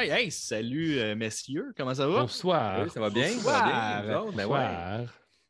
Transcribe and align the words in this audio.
right, 0.00 0.10
hey, 0.24 0.30
salut 0.30 0.98
euh, 0.98 1.14
messieurs, 1.14 1.72
comment 1.76 1.94
ça 1.94 2.06
va? 2.06 2.20
Bonsoir. 2.22 2.82
Oui, 2.84 2.90
ça 2.90 3.00
va 3.00 3.10
bien? 3.10 3.32
Bonsoir. 3.34 3.58
Ça 3.60 4.02
va 4.02 4.02
bien? 4.02 4.32
Ben 4.32 4.36
ouais. 4.36 4.44
Bonsoir. 4.46 5.00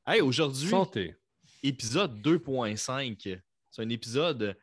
Hey, 0.07 0.21
aujourd'hui, 0.21 0.69
Santé. 0.69 1.15
épisode 1.63 2.21
2.5. 2.21 3.39
C'est 3.71 3.83
un 3.83 3.89
épisode 3.89 4.57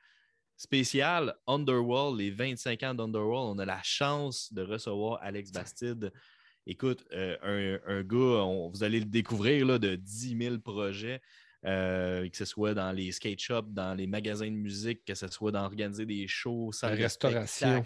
spécial 0.56 1.36
Underworld, 1.48 2.20
les 2.20 2.32
25 2.32 2.84
ans 2.84 2.94
d'Underworld. 2.94 3.56
On 3.58 3.60
a 3.60 3.66
la 3.66 3.82
chance 3.84 4.52
de 4.52 4.62
recevoir 4.64 5.20
Alex 5.22 5.52
Bastide. 5.52 6.12
Écoute, 6.66 7.06
euh, 7.14 7.80
un, 7.88 8.00
un 8.00 8.04
gars, 8.04 8.44
on- 8.44 8.70
vous 8.70 8.84
allez 8.84 9.00
le 9.00 9.06
découvrir, 9.06 9.66
là, 9.66 9.80
de 9.80 9.96
10 9.96 10.38
000 10.38 10.58
projets, 10.60 11.22
euh, 11.66 12.28
que 12.28 12.36
ce 12.36 12.44
soit 12.44 12.74
dans 12.74 12.92
les 12.92 13.12
skate 13.14 13.40
shops, 13.40 13.68
dans 13.70 13.94
les 13.94 14.08
magasins 14.08 14.48
de 14.48 14.52
musique, 14.56 15.06
que 15.06 15.16
ce 15.16 15.28
soit 15.28 15.52
d'organiser 15.54 16.06
des 16.06 16.28
shows, 16.28 16.72
salles 16.74 16.98
restauration. 17.02 17.86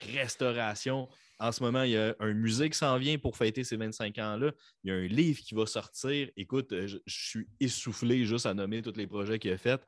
restauration. 0.00 1.08
En 1.40 1.52
ce 1.52 1.62
moment, 1.62 1.82
il 1.82 1.92
y 1.92 1.96
a 1.96 2.16
un 2.18 2.32
musée 2.32 2.68
qui 2.68 2.76
s'en 2.76 2.98
vient 2.98 3.16
pour 3.16 3.36
fêter 3.36 3.62
ces 3.62 3.76
25 3.76 4.18
ans-là. 4.18 4.52
Il 4.82 4.90
y 4.90 4.92
a 4.92 4.96
un 4.96 5.06
livre 5.06 5.40
qui 5.40 5.54
va 5.54 5.66
sortir. 5.66 6.28
Écoute, 6.36 6.72
euh, 6.72 6.86
je, 6.86 6.98
je 7.06 7.28
suis 7.28 7.48
essoufflé 7.60 8.24
juste 8.24 8.46
à 8.46 8.54
nommer 8.54 8.82
tous 8.82 8.96
les 8.96 9.06
projets 9.06 9.38
qu'il 9.38 9.52
a 9.52 9.58
faits. 9.58 9.80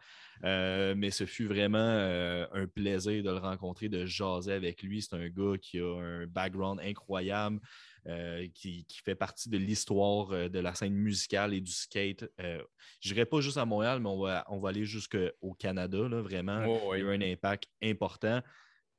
Euh, 0.44 0.94
mais 0.96 1.10
ce 1.10 1.26
fut 1.26 1.46
vraiment 1.46 1.78
euh, 1.78 2.46
un 2.52 2.66
plaisir 2.66 3.22
de 3.22 3.30
le 3.30 3.36
rencontrer, 3.36 3.88
de 3.88 4.06
jaser 4.06 4.52
avec 4.52 4.82
lui. 4.82 5.02
C'est 5.02 5.14
un 5.14 5.28
gars 5.28 5.58
qui 5.60 5.78
a 5.78 5.98
un 6.00 6.26
background 6.26 6.80
incroyable, 6.80 7.60
euh, 8.06 8.46
qui, 8.54 8.86
qui 8.86 9.00
fait 9.00 9.14
partie 9.14 9.50
de 9.50 9.58
l'histoire 9.58 10.48
de 10.48 10.58
la 10.58 10.74
scène 10.74 10.94
musicale 10.94 11.52
et 11.52 11.60
du 11.60 11.72
skate. 11.72 12.24
Je 12.38 13.08
n'irai 13.12 13.26
pas 13.26 13.40
juste 13.40 13.58
à 13.58 13.64
Montréal, 13.64 14.00
mais 14.00 14.08
on 14.08 14.20
va, 14.20 14.44
on 14.48 14.60
va 14.60 14.70
aller 14.70 14.84
jusqu'au 14.84 15.54
Canada, 15.58 16.08
là, 16.08 16.22
vraiment. 16.22 16.64
Oh, 16.66 16.94
Il 16.94 17.00
y 17.00 17.02
a 17.02 17.04
eu 17.04 17.14
un 17.14 17.20
impact 17.20 17.68
important. 17.82 18.40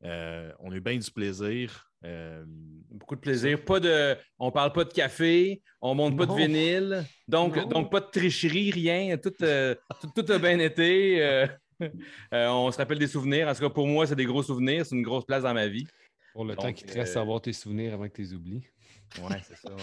Euh, 0.04 0.52
on 0.60 0.72
a 0.72 0.76
eu 0.76 0.82
bien 0.82 0.98
du 0.98 1.12
plaisir. 1.12 1.88
Euh, 2.04 2.44
Beaucoup 2.48 3.16
de 3.16 3.22
plaisir. 3.22 3.64
Pas 3.64 3.80
de, 3.80 4.16
on 4.40 4.52
parle 4.52 4.74
pas 4.74 4.84
de 4.84 4.92
café, 4.94 5.62
on 5.82 5.94
monte 5.96 6.18
pas 6.18 6.26
de 6.26 6.34
vinyle, 6.34 7.04
donc, 7.28 7.56
Non. 7.56 7.68
donc 7.68 7.92
pas 7.92 8.00
de 8.00 8.08
tricherie, 8.12 8.72
rien. 8.72 9.16
Tout, 9.18 9.34
euh, 9.44 9.76
tout, 10.02 10.10
tout 10.24 10.32
a 10.32 10.40
bien 10.40 10.60
été. 10.60 11.22
euh, 11.24 11.48
euh, 12.34 12.48
on 12.50 12.72
se 12.72 12.78
rappelle 12.78 13.00
des 13.00 13.08
souvenirs. 13.08 13.48
En 13.48 13.54
tout 13.54 13.62
cas, 13.62 13.70
pour 13.70 13.88
moi, 13.88 14.06
c'est 14.08 14.16
des 14.16 14.26
gros 14.26 14.44
souvenirs. 14.44 14.86
C'est 14.86 14.96
une 14.96 15.04
grosse 15.04 15.26
place 15.26 15.44
dans 15.44 15.54
ma 15.54 15.68
vie. 15.68 15.88
Pour 16.34 16.46
le 16.46 16.56
Donc, 16.56 16.64
temps 16.66 16.74
qu'il 16.74 16.88
te 16.88 16.94
reste 16.94 17.16
euh, 17.16 17.20
à 17.20 17.22
avoir 17.24 17.42
tes 17.42 17.54
souvenirs 17.54 17.94
avant 17.94 18.08
que 18.08 18.14
tu 18.14 18.22
les 18.22 18.34
oublies. 18.34 18.64
Ouais, 19.22 19.42
c'est 19.44 19.56
ça. 19.58 19.72
Ouais. 19.74 19.82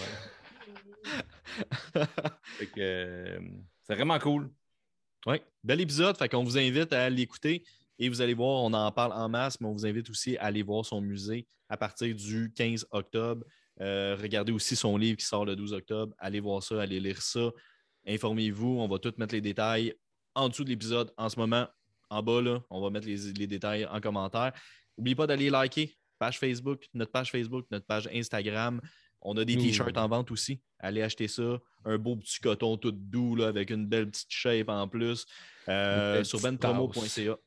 Fait 2.57 2.65
que, 2.67 2.79
euh, 2.79 3.39
c'est 3.83 3.95
vraiment 3.95 4.19
cool. 4.19 4.49
Oui, 5.25 5.37
bel 5.63 5.81
épisode. 5.81 6.17
Fait 6.17 6.29
qu'on 6.29 6.43
vous 6.43 6.57
invite 6.57 6.93
à 6.93 7.09
l'écouter 7.09 7.63
et 7.99 8.09
vous 8.09 8.21
allez 8.21 8.33
voir, 8.33 8.63
on 8.63 8.73
en 8.73 8.91
parle 8.91 9.11
en 9.11 9.27
masse, 9.27 9.59
mais 9.59 9.67
on 9.67 9.73
vous 9.73 9.85
invite 9.85 10.09
aussi 10.09 10.37
à 10.37 10.45
aller 10.45 10.63
voir 10.63 10.85
son 10.85 11.01
musée 11.01 11.45
à 11.67 11.77
partir 11.77 12.15
du 12.15 12.51
15 12.55 12.87
octobre. 12.91 13.45
Euh, 13.81 14.17
regardez 14.19 14.51
aussi 14.51 14.75
son 14.75 14.97
livre 14.97 15.17
qui 15.17 15.25
sort 15.25 15.45
le 15.45 15.55
12 15.55 15.73
octobre. 15.73 16.13
Allez 16.17 16.39
voir 16.39 16.63
ça, 16.63 16.81
allez 16.81 16.99
lire 16.99 17.21
ça. 17.21 17.51
Informez-vous. 18.07 18.79
On 18.79 18.87
va 18.87 18.99
tout 18.99 19.13
mettre 19.17 19.35
les 19.35 19.41
détails 19.41 19.93
en 20.33 20.47
dessous 20.49 20.63
de 20.63 20.69
l'épisode 20.69 21.11
en 21.17 21.29
ce 21.29 21.37
moment. 21.37 21.67
En 22.09 22.23
bas, 22.23 22.41
là, 22.41 22.61
on 22.69 22.81
va 22.81 22.89
mettre 22.89 23.05
les, 23.05 23.33
les 23.33 23.47
détails 23.47 23.85
en 23.85 23.99
commentaire. 23.99 24.53
N'oubliez 24.97 25.15
pas 25.15 25.27
d'aller 25.27 25.49
liker 25.49 25.95
page 26.17 26.39
Facebook, 26.39 26.87
notre 26.93 27.11
page 27.11 27.31
Facebook, 27.31 27.65
notre 27.69 27.85
page 27.85 28.09
Instagram. 28.13 28.81
On 29.21 29.35
a 29.37 29.43
des 29.43 29.55
Nous. 29.55 29.63
t-shirts 29.63 29.97
en 29.97 30.07
vente 30.07 30.31
aussi. 30.31 30.61
Allez 30.79 31.01
acheter 31.01 31.27
ça. 31.27 31.59
Un 31.85 31.97
beau 31.97 32.15
petit 32.15 32.39
coton 32.39 32.77
tout 32.77 32.91
doux 32.91 33.35
là, 33.35 33.47
avec 33.47 33.69
une 33.69 33.85
belle 33.85 34.09
petite 34.09 34.31
shape 34.31 34.69
en 34.69 34.87
plus. 34.87 35.25
Euh, 35.67 36.23
sur 36.23 36.39
benpromo.ca. 36.39 37.37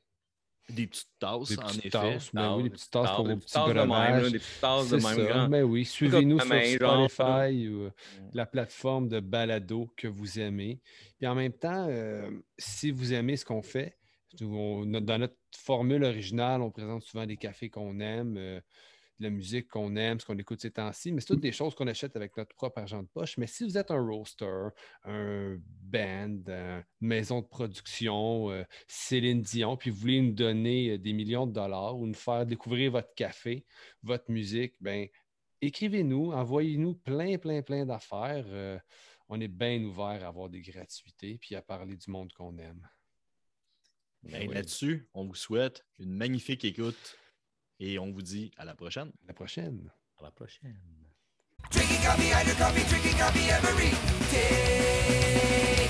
Des 0.75 0.87
petites 0.87 1.09
tasses, 1.19 1.49
Des 1.49 1.59
en 1.59 1.63
petites 1.67 1.79
effet. 1.87 1.91
tasses, 1.91 2.33
mais 2.33 2.47
oui, 2.49 2.63
des 2.65 2.71
petites 2.71 2.91
tasses 2.91 3.11
pour 3.15 3.25
des 3.25 3.35
vos 3.35 3.37
petites 3.41 3.49
petits 3.53 3.55
tasses 3.55 3.69
de 3.69 3.73
même, 3.75 3.89
là, 3.89 4.11
breuvages. 4.11 4.33
des 4.33 4.39
petites 4.39 4.61
tasses 4.61 4.89
de 4.91 4.99
C'est 4.99 5.07
même 5.17 5.27
ça. 5.27 5.33
grand. 5.33 5.49
Mais 5.49 5.63
oui, 5.63 5.85
suivez-nous 5.85 6.39
sur 6.41 6.49
main, 6.49 6.63
genre, 6.79 7.11
Spotify 7.11 7.69
ou 7.69 7.83
euh, 7.83 7.91
la 8.33 8.47
plateforme 8.47 9.09
de 9.09 9.21
balado 9.21 9.93
que 9.97 10.09
vous 10.09 10.39
aimez. 10.39 10.81
Puis 11.19 11.27
en 11.27 11.35
même 11.35 11.53
temps, 11.53 11.87
euh, 11.89 12.31
si 12.59 12.91
vous 12.91 13.13
aimez 13.13 13.37
ce 13.37 13.45
qu'on 13.45 13.63
fait, 13.63 13.97
on- 14.41 14.87
dans 14.87 15.19
notre 15.19 15.37
formule 15.57 16.05
originale, 16.05 16.63
on 16.63 16.71
présente 16.71 17.03
souvent 17.03 17.27
des 17.27 17.37
cafés 17.37 17.69
qu'on 17.69 18.01
aime, 18.01 18.37
euh, 18.39 18.61
de 19.19 19.25
la 19.25 19.31
musique 19.31 19.69
qu'on 19.69 19.97
aime, 19.97 20.21
ce 20.21 20.27
qu'on 20.27 20.39
écoute 20.39 20.61
ces 20.61 20.71
temps-ci, 20.71 21.13
mais 21.13 21.21
c'est 21.21 21.29
toutes 21.29 21.41
des 21.41 21.53
choses 21.53 21.75
qu'on 21.75 21.87
achète 21.87 22.17
avec 22.17 22.37
notre 22.37 22.55
propre 22.55 22.79
argent 22.79 23.03
de 23.03 23.09
poche. 23.09 23.37
Mais 23.39 23.47
si 23.47 23.65
vous 23.65 23.79
êtes 23.79 23.91
un 23.91 24.01
roaster, 24.01 24.69
un 25.05 25.59
band, 25.83 26.39
euh, 26.49 26.81
une 27.01 27.09
maison 27.09 27.41
de 27.41 27.47
production, 27.47 28.51
euh, 28.51 28.65
Céline 28.89 29.43
Dion, 29.43 29.77
puis 29.77 29.91
vous 29.91 29.97
voulez 29.97 30.21
nous 30.21 30.33
donner 30.33 30.91
euh, 30.91 30.99
des 30.99 31.13
millions 31.13 31.47
de 31.47 31.53
dollars 31.53 31.99
ou 31.99 32.07
nous 32.07 32.15
faire 32.15 32.47
découvrir 32.47 32.93
votre 32.93 33.15
café, 33.15 33.65
votre 34.03 34.31
musique, 34.31 34.75
ben 34.81 35.09
écrivez-nous, 35.63 36.33
envoyez-nous 36.33 36.95
plein, 36.95 37.39
plein, 37.39 37.63
plein 37.63 37.87
d'affaires. 37.87 38.45
Euh, 38.49 38.79
on 39.29 39.41
est 39.41 39.49
bien 39.49 39.83
ouvert 39.83 40.25
à 40.25 40.27
avoir 40.27 40.51
des 40.51 40.61
gratuités 40.61 41.39
puis 41.39 41.55
à 41.55 41.63
parler 41.63 41.97
du 41.97 42.11
monde 42.11 42.33
qu'on 42.33 42.59
aime. 42.59 42.87
Ben, 44.25 44.49
Oui. 44.49 44.55
Là-dessus, 44.55 45.09
on 45.15 45.25
vous 45.25 45.35
souhaite 45.35 45.87
une 45.99 46.13
magnifique 46.13 46.65
écoute 46.65 47.17
et 47.83 47.99
on 47.99 48.13
vous 48.13 48.23
dit 48.23 48.53
à 48.57 48.65
la 48.65 48.75
prochaine. 48.75 49.09
À 49.25 49.29
la 49.29 49.35
prochaine. 49.35 49.91
À 50.21 50.25
la 50.25 50.31
prochaine. 50.31 50.79
Drinking 51.73 51.97
coffee, 51.97 52.29
hydro 52.29 52.55
coffee, 52.65 52.85
drinking 52.89 53.19
coffee 53.19 53.49
every 53.51 53.91
day. 54.31 55.89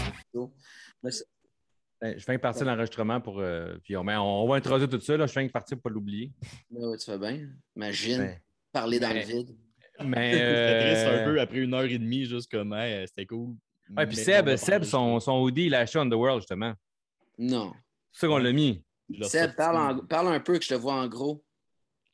Je 2.19 2.25
viens 2.25 2.35
de 2.35 2.41
partir 2.41 2.65
l'enregistrement 2.65 3.21
pour. 3.21 3.41
euh, 3.41 3.77
puis 3.85 3.97
on, 3.97 4.05
ben, 4.05 4.19
on 4.19 4.49
va 4.49 4.57
introduire 4.57 4.89
tout 4.89 5.01
ça. 5.01 5.17
Là. 5.17 5.27
Je 5.27 5.33
viens 5.35 5.45
de 5.47 5.51
partir 5.53 5.77
pour 5.77 5.83
pas 5.85 5.91
l'oublier. 5.91 6.33
Ben 6.71 6.89
ouais, 6.89 6.97
tu 6.97 7.05
fais 7.05 7.19
bien. 7.19 7.47
Imagine, 7.77 8.19
Ben, 8.19 8.41
parler 8.73 8.99
dans 8.99 9.09
ben, 9.11 9.19
le 9.19 9.25
vide. 9.25 9.57
Mais. 10.03 10.31
Triste 10.93 11.07
un 11.07 11.11
euh, 11.11 11.25
peu 11.27 11.41
après 11.41 11.59
une 11.59 11.75
heure 11.75 11.85
et 11.85 11.99
demie, 11.99 12.25
juste 12.25 12.51
comme 12.51 12.73
hey, 12.73 13.07
c'était 13.07 13.27
cool. 13.27 13.55
Ouais, 13.95 14.07
puis 14.07 14.17
Seb, 14.17 14.57
Seb 14.57 14.85
son, 14.85 15.21
son 15.21 15.43
hoodie, 15.43 15.67
il 15.67 15.75
a 15.75 15.81
acheté 15.81 15.99
Underworld, 15.99 16.41
justement. 16.41 16.73
Non. 17.39 17.73
C'est 18.11 18.21
ça 18.21 18.27
qu'on 18.29 18.39
l'a 18.39 18.53
mis. 18.53 18.83
Seb, 19.11 19.23
ressorti. 19.23 19.57
parle, 19.57 19.77
en- 19.77 20.07
parle 20.07 20.29
un 20.29 20.41
peu 20.41 20.59
que 20.59 20.65
je 20.65 20.71
te 20.71 20.75
vois 20.75 20.95
en 20.95 21.07
gros. 21.07 21.45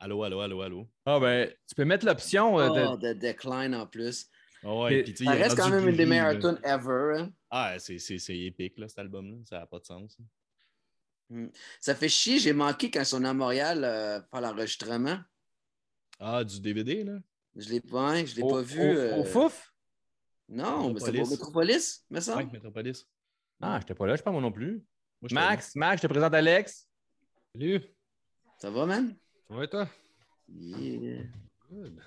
Allô, 0.01 0.23
allô, 0.23 0.41
allô, 0.41 0.63
allô. 0.63 0.89
Ah, 1.05 1.19
ben, 1.19 1.53
tu 1.67 1.75
peux 1.75 1.85
mettre 1.85 2.07
l'option. 2.07 2.59
euh, 2.61 2.69
de- 2.69 2.93
Oh, 2.93 2.97
de 2.97 3.13
decline 3.15 3.75
en 3.75 3.87
plus. 3.87 4.29
Ouais, 4.63 4.99
Et 4.99 5.03
puis 5.03 5.13
tu 5.15 5.25
sais, 5.25 5.25
Ça 5.25 5.37
reste 5.37 5.57
quand 5.57 5.71
même 5.71 5.89
une 5.89 5.97
des 5.97 6.07
meilleures 6.07 6.35
là. 6.35 6.41
tunes 6.41 6.61
ever. 6.65 7.19
hein. 7.19 7.33
Ah, 7.51 7.79
c'est, 7.79 7.99
c'est, 7.99 8.19
c'est 8.19 8.39
épique, 8.39 8.79
là, 8.79 8.89
cet 8.89 8.99
album-là. 9.01 9.37
Ça 9.49 9.59
n'a 9.61 9.67
pas 9.67 9.79
de 9.79 9.85
sens. 9.85 10.17
Ça 11.81 11.95
fait 11.95 12.09
chier, 12.09 12.39
j'ai 12.39 12.53
manqué 12.53 12.91
quand 12.91 13.01
ils 13.01 13.07
sont 13.07 13.25
à 13.25 13.35
Montréal 13.35 13.85
euh, 13.85 14.21
pour 14.31 14.41
l'enregistrement. 14.41 15.19
Ah, 16.21 16.43
du 16.45 16.61
DVD, 16.61 17.05
là? 17.05 17.19
Je 17.57 17.69
l'ai 17.71 17.81
pas, 17.81 18.13
hein, 18.13 18.25
je 18.25 18.35
l'ai 18.37 18.43
pas 18.43 18.63
vu. 18.63 18.81
au- 18.81 18.83
euh, 18.83 19.21
au 19.21 19.25
fouf? 19.25 19.73
Non, 20.49 20.93
mais 20.93 21.01
c'est 21.01 21.13
pour. 21.13 21.29
Métropolis, 21.29 22.05
me 22.11 22.17
Ouais, 22.17 22.23
semble. 22.23 22.53
Metropolis. 22.53 23.07
Ah, 23.61 23.79
j'étais 23.81 23.95
pas 23.95 24.07
là, 24.07 24.15
je 24.17 24.23
pas 24.23 24.31
moi 24.31 24.41
non 24.41 24.53
plus. 24.53 24.85
Moi, 25.21 25.29
Max, 25.33 25.75
Max, 25.75 26.01
je 26.01 26.07
te 26.07 26.13
présente 26.13 26.33
Alex. 26.35 26.89
Salut. 27.53 27.83
Ça 28.59 28.71
va, 28.71 28.87
man? 28.87 29.17
Ça 29.49 29.57
va 29.57 29.65
et 29.65 29.69
toi? 29.69 29.89
Yeah. 30.49 31.23
Good. 31.71 32.01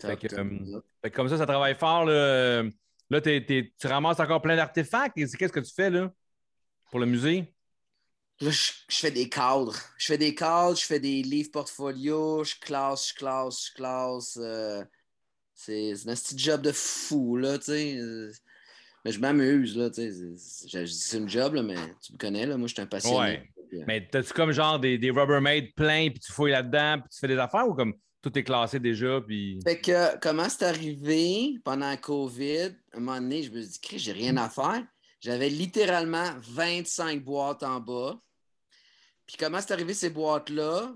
Fait 0.00 0.16
que, 0.16 0.34
euh. 0.34 0.80
Fait 1.02 1.10
que 1.10 1.16
comme 1.16 1.28
ça, 1.28 1.36
ça 1.38 1.46
travaille 1.46 1.74
fort. 1.74 2.04
Là, 2.04 2.62
là 3.10 3.20
t'es- 3.20 3.44
t'es- 3.44 3.72
tu 3.78 3.86
ramasses 3.86 4.20
encore 4.20 4.40
plein 4.40 4.56
d'artefacts? 4.56 5.14
Qu'est-ce 5.14 5.52
que 5.52 5.60
tu 5.60 5.72
fais 5.72 5.90
là 5.90 6.12
pour 6.90 7.00
le 7.00 7.06
musée? 7.06 7.52
Là, 8.40 8.50
je, 8.50 8.72
je 8.88 8.96
fais 8.96 9.10
des 9.10 9.28
cadres. 9.28 9.76
Je 9.96 10.06
fais 10.06 10.18
des 10.18 10.34
cadres, 10.34 10.76
je 10.78 10.84
fais 10.84 11.00
des 11.00 11.22
livres 11.22 11.50
portfolio, 11.50 12.44
je 12.44 12.54
classe, 12.60 13.08
je 13.08 13.14
classe, 13.14 13.66
je 13.68 13.74
classe. 13.74 14.38
euh, 14.40 14.84
c'est 15.54 15.90
un 16.06 16.14
petit 16.14 16.38
job 16.38 16.62
de 16.62 16.70
fou, 16.72 17.36
là, 17.36 17.58
tu 17.58 17.64
sais. 17.64 17.96
euh, 17.98 18.32
Mais 19.04 19.10
je 19.12 19.18
m'amuse, 19.20 19.76
là, 19.76 19.90
tu 19.90 19.96
sais. 19.96 20.12
c'est- 20.36 20.68
Je, 20.68 20.78
je 20.86 20.92
dis 20.92 20.98
c'est 20.98 21.18
une 21.18 21.28
job, 21.28 21.54
là, 21.54 21.62
mais 21.62 21.76
tu 22.00 22.12
me 22.12 22.18
connais, 22.18 22.46
là. 22.46 22.56
Moi, 22.56 22.68
je 22.68 22.74
suis 22.74 22.82
un 22.82 22.86
passionné. 22.86 23.18
Ouais. 23.18 23.50
Mais 23.86 24.06
t'as-tu 24.08 24.32
comme 24.32 24.52
genre 24.52 24.78
des, 24.78 24.98
des 24.98 25.10
Rubbermaid 25.10 25.74
pleins, 25.74 26.10
puis 26.10 26.20
tu 26.20 26.32
fouilles 26.32 26.52
là-dedans, 26.52 27.00
puis 27.00 27.08
tu 27.12 27.18
fais 27.18 27.28
des 27.28 27.38
affaires 27.38 27.68
ou 27.68 27.74
comme 27.74 27.94
tout 28.22 28.36
est 28.38 28.44
classé 28.44 28.80
déjà, 28.80 29.20
puis. 29.20 29.58
Fait 29.64 29.80
que 29.80 30.18
comment 30.18 30.48
c'est 30.48 30.64
arrivé 30.64 31.54
pendant 31.64 31.88
la 31.88 31.96
COVID, 31.96 32.74
à 32.92 32.96
un 32.96 33.00
moment 33.00 33.20
donné, 33.20 33.42
je 33.44 33.50
me 33.52 33.62
suis 33.62 33.78
dit, 33.80 33.98
j'ai 33.98 34.12
rien 34.12 34.36
à 34.36 34.48
faire. 34.48 34.84
J'avais 35.20 35.48
littéralement 35.48 36.26
25 36.42 37.22
boîtes 37.24 37.62
en 37.62 37.80
bas. 37.80 38.20
Puis 39.26 39.36
comment 39.38 39.60
c'est 39.60 39.72
arrivé 39.72 39.92
ces 39.94 40.10
boîtes-là? 40.10 40.94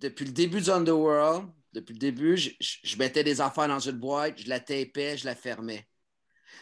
Depuis 0.00 0.24
le 0.24 0.32
début 0.32 0.60
du 0.60 0.70
Underworld, 0.70 1.48
depuis 1.72 1.92
le 1.92 1.98
début, 1.98 2.36
je, 2.36 2.50
je- 2.60 2.76
je 2.84 2.96
mettais 2.96 3.24
des 3.24 3.40
affaires 3.40 3.68
dans 3.68 3.80
une 3.80 3.98
boîte, 3.98 4.40
je 4.40 4.48
la 4.48 4.60
tapais, 4.60 5.16
je 5.16 5.24
la 5.26 5.34
fermais. 5.34 5.86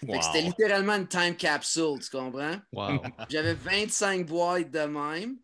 Wow. 0.02 0.20
c'était 0.20 0.42
littéralement 0.42 0.94
une 0.94 1.08
time 1.08 1.36
capsule, 1.36 1.98
tu 2.00 2.10
comprends? 2.10 2.56
Wow. 2.72 3.00
J'avais 3.30 3.54
25 3.54 4.26
boîtes 4.26 4.70
de 4.70 4.80
même. 4.80 5.36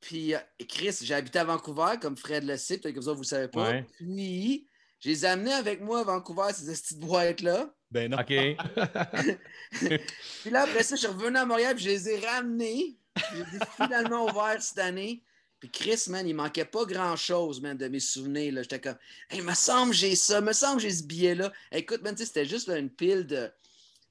Puis, 0.00 0.34
euh, 0.34 0.38
Chris, 0.68 0.96
j'ai 1.02 1.14
habité 1.14 1.38
à 1.38 1.44
Vancouver, 1.44 1.98
comme 2.00 2.16
Fred 2.16 2.44
le 2.44 2.56
sait, 2.56 2.78
peut-être 2.78 2.94
que 2.94 3.00
vous, 3.00 3.14
vous 3.14 3.20
ne 3.20 3.24
savez 3.24 3.48
pas. 3.48 3.70
Ouais. 3.70 3.86
Puis, 3.98 4.66
je 5.00 5.08
les 5.08 5.24
ai 5.24 5.28
amenés 5.28 5.52
avec 5.52 5.80
moi 5.80 6.00
à 6.00 6.04
Vancouver, 6.04 6.52
ces 6.52 6.72
petites 6.72 7.00
boîtes-là. 7.00 7.72
ben 7.90 8.10
non. 8.10 8.18
OK. 8.18 8.26
Puis 10.42 10.50
là, 10.50 10.62
après 10.62 10.82
ça, 10.82 10.96
je 10.96 11.00
suis 11.00 11.08
revenu 11.08 11.36
à 11.36 11.44
Montréal, 11.44 11.74
puis 11.74 11.84
je 11.84 11.90
les 11.90 12.08
ai 12.10 12.18
ramenés. 12.20 12.98
Je 13.16 13.36
les 13.36 13.56
ai 13.56 13.60
finalement 13.76 14.24
ouverts 14.26 14.62
cette 14.62 14.78
année. 14.78 15.22
Puis 15.60 15.70
Chris, 15.70 16.04
man, 16.08 16.26
il 16.26 16.34
manquait 16.34 16.64
pas 16.64 16.84
grand-chose, 16.86 17.60
man, 17.60 17.76
de 17.76 17.86
mes 17.88 18.00
souvenirs. 18.00 18.54
là. 18.54 18.62
J'étais 18.62 18.80
comme, 18.80 18.96
hey, 19.30 19.42
me 19.42 19.54
semble 19.54 19.92
que 19.92 19.96
j'ai 19.98 20.16
ça, 20.16 20.40
me 20.40 20.52
semble 20.54 20.76
que 20.76 20.82
j'ai 20.82 20.90
ce 20.94 21.04
billet-là. 21.04 21.52
Écoute, 21.70 22.02
man, 22.02 22.16
c'était 22.16 22.46
juste 22.46 22.66
là, 22.68 22.78
une 22.78 22.88
pile 22.90 23.26
de, 23.26 23.50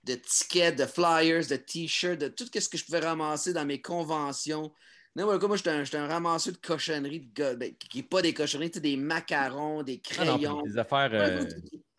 de 0.03 0.15
tickets, 0.15 0.77
de 0.77 0.85
flyers, 0.85 1.47
de 1.47 1.55
t-shirts, 1.55 2.19
de 2.19 2.27
tout 2.27 2.45
ce 2.53 2.69
que 2.69 2.77
je 2.77 2.85
pouvais 2.85 2.99
ramasser 2.99 3.51
dans 3.51 3.65
mes 3.65 3.81
conventions. 3.81 4.71
Non, 5.15 5.25
moi, 5.25 5.39
moi 5.39 5.57
j'étais 5.57 5.71
un, 5.71 5.83
un 5.93 6.07
ramasseur 6.07 6.53
de 6.53 6.59
cochonneries, 6.59 7.21
de 7.21 7.33
gars, 7.33 7.55
ben, 7.55 7.73
qui 7.75 7.97
n'est 7.97 8.03
pas 8.03 8.21
des 8.21 8.33
cochonneries, 8.33 8.69
des 8.69 8.95
macarons, 8.95 9.81
des 9.81 9.99
Ah 10.19 10.25
non, 10.25 10.37
crayons. 10.37 10.61
des 10.61 10.77
affaires. 10.77 11.09
Euh, 11.13 11.45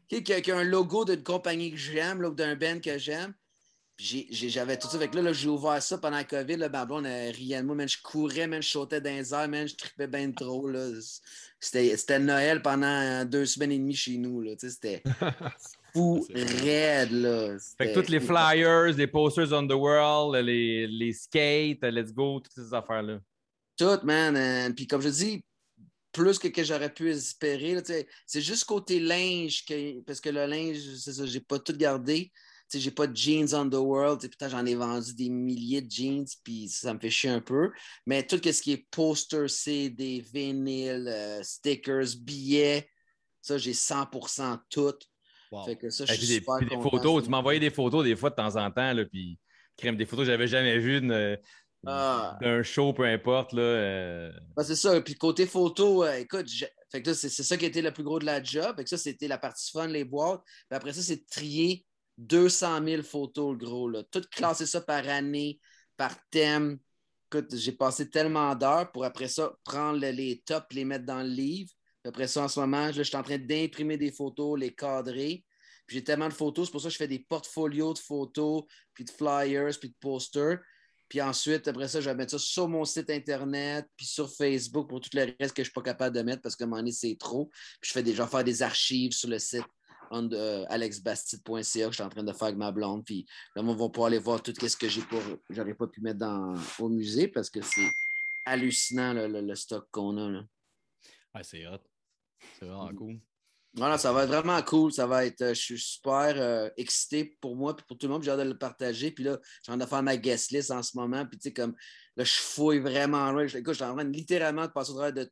qui, 0.09 0.23
qui 0.23 0.33
a, 0.33 0.41
qui 0.41 0.53
a 0.53 0.59
un 0.59 0.65
logo 0.65 1.05
d'une 1.05 1.23
compagnie 1.25 1.73
que 1.73 1.77
j'aime, 1.77 2.25
ou 2.25 2.31
d'un 2.31 2.55
band 2.55 2.79
que 2.79 2.97
j'aime. 2.99 3.35
J'avais 4.03 4.79
tout 4.79 4.89
ça. 4.89 4.99
Fait 4.99 5.09
que 5.09 5.17
là, 5.17 5.23
là, 5.23 5.33
j'ai 5.33 5.49
ouvert 5.49 5.83
ça 5.83 5.99
pendant 5.99 6.17
la 6.17 6.25
COVID. 6.25 6.57
Là, 6.57 6.69
ma 6.71 6.87
blonde 6.87 7.07
elle 7.07 7.35
riait 7.35 7.61
de 7.61 7.67
moi. 7.67 7.77
man, 7.77 7.89
je 7.89 7.99
courais, 8.03 8.47
man, 8.47 8.63
je 8.63 8.69
sautais 8.69 9.01
dans 9.01 9.11
les 9.11 9.35
airs, 9.35 9.49
man, 9.49 9.69
je 9.69 9.75
tripais 9.75 10.07
bien 10.07 10.31
trop. 10.33 10.71
C'était 11.59 12.19
Noël 12.19 12.63
pendant 12.63 13.25
deux 13.27 13.45
semaines 13.45 13.73
et 13.73 13.79
demie 13.79 13.95
chez 13.95 14.17
nous. 14.17 14.43
C'était 14.59 15.03
fou 15.93 16.27
raide. 16.33 17.13
Là. 17.13 17.59
Fait 17.77 17.93
que 17.93 18.01
tous 18.01 18.11
les 18.11 18.21
flyers, 18.21 18.97
les 18.97 19.07
posters 19.07 19.53
on 19.53 19.67
the 19.67 19.73
world, 19.73 20.35
les, 20.47 20.87
les 20.87 21.13
skates, 21.13 21.83
let's 21.83 22.13
go, 22.13 22.41
toutes 22.41 22.55
ces 22.55 22.73
affaires-là. 22.73 23.21
Tout, 23.77 23.99
man. 24.05 24.37
euh, 24.37 24.71
puis 24.75 24.87
comme 24.87 25.03
je 25.03 25.09
dis, 25.09 25.45
plus 26.13 26.39
que, 26.39 26.49
que 26.49 26.65
j'aurais 26.65 26.93
pu 26.93 27.11
espérer. 27.11 27.77
C'est 28.27 28.41
juste 28.41 28.65
côté 28.65 28.99
linge, 28.99 29.65
que, 29.65 30.01
parce 30.01 30.21
que 30.21 30.31
le 30.31 30.47
linge, 30.47 30.79
c'est 30.97 31.13
ça, 31.13 31.27
j'ai 31.27 31.41
pas 31.41 31.59
tout 31.59 31.77
gardé. 31.77 32.33
Sais, 32.71 32.79
J'ai 32.81 32.91
pas 32.93 33.07
de 33.07 33.17
jeans 33.17 33.53
on 33.55 33.69
the 33.69 33.75
world. 33.75 34.21
tu 34.21 34.27
sais, 34.27 34.31
Putain, 34.31 34.49
j'en 34.49 34.65
ai 34.65 34.75
vendu 34.75 35.15
des 35.15 35.29
milliers 35.29 35.83
de 35.83 35.91
jeans, 35.91 36.25
puis 36.45 36.69
ça 36.69 36.95
me 36.95 37.01
fait 37.01 37.11
chier 37.11 37.31
un 37.31 37.41
peu. 37.41 37.71
Mais 38.07 38.25
tout 38.27 38.41
ce 38.43 38.63
qui 38.63 38.73
est 38.73 38.87
poster, 38.91 39.49
CD, 39.49 40.25
vinyle, 40.33 41.07
euh, 41.09 41.43
stickers, 41.43 42.07
billets, 42.21 42.89
ça, 43.43 43.59
j'ai 43.59 43.73
100% 43.73 44.59
tout. 44.69 44.95
Wow. 45.51 45.65
Fait 45.65 45.77
que 45.77 45.91
ça, 45.91 46.05
je 46.05 46.15
suis 46.15 46.27
des, 46.29 46.35
super 46.35 46.59
puis 46.59 46.69
des 46.69 46.81
photos, 46.81 47.25
tu 47.25 47.29
m'envoyais 47.31 47.59
des 47.59 47.71
photos 47.71 48.05
des 48.05 48.15
fois 48.15 48.31
de 48.31 48.37
temps 48.37 48.55
en 48.57 48.71
temps, 48.71 48.93
là, 48.93 49.05
puis 49.05 49.37
crème, 49.77 49.97
des 49.97 50.07
photos 50.07 50.25
que 50.27 50.31
j'avais 50.31 50.47
jamais 50.47 50.79
vues 50.79 51.01
d'une- 51.01 51.39
Ah. 51.87 52.37
d'un 52.43 52.63
show, 52.63 52.93
peu 52.93 53.05
importe. 53.05 53.55
Là, 53.55 53.63
euh, 53.63 54.33
Ben, 54.55 54.63
c'est 54.63 54.77
ça. 54.77 55.01
Puis 55.01 55.15
côté 55.15 55.47
photo, 55.47 56.05
euh, 56.05 56.19
écoute, 56.19 56.47
fait 56.93 57.03
que 57.03 57.09
là, 57.09 57.15
c'est 57.15 57.31
c'est 57.31 57.43
ça 57.43 57.57
qui 57.57 57.65
été 57.65 57.81
le 57.81 57.91
plus 57.91 58.05
gros 58.05 58.19
de 58.19 58.27
la 58.27 58.43
job. 58.43 58.77
Fait 58.77 58.85
que 58.85 58.91
ça, 58.91 58.99
c'était 58.99 59.29
la 59.29 59.39
partie 59.39 59.71
fun, 59.71 59.87
les 59.87 60.05
boîtes. 60.05 60.43
Puis 60.45 60.77
après 60.77 60.93
ça, 60.93 61.01
c'est 61.01 61.17
de 61.17 61.25
trier 61.31 61.87
200 62.21 62.85
000 62.85 63.03
photos, 63.03 63.53
le 63.53 63.59
gros. 63.59 63.89
Là. 63.89 64.03
Tout 64.05 64.23
ça 64.33 64.81
par 64.83 65.09
année, 65.09 65.59
par 65.97 66.15
thème. 66.31 66.79
Écoute, 67.33 67.57
j'ai 67.57 67.73
passé 67.73 68.11
tellement 68.11 68.55
d'heures 68.55 68.91
pour 68.93 69.05
après 69.05 69.29
ça 69.29 69.53
prendre 69.65 69.99
le- 69.99 70.11
les 70.11 70.43
tops, 70.45 70.67
les 70.73 70.85
mettre 70.85 71.07
dans 71.07 71.23
le 71.23 71.29
livre. 71.29 71.71
Après 72.05 72.27
ça, 72.27 72.43
en 72.45 72.49
ce 72.49 72.61
moment, 72.61 72.93
je 72.93 73.03
suis 73.03 73.17
en 73.17 73.23
train 73.23 73.39
d'imprimer 73.39 73.97
des 73.97 74.11
photos, 74.11 74.59
les 74.59 74.75
cadrer. 74.75 75.45
Puis 75.87 75.97
j'ai 75.97 76.05
tellement 76.05 76.29
de 76.29 76.35
photos, 76.35 76.69
c'est 76.69 76.73
pour 76.73 76.81
ça 76.81 76.89
que 76.89 76.93
je 76.93 76.99
fais 76.99 77.09
des 77.09 77.21
portfolios 77.21 77.95
de 77.95 77.99
photos, 77.99 78.65
puis 78.95 79.05
de 79.05 79.11
flyers, 79.11 79.79
puis 79.79 79.91
de 79.91 79.97
posters. 80.01 80.59
Puis 81.09 81.21
ensuite, 81.21 81.67
après 81.69 81.89
ça, 81.89 82.01
je 82.01 82.09
vais 82.09 82.15
mettre 82.15 82.33
ça 82.33 82.39
sur 82.39 82.69
mon 82.69 82.85
site 82.85 83.11
Internet, 83.11 83.87
puis 83.97 84.07
sur 84.07 84.31
Facebook 84.33 84.89
pour 84.89 85.01
tout 85.01 85.11
le 85.15 85.35
reste 85.41 85.55
que 85.55 85.63
je 85.63 85.63
ne 85.63 85.65
suis 85.65 85.73
pas 85.73 85.83
capable 85.83 86.15
de 86.15 86.23
mettre 86.23 86.43
parce 86.43 86.55
que 86.55 86.65
à 86.65 86.67
un 86.67 86.71
moment 86.71 86.89
c'est 86.93 87.17
trop. 87.19 87.51
Puis 87.81 87.89
je 87.89 87.93
fais 87.93 88.03
vais 88.03 88.27
faire 88.27 88.45
des 88.45 88.63
archives 88.63 89.13
sur 89.13 89.29
le 89.29 89.39
site 89.39 89.65
on- 90.11 90.31
euh, 90.33 90.65
alexbastide.ca 90.69 91.85
que 91.87 91.91
je 91.91 91.95
suis 91.95 92.03
en 92.03 92.09
train 92.09 92.23
de 92.25 92.33
faire 92.33 92.45
avec 92.49 92.57
ma 92.57 92.73
blonde. 92.73 93.05
Puis 93.05 93.27
là, 93.57 93.63
on 93.63 93.75
va 93.75 93.89
pouvoir 93.89 94.07
aller 94.09 94.19
voir 94.19 94.43
tout 94.43 94.53
ce 94.61 94.77
que 94.77 94.89
j'ai 94.89 95.03
pas, 95.03 95.21
j'aurais 95.51 95.75
pas 95.75 95.87
pu 95.87 96.01
mettre 96.01 96.19
dans, 96.19 96.55
au 96.79 96.89
musée 96.89 97.29
parce 97.29 97.51
que 97.51 97.61
c'est 97.63 97.89
hallucinant 98.47 99.13
le, 99.15 99.41
le 99.41 99.55
stock 99.55 99.87
qu'on 99.91 100.17
a. 100.19 100.29
là. 100.31 100.43
Ouais, 101.35 101.43
c'est 101.45 101.67
hot. 101.67 101.79
C'est 102.59 102.67
vraiment 102.67 102.93
cool. 102.95 103.21
Voilà, 103.75 103.99
ça 103.99 104.13
va 104.13 104.25
être 104.25 104.31
vraiment 104.31 104.61
cool. 104.63 104.93
Ça 104.93 105.07
va 105.07 105.25
être, 105.25 105.43
euh, 105.43 105.55
je 105.55 105.61
suis 105.61 105.79
super 105.79 106.35
euh, 106.37 106.69
excité 106.77 107.37
pour 107.41 107.55
moi 107.55 107.77
et 107.79 107.83
pour 107.87 107.97
tout 107.97 108.07
le 108.09 108.13
monde. 108.13 108.21
puis 108.23 108.27
J'ai 108.27 108.33
hâte 108.33 108.41
de 108.41 108.51
le 108.51 108.59
partager. 108.59 109.13
Puis 109.13 109.23
là, 109.23 109.39
j'ai 109.65 109.71
envie 109.71 109.81
de 109.85 109.89
faire 109.89 110.03
ma 110.03 110.17
guest 110.17 110.51
list 110.51 110.73
en 110.73 110.83
ce 110.83 110.97
moment. 110.97 111.25
Puis 111.25 111.39
tu 111.39 111.45
sais, 111.45 111.53
comme 111.53 111.77
là, 112.17 112.25
je 112.25 112.33
fouille 112.33 112.81
vraiment 112.81 113.31
loin. 113.31 113.47
Je- 113.47 113.59
Écoute, 113.59 113.75
je 113.75 113.79
suis 113.79 113.85
en 113.85 113.95
train 113.95 114.05
de 114.05 114.11
littéralement 114.11 114.67
de 114.67 114.73
passer 114.73 114.91
au 114.91 114.95
travers 114.95 115.13
de. 115.13 115.31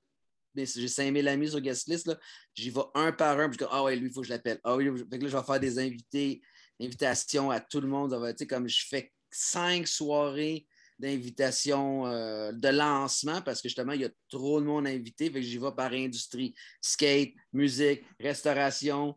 Mais 0.58 0.66
J'ai 0.66 0.88
5000 0.88 1.28
amis 1.28 1.50
sur 1.50 1.60
guest 1.60 1.88
list. 1.88 2.06
là. 2.06 2.18
J'y 2.54 2.70
vais 2.70 2.80
un 2.94 3.12
par 3.12 3.38
un. 3.38 3.48
Puis 3.48 3.58
je 3.60 3.64
dis, 3.64 3.70
ah 3.70 3.84
ouais, 3.84 3.96
lui, 3.96 4.08
il 4.08 4.12
faut 4.12 4.20
que 4.20 4.26
je 4.26 4.32
l'appelle. 4.32 4.60
Ah 4.64 4.76
oui, 4.76 4.86
fait 5.10 5.18
que 5.18 5.24
là, 5.24 5.30
je 5.30 5.36
vais 5.36 5.42
faire 5.42 5.60
des 5.60 5.78
invités, 5.78 6.42
invitations 6.80 7.50
à 7.50 7.60
tout 7.60 7.80
le 7.80 7.88
monde. 7.88 8.10
Ça 8.10 8.18
va, 8.18 8.32
tu 8.32 8.38
sais, 8.38 8.46
comme 8.46 8.68
je 8.68 8.84
fais 8.88 9.12
cinq 9.30 9.86
soirées 9.86 10.66
d'invitation 10.98 12.06
euh, 12.06 12.50
de 12.50 12.68
lancement 12.68 13.40
parce 13.42 13.62
que 13.62 13.68
justement, 13.68 13.92
il 13.92 14.00
y 14.00 14.04
a 14.04 14.10
trop 14.28 14.60
de 14.60 14.66
monde 14.66 14.86
invité. 14.86 15.26
Fait 15.26 15.40
que 15.40 15.42
j'y 15.42 15.58
vais 15.58 15.72
par 15.76 15.92
industrie. 15.92 16.54
Skate, 16.80 17.34
musique, 17.52 18.02
restauration, 18.18 19.16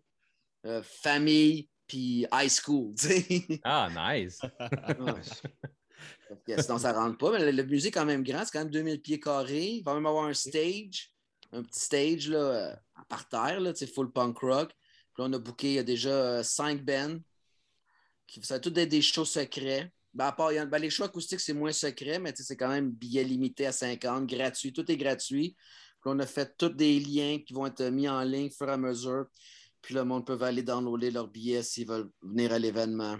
euh, 0.65 0.83
famille, 0.83 1.69
puis 1.87 2.25
high 2.31 2.49
school. 2.49 2.93
Ah, 3.63 3.89
nice. 3.93 4.39
Ouais. 6.47 6.57
Sinon, 6.61 6.77
ça 6.77 6.93
ne 6.93 6.97
rentre 6.97 7.17
pas. 7.17 7.37
Mais 7.37 7.63
musée 7.63 7.89
est 7.89 7.91
quand 7.91 8.05
même 8.05 8.23
grand. 8.23 8.43
C'est 8.45 8.51
quand 8.51 8.59
même 8.59 8.71
2000 8.71 9.01
pieds 9.01 9.19
carrés. 9.19 9.73
Il 9.73 9.83
va 9.83 9.93
même 9.93 10.05
avoir 10.05 10.25
un 10.25 10.33
stage, 10.33 11.11
un 11.53 11.63
petit 11.63 11.79
stage 11.79 12.29
là, 12.29 12.37
euh, 12.37 12.75
par 13.09 13.27
terre, 13.27 13.59
là, 13.59 13.73
full 13.93 14.11
punk 14.11 14.37
rock. 14.39 14.69
Puis 15.13 15.21
là, 15.23 15.25
on 15.29 15.33
a 15.33 15.39
booké 15.39 15.67
il 15.69 15.73
y 15.75 15.79
a 15.79 15.83
déjà 15.83 16.09
euh, 16.09 16.43
cinq 16.43 16.83
bands. 16.83 17.17
Qui, 18.27 18.41
ça 18.43 18.55
va 18.55 18.59
tout 18.59 18.77
être 18.77 18.89
des 18.89 19.01
shows 19.01 19.25
secrets. 19.25 19.91
Ben, 20.13 20.25
à 20.27 20.31
part, 20.31 20.51
il 20.51 20.55
y 20.55 20.57
a- 20.59 20.65
ben, 20.65 20.79
les 20.79 20.89
shows 20.89 21.03
acoustiques, 21.03 21.39
c'est 21.39 21.53
moins 21.53 21.71
secret, 21.71 22.19
mais 22.19 22.33
c'est 22.35 22.55
quand 22.55 22.69
même 22.69 22.91
billet 22.91 23.23
limité 23.23 23.65
à 23.65 23.71
50, 23.71 24.25
gratuit. 24.27 24.71
Tout 24.73 24.89
est 24.91 24.97
gratuit. 24.97 25.55
Puis 26.01 26.11
on 26.13 26.19
a 26.19 26.25
fait 26.25 26.55
tous 26.57 26.69
des 26.69 26.99
liens 26.99 27.39
qui 27.45 27.53
vont 27.53 27.65
être 27.67 27.83
mis 27.89 28.07
en 28.09 28.21
ligne 28.23 28.47
au 28.47 28.51
fur 28.51 28.69
et 28.69 28.71
à 28.73 28.77
mesure. 28.77 29.25
Puis 29.81 29.93
le 29.95 30.03
monde 30.03 30.25
peut 30.25 30.39
aller 30.41 30.63
downloader 30.63 31.11
leurs 31.11 31.27
billets 31.27 31.63
s'ils 31.63 31.87
veulent 31.87 32.09
venir 32.21 32.51
à 32.53 32.59
l'événement. 32.59 33.17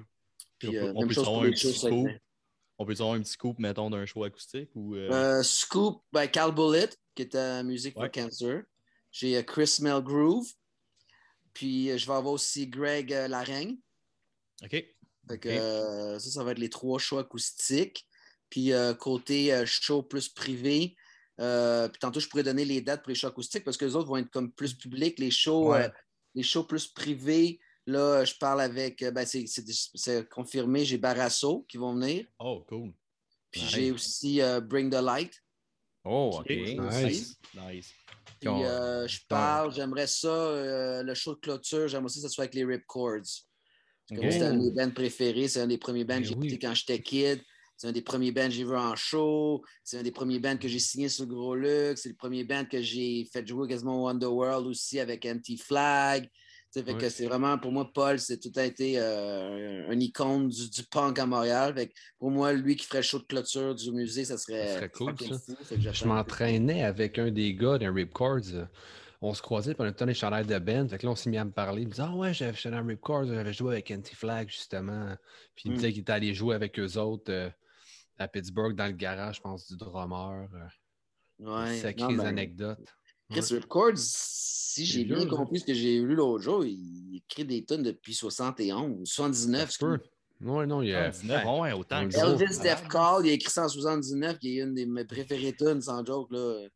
Puis 0.57 0.69
on 0.69 0.71
peut- 0.71 0.77
euh, 0.87 0.93
on 0.95 1.07
peut 1.07 1.13
pour 1.15 1.43
un 1.43 1.49
petit 1.51 1.73
scoop. 1.73 1.89
secrets. 1.91 2.21
On 2.77 2.85
peut 2.85 2.93
avoir 2.93 3.13
un 3.13 3.21
petit 3.21 3.31
scoop, 3.31 3.59
mettons, 3.59 3.89
d'un 3.89 4.05
show 4.05 4.23
acoustique 4.23 4.69
ou. 4.75 4.95
euh, 4.95 5.09
Euh, 5.11 5.43
Scoop, 5.43 6.01
ben, 6.11 6.27
Cal 6.27 6.51
Bullet, 6.53 6.89
qui 7.15 7.23
est 7.23 7.35
à 7.35 7.63
Music 7.63 7.95
Ouais. 7.97 8.05
for 8.05 8.11
Cancer. 8.11 8.63
J'ai 9.11 9.37
euh, 9.37 9.43
Chris 9.43 9.77
Melgroove. 9.81 10.47
Puis 11.53 11.89
euh, 11.91 11.97
je 11.97 12.05
vais 12.07 12.13
avoir 12.13 12.33
aussi 12.33 12.67
Greg 12.67 13.11
euh, 13.13 13.27
Laraigne. 13.27 13.77
OK. 14.63 14.71
Fait 15.27 15.39
que, 15.39 15.49
euh, 15.49 16.19
ça, 16.19 16.29
ça 16.31 16.43
va 16.43 16.51
être 16.51 16.59
les 16.59 16.69
trois 16.69 16.99
shows 16.99 17.17
acoustiques. 17.19 18.07
Puis 18.49 18.73
euh, 18.73 18.93
côté 18.93 19.53
euh, 19.53 19.65
show 19.65 20.01
plus 20.03 20.27
privé, 20.29 20.95
puis 21.37 21.99
tantôt, 21.99 22.19
je 22.19 22.27
pourrais 22.27 22.43
donner 22.43 22.65
les 22.65 22.81
dates 22.81 23.01
pour 23.01 23.09
les 23.09 23.15
shows 23.15 23.27
acoustiques 23.27 23.63
parce 23.63 23.77
que 23.77 23.85
les 23.85 23.95
autres 23.95 24.07
vont 24.09 24.17
être 24.17 24.29
comme 24.29 24.51
plus 24.51 24.73
publics. 24.73 25.17
Les 25.19 25.31
shows, 25.31 25.71
Ouais. 25.71 25.89
les 26.35 26.43
shows 26.43 26.65
plus 26.65 26.87
privés, 26.87 27.59
là, 27.87 28.23
je 28.25 28.35
parle 28.35 28.61
avec, 28.61 29.03
ben, 29.03 29.25
c'est- 29.25 30.29
confirmé, 30.29 30.85
j'ai 30.85 30.97
Barasso 30.97 31.65
qui 31.67 31.77
vont 31.77 31.95
venir. 31.95 32.27
Oh, 32.39 32.63
cool. 32.67 32.93
Puis 33.49 33.61
Nice. 33.61 33.69
j'ai 33.71 33.91
aussi 33.91 34.39
Bring 34.63 34.89
the 34.91 35.01
Light. 35.01 35.41
Oh, 36.03 36.39
OK. 36.39 36.49
Nice. 36.49 37.37
Nice. 37.53 37.93
Puis 38.39 38.49
Qu'on- 38.49 38.63
euh, 38.63 39.07
je 39.07 39.19
parle, 39.29 39.73
j'aimerais 39.73 40.07
ça, 40.07 40.27
euh, 40.27 41.03
le 41.03 41.13
show 41.13 41.35
de 41.35 41.39
clôture, 41.39 41.87
j'aimerais 41.87 42.05
aussi 42.05 42.21
que 42.21 42.27
ce 42.27 42.33
soit 42.33 42.45
avec 42.45 42.55
les 42.55 42.65
Ripcords. 42.65 43.21
C'est 44.09 44.41
un 44.41 44.53
de 44.55 44.59
mes 44.63 44.71
bands 44.71 44.91
préférés, 44.91 45.47
c'est 45.47 45.61
un 45.61 45.67
des 45.67 45.77
premiers 45.77 46.03
bands 46.03 46.15
Ben 46.15 46.21
que 46.23 46.27
j'ai 46.27 46.35
oui. 46.35 46.47
écouté 46.47 46.59
quand 46.67 46.73
j'étais 46.73 47.01
kid. 47.01 47.41
C'est 47.77 47.87
un 47.87 47.91
des 47.93 48.01
premiers 48.01 48.31
bands 48.31 48.45
que 48.45 48.51
j'ai 48.51 48.63
vu 48.63 48.75
en 48.75 48.95
show. 48.95 49.63
C'est 49.83 49.97
un 49.97 50.03
des 50.03 50.11
premiers 50.11 50.39
bands 50.39 50.57
que 50.57 50.67
j'ai 50.67 50.79
signé 50.79 51.07
sur 51.09 51.25
Gros 51.25 51.55
Luxe. 51.55 52.01
C'est 52.03 52.09
le 52.09 52.15
premier 52.15 52.43
band 52.43 52.65
que 52.65 52.81
j'ai 52.81 53.27
fait 53.31 53.47
jouer 53.47 53.67
quasiment 53.67 54.03
au 54.03 54.07
Underworld 54.07 54.67
aussi 54.67 54.99
avec 54.99 55.25
Empty 55.25 55.57
Flag. 55.57 56.29
Fait 56.73 56.83
que 56.83 56.91
Ouais. 56.93 57.09
c'est 57.09 57.25
vraiment, 57.25 57.57
pour 57.57 57.71
moi, 57.73 57.91
Paul, 57.93 58.17
c'est 58.19 58.39
tout 58.39 58.51
a 58.55 58.63
été 58.63 58.97
euh, 58.97 59.89
un 59.89 59.99
icône 59.99 60.47
du, 60.47 60.69
du 60.69 60.83
punk 60.83 61.19
à 61.19 61.25
Montréal. 61.25 61.73
Fait 61.75 61.87
que 61.87 61.93
pour 62.17 62.31
moi, 62.31 62.53
lui 62.53 62.75
qui 62.77 62.85
ferait 62.85 62.99
le 62.99 63.03
show 63.03 63.19
de 63.19 63.23
clôture 63.25 63.75
du 63.75 63.91
musée, 63.91 64.23
ça 64.25 64.37
serait, 64.37 64.67
Ça 64.67 64.75
serait 64.75 64.89
cool, 64.89 65.15
ça. 65.19 65.37
Fait 65.65 65.75
que 65.77 65.91
Je 65.91 66.05
m'entraînais 66.05 66.83
avec 66.83 67.19
un 67.19 67.29
des 67.31 67.53
gars 67.55 67.77
d'un 67.77 67.93
Ripcords. 67.93 68.53
euh, 68.53 68.65
On 69.21 69.33
se 69.33 69.41
croisait, 69.41 69.73
puis 69.73 69.83
on 69.83 69.87
était 69.89 69.99
dans 69.99 70.05
les 70.05 70.13
chandails 70.13 70.45
de 70.47 70.57
Ben. 70.59 70.87
Fait 70.89 70.97
que 70.97 71.05
là, 71.05 71.11
on 71.11 71.15
s'est 71.15 71.29
mis 71.29 71.37
à 71.37 71.45
me 71.45 71.51
parler. 71.51 71.81
Il 71.81 71.87
me 71.87 71.91
disait 71.91 72.03
Ah 72.07 72.15
ouais, 72.15 72.33
j'avais 72.33 72.57
dans 72.71 72.85
Ripcords, 72.85 73.25
j'avais 73.25 73.53
joué 73.53 73.73
avec 73.73 73.91
Anti-Flag, 73.91 74.49
justement. 74.49 75.15
Puis 75.55 75.63
il 75.65 75.71
me 75.71 75.75
Mm. 75.75 75.77
disait 75.79 75.91
qu'il 75.91 76.01
était 76.01 76.11
allé 76.13 76.33
jouer 76.33 76.55
avec 76.55 76.79
eux 76.79 76.97
autres 76.97 77.31
euh, 77.31 77.49
à 78.17 78.27
Pittsburgh, 78.27 78.75
dans 78.75 78.85
le 78.87 78.93
garage, 78.93 79.35
je 79.35 79.41
pense, 79.41 79.67
du 79.67 79.75
drummer. 79.77 80.47
euh, 80.53 80.57
Ouais. 81.39 81.75
sacrées 81.75 82.15
ben, 82.15 82.25
anecdotes. 82.27 82.93
Chris 83.31 83.53
Ripcords, 83.53 83.97
si 83.97 84.85
j'ai 84.85 85.05
bien 85.05 85.25
compris 85.27 85.59
ce 85.59 85.65
que 85.65 85.73
j'ai 85.73 85.99
lu 85.99 86.15
l'autre 86.15 86.43
jour, 86.43 86.65
il 86.65 87.17
écrit 87.17 87.45
des 87.45 87.63
tonnes 87.63 87.83
depuis 87.83 88.13
71, 88.13 89.07
79. 89.07 89.61
Ça 89.61 89.67
se 89.71 89.79
peut. 89.79 89.99
Ouais, 90.43 90.65
non, 90.65 90.81
il 90.81 90.89
y 90.89 90.95
a. 90.95 91.09
19, 91.09 91.45
ouais, 91.59 91.71
autant 91.73 92.07
que. 92.07 92.15
Elvis 92.15 92.59
Def 92.59 92.87
Call, 92.87 93.25
il 93.25 93.29
a 93.29 93.33
écrit 93.33 93.51
ça 93.51 93.65
en 93.65 93.69
79, 93.69 94.39
qui 94.39 94.57
est 94.57 94.63
une 94.63 94.73
de 94.73 94.85
mes 94.85 95.05
préférées 95.05 95.53
tunes, 95.53 95.81
sans 95.81 96.03
joke. 96.05 96.31
Là. 96.31 96.67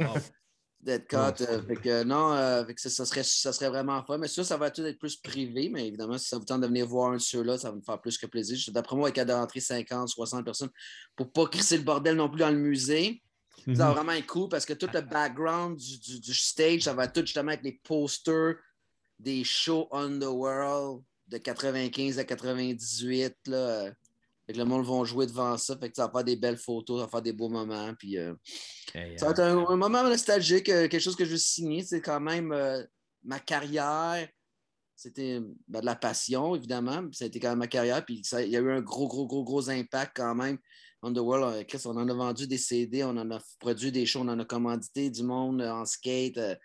Wow. 0.00 0.14
Dead 0.80 1.06
Cut. 1.08 1.42
euh, 1.42 1.60
fait 1.62 1.76
que 1.76 2.04
non, 2.04 2.32
euh, 2.32 2.64
fait 2.64 2.74
que 2.74 2.80
ça, 2.80 2.90
ça 2.90 3.04
serait, 3.04 3.24
ça 3.24 3.52
serait 3.52 3.68
vraiment 3.68 4.02
fun. 4.04 4.18
Mais 4.18 4.28
ça, 4.28 4.44
ça 4.44 4.56
va 4.56 4.70
tout 4.70 4.82
être 4.82 4.98
plus 4.98 5.16
privé? 5.16 5.68
Mais 5.68 5.88
évidemment, 5.88 6.18
si 6.18 6.28
ça 6.28 6.38
vous 6.38 6.44
tente 6.44 6.60
de 6.60 6.66
venir 6.66 6.86
voir 6.86 7.10
un 7.10 7.16
de 7.16 7.20
ceux-là, 7.20 7.58
ça 7.58 7.70
va 7.70 7.76
me 7.76 7.82
faire 7.82 8.00
plus 8.00 8.16
que 8.16 8.26
plaisir. 8.26 8.56
D'après 8.72 8.94
moi, 8.94 9.08
il 9.08 9.10
y 9.10 9.12
a 9.12 9.14
qu'à 9.14 9.24
d'entrer 9.24 9.60
50, 9.60 10.08
60 10.08 10.44
personnes 10.44 10.70
pour 11.16 11.32
pas 11.32 11.46
crisser 11.46 11.76
le 11.76 11.82
bordel 11.82 12.16
non 12.16 12.28
plus 12.28 12.38
dans 12.38 12.50
le 12.50 12.58
musée. 12.58 13.22
Ça 13.76 13.88
va 13.88 13.92
vraiment 13.94 14.12
être 14.12 14.26
cool 14.26 14.48
parce 14.48 14.64
que 14.66 14.72
tout 14.72 14.88
le 14.92 15.00
background 15.00 15.76
du, 15.76 15.98
du- 15.98 16.20
du 16.20 16.34
stage, 16.34 16.82
ça 16.82 16.94
va 16.94 17.08
tout 17.08 17.20
justement 17.20 17.52
être 17.52 17.62
les 17.62 17.80
posters 17.84 18.54
des 19.18 19.42
shows 19.44 19.88
Underworld 19.92 21.02
de 21.26 21.38
95 21.38 22.18
à 22.18 22.24
98. 22.24 23.34
Là. 23.46 23.90
Fait 24.46 24.52
que 24.54 24.58
le 24.58 24.64
monde 24.64 24.86
va 24.86 25.04
jouer 25.04 25.26
devant 25.26 25.56
ça. 25.58 25.76
Fait 25.76 25.90
que 25.90 25.96
ça 25.96 26.06
va 26.06 26.12
faire 26.12 26.24
des 26.24 26.36
belles 26.36 26.56
photos, 26.56 27.00
ça 27.00 27.04
va 27.06 27.10
faire 27.10 27.22
des 27.22 27.32
beaux 27.34 27.48
moments. 27.50 27.92
Puis, 27.98 28.16
euh, 28.16 28.34
Hey, 28.94 29.18
ça 29.18 29.26
va 29.26 29.32
être 29.32 29.40
un, 29.40 29.58
un 29.66 29.76
moment 29.76 30.02
nostalgique, 30.02 30.68
euh, 30.70 30.88
quelque 30.88 31.00
chose 31.02 31.16
que 31.16 31.24
je 31.26 31.32
veux 31.32 31.36
signer. 31.36 31.82
C'est 31.82 32.00
quand 32.00 32.20
même 32.20 32.52
euh, 32.52 32.82
ma 33.22 33.38
carrière. 33.40 34.26
C'était 34.96 35.40
ben, 35.68 35.80
de 35.80 35.84
la 35.86 35.94
passion, 35.94 36.56
évidemment. 36.56 37.02
puis 37.06 37.14
Ça 37.16 37.24
a 37.24 37.28
été 37.28 37.38
quand 37.38 37.50
même 37.50 37.58
ma 37.58 37.66
carrière. 37.68 38.04
Puis 38.04 38.22
ça- 38.24 38.42
il 38.42 38.50
y 38.50 38.56
a 38.56 38.60
eu 38.60 38.72
un 38.72 38.80
gros, 38.80 39.06
gros, 39.06 39.26
gros, 39.26 39.44
gros 39.44 39.68
impact 39.68 40.12
quand 40.16 40.34
même. 40.34 40.58
Underworld, 41.02 41.54
euh, 41.56 41.64
Chris, 41.64 41.82
on 41.84 41.96
en 41.96 42.08
a 42.08 42.14
vendu 42.14 42.46
des 42.48 42.58
CD, 42.58 43.04
on 43.04 43.10
en 43.16 43.30
a 43.30 43.40
produit 43.60 43.92
des 43.92 44.04
shows, 44.06 44.20
on 44.20 44.28
en 44.28 44.38
a 44.38 44.44
commandité 44.44 45.10
du 45.10 45.22
monde 45.22 45.60
euh, 45.62 45.70
en 45.70 45.84
skate. 45.84 46.38
euh. 46.38 46.56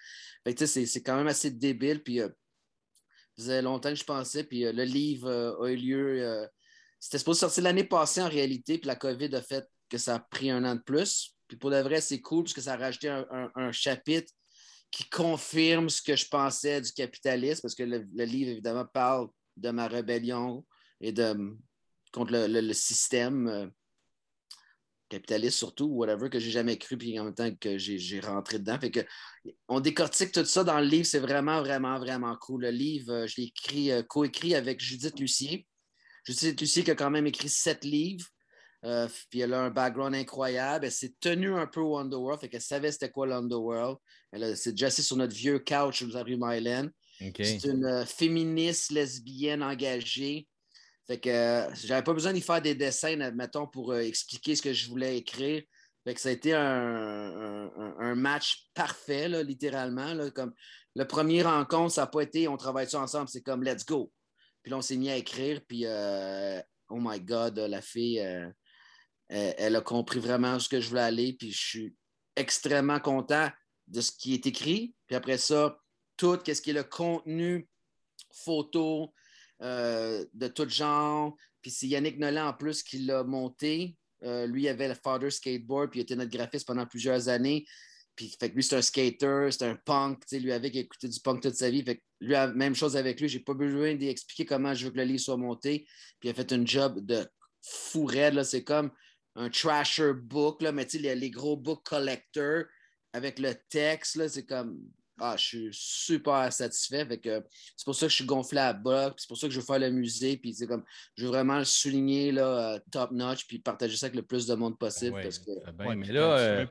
Fait 0.44 0.54
que, 0.56 0.66
c'est- 0.66 0.86
c'est 0.86 1.04
quand 1.04 1.16
même 1.16 1.28
assez 1.28 1.52
débile. 1.52 2.02
Puis 2.04 2.18
ça 2.18 2.30
faisait 3.38 3.62
longtemps 3.62 3.90
que 3.90 3.96
je 3.96 4.04
pensais. 4.04 4.44
Puis 4.44 4.62
le 4.64 4.84
livre 4.84 5.30
a 5.62 5.70
eu 5.72 5.76
lieu. 5.76 6.48
c'était 7.00 7.18
supposé 7.20 7.42
sortir 7.42 7.64
l'année 7.64 7.84
passée 7.84 8.22
en 8.22 8.30
réalité. 8.30 8.78
Puis 8.80 8.88
la 8.88 8.96
COVID 8.96 9.36
a 9.36 9.42
fait 9.42 9.66
que 9.90 9.98
ça 9.98 10.16
a 10.16 10.20
pris 10.20 10.50
un 10.50 10.64
an 10.66 10.76
de 10.76 10.82
plus. 10.82 11.36
Puis 11.48 11.58
pour 11.58 11.70
de 11.70 11.78
vrai, 11.82 12.02
c'est 12.02 12.22
cool 12.22 12.44
parce 12.46 12.54
que 12.54 12.62
ça 12.62 12.74
a 12.74 12.78
rajouté 12.78 13.10
un, 13.10 13.52
un- 13.56 13.72
chapitre 13.72 14.32
qui 14.90 15.08
confirme 15.10 15.90
ce 15.90 16.02
que 16.02 16.16
je 16.16 16.28
pensais 16.28 16.80
du 16.82 16.92
capitalisme, 16.92 17.62
parce 17.64 17.76
que 17.76 17.84
le, 17.84 18.08
livre, 18.26 18.52
évidemment, 18.52 18.86
parle 18.86 19.28
de 19.58 19.70
ma 19.72 19.88
rébellion 19.88 20.66
et 21.02 21.12
de 21.12 21.36
contre 22.12 22.32
le, 22.32 22.48
le- 22.62 22.74
système 22.74 23.72
capitaliste 25.14 25.58
surtout, 25.58 25.86
whatever, 25.86 26.30
que 26.30 26.40
j'ai 26.40 26.52
jamais 26.52 26.78
cru, 26.78 26.98
puis 26.98 27.20
en 27.20 27.26
même 27.26 27.36
temps 27.36 27.54
que 27.56 27.78
j'ai 27.78 28.20
rentré 28.20 28.60
dedans. 28.60 28.80
Fait 28.80 28.92
que 28.92 29.02
on 29.68 29.80
décortique 29.80 30.32
tout 30.32 30.46
ça 30.46 30.64
dans 30.64 30.80
le 30.80 30.86
livre, 30.86 31.06
c'est 31.06 31.20
vraiment, 31.20 31.62
vraiment, 31.62 32.00
vraiment 32.00 32.36
cool. 32.38 32.64
Le 32.64 32.72
livre, 32.72 33.12
euh, 33.14 33.28
je 33.28 33.36
l'ai 33.38 33.48
écrit, 33.48 33.92
euh, 33.92 34.04
coécrit 34.04 34.56
avec 34.56 34.80
Judith 34.80 35.20
Lucier. 35.20 35.68
Judith 36.26 36.60
Lucier 36.60 36.84
qui 36.84 36.92
a 36.92 36.96
quand 36.96 37.10
même 37.10 37.28
écrit 37.28 37.50
sept 37.50 37.84
livres. 37.84 38.28
Euh, 38.86 39.08
puis 39.30 39.40
elle 39.40 39.54
a 39.54 39.62
un 39.62 39.70
background 39.70 40.16
incroyable. 40.16 40.86
Elle 40.86 40.92
s'est 40.92 41.14
tenue 41.20 41.56
un 41.56 41.68
peu 41.68 41.80
au 41.80 41.98
Underworld, 41.98 42.42
fait 42.42 42.50
qu'elle 42.50 42.62
savait 42.62 42.92
c'était 42.92 43.10
quoi 43.10 43.28
l'Underworld. 43.28 43.98
Elle 44.32 44.58
s'est 44.58 44.72
déjà 44.72 44.88
assise 44.88 45.06
sur 45.06 45.16
notre 45.16 45.34
vieux 45.34 45.60
couch 45.60 46.00
sur 46.00 46.08
la 46.10 46.24
rue 46.24 46.38
Myland. 46.38 46.90
OK. 47.22 47.36
C'est 47.38 47.64
une 47.66 47.86
euh, 47.86 48.06
féministe 48.06 48.92
lesbienne 48.92 49.64
engagée. 49.64 50.48
Fait 51.08 51.20
que 51.20 51.30
euh, 51.30 51.74
j'avais 51.76 52.04
pas 52.04 52.14
besoin 52.14 52.34
d'y 52.34 52.42
faire 52.42 52.62
des 52.62 52.76
dessins, 52.76 53.20
admettons, 53.20 53.68
pour 53.68 53.92
euh, 53.92 54.00
expliquer 54.00 54.56
ce 54.56 54.62
que 54.62 54.74
je 54.74 54.88
voulais 54.90 55.18
écrire. 55.18 55.64
Fait 56.06 56.14
que 56.14 56.20
ça 56.20 56.30
a 56.30 56.32
été 56.32 56.54
un, 56.54 58.16
match 58.16 58.70
parfait, 58.74 59.30
littéralement. 59.44 60.14
là, 60.14 60.32
comme 60.32 60.54
le 60.96 61.06
premier 61.06 61.42
rencontre, 61.42 61.94
ça 61.94 62.02
n'a 62.02 62.08
pas 62.08 62.22
été 62.22 62.48
on 62.48 62.58
travaille 62.58 62.90
ça 62.90 63.00
ensemble, 63.00 63.30
c'est 63.30 63.42
comme 63.42 63.64
let's 63.64 63.86
go. 63.86 64.12
Puis 64.62 64.72
là, 64.72 64.78
on 64.78 64.82
s'est 64.82 64.98
mis 64.98 65.10
à 65.10 65.16
écrire, 65.16 65.62
puis 65.68 65.86
euh, 65.86 66.62
oh 66.90 67.00
my 67.00 67.20
God, 67.20 67.58
la 67.58 67.82
fille, 67.82 68.18
elle, 68.18 68.54
elle 69.30 69.76
a 69.76 69.82
compris 69.82 70.20
vraiment 70.20 70.60
ce 70.60 70.68
que 70.68 70.82
je 70.82 70.90
voulais 70.90 71.02
aller, 71.02 71.34
puis 71.34 71.52
je 71.52 71.68
suis 71.68 71.96
extrêmement 72.36 73.00
content 73.00 73.50
de 73.88 74.02
ce 74.02 74.12
qui 74.12 74.34
est 74.34 74.46
écrit. 74.46 74.96
Puis 75.08 75.16
après 75.16 75.38
ça, 75.38 75.78
tout 76.18 76.40
ce 76.46 76.62
qui 76.62 76.72
est 76.72 76.74
le 76.74 76.84
contenu 76.84 77.68
photo 78.32 79.14
euh, 79.64 80.26
de 80.34 80.48
tout 80.48 80.68
genre. 80.70 81.36
Puis 81.62 81.72
c'est 81.72 81.88
Yannick 81.88 82.20
Nolan 82.20 82.50
en 82.50 82.54
plus 82.54 82.84
qui 82.84 83.00
l'a 83.00 83.24
monté. 83.24 83.98
Euh, 84.24 84.46
lui, 84.48 84.64
il 84.64 84.68
avait 84.68 84.88
le 84.88 84.94
Father 84.94 85.30
Skateboard, 85.30 85.90
puis 85.90 86.00
il 86.00 86.04
était 86.04 86.16
notre 86.16 86.32
graphiste 86.32 86.68
pendant 86.68 86.86
plusieurs 86.86 87.30
années. 87.30 87.66
Puis 88.16 88.36
fait 88.40 88.50
que 88.50 88.56
lui, 88.56 88.64
c'est 88.64 88.76
un 88.76 88.82
skater, 88.82 89.48
c'est 89.52 89.66
un 89.66 89.76
punk. 89.76 90.24
Lui 90.32 90.52
avec, 90.52 90.76
il 90.76 90.80
a 90.80 90.82
écouté 90.82 91.08
du 91.08 91.20
punk 91.20 91.42
toute 91.42 91.56
sa 91.56 91.70
vie. 91.70 91.84
Lui, 92.20 92.36
même 92.56 92.76
chose 92.76 92.96
avec 92.96 93.20
lui. 93.20 93.28
J'ai 93.28 93.40
pas 93.40 93.54
besoin 93.54 93.96
d'expliquer 93.96 94.46
comment 94.46 94.74
je 94.74 94.86
veux 94.86 94.92
que 94.92 94.98
le 94.98 95.04
livre 95.04 95.20
soit 95.20 95.38
monté. 95.38 95.86
Puis 96.20 96.30
il 96.30 96.32
a 96.32 96.34
fait 96.34 96.52
un 96.54 96.66
job 96.66 97.04
de 97.04 97.28
fou. 97.62 98.10
C'est 98.44 98.64
comme 98.64 98.92
un 99.36 99.50
trasher 99.50 100.14
book, 100.14 100.62
là, 100.62 100.72
mais 100.72 100.88
les, 100.94 101.16
les 101.16 101.32
gros 101.32 101.58
book 101.58 101.84
collector 101.84 102.66
avec 103.14 103.40
le 103.40 103.54
texte, 103.70 104.28
c'est 104.28 104.46
comme. 104.46 104.80
Ah, 105.20 105.36
je 105.38 105.44
suis 105.44 105.70
super 105.72 106.52
satisfait. 106.52 107.06
Fait 107.06 107.20
que 107.20 107.44
c'est 107.78 107.86
pour 107.86 107.94
ça 107.96 108.08
que 108.08 108.10
je 108.12 108.16
suis 108.16 108.26
gonflé 108.26 108.60
à 108.60 108.74
bas. 108.74 109.10
puis 109.12 109.18
C'est 109.20 109.28
pour 109.28 109.38
ça 109.38 109.48
que 109.48 109.54
je 109.54 109.60
veux 109.60 109.66
faire 109.66 109.80
le 109.80 109.92
musée. 109.92 110.38
Puis 110.38 110.54
c'est 110.54 110.66
comme, 110.68 110.84
je 111.16 111.24
veux 111.26 111.30
vraiment 111.30 111.60
le 111.60 111.66
souligner 111.66 112.32
là, 112.32 112.74
euh, 112.76 112.80
top 112.92 113.12
notch, 113.12 113.46
puis 113.48 113.60
partager 113.60 113.96
ça 113.96 114.08
avec 114.08 114.16
le 114.16 114.24
plus 114.24 114.48
de 114.48 114.56
monde 114.56 114.78
possible. 114.78 115.16
Ouais, 115.16 115.24
parce 115.24 115.40
que 115.40 115.52
Ouais, 115.88 115.96
mais 115.96 116.08
là, 116.14 116.38
euh, 116.40 116.66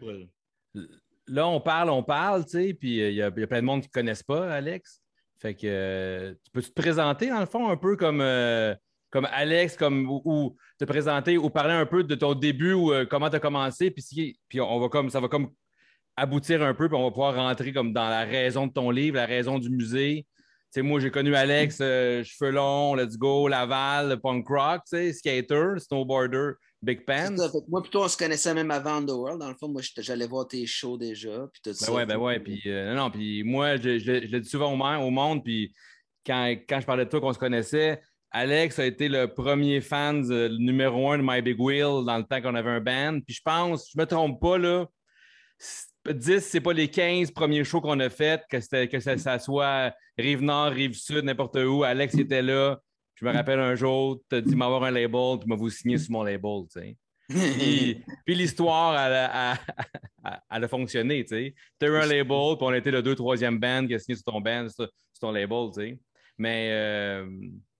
là, 1.28 1.46
on 1.46 1.60
parle, 1.60 1.90
on 1.90 2.02
parle, 2.02 2.44
tu 2.44 2.50
sais, 2.52 2.74
puis 2.74 3.00
euh, 3.00 3.10
il 3.10 3.16
y, 3.16 3.22
a 3.22 3.30
il 3.34 3.40
y 3.40 3.42
a 3.44 3.46
plein 3.46 3.60
de 3.60 3.66
monde 3.66 3.80
qui 3.82 3.88
ne 3.88 3.92
connaissent 3.92 4.22
pas, 4.24 4.52
Alex. 4.52 5.00
Fait 5.40 5.54
que 5.54 5.66
euh, 5.66 6.34
tu 6.44 6.50
peux 6.52 6.62
te 6.62 6.70
présenter, 6.72 7.28
dans 7.28 7.40
le 7.40 7.46
fond, 7.46 7.68
un 7.68 7.76
peu 7.76 7.96
comme, 7.96 8.20
euh, 8.20 8.74
comme 9.10 9.26
Alex, 9.30 9.76
comme, 9.76 10.08
ou, 10.10 10.22
ou 10.24 10.56
te 10.78 10.84
présenter 10.84 11.36
ou 11.38 11.50
parler 11.50 11.74
un 11.74 11.86
peu 11.86 12.02
de 12.04 12.14
ton 12.14 12.34
début 12.34 12.72
ou 12.72 12.92
euh, 12.92 13.06
comment 13.06 13.28
tu 13.30 13.36
as 13.36 13.40
commencé, 13.40 13.90
puis, 13.90 14.02
si- 14.02 14.38
puis 14.48 14.60
on 14.60 14.78
va 14.80 14.88
comme, 14.88 15.10
ça 15.10 15.20
va 15.20 15.28
comme 15.28 15.52
aboutir 16.16 16.62
un 16.62 16.74
peu, 16.74 16.88
puis 16.88 16.96
on 16.96 17.04
va 17.04 17.10
pouvoir 17.10 17.34
rentrer 17.34 17.72
comme 17.72 17.92
dans 17.92 18.08
la 18.08 18.24
raison 18.24 18.66
de 18.66 18.72
ton 18.72 18.90
livre, 18.90 19.16
la 19.16 19.26
raison 19.26 19.58
du 19.58 19.70
musée. 19.70 20.26
Moi, 20.76 21.00
j'ai 21.00 21.10
connu 21.10 21.34
Alex, 21.34 21.78
euh, 21.82 22.24
cheveux 22.24 22.50
longs, 22.50 22.94
let's 22.94 23.18
go, 23.18 23.46
Laval, 23.46 24.18
punk 24.22 24.48
rock, 24.48 24.80
skater, 24.86 25.74
snowboarder, 25.78 26.52
big 26.80 27.04
pants. 27.04 27.36
Ça. 27.36 27.50
Moi, 27.68 27.82
plutôt, 27.82 28.04
on 28.04 28.08
se 28.08 28.16
connaissait 28.16 28.54
même 28.54 28.70
avant 28.70 28.94
Underworld. 28.96 29.38
Dans 29.38 29.50
le 29.50 29.54
fond, 29.54 29.68
moi, 29.68 29.82
j'allais 29.98 30.26
voir 30.26 30.48
tes 30.48 30.64
shows 30.64 30.96
déjà. 30.96 31.46
Puis 31.52 31.60
tout 31.62 31.70
Ben 31.70 31.74
ça. 31.74 31.92
ouais, 31.92 32.06
ben 32.06 32.16
ouais. 32.16 32.40
Puis, 32.40 32.62
euh, 32.66 32.94
non, 32.94 33.02
non, 33.04 33.10
puis 33.10 33.42
moi, 33.42 33.76
je, 33.76 33.98
je- 33.98 34.26
je 34.26 34.32
le 34.32 34.40
dis 34.40 34.48
souvent 34.48 34.72
au, 34.72 35.10
monde- 35.10 35.44
puis 35.44 35.74
quand, 36.26 36.54
quand 36.66 36.80
je 36.80 36.86
parlais 36.86 37.04
de 37.04 37.10
toi, 37.10 37.20
qu'on 37.20 37.34
se 37.34 37.38
connaissait, 37.38 38.00
Alex 38.30 38.78
a 38.78 38.86
été 38.86 39.08
le 39.10 39.26
premier 39.28 39.82
fan, 39.82 40.24
euh, 40.32 40.48
le 40.48 40.56
numéro 40.56 41.10
un 41.10 41.18
de 41.18 41.22
My 41.22 41.42
Big 41.42 41.60
Wheel 41.60 42.02
dans 42.06 42.16
le 42.16 42.24
temps 42.24 42.40
qu'on 42.40 42.54
avait 42.54 42.70
un 42.70 42.80
band. 42.80 43.20
Puis 43.26 43.34
je 43.34 43.42
pense, 43.44 43.90
je 43.94 43.98
me 44.00 44.06
trompe 44.06 44.40
pas, 44.40 44.56
là, 44.56 44.86
10, 46.10 46.40
c'est 46.40 46.60
pas 46.60 46.72
les 46.72 46.88
15 46.88 47.30
premiers 47.30 47.64
shows 47.64 47.80
qu'on 47.80 48.00
a 48.00 48.10
fait, 48.10 48.42
que, 48.50 48.86
que 48.86 49.00
ça, 49.00 49.16
ça 49.18 49.38
soit 49.38 49.92
Rive-Nord, 50.18 50.72
Rive-Sud, 50.72 51.24
n'importe 51.24 51.56
où. 51.56 51.84
Alex 51.84 52.14
était 52.16 52.42
là. 52.42 52.80
Je 53.14 53.24
me 53.24 53.32
rappelle 53.32 53.60
un 53.60 53.74
jour, 53.76 54.20
tu 54.28 54.36
as 54.36 54.40
dit 54.40 54.56
m'avoir 54.56 54.82
un 54.84 54.90
label, 54.90 55.38
puis 55.38 55.48
m'a 55.48 55.54
vous 55.54 55.70
signer 55.70 55.98
sur 55.98 56.10
mon 56.12 56.24
label, 56.24 56.62
tu 56.72 56.80
sais. 56.80 56.96
Puis, 57.28 58.02
puis 58.26 58.34
l'histoire, 58.34 58.94
elle, 59.00 59.12
a- 59.12 59.52
elle- 60.24 60.40
elle 60.50 60.64
a 60.64 60.68
fonctionné, 60.68 61.22
tu 61.24 61.28
sais. 61.36 61.54
Tu 61.78 61.86
as 61.86 61.88
eu 61.88 61.96
un 61.96 62.06
label, 62.06 62.56
puis 62.56 62.66
on 62.66 62.74
était 62.74 62.90
le 62.90 63.02
deux, 63.02 63.14
troisième 63.14 63.58
band 63.60 63.86
qui 63.86 63.94
a 63.94 63.98
signé 64.00 64.16
sur 64.16 64.24
ton 64.24 64.40
band, 64.40 64.68
sur, 64.68 64.86
sur 65.12 65.20
ton 65.20 65.30
label, 65.30 65.68
tu 65.72 65.80
sais. 65.82 65.98
Mais, 66.36 66.70
euh, 66.72 67.26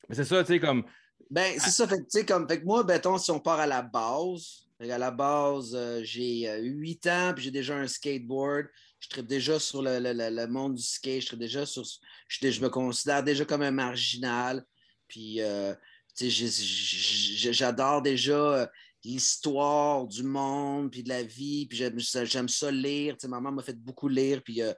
mais 0.09 0.15
c'est 0.15 0.25
ça, 0.25 0.45
tu 0.45 0.53
sais, 0.53 0.61
comme. 0.61 0.85
Ben, 1.29 1.55
c'est 1.59 1.71
ça. 1.71 1.89
Fait 1.89 1.97
que, 1.97 2.03
tu 2.03 2.07
sais, 2.11 2.25
comme, 2.27 2.47
fait 2.49 2.61
que 2.61 2.65
moi, 2.65 2.85
mettons, 2.85 3.19
si 3.19 3.31
on 3.33 3.41
part 3.41 3.59
à 3.59 3.67
la 3.67 3.83
base, 3.83 4.69
à 4.91 4.99
la 4.99 5.11
base, 5.11 5.75
euh, 5.75 6.01
j'ai 6.03 6.49
euh, 6.49 6.59
8 6.61 7.07
ans, 7.07 7.33
puis 7.35 7.45
j'ai 7.45 7.51
déjà 7.51 7.77
un 7.77 7.87
skateboard. 7.87 8.67
Je 9.01 9.09
tripe 9.09 9.27
déjà 9.27 9.59
sur 9.59 9.83
le, 9.83 9.99
le- 9.99 10.13
le- 10.13 10.47
monde 10.47 10.75
du 10.77 10.83
skate. 10.83 11.23
Je 11.23 11.37
déjà 11.37 11.67
sur. 11.67 11.85
Je, 12.29 12.61
me 12.61 12.69
considère 12.69 13.23
déjà 13.23 13.45
comme 13.45 13.63
un 13.63 13.71
marginal. 13.71 14.65
Puis, 15.09 15.41
euh, 15.41 15.75
j'adore 16.19 18.03
déjà 18.03 18.33
euh, 18.63 18.67
l'histoire 19.05 20.07
du 20.07 20.23
monde, 20.23 20.91
puis 20.91 21.03
de 21.03 21.09
la 21.09 21.23
vie. 21.23 21.67
Puis 21.67 21.79
j'aime 21.79 22.49
ça, 22.49 22.71
lire. 22.71 23.17
Maman 23.29 23.53
m'a 23.53 23.63
fait 23.63 23.79
beaucoup 23.79 24.09
lire. 24.09 24.43
Puis, 24.43 24.63
euh, 24.63 24.73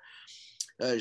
euh. 0.83 0.99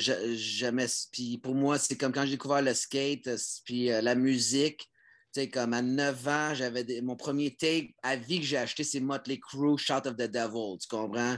Puis 1.12 1.38
pour 1.38 1.54
moi, 1.54 1.78
c'est 1.78 1.96
comme 1.96 2.12
quand 2.12 2.24
j'ai 2.24 2.32
découvert 2.32 2.62
le 2.62 2.74
skate, 2.74 3.26
euh, 3.26 3.36
puis 3.64 3.90
euh, 3.90 4.00
la 4.00 4.14
musique. 4.14 4.88
Sais, 5.34 5.48
comme 5.48 5.72
à 5.72 5.82
9 5.82 6.28
ans, 6.28 6.54
j'avais 6.54 6.84
des- 6.84 7.00
mon 7.02 7.16
premier 7.16 7.54
tape 7.56 7.86
à 8.02 8.14
vie 8.16 8.38
que 8.38 8.46
j'ai 8.46 8.56
acheté, 8.56 8.84
c'est 8.84 9.00
Motley 9.00 9.38
Crue, 9.40 9.76
Shout 9.78 10.06
of 10.06 10.16
the 10.16 10.30
Devil. 10.30 10.78
Tu 10.80 10.86
comprends? 10.88 11.36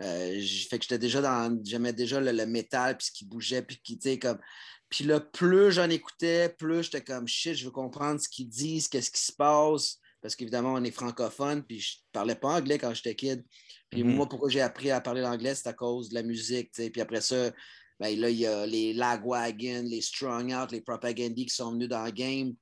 Euh, 0.00 0.40
fait 0.70 0.78
que 0.78 0.84
j'étais 0.84 0.98
déjà 0.98 1.20
dans. 1.20 1.58
J'aimais 1.64 1.92
déjà 1.92 2.20
le, 2.20 2.30
le 2.30 2.46
métal, 2.46 2.96
puis 2.96 3.06
ce 3.08 3.12
qui 3.12 3.24
bougeait, 3.24 3.62
puis 3.62 3.80
qui, 3.82 3.98
tu 3.98 4.10
sais, 4.10 4.18
comme. 4.18 4.38
Puis 4.88 5.04
là, 5.04 5.18
plus 5.20 5.72
j'en 5.72 5.88
écoutais, 5.90 6.50
plus 6.50 6.84
j'étais 6.84 7.00
comme 7.02 7.26
shit, 7.26 7.54
je 7.54 7.64
veux 7.64 7.70
comprendre 7.72 8.20
ce 8.20 8.28
qu'ils 8.28 8.48
disent, 8.48 8.86
qu'est-ce 8.88 9.10
qui 9.10 9.22
se 9.22 9.32
passe. 9.32 9.98
Parce 10.20 10.36
qu'évidemment, 10.36 10.74
on 10.74 10.84
est 10.84 10.92
francophone, 10.92 11.64
puis 11.64 11.80
je 11.80 11.96
parlais 12.12 12.36
pas 12.36 12.50
anglais 12.58 12.78
quand 12.78 12.94
j'étais 12.94 13.16
kid. 13.16 13.42
Puis 13.90 14.04
Mhm. 14.04 14.14
moi, 14.14 14.28
pourquoi 14.28 14.50
j'ai 14.50 14.60
appris 14.60 14.92
à 14.92 15.00
parler 15.00 15.20
l'anglais, 15.20 15.56
c'est 15.56 15.66
à 15.68 15.72
cause 15.72 16.10
de 16.10 16.14
la 16.14 16.22
musique. 16.22 16.70
tu 16.72 16.82
sais. 16.82 16.90
Puis 16.90 17.00
après 17.00 17.20
ça, 17.22 17.50
ben 17.98 18.16
là, 18.20 18.30
il 18.30 18.36
y 18.38 18.46
a 18.46 18.66
les 18.66 18.92
Lagwagon, 18.92 19.82
les 19.84 20.00
Strong 20.00 20.52
Out, 20.54 20.70
les 20.70 20.80
Propagandy 20.80 21.46
qui 21.46 21.54
sont 21.54 21.72
venus 21.72 21.88
dans 21.88 22.04
le 22.04 22.10
game. 22.12 22.54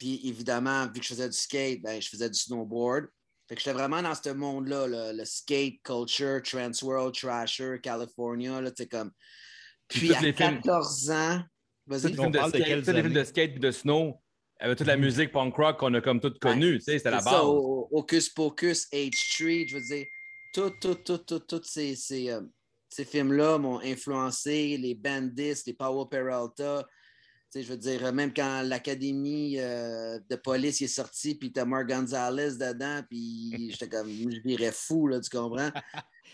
Puis 0.00 0.18
évidemment, 0.26 0.86
vu 0.86 0.94
que 0.98 1.02
je 1.02 1.08
faisais 1.08 1.28
du 1.28 1.36
skate, 1.36 1.82
ben, 1.82 2.00
je 2.00 2.08
faisais 2.08 2.28
du 2.30 2.38
snowboard. 2.38 3.06
Fait 3.46 3.54
que 3.54 3.60
j'étais 3.60 3.74
vraiment 3.74 4.00
dans 4.00 4.14
ce 4.14 4.30
monde-là, 4.30 4.86
le, 4.86 5.16
le 5.18 5.24
skate 5.26 5.82
culture, 5.84 6.40
Transworld, 6.42 7.14
Trasher, 7.14 7.76
California, 7.82 8.60
là, 8.62 8.70
tu 8.70 8.82
sais, 8.84 8.88
comme. 8.88 9.12
Puis 9.88 10.08
Tous 10.08 10.14
à 10.14 10.20
les 10.22 10.32
films- 10.32 10.60
14 10.62 11.10
ans, 11.10 11.40
Tous 11.42 11.90
vas-y. 11.90 12.12
les 12.12 12.18
On 12.18 12.22
films 12.22 12.32
de 12.32 12.38
parle 12.38 12.52
de 12.52 12.56
skate, 12.56 12.66
quelles 12.68 12.82
tous 12.84 12.92
les 12.92 13.02
films 13.02 13.12
de 13.12 13.24
skate 13.24 13.50
et 13.56 13.58
de 13.58 13.70
snow, 13.70 14.22
avec 14.58 14.78
toute 14.78 14.86
la 14.86 14.96
Mhm. 14.96 15.04
musique 15.04 15.32
punk 15.32 15.54
rock 15.56 15.78
qu'on 15.80 15.92
a 15.92 16.00
comme 16.00 16.20
toutes 16.20 16.38
connues, 16.38 16.78
tu 16.78 16.84
sais, 16.84 16.96
c'était 16.98 17.10
la 17.10 17.20
ça, 17.20 17.32
base. 17.32 17.44
au- 17.44 17.88
Hocus 17.92 18.30
Pocus, 18.30 18.86
H 18.92 19.14
Street, 19.14 19.66
je 19.68 19.76
veux 19.76 19.82
dire, 19.84 20.06
tout, 20.54 20.70
tout, 20.80 20.94
tout, 20.94 21.18
tout, 21.18 21.40
tous 21.40 21.62
ces, 21.64 21.94
ces, 21.96 22.30
euh, 22.30 22.40
ces 22.88 23.04
films-là 23.04 23.58
m'ont 23.58 23.80
influencé, 23.80 24.78
les 24.78 24.94
Bandits, 24.94 25.62
les 25.66 25.74
Power 25.74 26.06
Peralta. 26.10 26.86
Tu 27.52 27.58
sais, 27.58 27.62
je 27.64 27.72
veux 27.72 27.78
dire, 27.78 28.04
euh, 28.04 28.12
même 28.12 28.32
quand 28.32 28.62
l'Académie 28.62 29.58
euh, 29.58 30.20
de 30.28 30.36
police 30.36 30.80
est 30.82 30.86
sortie, 30.86 31.34
puis 31.34 31.52
t'as 31.52 31.64
Mark 31.64 31.88
Gonzalez 31.88 32.52
dedans, 32.52 33.02
puis 33.08 33.50
j'étais 33.70 33.88
comme, 33.88 34.08
je 34.08 34.40
virais 34.44 34.72
fou, 34.72 35.08
là, 35.08 35.20
tu 35.20 35.30
comprends? 35.30 35.70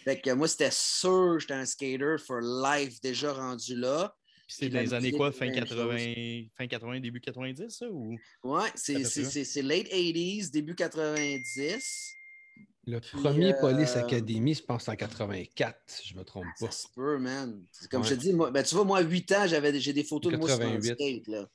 fait 0.05 0.21
que 0.21 0.31
moi, 0.33 0.47
c'était 0.47 0.71
sûr, 0.71 1.39
j'étais 1.39 1.55
un 1.55 1.65
skater 1.65 2.17
for 2.19 2.41
life 2.41 3.01
déjà 3.01 3.33
rendu 3.33 3.77
là. 3.77 4.15
Puis 4.47 4.57
c'est 4.61 4.69
dans 4.69 4.81
les 4.81 4.95
années 4.95 5.11
quoi, 5.11 5.33
fin 5.33 5.47
la 5.47 5.53
même 5.53 5.65
80, 5.65 6.49
fin 6.57 6.67
80, 6.67 7.01
début 7.01 7.21
90, 7.21 7.69
ça? 7.69 7.87
Ou... 7.91 8.17
Ouais, 8.45 8.69
c'est 8.75 9.63
late 9.63 9.89
80s, 9.89 10.51
début 10.51 10.75
90. 10.75 12.17
Le 12.87 13.01
Puis, 13.01 13.21
premier 13.21 13.53
euh, 13.53 13.61
Police 13.61 13.97
Academy, 13.97 14.55
je 14.55 14.63
pense, 14.63 14.89
en 14.89 14.95
84, 14.95 15.77
si 15.87 16.09
je 16.09 16.15
ne 16.15 16.21
me 16.21 16.25
trompe 16.25 16.47
pas. 16.61 16.67
Ça 16.67 16.71
se 16.71 16.87
peut, 16.95 17.19
man. 17.19 17.65
Comme 17.91 18.03
Ouais. 18.03 18.09
je 18.09 18.15
te 18.15 18.21
dis, 18.21 18.33
moi, 18.33 18.51
ben, 18.53 18.63
tu 18.63 18.75
vois, 18.77 18.85
moi, 18.85 18.99
à 18.99 19.03
8 19.03 19.33
ans, 19.33 19.47
j'avais, 19.47 19.79
j'ai 19.81 19.93
des 19.93 20.05
photos 20.05 20.33
de 20.33 20.39
moi 20.39 20.49
sur 20.49 20.61
un 20.61 20.77
88. 20.79 20.95
skate. 20.95 21.27
Là. 21.29 21.49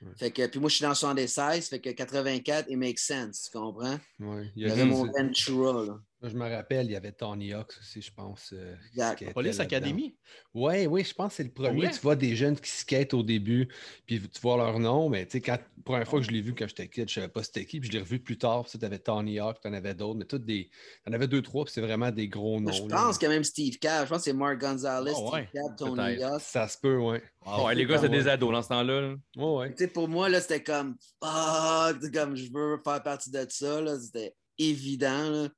Ouais. 0.00 0.12
Fait 0.16 0.30
que, 0.30 0.46
puis 0.46 0.60
moi, 0.60 0.70
je 0.70 0.76
suis 0.76 0.84
dans 0.84 0.94
76, 0.94 1.68
fait 1.68 1.80
que 1.80 1.90
84, 1.90 2.70
it 2.70 2.76
makes 2.78 2.98
sense, 3.00 3.50
tu 3.50 3.58
comprends? 3.58 3.98
Ouais. 4.20 4.50
Il 4.56 4.66
y 4.66 4.70
avait 4.70 4.84
mon 4.86 5.04
Ventura, 5.04 5.84
là. 5.84 6.00
Moi, 6.20 6.30
je 6.30 6.36
me 6.36 6.48
rappelle, 6.52 6.86
il 6.86 6.92
y 6.92 6.96
avait 6.96 7.12
Tony 7.12 7.52
Hawks 7.52 7.74
aussi, 7.80 8.02
je 8.02 8.12
pense. 8.12 8.52
euh, 8.52 8.74
qui 9.14 9.24
Police. 9.26 9.60
Academy? 9.60 10.16
Oui, 10.52 10.86
oui, 10.88 11.04
je 11.04 11.14
pense 11.14 11.28
que 11.30 11.36
c'est 11.36 11.44
le 11.44 11.52
premier. 11.52 11.88
Tu 11.90 12.00
vois 12.00 12.16
des 12.16 12.34
jeunes 12.34 12.56
qui 12.58 12.70
skatent 12.70 13.14
au 13.14 13.22
début, 13.22 13.68
puis 14.04 14.20
tu 14.20 14.40
vois 14.40 14.56
leur 14.56 14.80
nom, 14.80 15.08
mais 15.08 15.26
tu 15.26 15.32
sais, 15.32 15.40
quand 15.40 15.52
la 15.52 15.82
première 15.84 16.08
fois 16.08 16.18
que 16.18 16.26
je 16.26 16.32
l'ai 16.32 16.40
vu 16.40 16.56
quand 16.56 16.66
j'étais 16.66 16.88
kid, 16.88 17.08
je 17.08 17.20
ne 17.20 17.22
savais 17.22 17.28
pas 17.28 17.44
c'était 17.44 17.64
qui, 17.66 17.78
puis 17.78 17.88
je 17.88 17.92
l'ai 17.96 18.00
revu 18.02 18.18
plus 18.18 18.36
tard, 18.36 18.64
puis 18.64 18.76
tu 18.80 18.84
avais 18.84 18.98
Tony 18.98 19.38
Hawk, 19.38 19.58
tu 19.62 19.68
en 19.68 19.72
avais 19.72 19.94
d'autres, 19.94 20.18
mais 20.18 20.24
toutes 20.24 20.44
des. 20.44 20.68
Tu 21.04 21.10
en 21.10 21.12
avais 21.12 21.28
deux, 21.28 21.40
trois, 21.40 21.64
puis 21.64 21.72
c'est 21.72 21.80
vraiment 21.80 22.10
des 22.10 22.26
gros 22.26 22.58
noms. 22.60 22.72
Je 22.72 22.82
là. 22.82 22.96
pense 22.96 23.16
que 23.16 23.26
même 23.26 23.44
Steve 23.44 23.78
Cab, 23.78 24.06
je 24.06 24.08
pense 24.08 24.18
que 24.18 24.24
c'est 24.24 24.32
Mark 24.32 24.58
Gonzalez, 24.60 25.12
Oh, 25.14 25.30
ouais. 25.32 25.46
Steve 25.50 25.62
Cab, 25.62 25.76
Tony. 25.76 26.20
Hawk. 26.24 26.40
Ça 26.40 26.66
se 26.66 26.78
peut, 26.78 26.96
oui. 26.98 27.18
Ah 27.46 27.62
ouais, 27.62 27.76
les 27.76 27.86
gars, 27.86 27.98
c'est 27.98 28.08
Ouais. 28.08 28.18
des 28.18 28.26
ados 28.26 28.50
dans 28.50 28.62
ce 28.62 28.68
temps-là. 28.70 29.00
là. 29.02 29.14
Ouais, 29.36 29.56
ouais. 29.60 29.70
Tu 29.70 29.84
sais, 29.84 29.88
pour 29.88 30.08
moi, 30.08 30.28
là, 30.28 30.40
c'était 30.40 30.64
comme, 30.64 30.96
fuck, 31.22 32.12
comme, 32.12 32.34
je 32.34 32.50
veux 32.52 32.80
faire 32.82 33.02
partie 33.04 33.30
de 33.30 33.46
ça, 33.48 33.80
là. 33.80 33.96
C'était 34.00 34.34
évident, 34.58 35.30
là. 35.30 35.48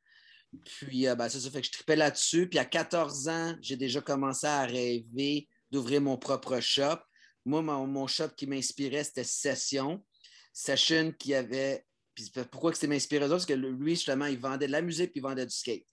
Puis, 0.64 1.06
euh, 1.06 1.14
ben, 1.14 1.28
ça, 1.28 1.50
fait 1.50 1.60
que 1.60 1.66
je 1.66 1.72
tripais 1.72 1.96
là-dessus. 1.96 2.48
Puis, 2.48 2.58
à 2.58 2.64
14 2.64 3.28
ans, 3.28 3.56
j'ai 3.60 3.76
déjà 3.76 4.00
commencé 4.00 4.46
à 4.46 4.62
rêver 4.64 5.48
d'ouvrir 5.70 6.00
mon 6.00 6.16
propre 6.18 6.58
shop. 6.60 6.98
Moi, 7.44 7.62
mon, 7.62 7.86
mon 7.86 8.06
shop 8.06 8.28
qui 8.36 8.46
m'inspirait, 8.46 9.04
c'était 9.04 9.24
Session. 9.24 10.04
Session 10.52 11.12
qui 11.18 11.34
avait. 11.34 11.84
Puis, 12.14 12.30
pourquoi 12.50 12.72
que 12.72 12.76
c'était 12.76 12.88
m'inspirait? 12.88 13.28
Parce 13.28 13.46
que 13.46 13.52
lui, 13.54 13.94
justement, 13.94 14.26
il 14.26 14.38
vendait 14.38 14.66
de 14.66 14.72
la 14.72 14.82
musique 14.82 15.12
puis 15.12 15.20
il 15.20 15.22
vendait 15.22 15.46
du 15.46 15.54
skate. 15.54 15.84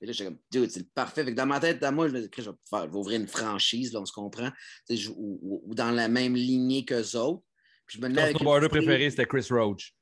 Et 0.00 0.06
là, 0.06 0.12
j'étais 0.12 0.24
comme, 0.26 0.38
dude, 0.50 0.70
c'est 0.70 0.80
le 0.80 0.86
parfait. 0.94 1.24
Fait 1.24 1.30
que 1.32 1.36
dans 1.36 1.46
ma 1.46 1.58
tête, 1.60 1.78
dans 1.80 1.92
moi, 1.92 2.06
je 2.08 2.12
me 2.12 2.18
disais, 2.18 2.30
je 2.36 2.50
vais, 2.50 2.56
faire- 2.68 2.84
je 2.86 2.90
vais 2.90 2.96
ouvrir 2.96 3.18
une 3.20 3.26
franchise, 3.28 3.92
là, 3.92 4.00
on 4.00 4.04
se 4.04 4.12
comprend. 4.12 4.50
Je- 4.90 5.08
ou, 5.08 5.38
ou- 5.40 5.62
ou 5.64 5.74
dans 5.74 5.90
la 5.90 6.08
même 6.08 6.34
lignée 6.34 6.84
qu'eux 6.84 7.16
autres. 7.16 7.42
Puis 7.86 7.98
je 7.98 8.06
me 8.06 8.14
Ton 8.14 8.26
snowboarder 8.30 8.68
préféré, 8.68 9.08
c'était 9.10 9.24
Chris 9.26 9.46
Roach. 9.50 9.94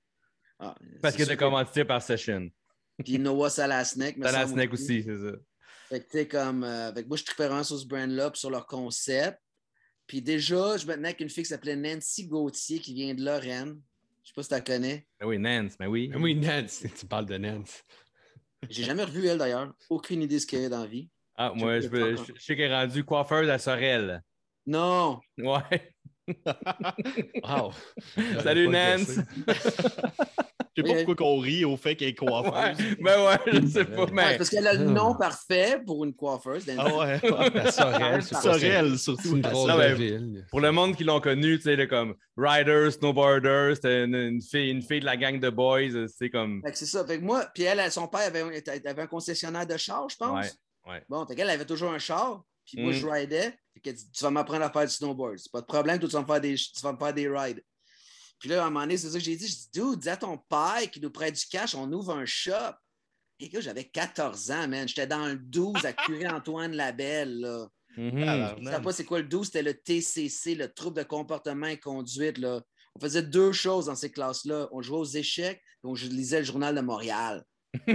Ah, 0.58 0.74
Parce 1.00 1.14
que- 1.16 1.34
commandité 1.34 1.84
par 1.84 2.02
Session. 2.02 2.48
Puis 3.04 3.18
Noah 3.18 3.50
Salasnek. 3.50 4.16
snack 4.24 4.72
aussi, 4.72 5.02
c'est 5.02 5.16
ça. 5.16 5.32
Fait 5.88 6.00
que, 6.00 6.04
tu 6.10 6.18
sais, 6.18 6.28
comme, 6.28 6.64
euh, 6.64 6.88
avec 6.88 7.06
moi, 7.06 7.16
je 7.16 7.24
tripais 7.24 7.46
vraiment 7.48 7.64
sur 7.64 7.78
ce 7.78 7.86
brand-là, 7.86 8.30
puis 8.30 8.40
sur 8.40 8.50
leur 8.50 8.66
concept. 8.66 9.38
Puis 10.06 10.22
déjà, 10.22 10.76
je 10.76 10.86
me 10.86 10.94
tenais 10.94 11.08
avec 11.08 11.20
une 11.20 11.28
fille 11.28 11.44
qui 11.44 11.50
s'appelait 11.50 11.76
Nancy 11.76 12.26
Gauthier, 12.26 12.78
qui 12.80 12.94
vient 12.94 13.14
de 13.14 13.22
Lorraine. 13.22 13.80
Je 14.24 14.28
sais 14.28 14.34
pas 14.34 14.42
si 14.42 14.48
tu 14.48 14.54
la 14.54 14.60
connais. 14.60 15.06
Ben 15.20 15.26
oui, 15.26 15.38
Nance, 15.38 15.72
mais 15.80 15.86
oui. 15.86 16.08
Mais 16.08 16.16
oui, 16.16 16.34
Nance, 16.34 16.82
tu 16.98 17.06
parles 17.06 17.26
de 17.26 17.36
Nance. 17.36 17.82
J'ai 18.70 18.84
jamais 18.84 19.04
revu 19.04 19.26
elle, 19.26 19.38
d'ailleurs. 19.38 19.74
Aucune 19.90 20.22
idée 20.22 20.36
de 20.36 20.40
ce 20.40 20.46
qu'elle 20.46 20.62
est 20.62 20.68
dans 20.68 20.80
la 20.82 20.86
vie. 20.86 21.08
Ah, 21.36 21.52
moi, 21.54 21.80
je, 21.80 21.88
peux- 21.88 22.16
je- 22.16 22.32
je 22.36 22.40
sais 22.42 22.56
qu'elle 22.56 22.70
est 22.70 22.74
rendue 22.74 23.04
coiffeuse 23.04 23.48
à 23.50 23.58
Sorel. 23.58 24.22
Non! 24.66 25.20
Ouais. 25.38 25.94
Wow. 27.42 27.72
Salut, 28.42 28.68
Nance. 28.68 29.18
Je 30.74 30.82
sais 30.82 30.88
pas 30.88 30.94
pourquoi 30.96 31.14
qu'on 31.16 31.38
rit 31.38 31.64
au 31.66 31.76
fait 31.76 31.96
qu'elle 31.96 32.08
est 32.08 32.20
Ouais, 32.22 32.26
coiffeuse. 32.28 32.96
ben 33.00 33.26
ouais, 33.26 33.38
je 33.62 33.66
sais 33.66 33.84
pas, 33.84 34.04
Ouais, 34.04 34.10
mais. 34.12 34.36
parce 34.38 34.48
qu'elle 34.48 34.66
a 34.66 34.72
le 34.72 34.84
nom 34.84 35.14
parfait 35.14 35.80
pour 35.84 36.04
une 36.04 36.14
coiffeuse. 36.14 36.64
Ah 36.78 36.96
ouais. 36.96 37.20
La 37.54 37.70
Sorel, 37.70 38.98
surtout. 38.98 39.36
une 39.36 39.42
drôle 39.42 39.70
de 39.70 39.94
ville. 39.94 40.46
Pour 40.50 40.60
le 40.60 40.72
monde 40.72 40.96
qui 40.96 41.04
l'ont 41.04 41.20
connu, 41.20 41.58
tu 41.58 41.64
sais, 41.64 41.86
comme 41.88 42.14
rider, 42.36 42.90
snowboarder, 42.90 43.72
c'était 43.74 44.04
une, 44.04 44.14
une 44.14 44.42
fille, 44.42 44.70
une 44.70 44.82
fille 44.82 45.00
de 45.00 45.04
la 45.04 45.16
gang 45.16 45.38
de 45.38 45.50
boys, 45.50 46.06
c'est 46.08 46.30
comme. 46.30 46.62
Fait 46.64 46.72
que 46.72 46.78
c'est 46.78 46.86
ça. 46.86 47.04
Fait 47.06 47.18
que 47.18 47.24
moi, 47.24 47.44
puis 47.54 47.64
elle, 47.64 47.90
son 47.92 48.08
père 48.08 48.20
avait, 48.22 48.40
un- 48.40 48.50
avait 48.90 49.02
un 49.02 49.06
concessionnaire 49.06 49.66
de 49.66 49.76
char, 49.76 50.08
je 50.08 50.16
pense. 50.16 50.46
Ouais, 50.86 50.92
ouais. 50.92 51.02
Bon, 51.08 51.26
fait 51.26 51.34
qu'elle 51.34 51.50
avait 51.50 51.64
toujours 51.66 51.92
un 51.92 51.98
char. 51.98 52.42
Puis 52.64 52.80
moi, 52.80 52.92
Mm. 52.92 52.94
je 52.94 53.06
ridais. 53.08 53.54
Fait 53.74 53.80
qu'elle 53.82 53.94
dit, 53.94 54.08
tu 54.12 54.22
vas 54.22 54.30
m'apprendre 54.30 54.62
à 54.64 54.70
faire 54.70 54.86
du 54.86 54.92
snowboard. 54.92 55.36
C'est 55.38 55.50
pas 55.50 55.60
de 55.60 55.66
problème, 55.66 55.98
toi, 55.98 56.08
tu 56.08 56.14
vas 56.14 56.22
me 56.22 56.26
faire 56.26 56.40
des, 56.40 56.54
tu 56.54 56.80
vas 56.82 56.92
me 56.92 56.96
faire 56.98 57.12
des 57.12 57.28
rides. 57.28 57.62
Puis 58.42 58.50
là, 58.50 58.64
à 58.64 58.66
un 58.66 58.70
moment 58.70 58.80
donné, 58.80 58.96
c'est 58.96 59.08
ça 59.08 59.18
que 59.18 59.24
j'ai 59.24 59.36
dit. 59.36 59.46
Je 59.46 59.54
dis, 59.54 59.68
dude, 59.72 60.00
dis 60.00 60.08
à 60.08 60.16
ton 60.16 60.36
père 60.36 60.90
qui 60.90 61.00
nous 61.00 61.12
prête 61.12 61.32
du 61.32 61.46
cash, 61.46 61.76
on 61.76 61.90
ouvre 61.92 62.12
un 62.12 62.26
shop. 62.26 62.74
Et 63.38 63.48
que 63.48 63.60
j'avais 63.60 63.84
14 63.84 64.50
ans, 64.50 64.66
man. 64.66 64.88
J'étais 64.88 65.06
dans 65.06 65.28
le 65.28 65.36
12 65.36 65.86
à 65.86 65.92
Curie 65.92 66.26
Antoine 66.26 66.72
Labelle, 66.72 67.38
là. 67.38 67.68
Mhm. 67.96 68.18
Je 68.58 68.64
ne 68.64 68.70
sais 68.70 68.82
pas 68.82 68.92
c'est 68.92 69.04
quoi 69.04 69.20
le 69.20 69.28
12, 69.28 69.46
c'était 69.46 69.62
le 69.62 69.74
TCC, 69.74 70.56
le 70.56 70.72
trouble 70.72 70.96
de 70.96 71.04
comportement 71.04 71.68
et 71.68 71.78
conduite. 71.78 72.38
Là. 72.38 72.60
On 72.96 73.00
faisait 73.00 73.22
deux 73.22 73.52
choses 73.52 73.86
dans 73.86 73.94
ces 73.94 74.10
classes-là. 74.10 74.68
On 74.72 74.82
jouait 74.82 74.98
aux 74.98 75.04
échecs 75.04 75.58
et 75.60 75.86
on 75.86 75.94
lisait 75.94 76.40
le 76.40 76.44
journal 76.44 76.74
de 76.74 76.80
Montréal. 76.80 77.44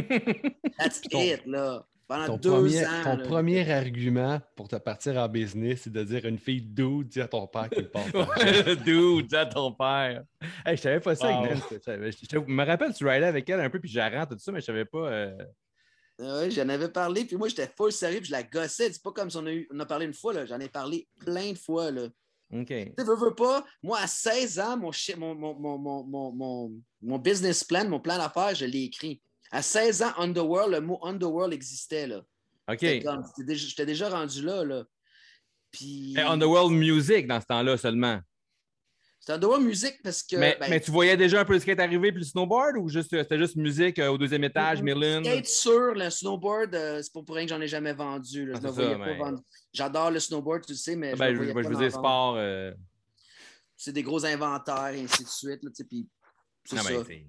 That's 0.79 1.01
it, 1.12 1.45
là. 1.45 1.86
Pendant 2.08 2.26
Ton, 2.28 2.38
deux 2.38 2.50
premier, 2.52 2.86
ans. 2.86 2.89
ton 3.04 3.17
là. 3.17 3.24
premier 3.26 3.70
argument 3.72 4.39
pour 4.56 4.70
te 4.70 4.78
partir 4.78 5.17
en 5.17 5.28
business, 5.28 5.82
c'est 5.84 5.91
de 5.91 6.04
dire 6.06 6.24
une 6.26 6.38
fille 6.38 6.62
d'où 6.62 7.04
dis 7.04 7.20
à 7.20 7.28
ton 7.28 7.48
père 7.48 7.70
qu'il 7.70 7.89
porte. 7.89 8.13
Ouais, 8.13 8.76
Dude, 8.86 9.28
dis 9.28 9.36
à 9.36 9.46
ton 9.46 9.74
père. 9.74 10.24
Hey, 10.65 10.78
je 10.78 10.82
savais 10.84 11.02
pas 11.02 11.15
ça 11.15 11.28
Wow. 11.30 11.43
avec. 11.46 11.58
Je, 11.70 11.80
savais- 11.84 12.12
je- 12.13 12.17
je 12.32 12.38
me 12.39 12.65
rappelle, 12.65 12.93
tu 12.93 13.06
ridais 13.06 13.26
avec 13.26 13.50
elle 13.50 13.60
un 13.60 13.70
peu, 13.70 13.80
puis 13.82 13.89
j'arrête 13.89 14.30
tout 14.30 14.38
ça, 14.39 14.52
mais 14.54 14.62
je 14.62 14.65
savais 14.65 14.86
pas. 14.86 15.10
euh, 15.12 15.38
ouais, 16.20 16.50
j'en 16.50 16.70
avais 16.70 16.88
parlé, 16.88 17.26
puis 17.26 17.36
moi, 17.36 17.50
j'étais 17.50 17.70
full 17.76 17.91
sérieux, 17.91 18.20
puis 18.20 18.28
je 18.28 18.32
la 18.32 18.43
gossais. 18.43 18.91
C'est 18.93 19.04
pas 19.04 19.12
comme 19.12 19.30
si 19.30 19.36
on 19.38 19.46
a, 19.46 19.52
eu, 19.52 19.67
on 19.74 19.80
a 19.82 19.86
parlé 19.86 20.06
une 20.06 20.13
fois, 20.13 20.34
là. 20.34 20.46
J'en 20.46 20.60
ai 20.62 20.70
parlé 20.70 21.08
plein 21.20 21.52
de 21.52 21.58
fois, 21.58 21.91
là. 21.91 22.08
OK. 22.54 22.67
Tu 22.67 22.76
sais, 22.98 23.04
veux, 23.04 23.17
veux 23.17 23.36
pas, 23.36 23.65
moi, 23.84 24.00
à 24.02 24.08
16 24.08 24.60
ans, 24.60 24.78
mon, 24.78 24.91
mon, 25.36 26.04
mon- 26.32 26.72
mon 27.02 27.17
business 27.20 27.65
plan, 27.65 27.86
mon 27.89 28.00
plan 28.00 28.17
d'affaires, 28.17 28.56
je 28.56 28.63
l'ai 28.65 28.84
écrit. 28.84 29.22
À 29.51 29.62
16 29.62 30.01
ans, 30.03 30.12
Underworld, 30.17 30.71
le 30.73 30.81
mot 30.81 30.99
Underworld 31.03 31.53
existait, 31.53 32.07
là. 32.07 32.21
OK. 32.69 32.79
J'étais 33.47 33.86
déjà 33.86 34.10
rendu 34.10 34.41
là, 34.41 34.63
là. 34.65 34.83
Puis... 35.71 36.13
Hey, 36.17 36.23
Underworld 36.23 36.73
Music 36.73 37.27
dans 37.27 37.39
ce 37.39 37.45
temps-là 37.45 37.77
seulement. 37.77 38.19
C'était 39.19 39.33
Underworld 39.33 39.65
Music 39.65 39.95
parce 40.03 40.23
que... 40.23 40.36
mais, 40.38 40.57
ben, 40.60 40.69
mais 40.69 40.79
tu 40.79 40.91
voyais 40.91 41.17
déjà 41.17 41.41
un 41.41 41.45
peu 41.45 41.53
le 41.53 41.60
skate 41.60 41.79
arriver 41.79 42.12
puis 42.12 42.19
le 42.21 42.25
snowboard 42.25 42.77
ou 42.77 42.88
juste 42.88 43.10
c'était 43.10 43.38
juste 43.38 43.55
musique 43.57 43.99
euh, 43.99 44.10
au 44.10 44.17
deuxième 44.17 44.43
étage, 44.45 44.81
Merlin? 44.81 45.21
Skate 45.23 45.45
sur 45.47 45.93
le 45.93 46.10
snowboard, 46.10 46.73
euh, 46.75 47.01
c'est 47.01 47.12
pas 47.13 47.21
pour 47.23 47.36
rien 47.36 47.45
que 47.45 47.49
j'en 47.49 47.60
ai 47.62 47.67
jamais 47.67 47.93
vendu. 47.93 48.45
là. 48.45 48.53
Ah, 48.57 48.67
Je 48.67 48.73
ça, 48.73 48.97
mais- 48.97 49.17
vendre. 49.17 49.41
J'adore 49.73 50.12
le 50.12 50.19
snowboard, 50.19 50.65
tu 50.65 50.71
le 50.73 50.77
sais, 50.77 50.95
mais 50.95 51.10
Ah, 51.10 51.15
je 51.15 51.19
ben, 51.19 51.33
je, 51.36 51.39
ben, 51.39 51.47
je 51.47 51.53
pas 51.53 51.62
veux 51.62 51.73
d'en 51.73 51.79
dire 51.79 51.91
sport. 51.91 52.36
euh, 52.38 52.71
C'est 53.75 53.91
des 53.93 54.03
gros 54.03 54.25
inventaires 54.25 54.93
et 54.93 55.01
ainsi 55.03 55.23
de 55.23 55.29
suite. 55.29 55.63
Là, 55.63 55.71
puis 55.89 56.07
c'est 56.65 56.75
non, 56.77 56.81
ça. 56.83 56.89
mais 56.91 56.97
c'est 57.05 57.25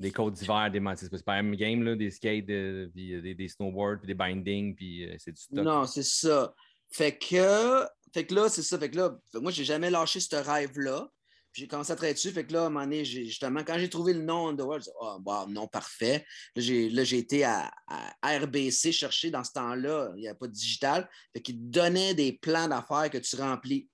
des 0.00 0.10
côtes 0.10 0.34
d'hiver, 0.34 0.70
des 0.70 0.80
pas 0.80 0.96
c'est 0.96 1.24
pas 1.24 1.36
la 1.36 1.42
même 1.42 1.54
game, 1.54 1.82
là, 1.82 1.94
des 1.94 2.10
skates, 2.10 2.48
euh, 2.48 2.88
des, 2.94 3.34
des 3.34 3.48
snowboards, 3.48 3.98
puis 3.98 4.06
des 4.06 4.14
bindings, 4.14 4.74
puis 4.74 5.04
euh, 5.04 5.14
c'est 5.18 5.32
du 5.32 5.40
stock. 5.40 5.62
Non, 5.62 5.86
c'est 5.86 6.02
ça. 6.02 6.54
Fait 6.90 7.16
que, 7.16 7.86
fait 8.12 8.24
que 8.24 8.34
là, 8.34 8.48
c'est 8.48 8.62
ça. 8.62 8.78
Fait 8.78 8.90
que 8.90 8.96
là, 8.96 9.14
fait 9.30 9.38
que 9.38 9.42
moi, 9.42 9.52
j'ai 9.52 9.64
jamais 9.64 9.90
lâché 9.90 10.18
ce 10.18 10.34
rêve-là. 10.34 11.06
Puis 11.52 11.62
j'ai 11.62 11.68
commencé 11.68 11.92
à 11.92 11.96
travailler 11.96 12.14
dessus. 12.14 12.30
Fait 12.30 12.46
que 12.46 12.52
là, 12.52 12.62
à 12.62 12.66
un 12.66 12.70
moment 12.70 12.84
donné, 12.84 13.04
justement, 13.04 13.62
quand 13.64 13.76
j'ai 13.76 13.90
trouvé 13.90 14.14
le 14.14 14.22
nom 14.22 14.48
Underworld, 14.48 14.84
j'ai 14.84 14.90
dit, 14.90 14.96
oh, 15.00 15.18
wow, 15.24 15.48
non, 15.48 15.66
parfait. 15.66 16.24
Là, 16.56 16.62
j'ai, 17.04 17.18
été 17.18 17.44
à, 17.44 17.70
à 17.88 18.38
RBC 18.38 18.92
chercher 18.92 19.30
dans 19.30 19.44
ce 19.44 19.52
temps-là. 19.52 20.12
Il 20.16 20.20
n'y 20.20 20.28
avait 20.28 20.38
pas 20.38 20.46
de 20.46 20.52
digital. 20.52 21.10
Fait 21.32 21.42
qu'ils 21.42 21.56
te 21.56 21.62
donnaient 21.62 22.14
des 22.14 22.32
plans 22.32 22.68
d'affaires 22.68 23.10
que 23.10 23.18
tu 23.18 23.36
remplis. 23.36 23.90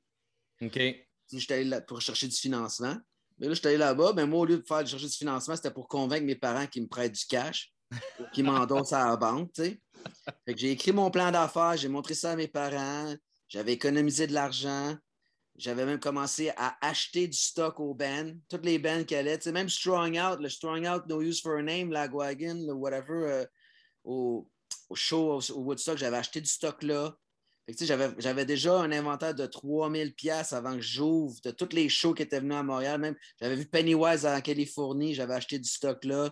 OK. 0.60 0.78
J'étais 1.32 1.54
allé 1.54 1.64
là 1.64 1.80
pour 1.80 2.00
chercher 2.00 2.28
du 2.28 2.36
financement. 2.36 2.96
Mais 3.38 3.48
là, 3.48 3.54
j'étais 3.54 3.68
allé 3.68 3.78
là-bas. 3.78 4.12
Mais 4.14 4.26
moi, 4.26 4.40
au 4.40 4.44
lieu 4.44 4.58
de 4.58 4.66
faire 4.66 4.82
de 4.82 4.88
chercher 4.88 5.06
du 5.06 5.16
financement, 5.16 5.56
c'était 5.56 5.70
pour 5.70 5.88
convaincre 5.88 6.24
mes 6.24 6.36
parents 6.36 6.66
qu'ils 6.66 6.82
me 6.82 6.88
prêtent 6.88 7.12
du 7.12 7.26
cash, 7.26 7.72
qu'ils 8.32 8.44
m'endossent 8.44 8.92
à 8.92 9.06
la 9.06 9.16
banque, 9.16 9.50
j'ai 10.46 10.70
écrit 10.70 10.92
mon 10.92 11.10
plan 11.10 11.30
d'affaires, 11.30 11.76
j'ai 11.76 11.88
montré 11.88 12.14
ça 12.14 12.32
à 12.32 12.36
mes 12.36 12.48
parents, 12.48 13.14
j'avais 13.48 13.72
économisé 13.72 14.26
de 14.26 14.32
l'argent, 14.32 14.96
j'avais 15.56 15.86
même 15.86 16.00
commencé 16.00 16.50
à 16.56 16.76
acheter 16.80 17.28
du 17.28 17.36
stock 17.36 17.80
aux 17.80 17.94
bands, 17.94 18.32
toutes 18.48 18.64
les 18.64 18.78
bands 18.78 19.04
tu 19.04 19.14
sais, 19.14 19.52
même 19.52 19.68
Strong 19.68 20.18
Out, 20.18 20.40
le 20.40 20.48
Strong 20.48 20.86
Out 20.86 21.06
No 21.08 21.20
Use 21.22 21.40
for 21.40 21.56
a 21.56 21.62
Name, 21.62 21.90
Lagwagon, 21.90 22.66
le 22.66 22.72
whatever, 22.72 23.24
euh, 23.24 23.44
au, 24.04 24.48
show, 24.94 25.40
au 25.40 25.60
Woodstock, 25.60 25.98
j'avais 25.98 26.18
acheté 26.18 26.40
du 26.40 26.48
stock 26.48 26.82
là. 26.82 27.16
J'avais, 27.68 28.44
déjà 28.44 28.78
un 28.78 28.92
inventaire 28.92 29.34
de 29.34 29.44
3000 29.44 30.14
pièces 30.14 30.52
avant 30.52 30.76
que 30.76 30.80
j'ouvre 30.82 31.34
de 31.44 31.50
toutes 31.50 31.72
les 31.72 31.88
shows 31.88 32.14
qui 32.14 32.22
étaient 32.22 32.38
venus 32.38 32.54
à 32.54 32.62
Montréal. 32.62 33.00
Même, 33.00 33.16
j'avais 33.40 33.56
vu 33.56 33.66
Pennywise 33.66 34.24
en 34.24 34.40
Californie, 34.40 35.14
j'avais 35.14 35.34
acheté 35.34 35.58
du 35.58 35.68
stock 35.68 36.04
là. 36.04 36.30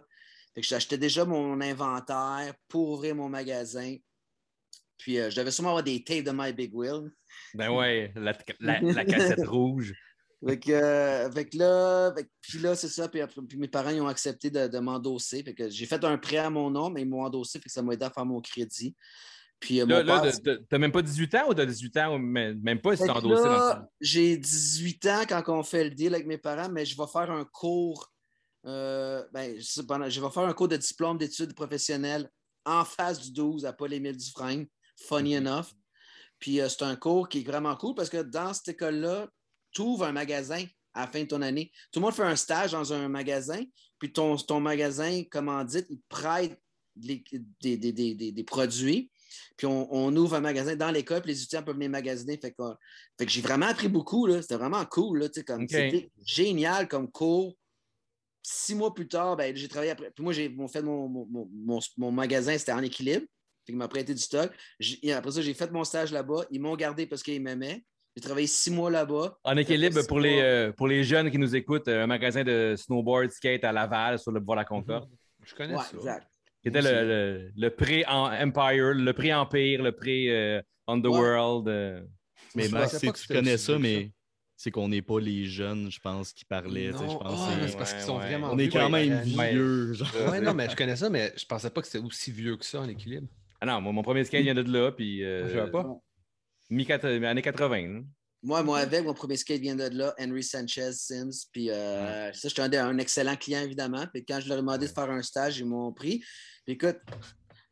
J'achetais 0.56 0.98
déjà 0.98 1.24
mon 1.24 1.60
inventaire 1.60 2.54
pour 2.68 2.90
ouvrir 2.90 3.16
mon 3.16 3.28
magasin. 3.28 3.96
Puis 4.96 5.18
euh, 5.18 5.28
je 5.28 5.36
devais 5.36 5.50
sûrement 5.50 5.70
avoir 5.70 5.82
des 5.82 6.04
tapes 6.04 6.22
de 6.24 6.30
My 6.32 6.52
Big 6.52 6.72
Wheel. 6.72 7.10
Ben 7.54 7.70
ouais, 7.70 8.12
la, 8.14 8.32
la- 8.60 8.80
la 8.80 9.04
cassette 9.36 9.44
rouge. 9.46 9.92
Que, 10.46 10.70
euh, 10.70 11.28
que 11.30 11.56
là, 11.58 12.12
que- 12.12 12.22
puis 12.42 12.58
là, 12.60 12.76
c'est 12.76 12.88
ça. 12.88 13.08
Puis, 13.08 13.20
après- 13.20 13.40
puis 13.48 13.58
mes 13.58 13.66
parents 13.66 13.90
ils 13.90 14.00
ont 14.00 14.06
accepté 14.06 14.50
de, 14.50 14.68
de 14.68 14.78
m'endosser. 14.78 15.42
J'ai 15.68 15.86
fait 15.86 16.04
un 16.04 16.16
prêt 16.18 16.36
à 16.36 16.50
mon 16.50 16.70
nom, 16.70 16.90
mais 16.90 17.00
ils 17.02 17.08
m'ont 17.08 17.24
endossé. 17.24 17.58
Que 17.58 17.68
ça 17.70 17.82
m'a 17.82 17.94
aidé 17.94 18.04
à 18.04 18.10
faire 18.10 18.24
mon 18.26 18.40
crédit. 18.40 18.94
Puis 19.60 19.80
euh, 19.80 19.86
Là, 19.86 20.02
père, 20.04 20.32
t'as 20.68 20.78
même 20.78 20.92
pas 20.92 21.02
18 21.02 21.34
ans 21.36 21.48
ou 21.48 21.54
t'as 21.54 21.64
18 21.64 21.96
ans, 21.98 22.14
ou 22.14 22.18
même 22.18 22.80
pas 22.80 22.96
si 22.96 23.02
t'es 23.02 23.10
endossé 23.10 23.44
là, 23.44 23.88
J'ai 24.00 24.36
18 24.36 25.06
ans 25.06 25.22
quand 25.28 25.42
on 25.48 25.62
fait 25.62 25.84
le 25.84 25.90
deal 25.90 26.14
avec 26.14 26.26
mes 26.26 26.38
parents, 26.38 26.68
mais 26.68 26.84
je 26.84 26.96
vais 26.96 27.06
faire 27.10 27.30
un 27.30 27.44
cours. 27.44 28.12
euh, 28.66 29.22
ben, 29.32 29.58
je, 29.58 30.20
vais 30.20 30.30
faire 30.30 30.42
un 30.44 30.52
cours 30.52 30.68
de 30.68 30.76
diplôme 30.76 31.18
d'études 31.18 31.54
professionnelles 31.54 32.28
en 32.64 32.84
face 32.84 33.20
du 33.20 33.32
12 33.32 33.64
à 33.66 33.72
Paul-Émile 33.72 34.16
Dufresne. 34.16 34.66
Funny 34.96 35.36
enough. 35.36 35.66
Puis 36.38 36.60
euh, 36.60 36.68
c'est 36.68 36.82
un 36.82 36.96
cours 36.96 37.28
qui 37.28 37.40
est 37.40 37.46
vraiment 37.46 37.76
cool 37.76 37.94
parce 37.94 38.08
que 38.10 38.22
dans 38.22 38.52
cette 38.54 38.68
école-là, 38.68 39.28
tu 39.72 39.82
ouvres 39.82 40.04
un 40.04 40.12
magasin 40.12 40.64
à 40.94 41.02
la 41.02 41.06
fin 41.08 41.22
de 41.22 41.28
ton 41.28 41.42
année. 41.42 41.72
Tout 41.90 42.00
le 42.00 42.04
monde 42.04 42.14
fait 42.14 42.22
un 42.22 42.36
stage 42.36 42.72
dans 42.72 42.92
un 42.92 43.08
magasin, 43.08 43.62
puis 43.98 44.12
ton, 44.12 44.36
ton 44.36 44.60
magasin, 44.60 45.22
comment 45.30 45.64
dit, 45.64 45.82
il 45.90 45.98
te 45.98 46.06
prête 46.08 46.60
des- 46.96 47.24
des- 47.60 47.76
des- 47.76 48.32
des 48.32 48.44
produits. 48.44 49.10
Puis 49.56 49.66
on, 49.66 49.88
on 49.94 50.14
ouvre 50.16 50.34
un 50.36 50.40
magasin 50.40 50.76
dans 50.76 50.90
l'école, 50.90 51.22
puis 51.22 51.32
les 51.32 51.38
étudiants 51.42 51.62
peuvent 51.62 51.74
venir 51.74 51.90
magasiner. 51.90 52.38
Fait 52.40 52.52
que, 52.52 52.62
fait 53.18 53.26
que 53.26 53.32
j'ai 53.32 53.40
vraiment 53.40 53.66
appris 53.66 53.88
beaucoup. 53.88 54.26
là. 54.26 54.42
C'était 54.42 54.56
vraiment 54.56 54.84
cool. 54.86 55.18
là, 55.20 55.28
tu 55.28 55.40
sais, 55.40 55.44
comme. 55.44 55.68
C'était 55.68 56.10
génial 56.24 56.88
comme 56.88 57.10
cours. 57.10 57.54
Six 58.46 58.74
mois 58.74 58.92
plus 58.92 59.08
tard, 59.08 59.36
ben, 59.36 59.56
j'ai 59.56 59.68
travaillé 59.68 59.90
après. 59.92 60.10
Puis 60.10 60.22
moi, 60.22 60.32
j'ai 60.34 60.48
mon, 60.50 60.68
fait 60.68 60.82
mon, 60.82 61.08
mon, 61.08 61.80
mon- 61.96 62.12
magasin, 62.12 62.58
c'était 62.58 62.72
en 62.72 62.82
équilibre. 62.82 63.24
Fait 63.66 63.72
qu'il 63.72 63.76
m'a 63.76 63.88
prêté 63.88 64.12
du 64.12 64.20
stock. 64.20 64.52
Après 65.14 65.30
ça, 65.30 65.40
j'ai 65.40 65.54
fait 65.54 65.70
mon 65.72 65.82
stage 65.84 66.12
là-bas. 66.12 66.44
Ils 66.50 66.60
m'ont 66.60 66.76
gardé 66.76 67.06
parce 67.06 67.22
qu'ils 67.22 67.40
m'aimaient. 67.40 67.82
J'ai 68.14 68.20
travaillé 68.22 68.46
six 68.46 68.70
mois 68.70 68.90
là-bas. 68.90 69.38
En 69.44 69.56
équilibre, 69.56 70.06
pour 70.06 70.20
les, 70.20 70.40
euh, 70.40 70.72
pour 70.72 70.86
les 70.86 71.02
jeunes 71.02 71.30
qui 71.30 71.38
nous 71.38 71.56
écoutent, 71.56 71.88
euh, 71.88 72.04
un 72.04 72.06
magasin 72.06 72.44
de 72.44 72.74
snowboard, 72.76 73.30
skate 73.30 73.64
à 73.64 73.72
Laval, 73.72 74.18
sur 74.18 74.30
le 74.30 74.40
boulevard 74.40 74.56
La 74.56 74.64
Concorde, 74.66 75.08
Je 75.42 75.54
connais 75.54 75.74
Ouais, 75.74 75.82
ça. 75.82 75.96
exact. 75.96 76.28
Qui 76.64 76.68
était 76.70 76.80
le, 76.82 77.06
le, 77.06 77.52
le 77.54 77.70
pré-Empire, 77.70 78.94
le 78.94 79.12
pré-Empire, 79.12 79.82
le 79.82 79.92
pré-Underworld. 79.92 81.68
euh. 81.68 82.02
Mais 82.54 82.64
Je 82.64 82.70
Max, 82.72 82.92
pensais 82.94 83.06
si 83.06 83.26
tu 83.26 83.32
connais 83.34 83.58
ça, 83.58 83.78
mais 83.78 84.10
c'est 84.56 84.70
qu'on 84.70 84.88
n'est 84.88 85.02
pas 85.02 85.20
les 85.20 85.44
jeunes, 85.44 85.90
je 85.90 85.98
pense, 86.00 86.32
qui 86.32 86.44
parlaient. 86.44 86.86
Je 86.86 86.92
pense 86.92 87.20
ah, 87.24 87.56
mais 87.60 87.68
c'est- 87.68 87.76
parce 87.76 87.90
qu'ils 87.92 88.00
Ouais, 88.00 88.06
sont 88.06 88.16
ouais. 88.18 88.26
vraiment 88.28 88.50
On 88.52 88.58
est 88.58 88.68
quand 88.68 88.90
ouais. 88.92 89.06
même 89.08 89.36
Ouais. 89.36 89.50
vieux. 89.52 89.92
genre. 89.92 90.08
Ouais, 90.30 90.40
non, 90.40 90.54
mais 90.54 90.70
je 90.70 90.76
connais 90.76 90.96
ça, 90.96 91.10
mais 91.10 91.32
je 91.36 91.44
pensais 91.44 91.70
pas 91.70 91.80
que 91.82 91.86
c'était 91.88 92.04
aussi 92.04 92.30
vieux 92.32 92.56
que 92.56 92.64
ça 92.64 92.80
en 92.80 92.88
équilibre. 92.88 93.26
Ah 93.60 93.66
non, 93.66 93.80
moi, 93.80 93.92
mon 93.92 94.02
premier 94.02 94.24
skate 94.24 94.42
vient 94.42 94.54
de 94.54 94.62
là, 94.62 94.92
puis 94.92 95.22
euh, 95.24 95.48
Je 95.48 95.54
savais 95.58 95.70
pas. 95.70 95.86
mi-quatre- 96.70 97.06
années 97.06 97.42
80. 97.42 97.76
hein. 97.98 98.04
Moi, 98.42 98.62
moi, 98.62 98.78
avec, 98.80 99.02
mon 99.04 99.14
premier 99.14 99.36
skate 99.38 99.60
vient 99.62 99.74
de 99.74 99.88
là, 99.96 100.14
Henry 100.20 100.42
Sanchez 100.42 100.92
Sims. 100.92 101.46
Puis 101.50 101.70
euh, 101.70 102.30
ça, 102.34 102.48
j'étais 102.48 102.76
un, 102.76 102.88
un 102.88 102.98
excellent 102.98 103.36
client, 103.36 103.62
évidemment. 103.62 104.04
Puis 104.12 104.22
quand 104.24 104.38
je 104.40 104.48
leur 104.48 104.58
ai 104.58 104.60
demandé 104.60 104.86
de 104.86 104.92
faire 104.92 105.10
un 105.10 105.22
stage, 105.22 105.58
ils 105.58 105.64
m'ont 105.66 105.92
pris. 105.92 106.22
Écoute, 106.66 106.96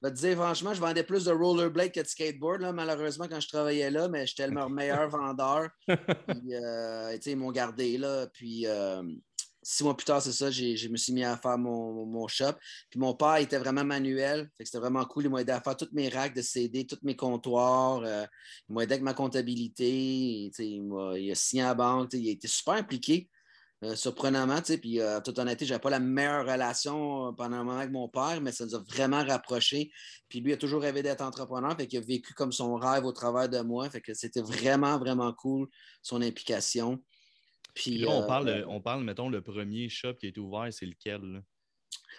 je 0.02 0.08
vais 0.08 0.14
te 0.14 0.18
dire, 0.18 0.36
franchement, 0.36 0.74
je 0.74 0.80
vendais 0.80 1.02
plus 1.02 1.24
de 1.24 1.32
rollerblade 1.32 1.92
que 1.92 2.00
de 2.00 2.06
skateboard, 2.06 2.60
là, 2.60 2.72
malheureusement, 2.72 3.26
quand 3.28 3.40
je 3.40 3.48
travaillais 3.48 3.90
là, 3.90 4.08
mais 4.08 4.26
j'étais 4.26 4.46
le 4.48 4.68
meilleur 4.68 5.08
vendeur. 5.08 5.70
Puis, 5.86 6.54
euh, 6.54 7.16
ils 7.24 7.36
m'ont 7.36 7.52
gardé, 7.52 7.96
là. 7.96 8.26
Puis, 8.26 8.66
euh, 8.66 9.02
six 9.62 9.82
mois 9.84 9.96
plus 9.96 10.04
tard, 10.04 10.20
c'est 10.20 10.32
ça, 10.32 10.50
j'ai, 10.50 10.76
je 10.76 10.88
me 10.88 10.96
suis 10.96 11.12
mis 11.12 11.24
à 11.24 11.36
faire 11.38 11.56
mon, 11.56 12.04
mon 12.04 12.28
shop. 12.28 12.52
Puis, 12.90 13.00
mon 13.00 13.14
père 13.14 13.38
il 13.38 13.44
était 13.44 13.58
vraiment 13.58 13.84
manuel. 13.84 14.50
C'était 14.60 14.78
vraiment 14.78 15.04
cool. 15.06 15.24
Il 15.24 15.30
m'a 15.30 15.40
aidé 15.40 15.52
à 15.52 15.60
faire 15.60 15.76
toutes 15.76 15.92
mes 15.92 16.08
racks 16.10 16.34
de 16.34 16.42
CD, 16.42 16.84
tous 16.84 16.98
mes 17.02 17.16
comptoirs. 17.16 18.02
euh, 18.04 18.26
il 18.68 18.74
m'a 18.74 18.82
aidé 18.82 18.94
avec 18.94 19.04
ma 19.04 19.14
comptabilité. 19.14 19.88
Il, 19.88 20.50
il 20.58 21.30
a 21.30 21.34
signé 21.34 21.62
à 21.62 21.68
la 21.68 21.74
banque. 21.74 22.12
Il 22.12 22.28
a 22.28 22.32
été 22.32 22.48
super 22.48 22.74
impliqué. 22.74 23.30
Euh, 23.84 23.96
surprenamment, 23.96 24.58
tu 24.60 24.66
sais, 24.66 24.78
puis 24.78 25.00
euh, 25.00 25.18
en 25.18 25.20
toute 25.20 25.38
honnêteté, 25.38 25.64
je 25.66 25.70
n'avais 25.72 25.82
pas 25.82 25.90
la 25.90 25.98
meilleure 25.98 26.46
relation 26.46 27.28
euh, 27.28 27.32
pendant 27.32 27.56
un 27.56 27.64
moment 27.64 27.78
avec 27.78 27.90
mon 27.90 28.08
père, 28.08 28.40
mais 28.40 28.52
ça 28.52 28.64
nous 28.64 28.74
a 28.76 28.78
vraiment 28.78 29.24
rapprochés. 29.24 29.90
Puis 30.28 30.40
lui 30.40 30.52
a 30.52 30.56
toujours 30.56 30.82
rêvé 30.82 31.02
d'être 31.02 31.20
entrepreneur, 31.20 31.76
fait 31.76 31.86
qu'il 31.88 31.98
a 31.98 32.02
vécu 32.02 32.32
comme 32.34 32.52
son 32.52 32.74
rêve 32.76 33.04
au 33.04 33.12
travers 33.12 33.48
de 33.48 33.58
moi. 33.60 33.90
Fait 33.90 34.00
que 34.00 34.14
c'était 34.14 34.40
vraiment, 34.42 34.98
vraiment 34.98 35.32
cool, 35.32 35.66
son 36.00 36.22
implication. 36.22 37.02
Puis, 37.74 37.92
Puis 37.92 37.98
là, 38.00 38.10
on 38.10 38.22
euh, 38.22 38.26
parle, 38.26 38.64
on 38.68 38.80
parle, 38.80 39.02
mettons, 39.02 39.28
le 39.28 39.40
premier 39.42 39.88
shop 39.88 40.14
qui 40.14 40.26
a 40.26 40.28
été 40.28 40.40
ouvert, 40.40 40.68
c'est 40.72 40.86
lequel? 40.86 41.20
là? 41.22 41.40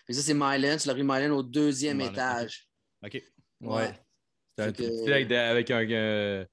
que 0.08 0.14
ça, 0.14 0.22
c'est 0.22 0.34
Myland, 0.34 0.78
c'est 0.80 0.88
la 0.88 0.94
rue 0.96 1.04
Myland 1.04 1.32
au 1.38 1.44
deuxième 1.44 1.98
Myland, 1.98 2.12
étage. 2.12 2.68
OK. 3.06 3.22
Ouais. 3.62 3.94
C'était 4.50 4.62
un 4.62 4.66
Fait 4.66 4.74
tout 4.74 4.84
que- 4.84 5.06
petit, 5.06 5.34
avec, 5.34 5.72
un. 5.72 5.90
euh, 5.92 6.46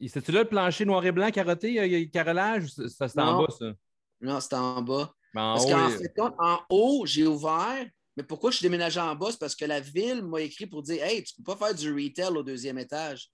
C'était-tu 0.00 0.32
là 0.32 0.42
le 0.42 0.48
plancher 0.48 0.84
noir 0.86 1.04
et 1.04 1.12
blanc 1.12 1.30
carotté, 1.30 2.08
carrelage? 2.10 2.64
ou 2.64 2.88
ça- 2.88 3.06
C'était 3.08 3.20
en 3.20 3.42
bas, 3.42 3.52
ça? 3.56 3.72
Non, 4.20 4.40
c'était 4.40 4.56
en 4.56 4.82
bas. 4.82 5.12
Mais 5.34 5.40
en 5.40 5.54
Parce 5.54 5.64
haut, 5.66 5.68
qu'en 5.68 5.90
fait, 5.90 6.12
en 6.38 6.60
haut, 6.70 7.06
j'ai 7.06 7.26
ouvert. 7.26 7.86
Mais 8.16 8.22
pourquoi 8.22 8.50
je 8.50 8.56
suis 8.56 8.64
déménagé 8.64 9.00
en 9.00 9.14
bas? 9.14 9.28
C'est 9.30 9.38
parce 9.40 9.54
que 9.54 9.64
la 9.64 9.80
ville 9.80 10.22
m'a 10.22 10.40
écrit 10.40 10.66
pour 10.66 10.82
dire 10.82 11.02
Hey, 11.02 11.22
tu 11.22 11.34
peux 11.36 11.54
pas 11.54 11.66
faire 11.66 11.74
du 11.74 11.92
retail 11.92 12.36
au 12.36 12.42
deuxième 12.42 12.78
étage. 12.78 13.30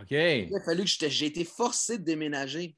OK. 0.00 0.10
Il 0.10 0.54
a 0.56 0.60
fallu 0.64 0.84
que 0.84 1.08
j'ai 1.08 1.26
été 1.26 1.44
forcé 1.44 1.98
de 1.98 2.04
déménager. 2.04 2.76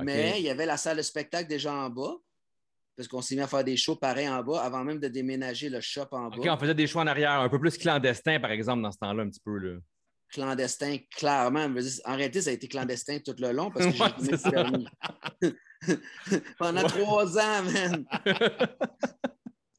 Mais 0.00 0.38
il 0.38 0.44
y 0.44 0.50
avait 0.50 0.66
la 0.66 0.76
salle 0.76 0.96
de 0.98 1.02
spectacle 1.02 1.48
déjà 1.48 1.74
en 1.74 1.90
bas. 1.90 2.14
Parce 2.96 3.08
qu'on 3.08 3.22
s'est 3.22 3.34
mis 3.36 3.42
à 3.42 3.46
faire 3.46 3.62
des 3.64 3.76
shows 3.76 3.96
pareils 3.96 4.28
en 4.28 4.42
bas 4.42 4.60
avant 4.62 4.82
même 4.84 4.98
de 4.98 5.08
déménager 5.08 5.68
le 5.68 5.80
shop 5.80 6.06
en 6.12 6.28
bas. 6.30 6.36
OK, 6.36 6.46
on 6.48 6.58
faisait 6.58 6.74
des 6.74 6.86
choix 6.86 7.02
en 7.02 7.06
arrière, 7.06 7.32
un 7.32 7.48
peu 7.48 7.58
plus 7.60 7.76
clandestin, 7.76 8.40
par 8.40 8.50
exemple, 8.50 8.82
dans 8.82 8.90
ce 8.90 8.98
temps-là, 8.98 9.22
un 9.22 9.28
petit 9.28 9.40
peu. 9.44 9.56
Là. 9.56 9.78
Clandestin, 10.32 10.98
clairement. 11.16 11.68
En 12.04 12.16
réalité, 12.16 12.42
ça 12.42 12.50
a 12.50 12.52
été 12.52 12.66
clandestin 12.68 13.18
tout 13.20 13.34
le 13.38 13.52
long 13.52 13.70
parce 13.70 13.86
que 13.86 13.92
j'ai 14.24 14.32
Ouais, 14.32 14.52
permis. 14.52 14.86
Pendant 16.58 16.82
trois 16.84 17.38
ans, 17.38 17.62
man. 17.62 18.04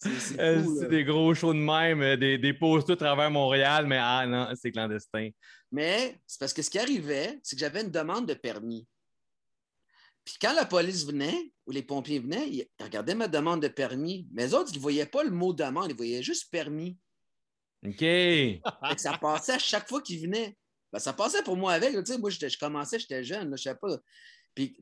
C'est 0.02 0.40
Euh, 0.40 0.88
des 0.88 1.04
gros 1.04 1.34
shows 1.34 1.54
de 1.54 1.60
même, 1.60 2.02
euh, 2.02 2.16
des, 2.16 2.38
des 2.38 2.54
posters 2.54 2.94
à 2.94 2.98
travers 2.98 3.30
Montréal, 3.30 3.86
mais 3.86 3.98
ah 4.00 4.26
non, 4.26 4.48
c'est 4.56 4.72
clandestin. 4.72 5.30
Mais 5.74 6.18
c'est 6.26 6.40
parce 6.40 6.54
que 6.54 6.62
ce 6.62 6.70
qui 6.70 6.80
arrivait, 6.80 7.38
c'est 7.44 7.58
que 7.58 7.60
j'avais 7.60 7.82
une 7.82 7.92
demande 7.92 8.26
de 8.26 8.34
permis. 8.34 8.88
Puis 10.24 10.36
quand 10.42 10.54
la 10.54 10.66
police 10.66 11.06
venait 11.06 11.52
ou 11.66 11.72
les 11.72 11.84
pompiers 11.84 12.20
venaient, 12.20 12.48
ils 12.50 12.66
regardaient 12.82 13.16
ma 13.16 13.28
demande 13.28 13.62
de 13.62 13.68
permis. 13.68 14.28
Mais 14.32 14.46
les 14.46 14.54
autres, 14.54 14.70
ils 14.72 14.78
ne 14.78 14.82
voyaient 14.82 15.06
pas 15.06 15.24
le 15.24 15.32
mot 15.32 15.54
demande, 15.54 15.88
ils 15.90 15.98
voyaient 15.98 16.24
juste 16.24 16.50
permis. 16.50 16.98
OK. 17.86 18.06
Ça 18.98 19.18
passait 19.18 19.54
à 19.54 19.60
chaque 19.60 19.90
fois 19.90 20.02
qu'ils 20.02 20.22
venaient. 20.22 20.56
Ben, 20.92 21.00
ça 21.00 21.14
passait 21.14 21.44
pour 21.44 21.58
moi 21.58 21.74
avec. 21.74 21.94
là, 21.94 22.02
moi, 22.18 22.30
je 22.30 22.58
commençais, 22.58 23.00
j'étais 23.00 23.24
jeune, 23.24 23.50
là, 23.50 23.56
je 23.58 23.70
ne 23.70 23.74
sais 23.74 23.76
pas. 23.76 23.98
Puis, 24.60 24.76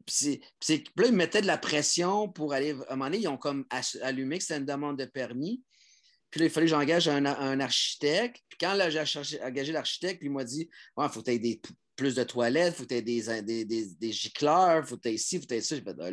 puis 0.60 0.82
là, 0.98 1.06
ils 1.06 1.12
me 1.12 1.18
mettaient 1.18 1.42
de 1.42 1.48
la 1.48 1.58
pression 1.58 2.28
pour 2.28 2.54
aller. 2.54 2.72
À 2.72 2.94
un 2.94 2.96
moment 2.96 3.06
donné, 3.06 3.20
ils 3.20 3.28
ont 3.28 3.38
comme 3.38 3.66
allumé 4.02 4.40
que 4.40 4.44
c'était 4.44 4.58
une 4.58 4.66
demande 4.66 4.98
de 4.98 5.06
permis. 5.06 5.62
Puis 6.32 6.40
là, 6.40 6.46
il 6.48 6.50
fallait 6.50 6.66
que 6.66 6.72
j'engage 6.72 7.08
un, 7.08 7.26
un 7.26 7.60
architecte. 7.60 8.42
Puis 8.50 8.58
quand 8.60 8.76
j'ai 8.90 9.44
engagé 9.44 9.72
l'architecte, 9.72 10.20
puis 10.20 10.30
il 10.30 10.32
m'a 10.32 10.44
dit 10.44 10.68
il 10.98 11.10
faut 11.10 11.20
que 11.22 11.26
tu 11.26 11.32
aies 11.32 11.40
des, 11.40 11.62
plus 11.96 12.16
de 12.16 12.24
toilettes, 12.24 12.74
il 12.74 12.78
faut 12.78 12.84
que 12.84 12.90
tu 12.90 12.96
aies 12.96 13.02
des, 13.04 13.42
des, 13.44 13.66
des, 13.66 13.86
des 13.86 14.12
gicleurs, 14.12 14.84
il 14.84 14.88
faut 14.88 14.98
que 14.98 15.04
tu 15.04 15.10
aies 15.10 15.18
ci, 15.18 15.36
il 15.36 15.40
faut 15.40 15.46
que 15.46 15.50
tu 15.50 15.56
aies 15.56 15.62
ça. 15.62 15.76
J'ai 15.76 15.82
Ben 15.82 15.96
là, 15.96 16.10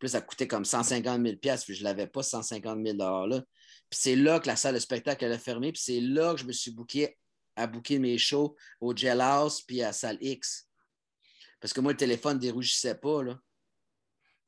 là, 0.00 0.08
ça 0.08 0.22
coûtait 0.22 0.48
comme 0.48 0.64
150 0.64 1.22
000 1.22 1.36
puis 1.38 1.74
je 1.74 1.80
ne 1.80 1.84
l'avais 1.84 2.06
pas, 2.06 2.22
150 2.22 2.78
000 2.82 2.96
là. 2.96 3.42
Puis 3.90 4.00
c'est 4.00 4.16
là 4.16 4.40
que 4.40 4.46
la 4.46 4.56
salle 4.56 4.74
de 4.74 4.80
spectacle 4.80 5.22
elle 5.22 5.32
a 5.32 5.38
fermé. 5.38 5.70
Puis 5.70 5.82
c'est 5.84 6.00
là 6.00 6.32
que 6.34 6.40
je 6.40 6.46
me 6.46 6.52
suis 6.52 6.70
booké 6.70 7.14
à 7.56 7.66
booker 7.66 7.98
mes 7.98 8.16
shows 8.16 8.56
au 8.80 8.96
Gel 8.96 9.20
House 9.20 9.60
puis 9.60 9.82
à 9.82 9.92
Salle 9.92 10.18
X. 10.22 10.65
Parce 11.66 11.72
que 11.72 11.80
moi, 11.80 11.90
le 11.90 11.96
téléphone 11.98 12.36
ne 12.36 12.40
dérougissait 12.42 12.94
pas, 12.94 13.24
là, 13.24 13.40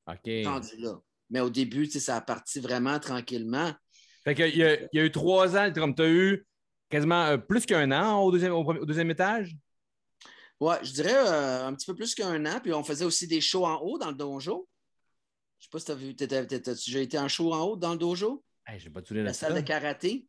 OK. 0.06 0.24
là. 0.24 1.00
Mais 1.30 1.40
au 1.40 1.50
début, 1.50 1.88
tu 1.88 1.98
ça 1.98 2.14
a 2.14 2.20
parti 2.20 2.60
vraiment 2.60 3.00
tranquillement. 3.00 3.74
Fait 4.22 4.36
qu'il 4.36 4.56
y, 4.56 4.62
a- 4.62 4.80
il 4.80 4.88
y 4.92 5.00
a 5.00 5.04
eu 5.04 5.10
trois 5.10 5.56
ans, 5.56 5.72
comme 5.72 5.96
tu 5.96 6.02
as 6.02 6.08
eu 6.08 6.46
quasiment 6.88 7.24
euh, 7.24 7.36
plus 7.36 7.66
qu'un 7.66 7.90
an 7.90 8.20
au 8.22 8.30
deuxième, 8.30 8.52
au 8.52 8.84
deuxième 8.86 9.10
étage? 9.10 9.56
Ouais, 10.60 10.76
je 10.84 10.92
dirais 10.92 11.12
euh, 11.12 11.66
un 11.66 11.74
petit 11.74 11.86
peu 11.86 11.96
plus 11.96 12.14
qu'un 12.14 12.46
an. 12.46 12.60
Puis 12.62 12.72
on 12.72 12.84
faisait 12.84 13.04
aussi 13.04 13.26
des 13.26 13.40
shows 13.40 13.66
en 13.66 13.80
haut 13.80 13.98
dans 13.98 14.10
le 14.10 14.16
dojo. 14.16 14.68
Je 15.58 15.64
sais 15.64 15.70
pas 15.72 15.80
si 15.80 15.86
tu 15.86 15.90
as 15.90 15.94
vu, 15.96 16.14
t'étais- 16.14 16.36
as 16.36 16.74
déjà 16.74 17.00
été 17.00 17.18
en 17.18 17.26
show 17.26 17.52
en 17.52 17.64
haut 17.64 17.76
dans 17.76 17.94
le 17.94 17.98
dojo? 17.98 18.44
Hey, 18.64 18.78
j'ai 18.78 18.90
pas 18.90 19.00
La 19.10 19.32
ça. 19.32 19.48
salle 19.48 19.56
de 19.56 19.66
karaté. 19.66 20.28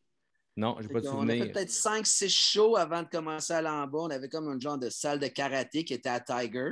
Non, 0.59 0.75
j'ai 0.81 0.87
pas 0.89 0.99
de 1.01 1.07
on 1.07 1.11
a 1.11 1.21
souvenir. 1.21 1.45
fait 1.45 1.51
peut-être 1.53 1.71
5-6 1.71 2.29
shows 2.29 2.75
avant 2.75 3.03
de 3.03 3.07
commencer 3.07 3.53
à 3.53 3.61
bas. 3.61 3.89
On 3.93 4.09
avait 4.09 4.27
comme 4.29 4.47
un 4.49 4.59
genre 4.59 4.77
de 4.77 4.89
salle 4.89 5.19
de 5.19 5.27
karaté 5.27 5.83
qui 5.85 5.93
était 5.93 6.09
à 6.09 6.19
Tiger. 6.19 6.71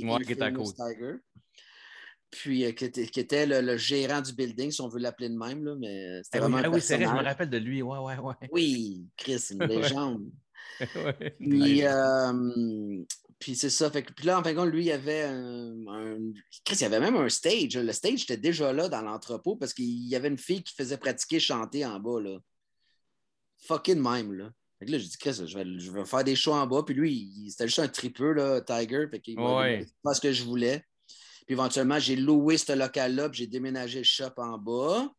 Ouais, 0.00 0.24
qui 0.24 0.32
était 0.32 0.42
à 0.42 0.50
côté. 0.52 0.72
Tiger. 0.76 1.14
Puis 2.30 2.64
euh, 2.66 2.72
qui 2.72 2.84
était, 2.84 3.06
qui 3.06 3.20
était 3.20 3.46
le, 3.46 3.60
le 3.60 3.76
gérant 3.76 4.20
du 4.20 4.32
building, 4.34 4.70
si 4.70 4.80
on 4.82 4.88
veut 4.88 4.98
l'appeler 4.98 5.28
de 5.30 5.36
même. 5.38 5.64
Là, 5.64 5.76
mais 5.78 6.20
c'était 6.24 6.38
Ah 6.38 6.40
vraiment 6.42 6.56
oui, 6.58 6.62
ah 6.66 6.70
oui, 6.70 6.80
c'est 6.80 6.96
vrai, 6.96 7.06
je 7.06 7.10
me 7.12 7.24
rappelle 7.24 7.48
de 7.50 7.58
lui. 7.58 7.80
Ouais, 7.80 7.98
ouais, 7.98 8.18
ouais. 8.18 8.34
Oui, 8.52 9.06
Chris, 9.16 9.40
une 9.50 9.62
légende. 9.66 10.24
Ouais. 10.94 11.34
Puis, 11.40 11.82
euh, 11.84 13.04
Puis 13.38 13.56
c'est 13.56 13.70
ça. 13.70 13.90
Fait 13.90 14.02
que, 14.02 14.12
puis 14.12 14.26
là, 14.26 14.38
en 14.38 14.44
fin 14.44 14.52
de 14.52 14.56
compte, 14.58 14.70
lui, 14.70 14.82
il 14.82 14.86
y 14.88 14.92
avait 14.92 15.22
un, 15.22 15.72
un- 15.88 16.18
Chris, 16.64 16.76
il 16.76 16.82
y 16.82 16.84
avait 16.84 17.00
même 17.00 17.16
un 17.16 17.28
stage. 17.28 17.76
Le 17.76 17.92
stage 17.92 18.24
était 18.24 18.36
déjà 18.36 18.72
là 18.72 18.88
dans 18.88 19.00
l'entrepôt 19.02 19.56
parce 19.56 19.72
qu'il 19.72 20.06
y 20.08 20.14
avait 20.14 20.28
une 20.28 20.38
fille 20.38 20.62
qui 20.62 20.74
faisait 20.74 20.98
pratiquer 20.98 21.40
chanter 21.40 21.84
en 21.86 21.98
bas. 21.98 22.20
Là. 22.20 22.38
Fucking 23.66 24.00
même. 24.00 24.32
Là. 24.32 24.50
Fait 24.78 24.86
que 24.86 24.92
là, 24.92 24.98
j'ai 24.98 25.08
dit, 25.08 25.18
Chris, 25.18 25.34
je 25.46 25.58
vais, 25.58 25.64
je 25.78 25.90
vais 25.90 26.04
faire 26.04 26.24
des 26.24 26.36
shows 26.36 26.52
en 26.54 26.66
bas. 26.66 26.82
Puis 26.84 26.94
lui, 26.94 27.46
c'était 27.50 27.66
juste 27.66 27.80
un 27.80 27.88
tripeux, 27.88 28.32
là, 28.32 28.60
Tiger. 28.60 29.06
Fait 29.10 29.20
qu'il 29.20 29.38
Ouais. 29.38 29.86
pas 30.02 30.14
ce 30.14 30.20
que 30.20 30.32
je 30.32 30.44
voulais. 30.44 30.84
Puis 31.46 31.54
éventuellement, 31.54 31.98
j'ai 31.98 32.16
loué 32.16 32.58
ce 32.58 32.72
local-là. 32.72 33.28
Puis 33.28 33.38
j'ai 33.40 33.46
déménagé 33.46 33.98
le 33.98 34.04
shop 34.04 34.32
en 34.36 34.58
bas. 34.58 35.10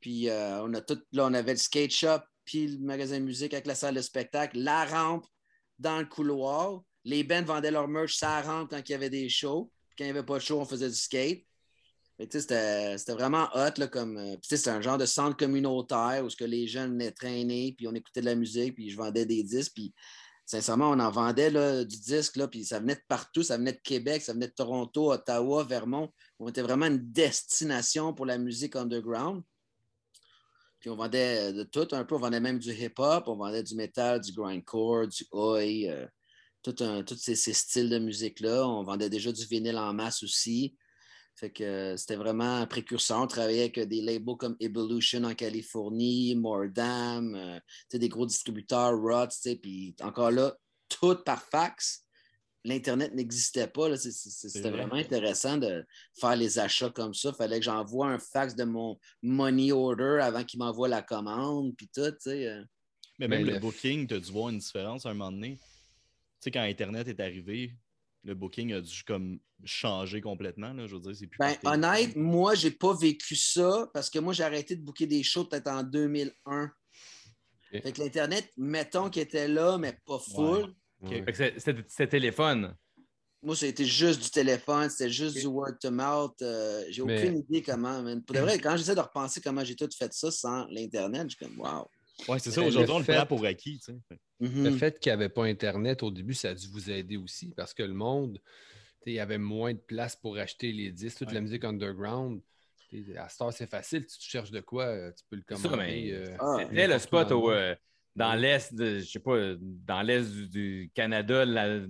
Puis 0.00 0.28
euh, 0.28 0.62
on 0.62 0.74
a 0.74 0.80
tout, 0.80 1.00
là, 1.12 1.24
on 1.26 1.32
avait 1.34 1.52
le 1.52 1.58
skate 1.58 1.90
shop, 1.90 2.18
puis 2.44 2.66
le 2.66 2.78
magasin 2.84 3.18
de 3.18 3.24
musique 3.24 3.54
avec 3.54 3.66
la 3.66 3.74
salle 3.74 3.94
de 3.94 4.02
spectacle, 4.02 4.58
la 4.58 4.84
rampe 4.84 5.24
dans 5.78 5.98
le 5.98 6.04
couloir. 6.04 6.82
Les 7.04 7.24
bands 7.24 7.42
vendaient 7.42 7.70
leur 7.70 7.88
merch 7.88 8.16
ça 8.16 8.42
rampe 8.42 8.68
quand 8.70 8.86
il 8.86 8.92
y 8.92 8.94
avait 8.94 9.08
des 9.08 9.30
shows. 9.30 9.70
Puis 9.88 9.96
quand 9.96 10.04
il 10.04 10.08
n'y 10.12 10.18
avait 10.18 10.26
pas 10.26 10.34
de 10.38 10.42
show, 10.42 10.60
on 10.60 10.66
faisait 10.66 10.90
du 10.90 10.94
skate. 10.94 11.38
Fait 11.38 11.40
que, 11.40 11.46
tu 11.46 11.46
sais, 11.46 12.03
C'était 12.18 12.96
vraiment 13.08 13.48
hot, 13.54 13.76
là, 13.76 13.88
comme. 13.88 14.16
euh, 14.18 14.36
C'était 14.42 14.70
un 14.70 14.80
genre 14.80 14.98
de 14.98 15.06
centre 15.06 15.36
communautaire 15.36 16.24
où 16.24 16.30
ce 16.30 16.36
que 16.36 16.44
les 16.44 16.66
jeunes 16.68 16.92
venaient 16.92 17.10
traîner, 17.10 17.74
puis 17.76 17.88
on 17.88 17.94
écoutait 17.94 18.20
de 18.20 18.26
la 18.26 18.36
musique, 18.36 18.74
puis 18.76 18.88
je 18.90 18.96
vendais 18.96 19.26
des 19.26 19.42
disques. 19.42 19.72
Puis 19.74 19.92
sincèrement, 20.46 20.90
on 20.90 21.00
en 21.00 21.10
vendait 21.10 21.50
là, 21.50 21.84
du 21.84 21.96
disque, 21.98 22.36
là, 22.36 22.46
puis 22.46 22.64
ça 22.64 22.78
venait 22.78 22.94
de 22.94 23.02
partout. 23.08 23.42
Ça 23.42 23.56
venait 23.56 23.72
de 23.72 23.80
Québec, 23.82 24.22
ça 24.22 24.32
venait 24.32 24.46
de 24.46 24.52
Toronto, 24.52 25.12
Ottawa, 25.12 25.64
Vermont. 25.64 26.12
On 26.38 26.48
était 26.48 26.62
vraiment 26.62 26.86
une 26.86 27.10
destination 27.10 28.14
pour 28.14 28.26
la 28.26 28.38
musique 28.38 28.76
underground. 28.76 29.42
Puis 30.78 30.90
on 30.90 30.96
vendait 30.96 31.52
de 31.52 31.64
tout 31.64 31.88
un 31.92 32.04
peu. 32.04 32.14
On 32.14 32.18
vendait 32.18 32.40
même 32.40 32.58
du 32.58 32.70
hip-hop, 32.70 33.24
on 33.26 33.36
vendait 33.36 33.62
du 33.62 33.74
metal, 33.74 34.20
du 34.20 34.32
grindcore, 34.32 35.08
du 35.08 35.26
oi, 35.32 35.88
euh, 35.88 36.06
tous 36.62 37.16
ces, 37.16 37.34
ces 37.34 37.54
styles 37.54 37.88
de 37.88 37.98
musique-là. 37.98 38.68
On 38.68 38.84
vendait 38.84 39.10
déjà 39.10 39.32
du 39.32 39.44
vinyle 39.46 39.78
en 39.78 39.92
masse 39.94 40.22
aussi. 40.22 40.76
Fait 41.36 41.50
que 41.50 41.64
euh, 41.64 41.96
c'était 41.96 42.14
vraiment 42.16 42.58
un 42.58 42.66
précurseur. 42.66 43.20
On 43.20 43.26
travaillait 43.26 43.62
avec 43.62 43.78
euh, 43.78 43.86
des 43.86 44.00
labels 44.00 44.36
comme 44.38 44.56
Evolution 44.60 45.24
en 45.24 45.34
Californie, 45.34 46.34
Mordam, 46.36 47.34
euh, 47.34 47.56
tu 47.58 47.86
sais, 47.92 47.98
des 47.98 48.08
gros 48.08 48.26
distributeurs, 48.26 48.96
Rods, 48.96 49.28
tu 49.28 49.38
sais, 49.40 49.56
puis 49.56 49.94
encore 50.00 50.30
là, 50.30 50.56
tout 50.88 51.16
par 51.24 51.42
fax. 51.42 52.02
L'Internet 52.66 53.12
n'existait 53.14 53.66
pas. 53.66 53.90
là. 53.90 53.96
C'est- 53.98 54.10
c'est- 54.12 54.48
C'était 54.48 54.70
vrai. 54.70 54.78
vraiment 54.78 54.94
intéressant 54.94 55.58
de 55.58 55.84
faire 56.18 56.34
les 56.36 56.58
achats 56.58 56.88
comme 56.90 57.12
ça. 57.12 57.30
Il 57.30 57.34
fallait 57.34 57.58
que 57.58 57.64
j'envoie 57.64 58.06
un 58.08 58.18
fax 58.18 58.54
de 58.54 58.64
mon 58.64 58.98
money 59.20 59.70
order 59.72 60.20
avant 60.22 60.44
qu'il 60.44 60.60
m'envoie 60.60 60.88
la 60.88 61.02
commande, 61.02 61.74
puis 61.76 61.88
tout, 61.94 62.10
tu 62.12 62.16
sais. 62.20 62.46
euh. 62.46 62.62
Mais 63.18 63.28
même 63.28 63.40
Mais 63.40 63.46
le 63.48 63.54
le- 63.54 63.60
booking, 63.60 64.06
tu 64.06 64.14
as 64.14 64.18
dû 64.20 64.32
voir 64.32 64.48
une 64.48 64.58
différence 64.58 65.04
à 65.04 65.10
un 65.10 65.14
moment 65.14 65.30
donné. 65.30 65.56
Tu 65.56 65.60
sais, 66.40 66.50
quand 66.50 66.62
Internet 66.62 67.06
est 67.08 67.20
arrivé, 67.20 67.74
le 68.24 68.34
booking 68.34 68.72
a 68.72 68.80
dû 68.80 69.02
comme 69.04 69.38
changer 69.64 70.20
complètement. 70.20 70.72
Là, 70.72 70.86
je 70.86 70.94
veux 70.94 71.00
dire, 71.00 71.14
c'est 71.14 71.26
plus. 71.26 71.38
Ben, 71.38 71.54
honnête, 71.64 72.16
moi, 72.16 72.54
j'ai 72.54 72.70
pas 72.70 72.94
vécu 72.94 73.36
ça 73.36 73.88
parce 73.92 74.08
que 74.10 74.18
moi, 74.18 74.32
j'ai 74.32 74.42
arrêté 74.44 74.76
de 74.76 74.82
booker 74.82 75.06
des 75.06 75.22
shows 75.22 75.44
peut-être 75.44 75.68
en 75.68 75.82
2001. 75.82 76.64
Ok. 77.72 77.82
Fait 77.82 77.92
que 77.92 78.00
l'Internet, 78.02 78.50
mettons 78.56 79.10
qu'il 79.10 79.22
était 79.22 79.48
là, 79.48 79.78
mais 79.78 79.98
pas 80.06 80.18
full. 80.18 80.74
Ouais. 81.02 81.22
Fait 81.24 81.32
que 81.32 81.36
c'est- 81.36 81.54
C'était 81.58 81.84
c'était 81.86 82.06
téléphone. 82.08 82.74
Moi, 83.42 83.54
c'était 83.56 83.84
juste 83.84 84.22
du 84.22 84.30
téléphone, 84.30 84.88
c'était 84.88 85.10
juste 85.10 85.36
du 85.36 85.46
word 85.46 85.74
to 85.78 85.90
mouth. 85.90 86.40
euh, 86.40 86.82
j'ai 86.88 87.02
Mais- 87.04 87.18
aucune 87.22 87.38
idée 87.40 87.62
comment. 87.62 88.00
man. 88.02 88.22
Pour 88.24 88.34
de 88.34 88.40
vrai, 88.40 88.58
quand 88.58 88.74
j'essaie 88.76 88.94
de 88.94 89.00
repenser 89.00 89.40
comment 89.42 89.62
j'ai 89.64 89.76
tout 89.76 89.88
fait 89.98 90.10
ça 90.14 90.30
sans 90.30 90.64
l'Internet, 90.68 91.24
je 91.28 91.36
suis 91.36 91.44
comme, 91.44 91.60
wow. 91.60 91.86
Ouais, 92.28 92.38
c'est 92.38 92.50
ça. 92.52 92.62
Aujourd'hui, 92.62 92.88
le 92.88 92.92
on 92.94 92.98
le 92.98 93.04
fait- 93.04 93.16
prend 93.16 93.26
pour 93.26 93.44
acquis. 93.44 93.78
tu 93.78 93.92
sais. 93.92 94.18
Le 94.40 94.70
fait 94.76 94.98
qu'il 95.00 95.10
n'y 95.10 95.14
avait 95.14 95.28
pas 95.28 95.44
Internet 95.44 96.02
au 96.02 96.10
début, 96.10 96.34
ça 96.34 96.50
a 96.50 96.54
dû 96.54 96.66
vous 96.68 96.90
aider 96.90 97.16
aussi 97.16 97.52
parce 97.56 97.74
que 97.74 97.82
le 97.82 97.94
monde, 97.94 98.40
il 99.06 99.14
y 99.14 99.20
avait 99.20 99.38
moins 99.38 99.72
de 99.74 99.78
place 99.78 100.14
pour 100.16 100.36
acheter 100.38 100.72
les 100.72 100.90
disques, 100.92 101.18
toute 101.18 101.28
Ouais. 101.28 101.34
la 101.34 101.40
musique 101.40 101.64
underground. 101.64 102.40
À 103.16 103.28
cette 103.28 103.40
heure, 103.40 103.52
c'est 103.52 103.68
facile. 103.68 104.04
Si 104.08 104.18
tu 104.20 104.28
cherches 104.30 104.52
de 104.52 104.60
quoi, 104.60 104.84
euh, 104.84 105.10
tu 105.10 105.24
peux 105.28 105.36
le 105.36 105.42
C'est 105.48 105.56
ça, 105.56 105.68
commander. 105.68 105.86
mais 105.86 106.12
euh, 106.12 106.36
Ah, 106.38 106.56
C'était 106.70 106.86
le 106.86 106.98
spot 107.00 107.32
au, 107.32 107.50
euh, 107.50 107.74
dans 108.14 108.34
l'est, 108.34 108.72
de- 108.72 109.00
je 109.00 109.04
sais 109.10 109.18
pas, 109.18 109.36
dans 109.60 110.02
l'est 110.02 110.30
du, 110.30 110.48
du 110.48 110.90
Canada, 110.94 111.44
la- 111.44 111.80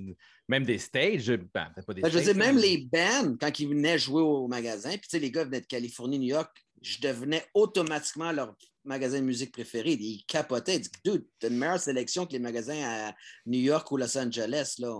même 0.48 0.64
des 0.64 0.78
stages. 0.78 1.26
Ben, 1.52 1.70
peut-être 1.74 1.86
pas 1.86 1.92
des 1.94 2.00
Ben, 2.00 2.08
je 2.08 2.14
veux 2.14 2.22
stages, 2.22 2.34
dire, 2.34 2.44
même 2.46 2.56
les 2.56 2.88
bands, 2.90 3.36
quand 3.38 3.60
ils 3.60 3.68
venaient 3.68 3.98
jouer 3.98 4.22
au 4.22 4.48
magasin, 4.48 4.96
puis 4.96 5.20
les 5.20 5.30
gars 5.30 5.44
venaient 5.44 5.60
de 5.60 5.66
Californie, 5.66 6.18
New 6.18 6.28
York, 6.28 6.56
je 6.80 6.98
devenais 7.00 7.44
automatiquement 7.52 8.32
leur 8.32 8.56
magasin 8.84 9.20
de 9.20 9.24
musique 9.24 9.52
préféré. 9.52 9.92
Ils 9.92 10.24
capotaient. 10.26 10.76
Ils 10.76 10.80
disaient, 10.80 10.90
dude, 11.04 11.26
t'as 11.38 11.48
une 11.48 11.58
meilleure 11.58 11.80
sélection 11.80 12.26
que 12.26 12.32
les 12.32 12.38
magasins 12.38 12.80
à 12.82 13.14
New 13.46 13.60
York 13.60 13.90
ou 13.90 13.96
Los 13.96 14.16
Angeles. 14.16 14.76
Là. 14.78 14.94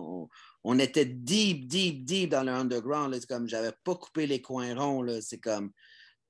On, 0.65 0.79
était 0.79 1.05
deep, 1.05 1.67
deep, 1.67 2.05
deep 2.05 2.31
dans 2.31 2.43
le 2.43 2.53
underground. 2.53 3.15
C'est 3.15 3.29
comme, 3.29 3.49
j'avais 3.49 3.73
pas 3.85 3.95
coupé 3.95 4.27
les 4.27 4.41
coins 4.41 4.75
ronds. 4.75 5.07
C'est 5.21 5.39
comme, 5.39 5.71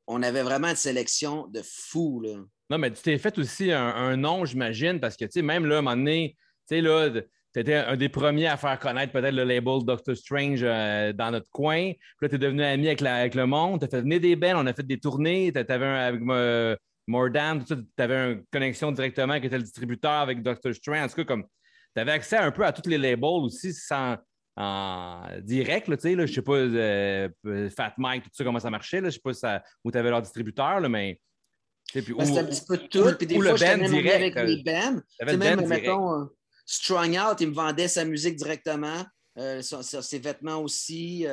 on 0.06 0.22
avait 0.22 0.42
vraiment 0.42 0.68
une 0.68 0.76
sélection 0.76 1.46
de 1.48 1.62
fous. 1.62 2.20
Là. 2.20 2.44
Non, 2.70 2.78
mais 2.78 2.90
tu 2.90 3.02
t'es 3.02 3.18
fait 3.18 3.38
aussi 3.38 3.72
un, 3.72 4.16
nom, 4.16 4.44
j'imagine, 4.44 4.98
parce 4.98 5.16
que, 5.16 5.24
tu 5.24 5.32
sais, 5.32 5.42
même 5.42 5.66
là, 5.66 5.76
à 5.76 5.78
un 5.78 5.82
moment 5.82 5.96
donné, 5.96 6.36
tu 6.68 6.76
sais, 6.76 6.80
là, 6.80 7.10
tu 7.10 7.60
étais 7.60 7.74
un 7.74 7.96
des 7.96 8.08
premiers 8.08 8.48
à 8.48 8.56
faire 8.56 8.78
connaître 8.78 9.12
peut-être 9.12 9.34
le 9.34 9.44
label 9.44 9.84
Doctor 9.84 10.16
Strange 10.16 10.60
euh, 10.62 11.12
dans 11.12 11.30
notre 11.30 11.48
coin. 11.50 11.92
Puis 11.92 12.18
là, 12.22 12.28
tu 12.28 12.34
es 12.34 12.38
devenu 12.38 12.64
ami 12.64 12.88
avec, 12.88 13.34
le 13.34 13.46
monde. 13.46 13.80
Tu 13.80 13.84
as 13.84 13.88
fait 13.88 14.00
venir 14.00 14.20
des 14.20 14.34
bands, 14.34 14.54
on 14.56 14.66
a 14.66 14.72
fait 14.72 14.86
des 14.86 14.98
tournées. 14.98 15.52
Tu 15.52 15.58
avais 15.58 15.86
un 15.86 15.94
avec 15.94 16.22
euh, 16.28 16.74
Mordam. 17.06 17.64
Tu 17.64 17.74
avais 17.98 18.32
une 18.32 18.44
connexion 18.52 18.92
directement 18.92 19.38
qui 19.40 19.46
était 19.46 19.56
le 19.58 19.62
distributeur 19.64 20.10
avec 20.12 20.42
Doctor 20.42 20.74
Strange. 20.74 21.04
En 21.04 21.08
tout 21.08 21.16
cas, 21.16 21.24
comme 21.24 21.44
tu 21.94 22.00
avais 22.00 22.12
accès 22.12 22.36
un 22.36 22.50
peu 22.50 22.64
à 22.64 22.72
tous 22.72 22.88
les 22.88 22.98
labels 22.98 23.24
aussi 23.42 23.72
sans. 23.72 24.16
En 24.56 25.24
direct, 25.42 25.88
là, 25.88 25.96
tu 25.96 26.02
sais, 26.02 26.14
là, 26.14 26.26
je 26.26 26.32
sais 26.32 26.40
pas, 26.42 26.52
euh, 26.52 27.28
Fat 27.76 27.92
Mike, 27.98 28.22
tout 28.22 28.30
ça, 28.34 28.44
comment 28.44 28.60
ça 28.60 28.70
marchait, 28.70 29.00
là, 29.00 29.08
je 29.08 29.14
sais 29.14 29.20
pas 29.20 29.34
ça- 29.34 29.60
où 29.82 29.90
tu 29.90 29.98
avais 29.98 30.10
leur 30.10 30.22
distributeur, 30.22 30.78
là, 30.78 30.88
mais. 30.88 31.20
puis 31.92 32.00
Ben, 32.14 32.24
C'était 32.24 32.38
un 32.38 32.44
petit 32.44 32.62
peu 32.64 32.76
de 32.76 32.86
tout. 32.86 33.16
Puis 33.18 33.26
des 33.26 33.34
fois, 33.34 33.56
j'étais 33.56 33.76
même 33.76 33.90
direct, 33.90 34.36
avec 34.36 34.36
euh, 34.36 34.44
les 34.44 34.62
bands. 34.62 35.00
même, 35.36 35.56
band 35.60 35.66
mettons, 35.66 36.20
euh, 36.22 36.24
Strung 36.66 37.18
Out, 37.18 37.40
il 37.40 37.48
me 37.48 37.52
vendait 37.54 37.88
sa 37.88 38.04
musique 38.04 38.36
directement. 38.36 39.04
euh, 39.36 39.60
son- 39.62 39.82
ses 39.82 40.20
vêtements 40.20 40.58
aussi. 40.58 41.26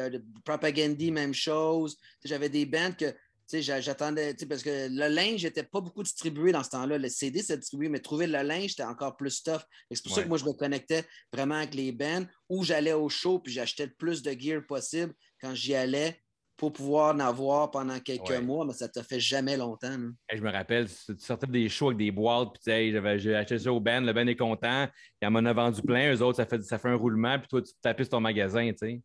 Propagandy, 0.44 1.12
même 1.12 1.36
chose. 1.36 1.96
J'avais 2.26 2.50
des 2.50 2.66
bands 2.66 2.92
que 2.98 3.14
j'attendais, 3.60 4.34
parce 4.48 4.64
que 4.64 4.88
le 4.90 5.14
linge 5.14 5.44
n'était 5.44 5.64
pas 5.64 5.82
beaucoup 5.82 6.04
distribué 6.04 6.52
dans 6.52 6.64
ce 6.64 6.70
temps-là. 6.70 6.98
Le 6.98 7.10
CD, 7.10 7.42
c'était 7.42 7.58
distribué, 7.58 7.90
mais 7.90 8.00
trouver 8.00 8.28
le 8.28 8.42
linge, 8.42 8.70
c'était 8.72 8.84
encore 8.84 9.18
plus 9.18 9.44
tough. 9.44 9.62
C'est 9.92 10.04
pour 10.04 10.16
ça 10.16 10.24
que 10.24 10.28
moi, 10.30 10.38
je 10.38 10.46
me 10.46 10.54
connectais 10.54 11.04
vraiment 11.34 11.56
avec 11.56 11.74
les 11.74 11.92
bands 11.92 12.26
ou 12.50 12.64
j'allais 12.64 12.94
au 12.94 13.10
show 13.10 13.40
puis 13.40 13.52
j'achetais 13.52 13.88
le 13.88 13.94
plus 13.98 14.22
de 14.22 14.32
gear 14.32 14.62
possible 14.66 15.14
quand 15.42 15.54
j'y 15.54 15.76
allais 15.76 16.22
pour 16.58 16.72
pouvoir 16.72 17.16
en 17.16 17.20
avoir 17.20 17.72
pendant 17.72 18.00
quelques 18.00 18.30
Ouais. 18.30 18.40
mois, 18.42 18.66
mais 18.66 18.74
ça 18.74 18.86
ne 18.86 18.92
te 18.92 19.02
fait 19.02 19.20
jamais 19.20 19.58
longtemps. 19.58 19.98
je 20.32 20.42
me 20.42 20.52
rappelle, 20.52 20.88
tu 20.88 21.16
sortais 21.18 21.48
des 21.48 21.68
shows 21.70 21.88
avec 21.88 21.98
des 21.98 22.12
boîtes, 22.12 22.50
puis 22.64 22.72
hey, 22.72 22.92
j'ai 23.18 23.34
acheté 23.36 23.58
ça 23.58 23.74
au 23.74 23.80
band, 23.80 24.02
le 24.02 24.14
band 24.14 24.28
est 24.28 24.36
content, 24.36 24.88
il 25.20 25.28
en 25.28 25.46
a 25.46 25.54
vendu 25.54 25.82
plein, 25.82 26.14
eux 26.14 26.22
autres, 26.22 26.38
ça 26.38 26.46
fait, 26.46 26.62
ça 26.62 26.78
fait 26.78 26.90
un 26.90 26.96
roulement, 26.96 27.40
puis 27.40 27.48
toi, 27.48 27.64
tu 27.64 27.72
tapis 27.82 28.04
sur 28.04 28.12
ton 28.12 28.20
magasin, 28.20 28.70
tu 28.74 28.78
sais. 28.78 29.02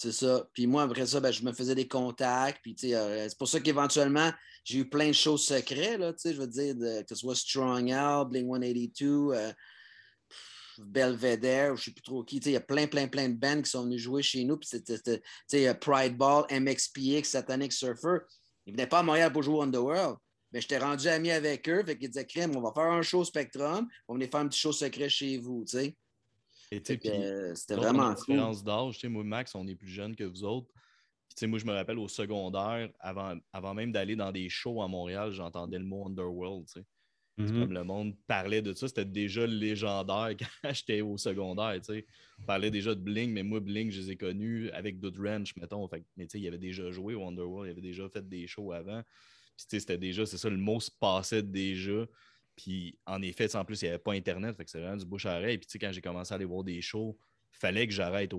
C'est 0.00 0.12
ça. 0.12 0.48
Puis 0.54 0.66
moi, 0.66 0.84
après 0.84 1.04
ça, 1.04 1.20
ben, 1.20 1.30
je 1.30 1.44
me 1.44 1.52
faisais 1.52 1.74
des 1.74 1.86
contacts. 1.86 2.62
Puis, 2.62 2.74
euh, 2.94 3.28
c'est 3.28 3.36
pour 3.36 3.48
ça 3.48 3.60
qu'éventuellement, 3.60 4.32
j'ai 4.64 4.78
eu 4.78 4.88
plein 4.88 5.08
de 5.08 5.12
choses 5.12 5.44
secrets, 5.44 5.98
là, 5.98 6.14
je 6.24 6.30
veux 6.30 6.46
dire, 6.46 6.74
que 6.74 7.04
ce 7.06 7.16
soit 7.16 7.34
Strong 7.34 7.92
Out, 7.92 8.30
Bling 8.30 8.48
182, 8.50 9.34
euh, 9.34 9.52
pff, 10.26 10.78
Belvedere, 10.78 11.76
je 11.76 11.82
ne 11.82 11.84
sais 11.84 11.90
plus 11.90 12.00
trop 12.00 12.24
qui. 12.24 12.38
Il 12.38 12.52
y 12.52 12.56
a 12.56 12.62
plein, 12.62 12.86
plein, 12.86 13.08
plein 13.08 13.28
de 13.28 13.34
bands 13.34 13.60
qui 13.60 13.68
sont 13.68 13.84
venus 13.84 14.00
jouer 14.00 14.22
chez 14.22 14.42
nous. 14.42 14.56
Puis 14.56 14.70
c'était, 14.70 15.20
euh, 15.68 15.74
Pride 15.74 16.16
Ball, 16.16 16.46
MXPX, 16.50 17.24
Satanic 17.24 17.70
Surfer. 17.70 18.20
Ils 18.64 18.70
ne 18.72 18.78
venaient 18.78 18.88
pas 18.88 19.00
à 19.00 19.02
Montréal 19.02 19.30
pour 19.30 19.42
jouer 19.42 19.64
Underworld. 19.64 20.16
Mais 20.50 20.62
j'étais 20.62 20.78
rendu 20.78 21.08
ami 21.08 21.30
avec 21.30 21.68
eux. 21.68 21.84
Fait 21.84 21.98
qu'ils 21.98 22.08
disaient, 22.08 22.24
Crème, 22.24 22.56
on 22.56 22.62
va 22.62 22.72
faire 22.72 22.90
un 22.90 23.02
show 23.02 23.22
Spectrum. 23.22 23.86
On 24.08 24.14
va 24.14 24.16
venir 24.16 24.30
faire 24.30 24.40
un 24.40 24.48
petit 24.48 24.60
show 24.60 24.72
secret 24.72 25.10
chez 25.10 25.36
vous, 25.36 25.62
tu 25.68 25.76
sais. 25.76 25.94
Et 26.70 26.82
euh, 27.06 27.54
C'était 27.54 27.74
vraiment 27.74 28.10
une 28.10 28.14
différence 28.14 28.62
d'âge. 28.62 28.94
Tu 28.94 29.00
sais, 29.00 29.08
moi, 29.08 29.24
Max, 29.24 29.54
on 29.54 29.66
est 29.66 29.74
plus 29.74 29.88
jeunes 29.88 30.14
que 30.14 30.24
vous 30.24 30.44
autres. 30.44 30.68
Puis, 31.28 31.34
tu 31.34 31.40
sais, 31.40 31.46
moi, 31.46 31.58
je 31.58 31.66
me 31.66 31.72
rappelle 31.72 31.98
au 31.98 32.08
secondaire, 32.08 32.90
avant, 33.00 33.36
avant 33.52 33.74
même 33.74 33.92
d'aller 33.92 34.16
dans 34.16 34.30
des 34.30 34.48
shows 34.48 34.82
à 34.82 34.88
Montréal, 34.88 35.32
j'entendais 35.32 35.78
le 35.78 35.84
mot 35.84 36.06
Underworld. 36.06 36.66
tu 36.66 36.74
sais. 36.74 36.86
Mhm. 37.38 37.60
Comme 37.60 37.72
le 37.72 37.84
monde 37.84 38.16
parlait 38.26 38.62
de 38.62 38.72
ça, 38.74 38.86
c'était 38.86 39.04
déjà 39.04 39.46
légendaire 39.46 40.30
quand 40.62 40.72
j'étais 40.72 41.00
au 41.00 41.16
secondaire. 41.16 41.74
tu 41.80 41.94
sais. 41.94 42.06
On 42.40 42.44
parlait 42.44 42.70
déjà 42.70 42.94
de 42.94 43.00
Bling, 43.00 43.32
mais 43.32 43.42
moi, 43.42 43.60
Bling, 43.60 43.90
je 43.90 44.00
les 44.00 44.10
ai 44.12 44.16
connus 44.16 44.70
avec 44.70 45.00
Dude 45.00 45.18
Ranch, 45.18 45.56
mettons. 45.56 45.86
Fait, 45.88 46.04
mais 46.16 46.26
tu 46.26 46.32
sais, 46.32 46.40
il 46.40 46.46
avait 46.46 46.58
déjà 46.58 46.90
joué 46.92 47.14
au 47.14 47.26
Underworld, 47.26 47.68
il 47.68 47.72
avait 47.72 47.80
déjà 47.80 48.08
fait 48.08 48.28
des 48.28 48.46
shows 48.46 48.72
avant. 48.72 49.02
Puis, 49.56 49.66
tu 49.68 49.76
sais, 49.76 49.80
c'était 49.80 49.98
déjà, 49.98 50.24
c'est 50.24 50.38
ça, 50.38 50.48
le 50.48 50.56
mot 50.56 50.78
se 50.78 50.90
passait 50.90 51.42
déjà. 51.42 52.06
Puis, 52.62 52.98
en 53.06 53.22
effet, 53.22 53.54
en 53.56 53.64
plus, 53.64 53.80
il 53.82 53.84
n'y 53.86 53.88
avait 53.90 53.98
pas 53.98 54.12
Internet, 54.12 54.56
fait 54.56 54.64
que 54.64 54.70
c'est 54.70 54.80
vraiment 54.80 54.96
du 54.96 55.06
bouche 55.06 55.24
à 55.26 55.36
oreille. 55.38 55.56
Puis, 55.58 55.66
tu 55.66 55.72
sais, 55.72 55.78
quand 55.78 55.92
j'ai 55.92 56.00
commencé 56.02 56.32
à 56.32 56.36
aller 56.36 56.44
voir 56.44 56.62
des 56.62 56.80
shows, 56.82 57.16
fallait 57.52 57.86
que 57.86 57.92
j'arrête 57.92 58.32
au 58.34 58.38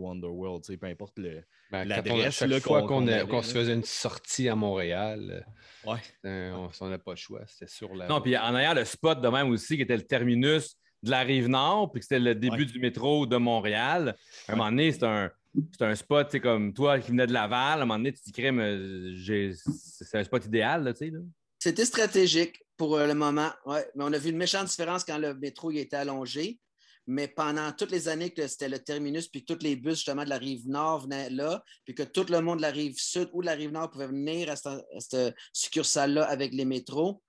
sais, 0.74 0.78
peu 0.78 0.88
importe 0.88 1.18
le. 1.20 1.42
Ben, 1.72 1.86
l'adresse, 1.86 2.36
chaque 2.36 2.50
là, 2.50 2.60
fois 2.60 2.84
qu'on- 2.88 3.42
se 3.42 3.54
faisait 3.54 3.74
une 3.74 3.84
sortie 3.84 4.48
à 4.50 4.56
Montréal, 4.56 5.46
Ouais. 5.86 6.00
euh, 6.26 6.52
on 6.54 6.70
on 6.86 6.90
n'a 6.90 6.98
pas 7.00 7.12
le 7.12 7.18
choix. 7.18 7.42
C'était 7.48 7.72
sur 7.72 7.96
la. 7.96 8.08
Non, 8.08 8.22
puis 8.22 8.36
en 8.38 8.54
arrière, 8.56 8.76
le 8.76 8.86
spot 8.86 9.22
de 9.22 9.28
même 9.28 9.50
aussi, 9.50 9.76
qui 9.76 9.82
était 9.84 9.98
le 9.98 10.04
terminus, 10.06 10.76
de 11.04 11.10
la 11.10 11.22
rive 11.22 11.48
nord, 11.48 11.92
puis 11.92 12.00
que 12.00 12.06
c'était 12.06 12.20
le 12.20 12.36
début 12.36 12.60
Ouais. 12.60 12.66
du 12.66 12.80
métro 12.80 13.26
de 13.26 13.38
Montréal, 13.38 14.16
à 14.48 14.54
un 14.54 14.56
moment 14.56 14.70
donné, 14.70 14.92
c'est 14.92 15.04
un, 15.04 15.32
c'est 15.72 15.84
un 15.86 15.96
spot, 15.96 16.28
tu 16.28 16.34
sais, 16.34 16.40
comme 16.40 16.74
toi 16.74 17.00
qui 17.00 17.10
venais 17.10 17.26
de 17.26 17.34
Laval, 17.34 17.80
à 17.80 17.82
un 17.82 17.86
moment 17.86 17.98
donné, 17.98 18.14
tu 18.14 18.20
te 18.20 18.26
dis, 18.26 18.32
crème, 18.32 18.60
euh, 18.60 19.14
j'ai- 19.16 19.54
c'est 19.56 20.18
un 20.20 20.24
spot 20.24 20.46
idéal, 20.46 20.84
là, 20.84 20.94
tu 20.94 21.00
sais. 21.00 21.10
là. 21.12 21.20
C'était 21.62 21.86
stratégique 21.86 22.66
pour 22.76 22.96
euh, 22.96 23.06
le 23.06 23.14
moment. 23.14 23.52
Ouais. 23.68 23.88
Mais 23.94 24.04
on 24.04 24.12
a 24.12 24.18
vu 24.18 24.32
une 24.32 24.38
méchante 24.38 24.68
différence 24.68 25.04
quand 25.04 25.20
le 25.20 25.36
métro 25.36 25.70
il 25.70 25.78
était 25.78 25.96
allongé. 25.96 26.60
Mais 27.06 27.28
pendant 27.28 27.72
toutes 27.72 27.92
les 27.92 28.08
années 28.08 28.32
que 28.32 28.48
c'était 28.48 28.68
le 28.68 28.80
terminus, 28.80 29.28
puis 29.28 29.46
tous 29.46 29.60
les 29.62 29.76
bus 29.76 29.98
justement 29.98 30.24
de 30.24 30.30
la 30.30 30.40
rive 30.40 30.68
nord 30.68 31.04
venaient 31.04 31.30
là, 31.30 31.64
puis 31.86 31.94
que 31.94 32.02
tout 32.02 32.26
le 32.30 32.42
monde 32.42 32.58
de 32.58 32.62
la 32.64 32.72
rive 32.72 32.96
sud 32.98 33.30
ou 33.34 33.42
de 33.42 33.46
la 33.46 33.54
rive 33.54 33.72
nord 33.72 33.92
pouvait 33.92 34.08
venir 34.08 34.50
à 34.50 34.56
cette, 34.56 35.36
succursale-là 35.54 36.24
avec 36.24 36.52
les 36.52 36.66
métros, 36.66 37.22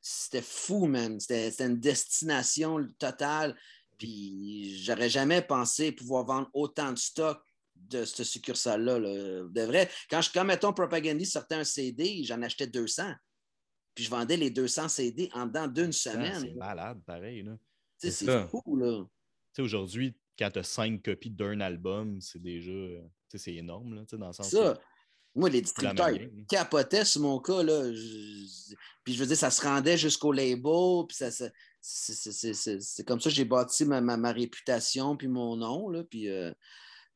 c'était 0.00 0.42
fou, 0.42 0.86
man. 0.86 1.18
C'était 1.18 1.64
une 1.64 1.80
destination 1.80 2.78
totale. 2.96 3.56
Puis 3.98 4.80
j'aurais 4.84 5.10
jamais 5.10 5.42
pensé 5.42 5.90
pouvoir 5.90 6.24
vendre 6.26 6.48
autant 6.52 6.92
de 6.92 6.98
stock 6.98 7.42
de 7.74 8.04
cette 8.04 8.24
succursale-là. 8.24 9.00
quand, 10.08 10.22
je, 10.22 10.30
quand 10.32 10.44
mettons, 10.44 10.72
Propagandy 10.72 11.26
sortait 11.26 11.56
un 11.56 11.64
CD, 11.64 12.22
j'en 12.22 12.40
achetais 12.42 12.68
200. 12.68 13.14
Puis 13.94 14.04
je 14.04 14.10
vendais 14.10 14.36
les 14.36 14.50
200 14.50 14.88
CD 14.88 15.28
en 15.34 15.46
dedans 15.46 15.66
d'une 15.68 15.88
Ah, 15.88 15.92
semaine. 15.92 16.40
C'est 16.40 16.54
malade, 16.54 17.00
pareil. 17.04 17.44
c'est 17.98 18.48
fou, 18.48 18.76
là. 18.76 19.04
Tu 19.04 19.08
sais, 19.56 19.62
aujourd'hui, 19.62 20.14
quand 20.38 20.50
tu 20.50 20.58
as 20.60 20.62
cinq 20.62 21.02
copies 21.02 21.30
d'un 21.30 21.60
album, 21.60 22.20
c'est 22.20 22.40
déjà. 22.40 22.70
tu 22.72 23.02
sais, 23.28 23.38
c'est 23.38 23.54
énorme, 23.54 23.94
là, 23.94 24.02
tu 24.02 24.10
sais, 24.10 24.18
dans 24.18 24.28
le 24.28 24.32
sens. 24.32 24.48
Ça. 24.50 24.74
que- 24.74 24.80
Moi, 25.36 25.48
les 25.48 25.60
distributeurs 25.62 26.08
capotaient 26.48 27.04
sur 27.04 27.20
mon 27.20 27.38
cas. 27.38 27.62
Là. 27.62 27.92
Je- 27.92 28.74
Puis 29.04 29.14
je 29.14 29.20
veux 29.20 29.26
dire, 29.26 29.36
ça 29.36 29.50
se 29.52 29.62
rendait 29.62 29.96
jusqu'au 29.96 30.32
label. 30.32 31.06
Puis 31.06 31.16
ça, 31.16 31.30
ça- 31.30 31.50
c'est- 31.80 32.14
c'est- 32.14 32.32
c'est 32.32 32.52
c'est- 32.54 32.80
c'est 32.80 33.04
comme 33.04 33.20
ça 33.20 33.30
que 33.30 33.36
j'ai 33.36 33.44
bâti 33.44 33.84
ma, 33.84 34.00
ma- 34.00 34.16
ma 34.16 34.32
réputation 34.32 35.16
puis 35.16 35.28
mon 35.28 35.54
nom. 35.56 35.88
Là. 35.88 36.02
Puis 36.02 36.28
euh, 36.28 36.52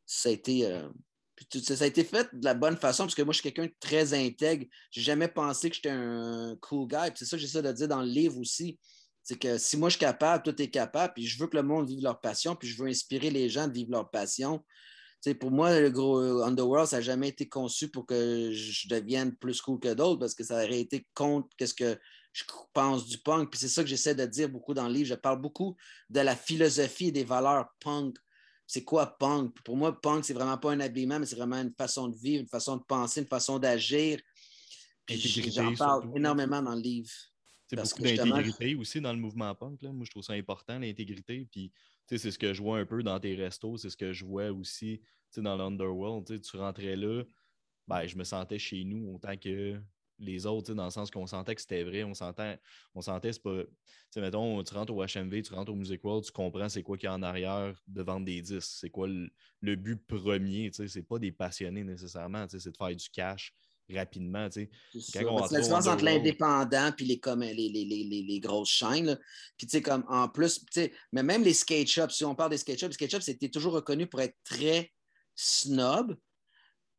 ça 0.06 0.28
a 0.28 0.32
été. 0.32 0.64
euh, 0.66 0.88
puis 1.36 1.46
tout 1.46 1.58
ça, 1.60 1.82
a 1.82 1.86
été 1.86 2.04
fait 2.04 2.28
de 2.32 2.44
la 2.44 2.54
bonne 2.54 2.76
façon 2.76 3.04
parce 3.04 3.14
que 3.14 3.22
moi, 3.22 3.32
je 3.32 3.40
suis 3.40 3.50
quelqu'un 3.50 3.66
de 3.66 3.74
très 3.80 4.14
intègre. 4.14 4.66
J'ai 4.90 5.02
jamais 5.02 5.28
pensé 5.28 5.68
que 5.68 5.76
j'étais 5.76 5.90
un 5.90 6.56
cool 6.60 6.88
guy. 6.88 7.10
C'est 7.14 7.24
ça 7.24 7.36
que 7.36 7.40
j'essaie 7.40 7.62
de 7.62 7.72
dire 7.72 7.88
dans 7.88 8.02
le 8.02 8.08
livre 8.08 8.38
aussi. 8.38 8.78
C'est 9.22 9.38
que 9.38 9.56
si 9.58 9.76
moi 9.76 9.88
je 9.88 9.94
suis 9.96 10.00
capable, 10.00 10.42
toi 10.42 10.52
tu 10.52 10.62
es 10.62 10.70
capable, 10.70 11.14
puis 11.14 11.26
je 11.26 11.38
veux 11.38 11.46
que 11.46 11.56
le 11.56 11.62
monde 11.62 11.88
vive 11.88 12.02
leur 12.02 12.20
passion, 12.20 12.54
puis 12.54 12.68
je 12.68 12.80
veux 12.80 12.88
inspirer 12.88 13.30
les 13.30 13.48
gens 13.48 13.66
de 13.66 13.72
vivre 13.72 13.90
leur 13.90 14.10
passion. 14.10 14.62
Pour 15.40 15.50
moi, 15.50 15.80
le 15.80 15.90
gros 15.90 16.20
euh, 16.20 16.44
Underworld, 16.44 16.86
ça 16.86 16.96
n'a 16.96 17.02
jamais 17.02 17.28
été 17.28 17.48
conçu 17.48 17.88
pour 17.88 18.04
que 18.04 18.50
je 18.52 18.88
devienne 18.88 19.34
plus 19.34 19.62
cool 19.62 19.80
que 19.80 19.94
d'autres 19.94 20.20
parce 20.20 20.34
que 20.34 20.44
ça 20.44 20.56
aurait 20.56 20.80
été 20.80 21.06
contre 21.14 21.48
ce 21.58 21.72
que 21.72 21.98
je 22.34 22.44
pense 22.74 23.06
du 23.06 23.16
punk. 23.18 23.50
Puis 23.50 23.60
c'est 23.60 23.68
ça 23.68 23.82
que 23.82 23.88
j'essaie 23.88 24.14
de 24.14 24.26
dire 24.26 24.50
beaucoup 24.50 24.74
dans 24.74 24.86
le 24.86 24.92
livre. 24.92 25.08
Je 25.08 25.14
parle 25.14 25.40
beaucoup 25.40 25.76
de 26.10 26.20
la 26.20 26.36
philosophie 26.36 27.08
et 27.08 27.12
des 27.12 27.24
valeurs 27.24 27.68
punk. 27.80 28.16
C'est 28.66 28.84
quoi 28.84 29.18
punk? 29.18 29.60
Pour 29.62 29.76
moi, 29.76 30.00
punk, 30.00 30.24
c'est 30.24 30.34
vraiment 30.34 30.58
pas 30.58 30.72
un 30.72 30.80
habillement, 30.80 31.18
mais 31.18 31.26
c'est 31.26 31.36
vraiment 31.36 31.60
une 31.60 31.74
façon 31.74 32.08
de 32.08 32.16
vivre, 32.16 32.42
une 32.42 32.48
façon 32.48 32.76
de 32.76 32.82
penser, 32.82 33.20
une 33.20 33.26
façon 33.26 33.58
d'agir. 33.58 34.18
Puis 35.06 35.18
j'en 35.18 35.74
parle 35.74 36.02
surtout. 36.02 36.16
énormément 36.16 36.62
dans 36.62 36.74
le 36.74 36.80
livre. 36.80 37.10
C'est 37.66 37.76
beaucoup 37.76 38.02
d'intégrité 38.02 38.74
aussi 38.74 39.00
dans 39.00 39.12
le 39.12 39.18
mouvement 39.18 39.54
punk. 39.54 39.82
Là. 39.82 39.92
Moi, 39.92 40.04
je 40.04 40.10
trouve 40.10 40.22
ça 40.22 40.34
important, 40.34 40.78
l'intégrité. 40.78 41.46
Puis, 41.50 41.70
tu 41.70 41.74
sais, 42.06 42.18
c'est 42.18 42.30
ce 42.30 42.38
que 42.38 42.52
je 42.52 42.62
vois 42.62 42.78
un 42.78 42.86
peu 42.86 43.02
dans 43.02 43.18
tes 43.18 43.34
restos. 43.34 43.76
C'est 43.78 43.90
ce 43.90 43.96
que 43.96 44.12
je 44.12 44.24
vois 44.24 44.50
aussi 44.50 45.00
tu 45.00 45.08
sais, 45.30 45.42
dans 45.42 45.56
l'Underworld. 45.56 46.40
Tu 46.40 46.56
rentrais 46.56 46.96
là, 46.96 47.22
ben, 47.86 48.06
je 48.06 48.16
me 48.16 48.24
sentais 48.24 48.58
chez 48.58 48.84
nous 48.84 49.14
autant 49.14 49.36
que 49.36 49.80
les 50.18 50.46
autres, 50.46 50.74
dans 50.74 50.84
le 50.84 50.90
sens 50.90 51.10
qu'on 51.10 51.26
sentait 51.26 51.54
que 51.54 51.60
c'était 51.60 51.82
vrai. 51.84 52.04
On 52.04 52.14
sentait, 52.14 52.58
on 52.94 53.00
sentait 53.00 53.32
c'est 53.32 53.42
pas. 53.42 53.62
Tu 53.62 53.70
sais, 54.10 54.20
mettons, 54.20 54.62
tu 54.62 54.74
rentres 54.74 54.92
au 54.94 55.04
HMV, 55.04 55.42
tu 55.42 55.54
rentres 55.54 55.72
au 55.72 55.76
Music 55.76 56.02
World, 56.04 56.24
tu 56.24 56.32
comprends 56.32 56.68
c'est 56.68 56.82
quoi 56.82 56.96
qu'il 56.96 57.08
y 57.08 57.10
a 57.10 57.14
en 57.14 57.22
arrière 57.22 57.80
de 57.86 58.02
vendre 58.02 58.26
des 58.26 58.40
disques. 58.40 58.62
C'est 58.62 58.90
quoi 58.90 59.08
le, 59.08 59.28
le 59.60 59.76
but 59.76 60.04
premier. 60.06 60.70
Tu 60.70 60.76
sais, 60.76 60.88
c'est 60.88 61.02
pas 61.02 61.18
des 61.18 61.32
passionnés 61.32 61.84
nécessairement. 61.84 62.46
Tu 62.46 62.52
sais, 62.52 62.60
c'est 62.60 62.70
de 62.70 62.76
faire 62.76 62.94
du 62.94 63.08
cash 63.10 63.52
rapidement. 63.92 64.48
Tu 64.48 64.70
sais. 64.92 65.00
C'est 65.00 65.22
la 65.22 65.58
différence 65.58 65.86
entre 65.86 66.04
l'indépendant 66.04 66.92
et 66.98 67.04
les, 67.04 67.18
comme, 67.18 67.40
les, 67.40 67.54
les, 67.54 67.68
les, 67.84 68.04
les, 68.04 68.22
les 68.22 68.40
grosses 68.40 68.70
chaînes. 68.70 69.06
là. 69.06 69.16
Puis, 69.56 69.66
tu 69.66 69.72
sais, 69.72 69.82
comme 69.82 70.04
en 70.08 70.28
plus, 70.28 70.60
tu 70.60 70.66
sais, 70.70 70.92
mais 71.12 71.22
même 71.22 71.42
les 71.42 71.54
skate 71.54 71.88
shops, 71.88 72.10
si 72.10 72.24
on 72.24 72.34
parle 72.34 72.50
des 72.50 72.58
skate 72.58 72.78
shops, 72.78 72.88
les 72.88 72.94
skate 72.94 73.10
shops, 73.10 73.24
c'était 73.24 73.48
toujours 73.48 73.74
reconnu 73.74 74.06
pour 74.06 74.20
être 74.20 74.36
très 74.44 74.90
snob, 75.34 76.16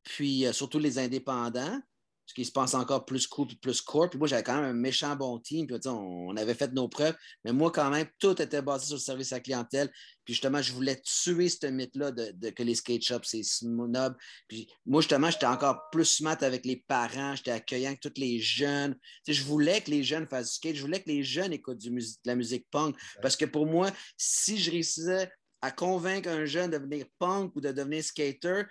puis 0.04 0.46
euh, 0.46 0.54
surtout 0.54 0.80
les 0.80 1.00
indépendants, 1.00 1.80
ce 2.26 2.34
qui 2.34 2.46
se 2.46 2.52
passe 2.52 2.74
encore 2.74 3.06
plus 3.06 3.28
cool 3.28 3.48
puis 3.48 3.58
plus 3.58 3.82
court. 3.82 4.10
Puis 4.10 4.18
moi, 4.18 4.28
j'avais 4.28 4.44
quand 4.44 4.56
même 4.56 4.66
un 4.66 4.74
méchant 4.74 5.16
bon 5.16 5.40
team, 5.40 5.68
puis 5.68 5.78
on, 5.88 6.36
avait 6.36 6.54
fait 6.54 6.72
nos 6.74 6.88
preuves, 6.88 7.16
mais 7.44 7.54
moi, 7.54 7.72
quand 7.72 7.90
même, 7.90 8.08
tout 8.20 8.42
était 8.42 8.62
basé 8.62 8.88
sur 8.88 8.96
le 8.96 9.02
service 9.02 9.32
à 9.32 9.38
la 9.38 9.42
clientèle. 9.42 9.90
Puis 10.24 10.34
justement, 10.34 10.62
je 10.62 10.74
voulais 10.74 11.00
tuer 11.02 11.50
ce 11.50 11.68
mythe-là 11.68 12.12
de, 12.12 12.32
de 12.34 12.50
que 12.50 12.64
les 12.64 12.76
skate 12.76 13.04
shops, 13.04 13.26
c'est 13.26 13.44
snob. 13.44 14.16
Puis 14.48 14.68
moi, 14.86 15.02
justement, 15.02 15.30
j'étais 15.30 15.46
encore 15.46 15.90
plus 15.92 16.06
smart 16.06 16.38
avec 16.42 16.66
les 16.66 16.84
parents, 16.88 17.36
j'étais 17.36 17.52
accueillant 17.52 17.90
avec 17.90 18.00
tous 18.00 18.14
les 18.18 18.40
jeunes. 18.40 18.96
Tu 19.24 19.34
sais, 19.34 19.34
je 19.34 19.44
voulais 19.44 19.82
que 19.82 19.92
les 19.92 20.04
jeunes 20.04 20.28
fassent 20.28 20.50
du 20.50 20.56
skate, 20.56 20.76
je 20.76 20.82
voulais 20.82 21.02
que 21.02 21.10
les 21.10 21.24
jeunes 21.24 21.54
écoutent 21.54 21.78
du 21.78 21.92
mus- 21.92 22.18
de 22.24 22.28
la 22.28 22.36
musique 22.36 22.66
punk. 22.72 22.96
Parce 23.22 23.36
que 23.36 23.46
pour 23.46 23.68
moi, 23.68 23.92
si 24.18 24.58
je 24.58 24.72
réussissais 24.72 25.30
à 25.62 25.72
convaincre 25.72 26.30
un 26.30 26.46
jeune 26.46 26.72
de 26.72 26.78
devenir 26.78 27.06
punk 27.20 27.56
ou 27.56 27.62
de 27.62 27.72
devenir 27.72 28.04
skater, 28.04 28.64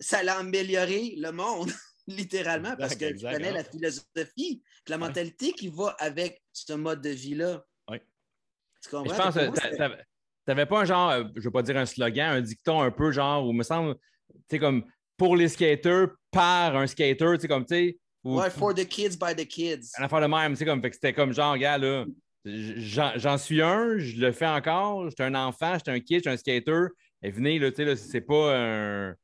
ça 0.00 0.18
allait 0.18 0.30
améliorer 0.30 1.14
le 1.16 1.30
monde, 1.30 1.70
littéralement, 2.06 2.76
parce 2.76 2.94
que 2.96 3.04
exact, 3.06 3.30
je 3.32 3.36
connais 3.36 3.48
hein. 3.50 3.54
la 3.54 3.64
philosophie, 3.64 4.62
la 4.88 4.96
Ouais. 4.96 5.00
mentalité 5.00 5.52
qui 5.52 5.68
va 5.68 5.94
avec 5.98 6.42
ce 6.52 6.72
mode 6.72 7.00
de 7.02 7.10
vie-là. 7.10 7.64
Ouais. 7.88 8.00
Tu 8.82 8.88
Mais 8.92 8.98
comprends? 8.98 9.14
je 9.14 9.20
pense 9.20 9.34
que 9.34 9.76
t'avais- 9.76 10.04
t'avais 10.44 10.66
pas 10.66 10.80
un 10.80 10.84
genre, 10.84 11.10
euh, 11.10 11.24
je 11.36 11.42
veux 11.42 11.50
pas 11.50 11.62
dire 11.62 11.76
un 11.76 11.86
slogan, 11.86 12.36
un 12.36 12.40
dicton 12.40 12.80
un 12.80 12.90
peu 12.90 13.12
genre, 13.12 13.46
où 13.46 13.52
me 13.52 13.62
semble, 13.62 13.94
tu 13.94 14.40
sais, 14.50 14.58
comme 14.58 14.84
pour 15.16 15.36
les 15.36 15.48
skaters, 15.48 16.08
par 16.30 16.76
un 16.76 16.86
skater, 16.86 17.34
tu 17.34 17.40
sais, 17.42 17.48
comme, 17.48 17.64
tu 17.64 17.74
sais, 17.74 17.98
ou 18.24 18.40
Ouais, 18.40 18.50
for 18.50 18.74
the 18.74 18.86
kids 18.86 19.16
by 19.16 19.34
the 19.36 19.46
kids. 19.46 19.90
un 19.98 20.04
affaire 20.04 20.20
de 20.20 20.26
même, 20.26 20.52
tu 20.52 20.58
sais, 20.58 20.64
comme, 20.64 20.80
fait 20.82 20.90
que 20.90 20.96
c'était 20.96 21.12
comme 21.12 21.32
genre, 21.32 21.56
gars, 21.58 21.78
là, 21.78 22.04
j'en 22.44 23.12
j'en 23.16 23.38
suis 23.38 23.62
un, 23.62 23.98
je 23.98 24.16
le 24.20 24.32
fais 24.32 24.46
encore, 24.48 25.08
j'étais 25.08 25.22
un 25.24 25.34
enfant, 25.36 25.74
j'étais 25.74 25.90
un 25.92 26.00
kid, 26.00 26.16
j'étais 26.18 26.30
un 26.30 26.36
skater, 26.36 26.86
et 27.22 27.30
venez, 27.30 27.58
là, 27.60 27.70
tu 27.70 27.76
sais, 27.76 27.84
là, 27.84 27.94
c'est 27.96 28.20
pas 28.20 28.56
un. 28.56 29.14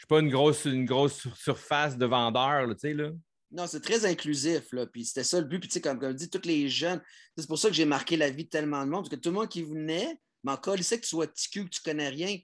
Je 0.00 0.04
suis 0.04 0.08
pas 0.08 0.20
une 0.20 0.30
grosse, 0.30 0.64
une 0.64 0.86
grosse 0.86 1.20
sur- 1.20 1.36
surface 1.36 1.98
de 1.98 2.06
vendeur, 2.06 2.66
tu 2.70 2.78
sais, 2.78 2.94
là. 2.94 3.10
Non, 3.50 3.66
c'est 3.66 3.82
très 3.82 4.06
inclusif, 4.06 4.72
là. 4.72 4.86
Puis 4.86 5.04
c'était 5.04 5.24
ça 5.24 5.38
le 5.38 5.44
but. 5.44 5.58
Puis 5.58 5.68
tu 5.68 5.74
sais, 5.74 5.80
comme, 5.82 5.98
comme 5.98 6.14
dit, 6.14 6.30
tous 6.30 6.46
les 6.46 6.70
jeunes, 6.70 7.02
c'est 7.36 7.46
pour 7.46 7.58
ça 7.58 7.68
que 7.68 7.74
j'ai 7.74 7.84
marqué 7.84 8.16
la 8.16 8.30
vie 8.30 8.44
de 8.44 8.48
tellement 8.48 8.82
de 8.86 8.90
monde. 8.90 9.02
Parce 9.02 9.10
que 9.10 9.20
tout 9.20 9.28
le 9.28 9.34
monde 9.34 9.50
qui 9.50 9.62
venait, 9.62 10.18
mais 10.42 10.52
encore, 10.52 10.76
il 10.76 10.84
sait 10.84 10.96
que 10.96 11.02
tu 11.02 11.10
sois 11.10 11.26
petit 11.26 11.50
cul, 11.50 11.64
que 11.66 11.68
tu 11.68 11.82
connais 11.82 12.08
rien. 12.08 12.38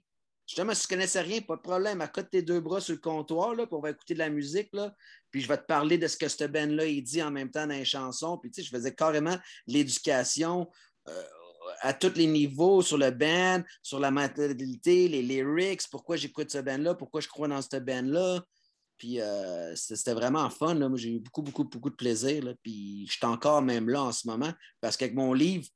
Justement, 0.45 0.75
si 0.75 0.83
tu 0.83 0.89
connaissais 0.89 1.21
rien, 1.21 1.41
pas 1.41 1.55
de 1.55 1.61
problème. 1.61 1.99
Accote 2.01 2.29
tes 2.29 2.43
deux 2.43 2.59
bras 2.59 2.79
sur 2.79 2.93
le 2.93 2.99
comptoir, 2.99 3.55
là, 3.55 3.65
puis 3.65 3.75
on 3.75 3.81
va 3.81 3.89
écouter 3.89 4.13
de 4.13 4.19
la 4.19 4.29
musique, 4.29 4.69
là. 4.73 4.93
Puis 5.31 5.41
je 5.41 5.47
vais 5.47 5.57
te 5.57 5.65
parler 5.65 5.97
de 5.97 6.05
ce 6.05 6.15
que 6.15 6.27
ce 6.27 6.43
band-là, 6.43 6.85
il 6.85 7.01
dit 7.01 7.23
en 7.23 7.31
même 7.31 7.49
temps 7.49 7.65
dans 7.65 7.73
les 7.73 7.85
chansons. 7.85 8.37
Puis 8.37 8.51
tu 8.51 8.61
sais, 8.61 8.67
je 8.67 8.69
faisais 8.69 8.93
carrément 8.93 9.37
l'éducation 9.65 10.69
euh, 11.09 11.23
à 11.81 11.93
tous 11.93 12.15
les 12.15 12.27
niveaux, 12.27 12.81
sur 12.81 12.97
le 12.97 13.11
band, 13.11 13.61
sur 13.81 13.99
la 13.99 14.11
mentalité, 14.11 15.07
les 15.07 15.21
lyrics, 15.21 15.81
pourquoi 15.89 16.15
j'écoute 16.15 16.51
ce 16.51 16.59
band-là, 16.59 16.95
pourquoi 16.95 17.21
je 17.21 17.27
crois 17.27 17.47
dans 17.47 17.61
ce 17.61 17.77
band-là. 17.77 18.41
Puis 18.97 19.21
euh, 19.21 19.75
c'était 19.75 20.13
vraiment 20.13 20.49
fun. 20.49 20.73
Là. 20.73 20.89
Moi, 20.89 20.97
j'ai 20.97 21.13
eu 21.13 21.19
beaucoup, 21.19 21.41
beaucoup, 21.41 21.63
beaucoup 21.63 21.89
de 21.89 21.95
plaisir. 21.95 22.43
Là. 22.43 22.53
Puis 22.63 23.05
je 23.07 23.13
suis 23.13 23.25
encore 23.25 23.61
même 23.61 23.89
là 23.89 24.03
en 24.03 24.11
ce 24.11 24.27
moment 24.27 24.51
parce 24.81 24.97
qu'avec 24.97 25.13
mon 25.13 25.33
livre, 25.33 25.67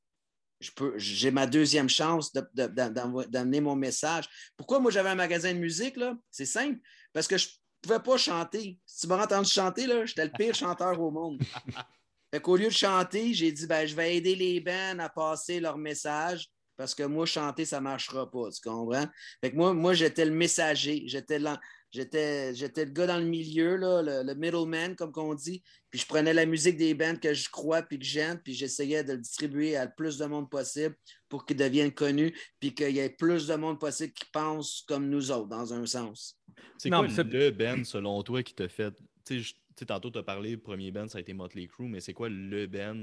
j'ai 0.96 1.30
ma 1.30 1.46
deuxième 1.46 1.88
chance 1.88 2.32
d'amener 2.32 3.60
mon 3.60 3.74
message. 3.74 4.28
Pourquoi 4.56 4.78
moi 4.78 4.90
j'avais 4.90 5.08
un 5.08 5.16
magasin 5.16 5.52
de 5.52 5.58
musique? 5.58 5.98
C'est 6.30 6.46
simple. 6.46 6.78
Parce 7.12 7.26
que 7.26 7.36
je 7.36 7.46
ne 7.48 7.52
pouvais 7.82 8.00
pas 8.00 8.16
chanter. 8.16 8.78
Si 8.86 9.00
tu 9.00 9.06
m'as 9.08 9.22
entendu 9.22 9.50
chanter, 9.50 9.88
j'étais 10.06 10.24
le 10.24 10.30
pire 10.30 10.54
chanteur 10.54 11.00
au 11.00 11.10
monde. 11.10 11.40
Fait 12.32 12.40
qu'au 12.40 12.56
lieu 12.56 12.66
de 12.66 12.70
chanter, 12.70 13.34
j'ai 13.34 13.52
dit 13.52 13.66
ben, 13.66 13.86
je 13.86 13.94
vais 13.94 14.16
aider 14.16 14.34
les 14.34 14.60
bands 14.60 14.98
à 14.98 15.08
passer 15.08 15.60
leur 15.60 15.76
message 15.76 16.48
parce 16.76 16.94
que 16.94 17.02
moi, 17.02 17.26
chanter, 17.26 17.64
ça 17.66 17.78
ne 17.78 17.84
marchera 17.84 18.30
pas. 18.30 18.48
Tu 18.50 18.60
comprends? 18.68 19.06
Fait 19.42 19.50
que 19.50 19.56
moi, 19.56 19.74
moi 19.74 19.92
j'étais 19.92 20.24
le 20.24 20.30
messager. 20.32 21.02
J'étais 21.06 21.38
l'en- 21.38 21.58
J'étais, 21.94 22.54
j'étais 22.54 22.86
le 22.86 22.90
gars 22.90 23.06
dans 23.06 23.18
le 23.18 23.26
milieu, 23.26 23.76
là, 23.76 24.00
le, 24.00 24.22
le 24.26 24.34
middleman, 24.34 24.96
comme 24.96 25.12
on 25.14 25.34
dit. 25.34 25.62
Puis 25.90 26.00
je 26.00 26.06
prenais 26.06 26.32
la 26.32 26.46
musique 26.46 26.78
des 26.78 26.94
bands 26.94 27.16
que 27.16 27.34
je 27.34 27.50
crois 27.50 27.82
puis 27.82 27.98
que 27.98 28.04
j'aime, 28.06 28.40
puis 28.42 28.54
j'essayais 28.54 29.04
de 29.04 29.12
le 29.12 29.18
distribuer 29.18 29.76
à 29.76 29.84
le 29.84 29.90
plus 29.94 30.16
de 30.16 30.24
monde 30.24 30.48
possible 30.48 30.96
pour 31.28 31.44
qu'ils 31.44 31.58
deviennent 31.58 31.92
connus, 31.92 32.34
puis 32.58 32.74
qu'il 32.74 32.96
y 32.96 32.98
ait 32.98 33.10
plus 33.10 33.46
de 33.46 33.54
monde 33.56 33.78
possible 33.78 34.14
qui 34.14 34.24
pense 34.32 34.84
comme 34.88 35.10
nous 35.10 35.30
autres, 35.30 35.48
dans 35.48 35.74
un 35.74 35.84
sens. 35.84 36.40
C'est 36.78 36.88
Non, 36.88 37.00
quoi 37.06 37.08
le 37.24 37.50
band, 37.50 37.84
selon 37.84 38.22
toi, 38.22 38.42
qui 38.42 38.54
t'a 38.54 38.70
fait. 38.70 38.94
Je- 39.28 39.52
sais, 39.78 39.86
tantôt, 39.86 40.10
tu 40.10 40.18
as 40.18 40.22
parlé, 40.22 40.52
le 40.52 40.60
premier 40.60 40.90
band, 40.90 41.08
ça 41.08 41.18
a 41.18 41.20
été 41.20 41.32
Motley 41.32 41.66
Crue, 41.66 41.88
mais 41.88 42.00
c'est 42.00 42.12
quoi 42.12 42.28
le 42.28 42.66
band 42.66 43.02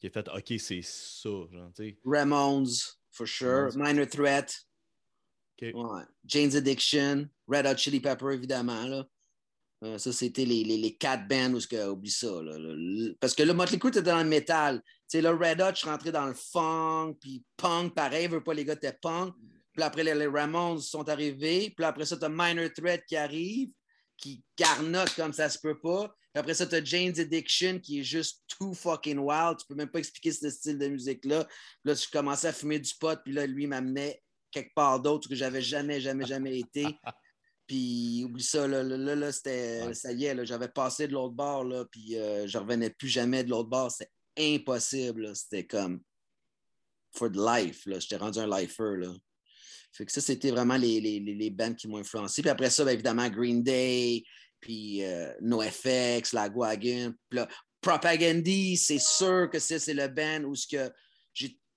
qui 0.00 0.06
a 0.06 0.10
fait 0.10 0.28
OK, 0.28 0.54
c'est 0.58 0.82
ça, 0.82 1.28
genre, 1.28 1.72
tu 1.74 1.88
sais? 1.88 1.98
Ramones, 2.04 2.68
for 3.10 3.26
sure. 3.26 3.70
Ramones. 3.70 3.88
Minor 3.88 4.06
Threat. 4.06 4.54
Ouais. 5.60 6.02
Jane's 6.24 6.54
Addiction. 6.54 7.28
Red 7.48 7.66
Hot 7.66 7.76
Chili 7.76 8.00
Pepper, 8.00 8.32
évidemment. 8.32 8.86
Là. 8.86 9.04
Euh, 9.84 9.98
ça, 9.98 10.12
c'était 10.12 10.44
les, 10.44 10.64
les, 10.64 10.76
les 10.76 10.96
quatre 10.96 11.26
bands 11.28 11.52
où 11.54 11.60
que, 11.60 11.88
oublie 11.88 12.10
ça. 12.10 12.42
là, 12.42 12.56
Parce 13.20 13.34
que 13.34 13.42
là, 13.42 13.54
Motley 13.54 13.78
Crue 13.78 13.88
était 13.88 14.02
dans 14.02 14.22
le 14.22 14.28
métal. 14.28 14.82
sais, 15.06 15.20
là, 15.20 15.32
Red 15.32 15.60
Hot, 15.60 15.70
je 15.70 15.80
suis 15.80 15.88
rentré 15.88 16.12
dans 16.12 16.26
le 16.26 16.34
funk, 16.34 17.16
puis 17.20 17.44
punk, 17.56 17.94
pareil, 17.94 18.28
veut 18.28 18.42
pas 18.42 18.54
les 18.54 18.64
gars 18.64 18.74
étaient 18.74 18.96
punk. 19.00 19.34
Puis 19.72 19.82
après, 19.82 20.02
les, 20.02 20.14
les 20.14 20.26
Ramones 20.26 20.80
sont 20.80 21.08
arrivés. 21.08 21.72
Puis 21.76 21.84
après 21.84 22.04
ça, 22.04 22.16
t'as 22.16 22.28
Minor 22.28 22.68
Threat 22.74 23.04
qui 23.06 23.16
arrive, 23.16 23.70
qui 24.18 24.42
garnote 24.58 25.14
comme 25.14 25.32
ça 25.32 25.48
se 25.48 25.58
peut 25.58 25.78
pas. 25.80 26.08
Puis 26.34 26.40
après 26.40 26.54
ça, 26.54 26.66
t'as 26.66 26.84
Jane's 26.84 27.18
Addiction 27.18 27.78
qui 27.80 28.00
est 28.00 28.04
juste 28.04 28.42
too 28.58 28.74
fucking 28.74 29.18
wild. 29.18 29.56
Tu 29.58 29.66
peux 29.66 29.74
même 29.74 29.90
pas 29.90 30.00
expliquer 30.00 30.32
ce 30.32 30.50
style 30.50 30.78
de 30.78 30.88
musique-là. 30.88 31.46
Là, 31.84 31.94
je 31.94 32.06
commençais 32.12 32.48
à 32.48 32.52
fumer 32.52 32.78
du 32.78 32.92
pot, 33.00 33.18
puis 33.24 33.32
là, 33.32 33.46
lui 33.46 33.66
m'amenait 33.66 34.22
quelque 34.50 34.74
part 34.74 35.00
d'autre 35.00 35.28
que 35.28 35.34
j'avais 35.34 35.62
jamais, 35.62 36.00
jamais, 36.00 36.26
jamais 36.26 36.58
été. 36.58 36.84
Puis 37.66 38.24
oublie 38.24 38.42
ça, 38.42 38.66
là, 38.66 38.82
là, 38.82 38.96
là, 38.96 39.14
là, 39.14 39.30
c'était, 39.30 39.82
Ouais. 39.86 39.94
ça 39.94 40.10
y 40.12 40.24
est, 40.24 40.34
là, 40.34 40.44
j'avais 40.44 40.68
passé 40.68 41.06
de 41.06 41.12
l'autre 41.12 41.34
bord, 41.34 41.64
là, 41.64 41.84
puis 41.84 42.16
euh, 42.16 42.46
je 42.46 42.56
revenais 42.56 42.88
plus 42.88 43.08
jamais 43.08 43.44
de 43.44 43.50
l'autre 43.50 43.68
bord. 43.68 43.90
C'était 43.90 44.10
impossible. 44.38 45.36
C'était 45.36 45.66
comme 45.66 46.00
for 47.12 47.30
the 47.30 47.36
life. 47.36 47.84
Là. 47.84 47.98
J'étais 47.98 48.16
rendu 48.16 48.38
un 48.38 48.46
lifer. 48.46 48.96
Là. 48.96 49.12
Fait 49.98 50.06
que 50.06 50.12
ça, 50.12 50.20
c'était 50.20 50.52
vraiment 50.52 50.76
les, 50.76 51.00
les, 51.00 51.18
les, 51.18 51.50
bands 51.50 51.74
qui 51.74 51.88
m'ont 51.88 51.98
influencé. 51.98 52.40
Puis 52.40 52.50
après 52.50 52.70
ça, 52.70 52.84
ben, 52.84 52.92
évidemment, 52.92 53.28
Green 53.28 53.64
Day, 53.64 54.22
puis 54.60 55.02
euh, 55.02 55.32
NoFX. 55.42 56.30
Puis 56.30 57.12
là, 57.32 57.48
Propagandy, 57.80 58.76
c'est 58.76 59.00
sûr 59.00 59.50
que 59.50 59.58
ça, 59.58 59.78
c'est 59.80 59.94
le 59.94 60.06
band 60.06 60.44
où 60.44 60.54
ce 60.54 60.66
que 60.68 60.90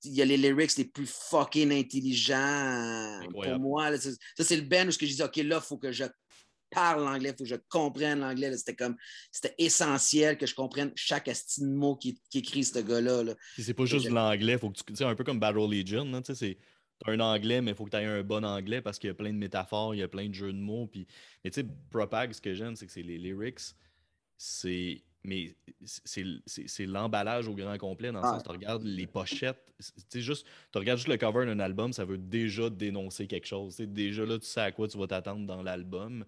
il 0.03 0.13
y 0.13 0.21
a 0.21 0.25
les 0.25 0.37
lyrics 0.37 0.75
les 0.77 0.85
plus 0.85 1.07
fucking 1.07 1.71
intelligents 1.71 2.35
euh, 2.35 3.27
pour 3.31 3.59
moi. 3.59 3.91
là. 3.91 3.97
Ça, 3.99 4.09
c'est 4.39 4.55
le 4.55 4.63
band 4.63 4.87
où 4.87 4.91
ce 4.91 4.97
que 4.97 5.05
je 5.05 5.13
dis, 5.13 5.21
OK, 5.21 5.35
là, 5.37 5.59
il 5.61 5.67
faut 5.67 5.77
que 5.77 5.91
je 5.91 6.05
parle 6.71 7.03
l'anglais, 7.03 7.29
il 7.29 7.31
faut 7.33 7.43
que 7.43 7.49
je 7.49 7.55
comprenne 7.69 8.19
l'anglais. 8.19 8.55
C'était 8.57 8.75
comme, 8.75 8.95
c'était 9.31 9.53
essentiel 9.57 10.37
que 10.37 10.45
je 10.45 10.55
comprenne 10.55 10.91
chaque 10.95 11.27
asti 11.27 11.61
de 11.61 11.67
mot 11.67 11.95
qui, 11.95 12.19
qui 12.29 12.39
écrit 12.39 12.63
ce 12.63 12.79
gars-là. 12.79 13.23
là. 13.23 13.35
C'est 13.59 13.73
pas 13.73 13.85
juste 13.85 14.05
de 14.05 14.11
l'anglais, 14.11 14.57
faut 14.57 14.71
que 14.71 14.91
tu. 14.91 15.03
Un 15.03 15.15
peu 15.15 15.23
comme 15.23 15.39
Battle 15.39 15.69
Legion, 15.69 16.05
là, 16.05 16.21
tu 16.21 16.33
sais, 16.33 16.35
c'est. 16.35 16.57
Un 17.07 17.19
anglais, 17.19 17.61
mais 17.61 17.71
il 17.71 17.75
faut 17.75 17.85
que 17.85 17.89
tu 17.91 17.97
aies 17.97 18.05
un 18.05 18.23
bon 18.23 18.43
anglais 18.45 18.81
parce 18.81 18.99
qu'il 18.99 19.07
y 19.07 19.11
a 19.11 19.13
plein 19.15 19.31
de 19.33 19.37
métaphores, 19.37 19.95
il 19.95 19.99
y 19.99 20.03
a 20.03 20.07
plein 20.07 20.27
de 20.29 20.33
jeux 20.33 20.53
de 20.53 20.59
mots. 20.59 20.87
Puis... 20.87 21.07
Mais 21.43 21.49
tu 21.51 21.61
sais, 21.61 21.67
Propag, 21.89 22.33
ce 22.33 22.41
que 22.41 22.53
j'aime, 22.53 22.75
c'est 22.75 22.85
que 22.85 22.91
c'est 22.91 23.01
les 23.03 23.17
lyrics, 23.17 23.59
c'est. 24.37 25.03
Mais 25.23 25.55
c'est 25.85 26.85
l'emballage 26.87 27.47
au 27.47 27.53
grand 27.53 27.77
complet. 27.77 28.11
Dans 28.11 28.21
le 28.21 28.25
Ah. 28.25 28.31
sens, 28.33 28.43
tu 28.43 28.49
regardes 28.49 28.83
les 28.83 29.05
pochettes, 29.05 29.71
juste, 30.15 30.47
tu 30.71 30.79
regardes 30.79 30.97
juste 30.97 31.09
le 31.09 31.17
cover 31.17 31.45
d'un 31.45 31.59
album, 31.59 31.93
ça 31.93 32.05
veut 32.05 32.17
déjà 32.17 32.71
dénoncer 32.71 33.27
quelque 33.27 33.45
chose. 33.45 33.77
Déjà 33.77 34.25
là, 34.25 34.39
tu 34.39 34.47
sais 34.47 34.61
à 34.61 34.71
quoi 34.71 34.87
tu 34.87 34.97
vas 34.97 35.05
t'attendre 35.05 35.45
dans 35.45 35.61
l'album. 35.61 36.25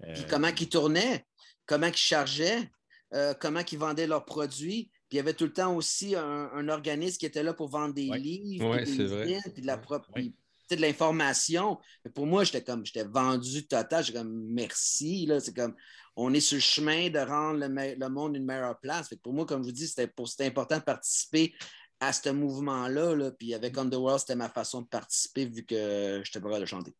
Puis 0.00 0.10
Euh, 0.22 0.26
comment 0.30 0.48
ils 0.58 0.68
tournaient, 0.70 1.26
comment 1.66 1.86
ils 1.88 1.94
chargeaient, 1.96 2.70
euh, 3.12 3.34
comment 3.38 3.60
ils 3.70 3.78
vendaient 3.78 4.06
leurs 4.06 4.24
produits. 4.24 4.90
Puis 5.08 5.12
il 5.12 5.16
y 5.16 5.20
avait 5.20 5.34
tout 5.34 5.44
le 5.44 5.52
temps 5.52 5.74
aussi 5.76 6.14
un, 6.16 6.50
un 6.52 6.68
organisme 6.68 7.18
qui 7.18 7.26
était 7.26 7.42
là 7.42 7.52
pour 7.54 7.68
vendre 7.68 7.94
des 7.94 8.08
Ouais. 8.08 8.18
livres, 8.18 8.70
Ouais, 8.70 8.84
des 8.84 9.06
zines, 9.08 9.52
puis 9.52 9.62
de 9.62 9.66
la 9.66 9.78
propre. 9.78 10.08
Ouais. 10.14 10.22
puis, 10.22 10.34
de 10.70 10.80
l'information. 10.80 11.78
Mais 12.04 12.10
Pour 12.10 12.26
moi, 12.26 12.44
j'étais 12.44 12.62
comme 12.64 12.84
j'étais 12.84 13.04
vendu 13.04 13.66
total. 13.66 14.04
J'étais 14.04 14.18
comme 14.18 14.46
merci. 14.48 15.26
Là. 15.26 15.40
C'est 15.40 15.54
comme 15.54 15.74
on 16.16 16.32
est 16.32 16.40
sur 16.40 16.56
le 16.56 16.60
chemin 16.60 17.10
de 17.10 17.18
rendre 17.18 17.60
le, 17.60 18.08
monde 18.08 18.36
une 18.36 18.44
meilleure 18.44 18.78
place. 18.80 19.08
Fait 19.08 19.16
que 19.16 19.20
pour 19.20 19.32
moi, 19.32 19.46
comme 19.46 19.62
je 19.62 19.68
vous 19.68 19.72
dis, 19.72 19.86
c'était 19.88 20.10
important 20.46 20.78
de 20.78 20.82
participer 20.82 21.54
à 22.00 22.12
ce 22.12 22.30
mouvement-là. 22.30 23.14
Là. 23.14 23.30
Puis 23.32 23.54
avec 23.54 23.76
Underworld, 23.76 24.20
c'était 24.20 24.36
ma 24.36 24.48
façon 24.48 24.82
de 24.82 24.86
participer 24.86 25.46
vu 25.46 25.64
que 25.64 26.22
j'étais 26.24 26.40
pas 26.40 26.48
capable 26.48 26.62
de 26.62 26.66
chanter. 26.66 26.94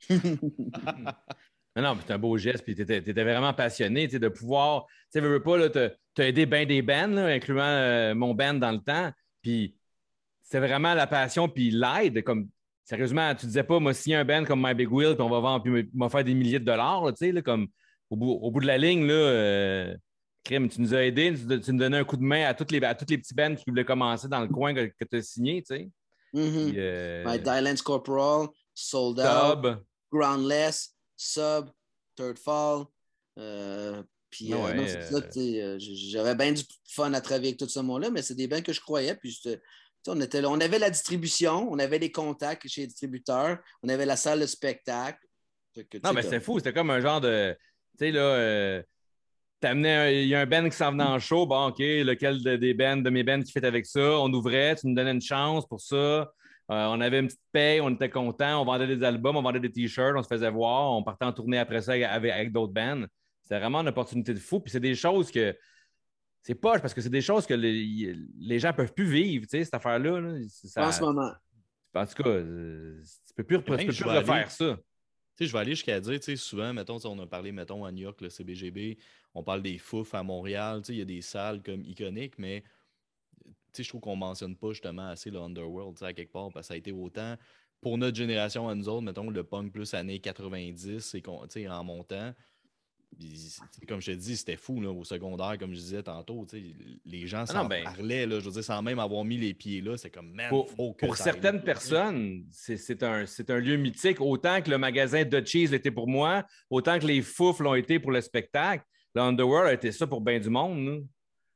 Non, 1.76 1.82
non, 1.82 1.98
c'est 2.06 2.12
un 2.12 2.18
beau 2.18 2.36
geste, 2.38 2.64
puis 2.64 2.74
tu 2.74 2.82
étais, 2.82 3.24
vraiment 3.24 3.52
passionné 3.52 4.06
de 4.06 4.28
pouvoir. 4.28 4.86
Tu 5.12 5.18
sais, 5.18 5.20
veux, 5.20 5.42
pas, 5.42 5.68
tu 5.68 6.22
as 6.22 6.28
aidé 6.28 6.46
bien 6.46 6.66
des 6.66 6.82
bands, 6.82 7.16
incluant 7.16 7.64
euh, 7.64 8.14
mon 8.14 8.32
band 8.32 8.54
dans 8.54 8.70
le 8.70 8.78
temps, 8.78 9.10
puis 9.42 9.74
c'est 10.42 10.60
vraiment 10.60 10.94
la 10.94 11.06
passion, 11.06 11.48
puis 11.48 11.70
l'aide. 11.70 12.22
Comme, 12.22 12.48
sérieusement, 12.84 13.34
tu 13.34 13.46
disais 13.46 13.64
pas, 13.64 13.80
moi, 13.80 13.92
signer 13.92 14.16
un 14.16 14.24
band 14.24 14.44
comme 14.44 14.64
My 14.64 14.74
Big 14.74 14.92
Wheel, 14.92 15.14
puis 15.14 15.22
on 15.22 15.30
va 15.30 15.40
vendre, 15.40 15.64
puis 15.64 15.90
va 15.94 16.08
faire 16.08 16.22
des 16.24 16.34
milliers 16.34 16.60
de 16.60 16.64
dollars, 16.64 17.06
tu 17.08 17.26
sais, 17.26 17.32
là, 17.32 17.42
comme 17.42 17.66
au 18.10 18.16
bout, 18.16 18.30
au 18.30 18.50
bout 18.52 18.60
de 18.60 18.66
la 18.66 18.78
ligne, 18.78 19.06
là, 19.06 19.14
euh, 19.14 19.96
Crime, 20.44 20.68
tu 20.68 20.80
nous 20.80 20.94
as 20.94 21.04
aidés, 21.04 21.34
tu, 21.34 21.60
tu 21.60 21.72
nous 21.72 21.78
donnais 21.78 21.98
un 21.98 22.04
coup 22.04 22.18
de 22.18 22.22
main 22.22 22.44
à 22.44 22.54
toutes 22.54 22.70
les, 22.70 22.84
à 22.84 22.94
toutes 22.94 23.10
les 23.10 23.18
petits 23.18 23.34
bands 23.34 23.54
qui 23.54 23.64
voulaient 23.66 23.84
commencer 23.84 24.28
dans 24.28 24.40
le 24.40 24.48
coin 24.48 24.74
que, 24.74 24.92
tu 25.10 25.16
as 25.16 25.22
signé, 25.22 25.62
tu 25.62 25.74
sais. 25.74 25.90
Mhm. 26.34 26.70
Puis, 26.70 26.74
euh, 26.76 27.24
My 27.26 27.38
Dylan's 27.38 27.82
Corporal, 27.82 28.48
Sold 28.74 29.20
Out. 29.20 29.78
Groundless, 30.12 30.93
Sub, 31.16 31.70
Third 32.16 32.38
Fall. 32.38 32.84
euh, 33.38 34.02
puis 34.30 34.52
euh, 34.52 34.56
Ouais, 34.56 34.74
non, 34.74 34.84
c'est 34.86 35.02
ça, 35.02 35.16
euh, 35.16 35.30
euh, 35.38 35.76
j'avais 35.78 36.34
bien 36.34 36.52
du 36.52 36.62
fun 36.88 37.12
à 37.12 37.20
travailler 37.20 37.48
avec 37.48 37.58
tout 37.58 37.68
ce 37.68 37.78
monde-là, 37.80 38.10
mais 38.10 38.20
c'est 38.22 38.34
des 38.34 38.48
bands 38.48 38.62
que 38.62 38.72
je 38.72 38.80
croyais. 38.80 39.14
Puis 39.14 39.40
on, 40.08 40.20
était 40.20 40.40
là, 40.40 40.50
on 40.50 40.60
avait 40.60 40.80
la 40.80 40.90
distribution, 40.90 41.70
on 41.70 41.78
avait 41.78 41.98
les 42.00 42.10
contacts 42.10 42.66
chez 42.66 42.82
les 42.82 42.86
distributeurs, 42.88 43.58
on 43.82 43.88
avait 43.88 44.06
la 44.06 44.16
salle 44.16 44.40
de 44.40 44.46
spectacle. 44.46 45.20
Que, 45.74 45.98
Non, 46.02 46.12
mais 46.12 46.22
c'était 46.22 46.40
fou. 46.40 46.58
C'était 46.58 46.72
comme 46.72 46.90
un 46.90 47.00
genre 47.00 47.20
de. 47.20 47.56
Tu 47.98 48.06
sais, 48.06 48.10
là, 48.10 48.20
euh, 48.20 48.82
il 49.62 50.26
y 50.28 50.34
a 50.34 50.40
un 50.40 50.46
band 50.46 50.68
qui 50.68 50.76
s'en 50.76 50.92
venait 50.92 51.04
en 51.04 51.18
show. 51.18 51.46
Bon, 51.46 51.68
OK, 51.68 51.78
lequel 51.78 52.42
de- 52.42 52.56
des 52.56 52.74
bands, 52.74 52.96
de 52.98 53.10
mes 53.10 53.22
bands 53.22 53.40
qui 53.42 53.50
fait 53.50 53.64
avec 53.64 53.86
ça? 53.86 54.18
On 54.20 54.32
ouvrait, 54.32 54.76
tu 54.76 54.86
nous 54.88 54.94
donnais 54.94 55.12
une 55.12 55.22
chance 55.22 55.66
pour 55.66 55.80
ça. 55.80 56.30
Euh, 56.70 56.86
on 56.86 57.00
avait 57.00 57.20
une 57.20 57.26
petite 57.26 57.40
paye, 57.52 57.80
on 57.80 57.90
était 57.90 58.08
content, 58.08 58.62
on 58.62 58.64
vendait 58.64 58.86
des 58.86 59.02
albums, 59.04 59.36
on 59.36 59.42
vendait 59.42 59.60
des 59.60 59.70
t-shirts, 59.70 60.16
on 60.16 60.22
se 60.22 60.28
faisait 60.28 60.50
voir, 60.50 60.92
on 60.92 61.02
partait 61.02 61.26
en 61.26 61.32
tournée 61.32 61.58
après 61.58 61.82
ça 61.82 61.92
avec, 61.92 62.04
avec 62.32 62.52
d'autres 62.52 62.72
bands. 62.72 63.04
C'était 63.42 63.58
vraiment 63.58 63.80
une 63.82 63.88
opportunité 63.88 64.32
de 64.32 64.38
fou. 64.38 64.60
Puis 64.60 64.70
c'est 64.70 64.80
des 64.80 64.94
choses 64.94 65.30
que. 65.30 65.54
C'est 66.40 66.54
poche 66.54 66.80
parce 66.80 66.92
que 66.92 67.00
c'est 67.00 67.08
des 67.10 67.22
choses 67.22 67.46
que 67.46 67.54
les, 67.54 68.14
les 68.38 68.58
gens 68.58 68.68
ne 68.68 68.74
peuvent 68.74 68.92
plus 68.92 69.06
vivre, 69.06 69.44
tu 69.44 69.50
sais, 69.50 69.64
cette 69.64 69.74
affaire-là. 69.74 70.20
là. 70.20 70.38
Ça- 70.48 70.86
en 70.88 70.92
ce 70.92 71.00
moment. 71.02 71.32
en 71.94 72.06
tout 72.06 72.22
cas, 72.22 72.28
euh, 72.28 73.00
tu 73.26 73.34
peux 73.34 73.44
plus, 73.44 73.56
tu 73.58 73.64
peux 73.64 73.76
Même 73.76 73.86
plus 73.86 74.02
aller- 74.02 74.18
refaire 74.18 74.50
ça. 74.50 74.76
Tu 75.36 75.44
sais, 75.44 75.46
je 75.46 75.52
vais 75.52 75.58
aller 75.58 75.70
jusqu'à 75.72 75.98
dire, 76.00 76.18
tu 76.20 76.24
sais, 76.24 76.36
souvent, 76.36 76.72
mettons, 76.74 76.98
on 77.06 77.18
a 77.20 77.26
parlé, 77.26 77.50
mettons, 77.50 77.84
à 77.84 77.90
New 77.92 78.02
York, 78.02 78.20
le 78.20 78.28
CBGB, 78.28 78.98
on 79.34 79.42
parle 79.42 79.62
des 79.62 79.78
fouf 79.78 80.14
à 80.14 80.22
Montréal, 80.22 80.80
tu 80.82 80.88
sais, 80.88 80.92
il 80.92 80.98
y 80.98 81.02
a 81.02 81.06
des 81.06 81.22
salles 81.22 81.62
comme 81.62 81.82
iconiques, 81.82 82.38
mais 82.38 82.62
je 83.82 83.88
trouve 83.88 84.00
qu'on 84.00 84.16
mentionne 84.16 84.56
pas 84.56 84.70
justement 84.70 85.08
assez 85.08 85.30
le 85.30 85.38
Underworld, 85.40 86.02
à 86.02 86.12
quelque 86.12 86.32
part, 86.32 86.50
parce 86.52 86.66
que 86.66 86.68
ça 86.68 86.74
a 86.74 86.76
été 86.76 86.92
autant, 86.92 87.36
pour 87.80 87.98
notre 87.98 88.16
génération 88.16 88.68
à 88.68 88.74
nous 88.74 88.88
autres, 88.88 89.02
mettons, 89.02 89.28
le 89.30 89.44
punk 89.44 89.72
plus 89.72 89.92
années 89.94 90.20
90, 90.20 91.14
et 91.14 91.22
qu'on- 91.22 91.42
tu 91.46 91.60
sais, 91.60 91.68
en 91.68 91.82
montant. 91.84 92.32
Comme 93.86 94.00
je 94.00 94.10
te 94.10 94.16
dis, 94.16 94.36
c'était 94.36 94.56
fou 94.56 94.80
là, 94.80 94.90
au 94.90 95.04
secondaire, 95.04 95.56
comme 95.56 95.70
je 95.72 95.78
disais 95.78 96.02
tantôt. 96.02 96.44
Les 97.04 97.26
gens 97.28 97.42
Ah 97.42 97.46
s'en 97.46 97.64
ben- 97.66 97.84
parlaient, 97.84 98.26
là, 98.26 98.40
je 98.40 98.46
veux 98.46 98.50
dire, 98.50 98.64
sans 98.64 98.82
même 98.82 98.98
avoir 98.98 99.24
mis 99.24 99.36
les 99.36 99.54
pieds 99.54 99.80
là. 99.80 99.96
C'est 99.96 100.10
comme, 100.10 100.32
man, 100.32 100.48
Pour, 100.48 100.68
faut 100.70 100.94
que 100.94 101.06
pour 101.06 101.16
certaines 101.16 101.62
personnes, 101.62 102.44
c'est 102.50 103.02
un, 103.04 103.24
un 103.48 103.58
lieu 103.60 103.76
mythique. 103.76 104.20
Autant 104.20 104.60
que 104.60 104.68
le 104.70 104.78
magasin 104.78 105.24
de 105.24 105.46
Cheese 105.46 105.68
l'était 105.70 105.92
pour 105.92 106.08
moi, 106.08 106.44
autant 106.68 106.98
que 106.98 107.06
les 107.06 107.22
Fouf 107.22 107.60
l'ont 107.60 107.74
été 107.76 108.00
pour 108.00 108.10
le 108.10 108.20
spectacle. 108.20 108.84
Le 109.14 109.20
Underworld 109.22 109.68
a 109.68 109.74
été 109.74 109.92
ça 109.92 110.08
pour 110.08 110.20
bien 110.20 110.40
du 110.40 110.50
monde. 110.50 111.06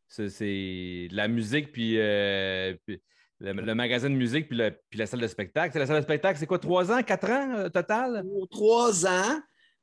C'est 0.09 1.09
la 1.12 1.28
musique, 1.28 1.70
puis, 1.72 1.98
euh, 1.98 2.74
puis 2.86 3.00
le, 3.40 3.52
le 3.52 3.74
magasin 3.74 4.09
de 4.11 4.14
musique, 4.14 4.48
puis, 4.48 4.56
le- 4.56 4.76
puis 4.90 4.98
la 4.98 5.06
salle 5.06 5.20
de 5.20 5.26
spectacle. 5.28 5.72
C'est 5.72 5.78
la 5.78 5.86
salle 5.86 5.98
de 5.98 6.02
spectacle, 6.02 6.38
c'est 6.38 6.46
quoi, 6.46 6.59
trois 6.59 6.90
ans, 6.90 7.02
quatre 7.02 7.30
ans 7.30 7.54
euh, 7.56 7.68
total? 7.68 8.24
Trois 8.50 9.06
ans. 9.06 9.40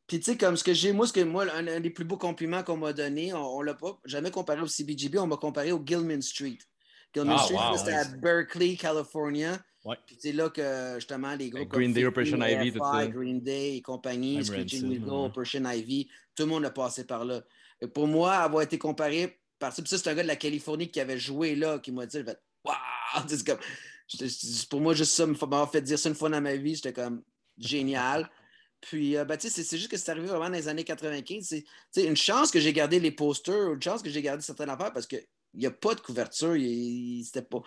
Puis, 0.07 0.19
tu 0.19 0.26
sais, 0.32 0.38
comme 0.38 0.55
ce 0.57 0.63
que 0.63 0.73
j'ai, 0.73 0.91
moi, 0.93 1.07
ce 1.07 1.13
que 1.13 1.21
moi, 1.21 1.45
un, 1.55 1.67
un 1.67 1.80
des 1.80 1.89
plus 1.89 2.05
beaux 2.05 2.17
compliments 2.17 2.63
qu'on 2.63 2.78
m'a 2.78 2.93
donné, 2.93 3.34
on, 3.34 3.57
on 3.57 3.61
l'a 3.61 3.73
pas 3.73 3.99
jamais 4.05 4.30
comparé 4.32 4.61
au 4.61 4.67
CBGB, 4.67 5.17
on 5.19 5.28
m'a 5.28 5.38
comparé 5.38 5.71
au 5.71 5.82
Gilman 5.84 6.21
Street. 6.21 6.57
Gilman 7.13 7.38
Ah, 7.39 7.43
Street, 7.43 7.55
wow, 7.55 7.78
c'était 7.78 7.93
à. 7.93 8.03
Berkeley, 8.17 8.76
California. 8.76 9.57
Ouais. 9.84 9.95
Puis 10.07 10.17
c'est 10.19 10.32
là 10.32 10.49
que 10.49 10.95
justement 10.95 11.36
les 11.36 11.49
groupes 11.51 11.69
Green 11.69 11.88
comme 11.89 11.93
Day, 11.93 12.05
Operation 12.05 12.41
Ivy, 12.41 12.71
tout 12.73 12.80
ça. 12.80 13.07
Green 13.07 13.39
Day 13.39 13.78
et 13.78 13.82
compagnie, 13.84 14.43
Screeching 14.43 15.03
ouais. 15.03 15.26
Operation 15.26 15.63
Ivy, 15.63 16.09
tout 16.36 16.43
le 16.43 16.49
monde 16.49 16.65
a 16.65 16.71
passé 16.71 17.05
par 17.05 17.23
là. 17.23 17.41
Et 17.82 17.88
pour 17.88 18.07
moi, 18.07 18.34
avoir 18.34 18.63
été 18.63 18.80
comparé 18.80 19.39
par 19.60 19.74
ça, 19.74 19.82
puis 19.82 19.89
ça, 19.89 19.97
c'est 19.97 20.10
un 20.10 20.16
gars 20.16 20.24
de 20.24 20.28
la 20.28 20.36
Californie 20.36 20.89
qui 20.89 20.99
avait 20.99 21.20
joué 21.20 21.56
là, 21.56 21.80
qui 21.80 21.91
m'a 21.91 22.06
dit, 22.06 22.24
fait, 22.24 22.39
waouh! 22.64 22.76
Comme, 23.45 23.60
pour 24.70 24.82
moi, 24.82 24.93
juste 24.93 25.14
ça, 25.14 25.26
m'avoir 25.26 25.72
fait 25.72 25.82
dire 25.82 25.97
ça 25.97 26.10
une 26.10 26.16
fois 26.16 26.30
dans 26.30 26.41
ma 26.41 26.56
vie, 26.56 26.76
j'étais 26.76 26.93
comme 26.93 27.24
génial. 27.58 28.30
Puis, 28.82 29.18
euh, 29.18 29.26
ben, 29.26 29.38
c'est- 29.39 29.78
juste 29.78 29.89
que 29.89 29.97
c'est 29.97 30.12
arrivé 30.12 30.28
vraiment 30.28 30.45
dans 30.45 30.51
les 30.51 30.68
années 30.68 30.84
95. 30.84 31.64
C'est 31.91 32.06
une 32.06 32.16
chance 32.16 32.51
que 32.51 32.60
j'ai 32.60 32.72
gardé 32.74 32.99
les 32.99 33.12
posters, 33.12 33.74
une 33.74 33.82
chance 33.82 34.03
que 34.03 34.10
j'ai 34.10 34.22
gardé 34.22 34.43
certaines 34.43 34.70
affaires 34.70 34.93
parce 34.93 35.08
qu'il 35.08 35.26
n'y 35.56 35.66
a 35.66 35.72
pas 35.72 35.95
de 35.95 36.01
couverture. 36.01 36.53
C'était 37.24 37.41
pas. 37.41 37.62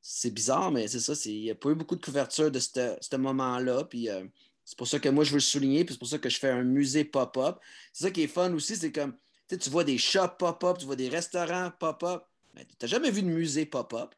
C'est 0.00 0.32
bizarre, 0.32 0.70
mais 0.72 0.88
c'est 0.88 1.00
ça. 1.00 1.12
Il 1.26 1.42
n'y 1.42 1.50
a 1.50 1.54
pas 1.54 1.70
eu 1.70 1.74
beaucoup 1.76 1.96
de 1.96 2.04
couverture 2.04 2.50
de 2.50 2.58
ce 2.58 2.96
ce 3.00 3.16
moment-là. 3.16 3.84
Puis, 3.84 4.08
euh, 4.10 4.24
c'est 4.64 4.76
pour 4.76 4.88
ça 4.88 4.98
que 4.98 5.08
moi, 5.08 5.24
je 5.24 5.30
veux 5.30 5.36
le 5.36 5.40
souligner. 5.40 5.84
Puis, 5.84 5.94
c'est 5.94 5.98
pour 5.98 6.08
ça 6.08 6.18
que 6.18 6.28
je 6.28 6.38
fais 6.38 6.50
un 6.50 6.64
musée 6.64 7.04
pop-up. 7.04 7.58
C'est 7.92 8.04
ça 8.04 8.10
qui 8.10 8.22
est 8.22 8.26
fun 8.26 8.52
aussi. 8.54 8.76
C'est 8.76 8.92
comme, 8.92 9.16
tu 9.48 9.54
sais, 9.54 9.58
tu 9.58 9.70
vois 9.70 9.84
des 9.84 9.98
shops 9.98 10.36
pop-up, 10.38 10.78
tu 10.78 10.86
vois 10.86 10.96
des 10.96 11.08
restaurants 11.08 11.70
pop-up. 11.78 12.24
Mais 12.54 12.64
tu 12.64 12.74
n'as 12.82 12.88
jamais 12.88 13.10
vu 13.10 13.22
de 13.22 13.28
musée 13.28 13.66
pop-up? 13.66 14.14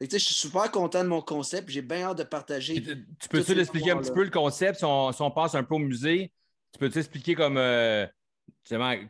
Tu 0.00 0.06
sais, 0.10 0.18
Je 0.18 0.24
suis 0.24 0.34
super 0.34 0.70
content 0.70 1.02
de 1.02 1.08
mon 1.08 1.22
concept. 1.22 1.70
J'ai 1.70 1.82
bien 1.82 2.02
hâte 2.02 2.18
de 2.18 2.22
partager. 2.24 2.82
Tu 2.82 3.06
tu 3.18 3.28
peux-tu 3.28 3.54
l'expliquer 3.54 3.92
un 3.92 3.98
petit 3.98 4.10
peu 4.10 4.24
le 4.24 4.30
concept 4.30 4.78
si 4.78 4.84
on, 4.84 5.10
si 5.12 5.22
on 5.22 5.30
passe 5.30 5.54
un 5.54 5.64
peu 5.64 5.74
au 5.74 5.78
musée? 5.78 6.32
Tu 6.72 6.78
peux-tu 6.78 6.98
expliquer 6.98 7.34
comme. 7.34 7.56
euh, 7.56 8.06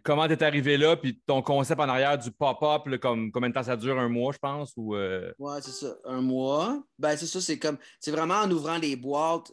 comment 0.05 0.28
t'es 0.28 0.43
arrivé 0.45 0.76
là, 0.76 0.97
puis 0.97 1.20
ton 1.26 1.43
concept 1.43 1.80
en 1.80 1.89
arrière 1.89 2.18
du 2.18 2.30
pop-up, 2.30 2.82
comme 3.01 3.32
combien 3.32 3.49
de 3.49 3.55
temps 3.55 3.62
ça 3.62 3.76
dure, 3.76 3.99
un 3.99 4.09
mois, 4.09 4.32
je 4.32 4.39
pense, 4.39 4.72
ou... 4.76 4.95
euh, 4.95 5.32
Ouais, 5.39 5.61
c'est 5.61 5.72
ça. 5.72 5.97
Un 6.05 6.20
mois. 6.20 6.82
Ben, 6.99 7.16
c'est 7.16 7.26
ça, 7.26 7.41
c'est 7.41 7.59
comme. 7.59 7.78
C'est 8.01 8.11
vraiment 8.12 8.34
en 8.37 8.51
ouvrant 8.51 8.78
les 8.78 8.95
boîtes, 8.97 9.53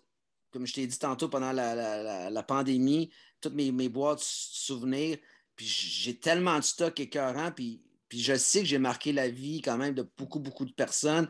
comme 0.52 0.68
je 0.68 0.74
t'ai 0.74 0.86
dit 0.86 1.00
tantôt 1.00 1.30
pendant 1.30 1.52
la, 1.52 1.74
la- 1.74 2.04
la- 2.04 2.30
la 2.30 2.44
pandémie, 2.44 3.12
toutes 3.42 3.54
mes, 3.56 3.72
mes 3.72 3.90
boîtes 3.90 4.20
sou- 4.20 4.76
souvenirs. 4.76 5.18
Puis 5.56 5.66
j'ai 5.66 6.18
tellement 6.18 6.58
de 6.58 6.64
stock 6.64 6.99
écœurant, 6.99 7.51
puis, 7.51 7.82
puis 8.10 8.22
je 8.22 8.36
sais 8.36 8.62
que 8.62 8.66
j'ai 8.66 8.80
marqué 8.80 9.12
la 9.12 9.30
vie 9.30 9.62
quand 9.62 9.78
même 9.78 9.93
de 9.93 10.08
beaucoup, 10.18 10.39
beaucoup 10.39 10.66
de 10.66 10.74
personnes. 10.74 11.28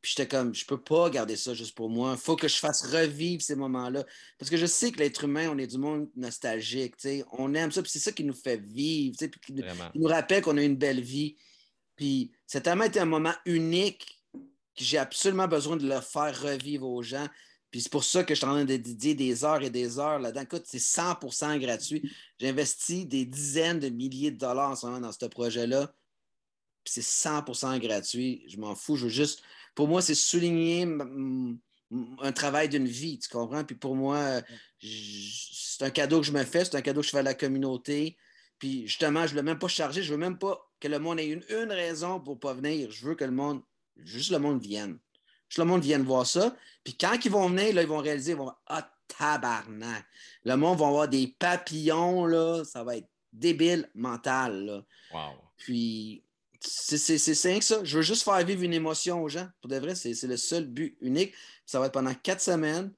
Puis 0.00 0.12
j'étais 0.16 0.28
comme, 0.28 0.54
je 0.54 0.64
peux 0.64 0.80
pas 0.80 1.10
garder 1.10 1.34
ça 1.34 1.54
juste 1.54 1.74
pour 1.74 1.90
moi. 1.90 2.14
Il 2.16 2.20
faut 2.20 2.36
que 2.36 2.46
je 2.46 2.56
fasse 2.56 2.82
revivre 2.86 3.42
ces 3.42 3.56
moments-là. 3.56 4.04
Parce 4.38 4.48
que 4.48 4.56
je 4.56 4.66
sais 4.66 4.92
que 4.92 4.98
l'être 5.00 5.24
humain, 5.24 5.50
on 5.52 5.58
est 5.58 5.66
du 5.66 5.76
monde 5.78 6.08
nostalgique. 6.14 6.94
On 7.32 7.52
aime 7.54 7.72
ça, 7.72 7.82
puis 7.82 7.90
c'est 7.90 7.98
ça 7.98 8.12
qui 8.12 8.22
nous 8.22 8.32
fait 8.34 8.58
vivre. 8.58 9.16
Puis 9.18 9.40
qui, 9.44 9.52
nous- 9.52 9.62
vraiment. 9.62 9.90
qui 9.90 9.98
nous 9.98 10.06
rappelle 10.06 10.42
qu'on 10.42 10.56
a 10.56 10.62
une 10.62 10.76
belle 10.76 11.00
vie. 11.00 11.36
Puis 11.96 12.30
ça 12.46 12.58
a 12.58 12.60
tellement 12.60 12.84
été 12.84 13.00
un 13.00 13.06
moment 13.06 13.34
unique 13.44 14.06
que 14.32 14.84
j'ai 14.84 14.98
absolument 14.98 15.48
besoin 15.48 15.76
de 15.76 15.88
le 15.88 16.00
faire 16.00 16.40
revivre 16.40 16.86
aux 16.86 17.02
gens. 17.02 17.26
Puis 17.70 17.82
c'est 17.82 17.92
pour 17.92 18.04
ça 18.04 18.24
que 18.24 18.34
je 18.34 18.38
suis 18.38 18.46
en 18.46 18.52
train 18.52 18.64
de 18.64 18.76
dédier 18.76 19.14
des 19.14 19.44
heures 19.44 19.62
et 19.62 19.70
des 19.70 19.98
heures 19.98 20.18
là-dedans. 20.18 20.42
Écoute, 20.42 20.64
c'est 20.64 20.78
100% 20.78 21.58
gratuit. 21.58 22.10
J'ai 22.38 22.48
investi 22.48 23.04
des 23.04 23.26
dizaines 23.26 23.78
de 23.78 23.88
milliers 23.88 24.30
de 24.30 24.38
dollars 24.38 24.70
en 24.70 24.76
ce 24.76 24.86
moment 24.86 25.00
dans 25.00 25.12
ce 25.12 25.26
projet-là. 25.26 25.92
Puis 26.84 26.94
c'est 26.94 27.28
100% 27.28 27.78
gratuit. 27.78 28.44
Je 28.48 28.56
m'en 28.56 28.74
fous. 28.74 28.96
Je 28.96 29.04
veux 29.04 29.10
juste. 29.10 29.42
Pour 29.74 29.86
moi, 29.86 30.00
c'est 30.00 30.14
souligner 30.14 30.86
un 32.20 32.32
travail 32.32 32.68
d'une 32.68 32.86
vie, 32.86 33.18
tu 33.18 33.28
comprends? 33.28 33.64
Puis 33.64 33.76
pour 33.76 33.94
moi, 33.94 34.16
euh, 34.16 34.42
c'est 34.80 35.84
un 35.84 35.90
cadeau 35.90 36.20
que 36.20 36.26
je 36.26 36.32
me 36.32 36.44
fais, 36.44 36.64
c'est 36.64 36.74
un 36.74 36.82
cadeau 36.82 37.00
que 37.00 37.06
je 37.06 37.12
fais 37.12 37.18
à 37.18 37.22
la 37.22 37.34
communauté. 37.34 38.16
Puis 38.58 38.86
justement, 38.86 39.26
je 39.26 39.34
ne 39.34 39.38
veux 39.38 39.44
même 39.44 39.58
pas 39.58 39.68
charger, 39.68 40.02
je 40.02 40.12
veux 40.12 40.18
même 40.18 40.38
pas 40.38 40.70
que 40.80 40.88
le 40.88 40.98
monde 40.98 41.20
ait 41.20 41.28
une, 41.28 41.44
une 41.48 41.70
raison 41.70 42.20
pour 42.20 42.34
ne 42.34 42.40
pas 42.40 42.54
venir. 42.54 42.90
Je 42.90 43.06
veux 43.06 43.14
que 43.14 43.24
le 43.24 43.30
monde, 43.30 43.62
juste 43.96 44.30
le 44.30 44.38
monde 44.38 44.60
vienne. 44.60 44.98
Juste 45.48 45.58
le 45.58 45.64
monde 45.64 45.82
vienne 45.82 46.02
voir 46.02 46.26
ça. 46.26 46.54
Puis 46.84 46.96
quand 46.96 47.16
ils 47.24 47.30
vont 47.30 47.48
venir, 47.48 47.74
là, 47.74 47.82
ils 47.82 47.88
vont 47.88 47.98
réaliser, 47.98 48.32
ils 48.32 48.38
vont 48.38 48.52
ah, 48.66 48.90
tabarnak. 49.08 50.04
Le 50.44 50.56
monde 50.56 50.78
va 50.78 50.86
avoir 50.86 51.08
des 51.08 51.34
papillons, 51.38 52.26
là, 52.26 52.64
ça 52.64 52.84
va 52.84 52.96
être 52.96 53.08
débile 53.32 53.88
mental, 53.94 54.64
là. 54.64 54.84
Wow. 55.12 55.36
Puis, 55.56 56.22
c'est 56.60 57.18
simple 57.18 57.62
ça. 57.62 57.82
Je 57.84 57.96
veux 57.96 58.02
juste 58.02 58.24
faire 58.24 58.44
vivre 58.44 58.62
une 58.62 58.74
émotion 58.74 59.22
aux 59.22 59.28
gens. 59.28 59.48
Pour 59.60 59.70
de 59.70 59.76
vrai, 59.76 59.94
c'est 59.94 60.20
le 60.24 60.36
seul 60.36 60.66
but 60.66 60.96
unique. 61.00 61.32
Ça 61.66 61.78
va 61.78 61.86
être 61.86 61.92
pendant 61.92 62.14
quatre 62.14 62.40
semaines. 62.40 62.92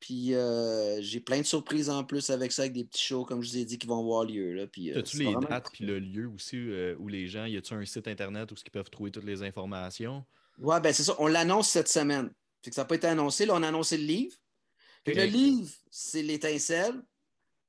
Puis, 0.00 0.34
euh, 0.34 1.00
j'ai 1.00 1.20
plein 1.20 1.38
de 1.38 1.46
surprises 1.46 1.88
en 1.88 2.02
plus 2.02 2.30
avec 2.30 2.50
ça, 2.50 2.62
avec 2.62 2.72
des 2.72 2.84
petits 2.84 3.04
shows, 3.04 3.24
comme 3.24 3.40
je 3.42 3.50
vous 3.50 3.58
ai 3.58 3.64
dit, 3.64 3.78
qui 3.78 3.86
vont 3.86 4.00
avoir 4.00 4.24
lieu. 4.24 4.52
Là. 4.52 4.66
Puis, 4.66 4.90
euh, 4.90 4.98
As-tu 4.98 5.18
les 5.18 5.34
dates 5.48 5.68
puis 5.72 5.84
le 5.84 6.00
lieu 6.00 6.28
aussi 6.28 6.56
euh, 6.56 6.96
où 6.98 7.06
les 7.06 7.28
gens, 7.28 7.44
y 7.44 7.56
a-tu 7.56 7.74
un 7.74 7.84
site 7.84 8.08
internet 8.08 8.50
où 8.50 8.54
ils 8.54 8.70
peuvent 8.70 8.90
trouver 8.90 9.12
toutes 9.12 9.24
les 9.24 9.42
informations? 9.42 10.24
Ouais, 10.58 10.80
ben 10.80 10.92
c'est 10.92 11.04
ça. 11.04 11.14
On 11.18 11.26
l'annonce 11.26 11.70
cette 11.70 11.88
semaine. 11.88 12.30
Fait 12.62 12.70
que 12.70 12.74
ça 12.76 12.82
n'a 12.82 12.86
pas 12.86 12.94
été 12.94 13.06
annoncé. 13.06 13.46
Là, 13.46 13.54
on 13.56 13.62
a 13.62 13.68
annoncé 13.68 13.96
le 13.96 14.04
livre. 14.04 14.36
Le 15.06 15.24
livre, 15.24 15.70
c'est 15.90 16.22
l'étincelle. 16.22 17.02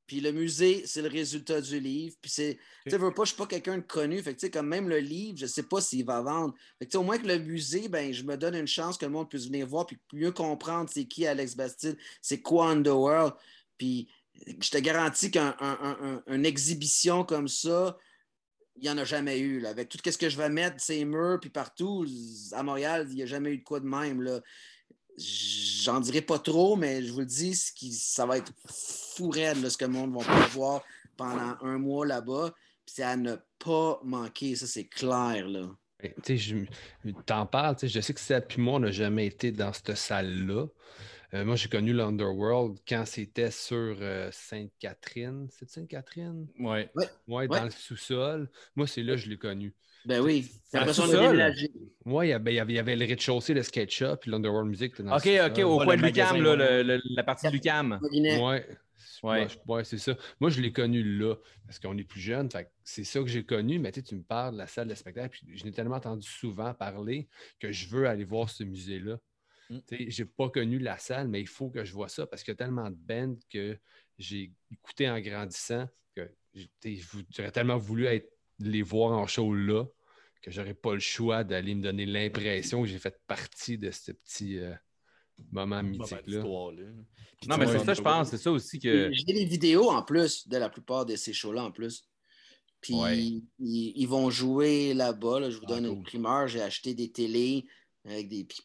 Puis 0.06 0.20
le 0.20 0.32
musée, 0.32 0.84
c'est 0.86 1.02
le 1.02 1.08
résultat 1.08 1.62
du 1.62 1.80
livre. 1.80 2.16
Puis 2.22 2.30
c'est. 2.30 2.60
Tu 2.84 2.92
sais, 2.92 2.98
veux 2.98 3.14
pas, 3.14 3.24
je 3.24 3.30
suis 3.30 3.38
pas 3.38 3.48
quelqu'un 3.48 3.78
de 3.78 3.84
connu. 3.84 4.22
Fait 4.22 4.36
que, 4.36 4.48
comme 4.48 4.68
même 4.68 4.90
le 4.90 5.00
livre, 5.00 5.38
je 5.38 5.46
sais 5.46 5.64
pas 5.64 5.82
s'il 5.82 6.06
va 6.06 6.22
vendre. 6.22 6.54
Fait 6.78 6.86
que, 6.86 6.98
au 6.98 7.04
moins 7.04 7.18
que 7.18 7.26
le 7.26 7.40
musée, 7.40 7.88
ben, 7.88 8.14
je 8.14 8.24
me 8.24 8.36
donne 8.36 8.56
une 8.56 8.68
chance 8.68 8.98
que 8.98 9.06
le 9.06 9.12
monde 9.12 9.30
puisse 9.30 9.46
venir 9.46 9.66
voir 9.66 9.86
puis 9.86 9.98
mieux 10.12 10.32
comprendre 10.32 10.90
c'est 10.94 11.06
qui 11.06 11.26
Alex 11.26 11.56
Bastide, 11.56 11.98
c'est 12.22 12.42
quoi 12.42 12.70
Underworld. 12.70 13.34
Puis 13.78 14.10
je 14.60 14.70
te 14.70 14.78
garantis 14.78 15.32
qu'une 15.32 16.46
exhibition 16.46 17.24
comme 17.24 17.48
ça, 17.48 17.98
il 18.76 18.84
n'y 18.84 18.90
en 18.90 18.98
a 18.98 19.04
jamais 19.04 19.40
eu. 19.40 19.60
Là. 19.60 19.70
Avec 19.70 19.90
tout 19.90 19.98
ce 20.04 20.18
que 20.18 20.30
je 20.30 20.38
vais 20.38 20.50
mettre, 20.50 20.80
ces 20.80 21.06
murs, 21.06 21.40
puis 21.40 21.50
partout, 21.50 22.06
à 22.52 22.64
Montréal, 22.64 23.08
il 23.10 23.16
n'y 23.16 23.24
a 23.24 23.26
jamais 23.26 23.52
eu 23.52 23.58
de 23.60 23.64
quoi 23.64 23.80
de 23.80 23.86
même. 23.86 24.42
J'en 25.18 26.00
dirai 26.00 26.22
pas 26.22 26.40
trop, 26.40 26.76
mais 26.76 27.04
je 27.04 27.12
vous 27.12 27.20
le 27.20 27.26
dis, 27.26 27.56
ça 27.56 28.26
va 28.26 28.38
être 28.38 28.52
fou 28.68 29.30
raide, 29.30 29.62
là, 29.62 29.70
ce 29.70 29.78
que 29.78 29.86
le 29.86 29.92
monde 29.92 30.14
va 30.14 30.20
pouvoir 30.20 30.50
voir 30.50 30.84
pendant 31.18 31.58
un 31.62 31.78
mois 31.78 32.06
là-bas. 32.06 32.54
C'est 32.86 33.04
à 33.04 33.16
ne 33.16 33.36
pas 33.60 34.00
manquer, 34.04 34.56
ça 34.56 34.68
c'est 34.68 34.86
clair. 34.86 35.48
Là. 35.48 35.70
Ben, 36.00 36.12
Tu 36.24 36.68
t'en 37.26 37.46
parles, 37.46 37.78
je 37.82 38.00
sais 38.02 38.14
que 38.14 38.20
Seb 38.20 38.46
puis 38.48 38.62
moi, 38.62 38.76
on 38.76 38.80
n'a 38.80 38.92
jamais 38.92 39.28
été 39.28 39.52
dans 39.52 39.72
cette 39.72 39.96
salle-là. 39.96 40.68
Euh, 41.34 41.44
moi, 41.46 41.56
j'ai 41.56 41.68
connu 41.68 41.94
l'Underworld 41.94 42.78
quand 42.88 43.06
c'était 43.06 43.50
sur 43.50 43.98
euh, 44.02 44.30
Sainte-Catherine. 44.32 45.48
C'est 45.50 45.68
Sainte-Catherine? 45.70 46.48
Ouais. 46.60 46.92
Oui, 46.96 47.06
Ouais. 47.28 47.48
dans 47.48 47.64
le 47.64 47.72
sous-sol. 47.72 48.50
Moi, 48.76 48.86
c'est 48.86 49.02
là 49.02 49.14
que 49.16 49.22
je 49.22 49.30
l'ai 49.30 49.38
connu. 49.38 49.74
Ben 50.06 50.22
oui. 50.22 50.52
C'est 50.66 50.78
Après 50.78 50.92
en 50.92 50.94
ça, 50.94 51.02
on 51.02 51.06
a 51.06 51.08
sous-sol? 51.08 51.26
déménagé. 51.32 51.72
Moi, 52.06 52.26
il 52.26 52.30
y 52.30 52.34
avait, 52.34 52.54
il 52.54 52.72
y 52.72 52.96
le 52.96 53.06
rez-de-chaussée, 53.06 53.54
le 53.54 53.64
skate 53.64 53.90
shop, 53.90 54.18
puis 54.18 54.30
l'Underworld 54.32 54.70
Music 54.70 55.02
dans 55.02 55.16
OK, 55.18 55.26
le 55.26 55.46
OK, 55.46 55.60
au 55.60 55.80
Ouais, 55.80 55.86
coin 55.86 55.98
de 55.98 56.02
Lucam, 56.04 56.36
ouais. 56.46 57.00
la 57.16 57.24
partie 57.24 57.48
de 57.48 57.52
Lucam. 57.52 57.98
Molinet. 58.02 58.38
Ouais. 58.40 58.68
Ouais. 59.24 59.48
Ouais, 59.48 59.48
ouais, 59.68 59.84
c'est 59.86 59.98
ça. 59.98 60.16
Moi, 60.42 60.50
je 60.50 60.60
l'ai 60.62 60.74
connu 60.74 61.02
là, 61.02 61.36
parce 61.66 61.80
qu'on 61.80 61.98
est 61.98 62.04
plus 62.04 62.20
jeune. 62.20 62.50
C'est 62.84 63.06
ça 63.06 63.22
que 63.22 63.28
j'ai 63.28 63.46
connu, 63.46 63.80
mais 63.80 63.92
tu 63.92 64.02
sais, 64.02 64.06
tu 64.06 64.16
me 64.16 64.22
parles 64.22 64.54
de 64.54 64.58
la 64.60 64.68
salle 64.68 64.88
de 64.90 64.96
spectacle, 64.96 65.30
puis 65.30 65.58
je 65.58 65.64
n'ai 65.64 65.72
tellement 65.72 65.96
entendu 65.96 66.28
souvent 66.28 66.74
parler 66.74 67.28
que 67.60 67.72
je 67.72 67.88
veux 67.88 68.08
aller 68.08 68.26
voir 68.26 68.50
ce 68.50 68.64
musée-là. 68.66 69.18
Mm. 69.70 69.80
J'ai 70.08 70.26
pas 70.26 70.50
connu 70.50 70.80
la 70.80 70.98
salle, 70.98 71.28
mais 71.28 71.42
il 71.42 71.48
faut 71.48 71.70
que 71.70 71.84
je 71.86 71.94
vois 71.94 72.10
ça 72.10 72.28
parce 72.28 72.44
qu'il 72.44 72.52
y 72.52 72.56
a 72.56 72.58
tellement 72.58 72.90
de 72.90 72.96
bands 72.96 73.38
que 73.50 73.78
j'ai 74.18 74.52
écouté 74.72 75.10
en 75.10 75.20
grandissant 75.20 75.88
que 76.16 76.30
j'aurais 77.36 77.52
tellement 77.52 77.78
voulu 77.78 78.06
être, 78.06 78.30
les 78.60 78.82
voir 78.84 79.12
en 79.18 79.26
show 79.28 79.54
là 79.54 79.86
que 80.42 80.52
j'aurais 80.52 80.74
pas 80.74 80.94
le 80.94 81.00
choix 81.00 81.44
d'aller 81.46 81.74
me 81.74 81.82
donner 81.82 82.06
l'impression 82.06 82.82
que 82.82 82.88
j'ai 82.88 83.00
fait 83.00 83.18
partie 83.28 83.78
de 83.78 83.90
ce 83.92 84.12
petit 84.12 84.60
euh, 84.60 84.74
moment 85.52 85.82
mythique-là. 85.82 86.42
Non, 87.48 87.58
mais 87.58 87.66
c'est 87.68 87.80
ça, 87.80 87.94
je 87.94 88.02
pense. 88.02 88.30
C'est 88.30 88.38
ça 88.38 88.52
aussi 88.52 88.78
que. 88.78 89.10
J'ai 89.14 89.34
les 89.34 89.46
vidéos 89.46 89.90
en 89.90 90.04
plus 90.04 90.48
de 90.48 90.58
la 90.58 90.70
plupart 90.70 91.06
de 91.06 91.16
ces 91.16 91.34
shows-là 91.34 91.64
en 91.64 91.72
plus. 91.72 92.10
Puis 92.82 92.94
Ouais. 92.94 93.18
ils, 93.18 93.44
ils 93.60 94.06
vont 94.08 94.30
jouer 94.30 94.94
là-bas. 94.94 95.40
là. 95.40 95.50
Je 95.50 95.58
vous 95.58 95.64
Ah, 95.68 95.76
donne 95.76 95.86
une 95.86 95.96
cool. 95.96 96.04
primeur. 96.04 96.48
J'ai 96.50 96.62
acheté 96.62 96.94
des 96.94 97.12
télés 97.12 97.66
avec 98.06 98.28
des. 98.28 98.44
Puis, 98.44 98.60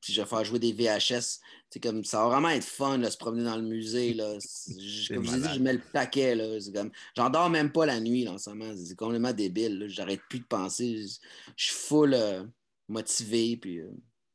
puis 0.00 0.12
je 0.12 0.20
vais 0.22 0.26
faire 0.28 0.44
jouer 0.44 0.58
des 0.58 0.72
VHS. 0.72 1.40
C'est 1.68 1.80
comme 1.80 2.04
ça 2.04 2.22
va 2.22 2.28
vraiment 2.28 2.50
être 2.50 2.64
fun 2.64 2.98
de 2.98 3.08
se 3.10 3.16
promener 3.16 3.44
dans 3.44 3.56
le 3.56 3.62
musée. 3.62 4.14
Là. 4.14 4.38
Je- 4.78 5.12
Comme 5.14 5.24
je 5.24 5.30
vous 5.30 5.36
ai 5.36 5.40
dit, 5.48 5.54
je 5.54 5.60
mets 5.60 5.72
le 5.72 5.82
paquet. 5.92 6.34
Là. 6.36 6.60
C'est 6.60 6.72
comme... 6.72 6.90
J'en 7.16 7.28
dors 7.28 7.50
même 7.50 7.72
pas 7.72 7.86
la 7.86 7.98
nuit 8.00 8.24
là, 8.24 8.32
en 8.32 8.38
ce 8.38 8.50
moment. 8.50 8.72
C'est 8.76 8.94
complètement 8.96 9.32
débile. 9.32 9.78
là. 9.80 9.88
J'arrête 9.88 10.20
plus 10.28 10.38
de 10.40 10.44
penser. 10.44 10.98
Je, 11.02 11.08
je 11.56 11.64
suis 11.64 11.74
full 11.74 12.14
euh, 12.14 12.44
motivé. 12.88 13.56
Puis 13.56 13.80
euh, 13.80 13.90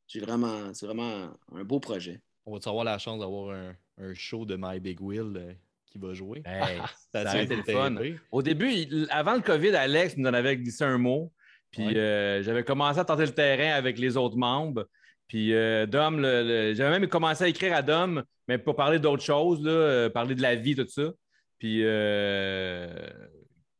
j'ai 0.08 0.20
vraiment. 0.20 0.74
C'est 0.74 0.86
vraiment 0.86 1.30
un 1.54 1.64
beau 1.64 1.80
projet. 1.80 2.22
On 2.46 2.54
va 2.54 2.60
avoir 2.66 2.84
la 2.84 2.98
chance 2.98 3.20
d'avoir 3.20 3.56
un, 3.56 3.74
un 3.98 4.14
show 4.14 4.46
de 4.46 4.58
My 4.60 4.80
Big 4.80 5.00
Wheel 5.02 5.34
euh, 5.38 5.54
qui 5.86 5.98
va 6.00 6.14
jouer? 6.14 6.42
Hey, 6.46 6.80
Ça 7.14 7.24
ça 7.24 7.32
a 7.32 7.42
été 7.42 7.56
le 7.56 7.64
fun. 7.64 7.96
Au 8.32 8.42
début, 8.42 8.72
il- 8.72 9.08
avant 9.10 9.36
le 9.36 9.42
COVID, 9.42 9.70
Alex 9.76 10.18
nous 10.18 10.28
en 10.28 10.34
avait 10.34 10.58
glissé 10.58 10.84
un 10.84 10.98
mot. 10.98 11.32
Puis 11.72 11.86
Ouais. 11.88 11.96
euh, 11.98 12.44
j'avais 12.44 12.66
commencé 12.66 13.00
à 13.00 13.06
tenter 13.06 13.26
le 13.26 13.34
terrain 13.34 13.74
avec 13.78 13.98
les 13.98 14.18
autres 14.18 14.36
membres. 14.36 14.88
Puis 15.32 15.54
euh, 15.54 15.86
Dom, 15.86 16.20
le- 16.20 16.44
le- 16.44 16.74
j'avais 16.74 17.00
même 17.00 17.08
commencé 17.08 17.46
à 17.46 17.48
écrire 17.48 17.74
à 17.74 17.82
Dom, 17.82 18.22
mais 18.50 18.58
pour 18.58 18.76
parler 18.76 19.00
d'autres 19.00 19.24
choses, 19.24 19.64
là, 19.64 19.72
euh, 19.72 20.10
parler 20.10 20.36
de 20.36 20.42
la 20.42 20.56
vie, 20.56 20.76
tout 20.76 20.86
ça. 20.90 21.10
Puis, 21.58 21.84
euh, 21.86 22.94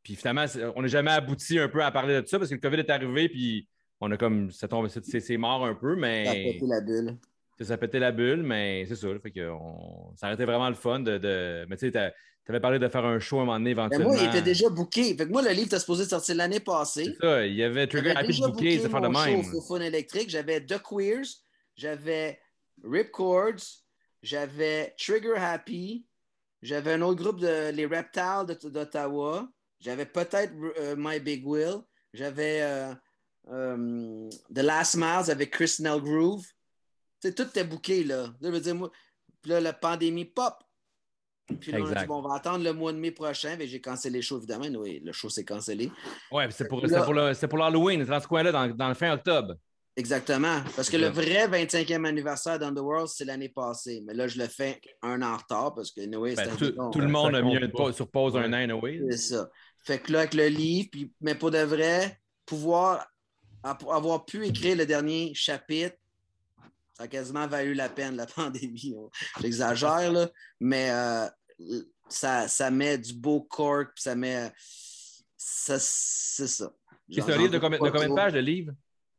puis 0.02 0.14
finalement, 0.16 0.46
on 0.76 0.80
n'a 0.80 0.88
jamais 0.88 1.10
abouti 1.10 1.58
un 1.58 1.68
peu 1.68 1.84
à 1.84 1.90
parler 1.90 2.22
de 2.22 2.26
ça 2.26 2.38
parce 2.38 2.48
que 2.48 2.54
le 2.54 2.60
COVID 2.62 2.78
est 2.78 2.88
arrivé, 2.90 3.28
puis 3.28 3.68
on 4.00 4.10
a 4.10 4.16
comme. 4.16 4.50
Ça, 4.50 4.66
tombe, 4.66 4.88
c'est, 4.88 5.20
c'est- 5.20 5.36
mort 5.36 5.66
un 5.66 5.74
peu, 5.74 5.90
Ça 5.90 5.98
a 5.98 6.00
mais. 6.00 6.52
pété 6.54 6.66
la 6.66 6.80
bulle. 6.80 7.18
Ça, 7.58 7.64
ça 7.66 7.76
pétait 7.76 7.98
la 7.98 8.12
bulle, 8.12 8.42
mais 8.42 8.86
c'est 8.88 8.96
ça. 8.96 9.08
Fait 9.22 9.30
que 9.30 9.50
on- 9.50 10.16
ça 10.16 10.28
aurait 10.28 10.34
été 10.36 10.46
vraiment 10.46 10.70
le 10.70 10.74
fun 10.74 11.00
de. 11.00 11.18
de- 11.18 11.66
Mais 11.68 11.76
tu 11.76 11.90
sais, 11.92 12.12
t'as- 12.44 12.46
t'avais 12.46 12.60
parlé 12.60 12.78
de 12.78 12.88
faire 12.88 13.04
un 13.04 13.18
show 13.18 13.38
à 13.38 13.42
un 13.42 13.44
moment 13.44 13.58
donné 13.58 13.64
Mais 13.66 13.70
éventuellement. 13.72 14.08
moi, 14.10 14.18
il 14.22 14.28
était 14.28 14.42
déjà 14.42 14.68
booké. 14.68 15.16
Fait 15.16 15.26
que 15.26 15.30
moi, 15.32 15.42
le 15.42 15.50
livre 15.50 15.66
était 15.66 15.78
supposé 15.78 16.04
sortir 16.04 16.34
l'année 16.36 16.60
passée. 16.60 17.04
C'est 17.20 17.26
ça, 17.26 17.46
il 17.46 17.54
y 17.54 17.62
avait 17.62 17.86
Trigger 17.86 18.10
Happy 18.16 18.40
booké 18.40 18.76
de 18.78 18.88
faire 18.88 19.00
de 19.00 19.06
show 19.06 19.74
même. 19.74 19.82
électrique. 19.82 20.30
J'avais 20.30 20.60
The 20.64 20.80
Queers, 20.82 21.26
j'avais 21.76 22.40
Rip 22.84 23.10
Chords, 23.12 23.62
j'avais 24.22 24.94
Trigger 24.98 25.34
Happy, 25.36 26.06
j'avais 26.62 26.92
un 26.92 27.02
autre 27.02 27.22
groupe 27.22 27.40
de 27.40 27.70
les 27.70 27.86
Reptiles 27.86 28.56
d'Ottawa, 28.70 29.48
j'avais 29.80 30.06
peut-être 30.06 30.52
euh, 30.78 30.94
My 30.96 31.18
Big 31.20 31.46
Will, 31.46 31.78
j'avais 32.12 32.60
euh, 32.62 32.94
euh, 33.50 34.28
The 34.54 34.58
Last 34.58 34.96
Miles 34.96 35.30
avec 35.30 35.50
Chris 35.50 35.76
Nell 35.80 36.00
Groove. 36.00 36.44
Tu 37.20 37.28
sais, 37.28 37.34
tout 37.34 37.42
était 37.44 37.64
booké, 37.64 38.04
là. 38.04 38.26
Je 38.42 38.48
veux 38.48 38.60
dire, 38.60 38.74
moi, 38.74 38.90
là, 39.44 39.60
la 39.60 39.72
pandémie 39.72 40.24
pop. 40.24 40.54
Puis 41.60 41.72
là, 41.72 41.78
on 41.80 41.84
dit, 41.84 42.06
bon, 42.06 42.16
on 42.24 42.28
va 42.28 42.34
attendre 42.36 42.64
le 42.64 42.72
mois 42.72 42.92
de 42.92 42.98
mai 42.98 43.10
prochain. 43.10 43.56
Mais 43.58 43.66
j'ai 43.66 43.80
cancellé 43.80 44.18
le 44.18 44.22
show, 44.22 44.38
évidemment. 44.38 44.66
Oui, 44.80 45.00
le 45.04 45.12
show 45.12 45.28
s'est 45.28 45.44
cancellé. 45.44 45.90
Ouais, 46.30 46.46
puis 46.46 46.54
c'est 46.56 46.68
pour, 46.68 46.80
Là- 46.80 46.88
c'était 46.88 47.04
pour, 47.04 47.14
le- 47.14 47.34
c'était 47.34 47.48
pour 47.48 47.58
l'Halloween, 47.58 48.04
c'est 48.04 48.10
dans 48.10 48.20
ce 48.20 48.26
coin-là, 48.28 48.52
dans, 48.52 48.68
dans 48.68 48.88
le 48.88 48.94
fin 48.94 49.12
octobre. 49.12 49.54
Exactement. 49.94 50.62
Parce 50.74 50.88
que 50.88 50.96
le 50.96 51.08
vrai 51.08 51.46
25e 51.48 52.06
anniversaire 52.06 52.58
d'Underworld, 52.58 53.08
c'est 53.08 53.26
l'année 53.26 53.50
passée. 53.50 54.02
Mais 54.06 54.14
là, 54.14 54.26
je 54.26 54.38
le 54.38 54.46
fais 54.46 54.80
un 55.02 55.20
an 55.20 55.34
en 55.34 55.36
retard 55.36 55.74
parce 55.74 55.90
que, 55.92 56.00
anyway, 56.00 56.34
Ben, 56.34 56.44
c'est 56.46 56.50
un 56.50 56.56
tout, 56.56 56.90
tout 56.92 57.00
le 57.00 57.06
ça 57.08 57.12
monde 57.12 57.34
a 57.34 57.42
mis 57.42 57.56
un 57.58 57.92
sur 57.92 58.10
pause 58.10 58.34
un 58.36 58.48
an, 58.50 58.54
anyway. 58.54 59.02
C'est 59.10 59.16
ça. 59.34 59.50
Fait 59.84 59.98
que 59.98 60.12
là, 60.12 60.20
avec 60.20 60.32
le 60.34 60.46
livre, 60.46 60.88
puis, 60.90 61.12
mais 61.20 61.34
pour 61.34 61.50
de 61.50 61.58
vrai, 61.58 62.18
pouvoir 62.46 63.06
avoir 63.62 64.24
pu 64.24 64.46
écrire 64.46 64.76
le 64.76 64.86
dernier 64.86 65.32
chapitre, 65.34 65.96
ça 66.94 67.04
a 67.04 67.08
quasiment 67.08 67.46
valu 67.46 67.74
la 67.74 67.88
peine, 67.88 68.16
la 68.16 68.26
pandémie. 68.36 68.94
On- 68.96 69.10
J'exagère, 69.42 70.10
là, 70.10 70.28
mais 70.60 70.88
euh, 70.90 71.26
ça, 72.08 72.48
ça 72.48 72.70
met 72.70 72.98
du 72.98 73.14
beau 73.14 73.42
cork, 73.42 73.92
puis 73.94 74.02
ça 74.02 74.14
met. 74.14 74.50
ça- 75.36 75.78
C'est 75.78 76.46
ça. 76.48 76.72
C'est 77.10 77.20
un 77.22 77.36
livre 77.36 77.48
de 77.48 77.58
de 77.58 77.58
combien 77.58 78.08
de 78.08 78.14
pages, 78.14 78.32
le 78.32 78.40
livre? 78.40 78.72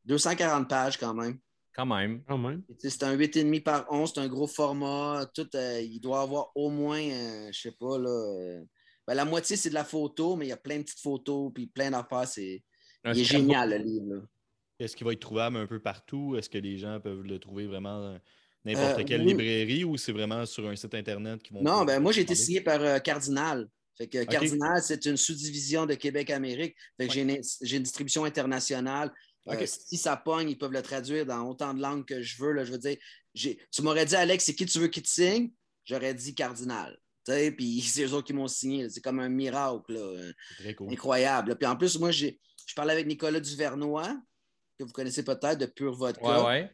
240 0.05 0.67
pages 0.69 0.97
quand 0.97 1.13
même. 1.13 1.39
Quand 1.75 1.85
même. 1.85 2.23
Quand 2.27 2.37
même. 2.37 2.63
C'est 2.79 3.03
un 3.03 3.15
8,5 3.15 3.63
par 3.63 3.91
11, 3.91 4.11
c'est 4.13 4.19
un 4.21 4.27
gros 4.27 4.47
format. 4.47 5.25
Tout, 5.33 5.47
euh, 5.55 5.81
il 5.81 5.99
doit 5.99 6.21
avoir 6.21 6.51
au 6.55 6.69
moins, 6.69 7.01
euh, 7.01 7.49
je 7.51 7.59
sais 7.61 7.71
pas, 7.71 7.97
là, 7.97 8.09
euh, 8.09 8.63
ben, 9.07 9.15
la 9.15 9.25
moitié 9.25 9.55
c'est 9.55 9.69
de 9.69 9.73
la 9.73 9.83
photo, 9.83 10.35
mais 10.35 10.45
il 10.45 10.49
y 10.49 10.53
a 10.53 10.57
plein 10.57 10.77
de 10.77 10.83
petites 10.83 10.99
photos, 11.01 11.51
puis 11.53 11.67
plein 11.67 11.89
d'affaires. 11.91 12.27
C'est... 12.27 12.63
Il 13.05 13.19
est 13.19 13.23
génial, 13.23 13.71
le 13.71 13.77
livre. 13.77 14.27
Est-ce 14.79 14.95
qu'il 14.95 15.05
va 15.05 15.13
être 15.13 15.19
trouvable 15.19 15.57
un 15.57 15.67
peu 15.67 15.79
partout? 15.79 16.35
Est-ce 16.37 16.49
que 16.49 16.57
les 16.57 16.77
gens 16.77 16.99
peuvent 16.99 17.23
le 17.23 17.39
trouver 17.39 17.67
vraiment 17.67 17.99
dans 17.99 18.19
n'importe 18.65 18.99
Euh, 18.99 19.03
quelle 19.03 19.21
oui. 19.21 19.27
librairie 19.29 19.83
ou 19.83 19.97
c'est 19.97 20.11
vraiment 20.11 20.45
sur 20.45 20.67
un 20.67 20.75
site 20.75 20.93
internet 20.95 21.41
qui 21.41 21.53
vont. 21.53 21.61
Non, 21.61 21.85
ben 21.85 21.99
moi, 21.99 22.11
j'ai 22.11 22.21
été 22.21 22.35
signé 22.35 22.61
par 22.61 22.81
euh, 22.81 22.99
Cardinal. 22.99 23.67
Fait 23.97 24.07
que 24.07 24.23
Cardinal, 24.23 24.81
c'est 24.81 25.05
une 25.05 25.17
sous-division 25.17 25.85
de 25.85 25.93
Québec-Amérique. 25.93 26.75
Fait 26.97 27.07
que 27.07 27.13
j'ai 27.13 27.21
une, 27.21 27.41
j'ai 27.61 27.77
une 27.77 27.83
distribution 27.83 28.23
internationale. 28.25 29.11
Euh, 29.49 29.65
si 29.65 29.97
ça 29.97 30.15
pogne, 30.15 30.49
ils 30.49 30.57
peuvent 30.57 30.71
le 30.71 30.81
traduire 30.81 31.25
dans 31.25 31.47
autant 31.49 31.73
de 31.73 31.81
langues 31.81 32.05
que 32.05 32.21
je 32.21 32.41
veux. 32.41 32.53
Là, 32.53 32.63
je 32.63 32.71
veux 32.71 32.77
dire, 32.77 32.95
j'ai- 33.35 33.59
tu 33.71 33.81
m'aurais 33.81 34.05
dit, 34.05 34.15
Alex, 34.15 34.45
c'est 34.45 34.55
qui 34.55 34.65
tu 34.65 34.79
veux 34.79 34.87
qui 34.87 35.01
te 35.01 35.07
signe? 35.09 35.51
J'aurais 35.85 36.13
dit 36.13 36.33
Cardinal. 36.33 36.97
Tu 37.25 37.33
sais, 37.33 37.51
Puis 37.51 37.81
c'est 37.81 38.05
eux 38.05 38.13
autres 38.13 38.27
qui 38.27 38.33
m'ont 38.33 38.47
signé. 38.47 38.89
C'est 38.89 39.01
comme 39.01 39.19
un 39.19 39.29
miracle. 39.29 39.93
là. 39.93 40.31
C'est 40.57 40.63
très 40.63 40.73
cool. 40.75 40.91
Incroyable. 40.93 41.55
Puis 41.57 41.67
en 41.67 41.75
plus, 41.75 41.99
moi, 41.99 42.11
j'ai, 42.11 42.39
je 42.65 42.73
parlais 42.73 42.93
avec 42.93 43.05
Nicolas 43.05 43.39
Duvernois, 43.41 44.17
que 44.79 44.85
vous 44.85 44.91
connaissez 44.93 45.23
peut-être, 45.23 45.57
de 45.59 45.65
Pure 45.67 45.93
Vodka. 45.93 46.23
Ouais, 46.41 46.45
ouais. 46.47 46.71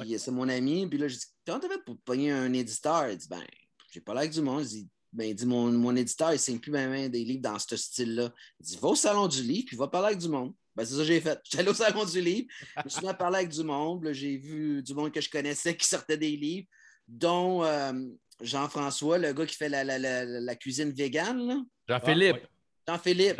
Puis 0.00 0.18
c'est 0.18 0.30
mon 0.30 0.48
ami. 0.48 0.86
Puis 0.86 0.98
là, 0.98 1.08
je 1.08 1.16
dis, 1.16 1.24
comment 1.46 1.60
t'as 1.60 1.68
fait 1.68 1.84
pour 1.84 1.96
pogner 2.04 2.32
un 2.32 2.52
éditeur? 2.52 3.08
Il 3.10 3.16
dit, 3.18 3.28
ben, 3.28 3.42
j'ai 3.92 4.00
pas 4.00 4.14
l'air 4.14 4.28
du 4.28 4.40
monde. 4.40 4.62
Il 4.62 4.68
dit, 4.68 4.88
ben, 5.12 5.28
il 5.28 5.34
dit, 5.34 5.46
mon, 5.46 5.70
mon 5.70 5.94
éditeur, 5.94 6.32
il 6.32 6.38
signe 6.38 6.58
plus 6.58 6.72
même 6.72 7.08
des 7.08 7.24
livres 7.24 7.42
dans 7.42 7.58
ce 7.58 7.76
style-là. 7.76 8.30
Il 8.60 8.66
dit, 8.66 8.76
va 8.80 8.88
au 8.88 8.94
salon 8.96 9.28
du 9.28 9.42
livre, 9.42 9.64
puis 9.68 9.76
va 9.76 9.86
parler 9.88 10.08
avec 10.08 10.18
du 10.18 10.28
monde. 10.28 10.52
Ben, 10.74 10.84
c'est 10.84 10.94
ça 10.94 10.98
que 10.98 11.04
j'ai 11.04 11.20
fait. 11.20 11.38
J'étais 11.44 11.60
allé 11.60 11.68
au 11.70 11.74
salon 11.74 12.04
du 12.04 12.20
livre, 12.20 12.48
je 12.78 12.82
me 12.84 12.88
suis 12.88 13.00
mis 13.02 13.08
à 13.08 13.14
parler 13.14 13.36
avec 13.38 13.50
du 13.50 13.62
monde. 13.62 14.08
J'ai 14.12 14.36
vu 14.36 14.82
du 14.82 14.92
monde 14.94 15.12
que 15.12 15.20
je 15.20 15.30
connaissais 15.30 15.76
qui 15.76 15.86
sortait 15.86 16.16
des 16.18 16.36
livres, 16.36 16.66
dont 17.06 17.62
euh, 17.62 17.92
Jean-François, 18.40 19.18
le 19.18 19.32
gars 19.32 19.46
qui 19.46 19.54
fait 19.56 19.68
la, 19.68 19.84
la- 19.84 19.98
la- 19.98 20.24
la 20.24 20.54
cuisine 20.56 20.90
végane. 20.90 21.64
Jean-Philippe. 21.88 22.36
Ah, 22.36 22.40
ouais. 22.40 22.48
Jean-Philippe. 22.88 23.36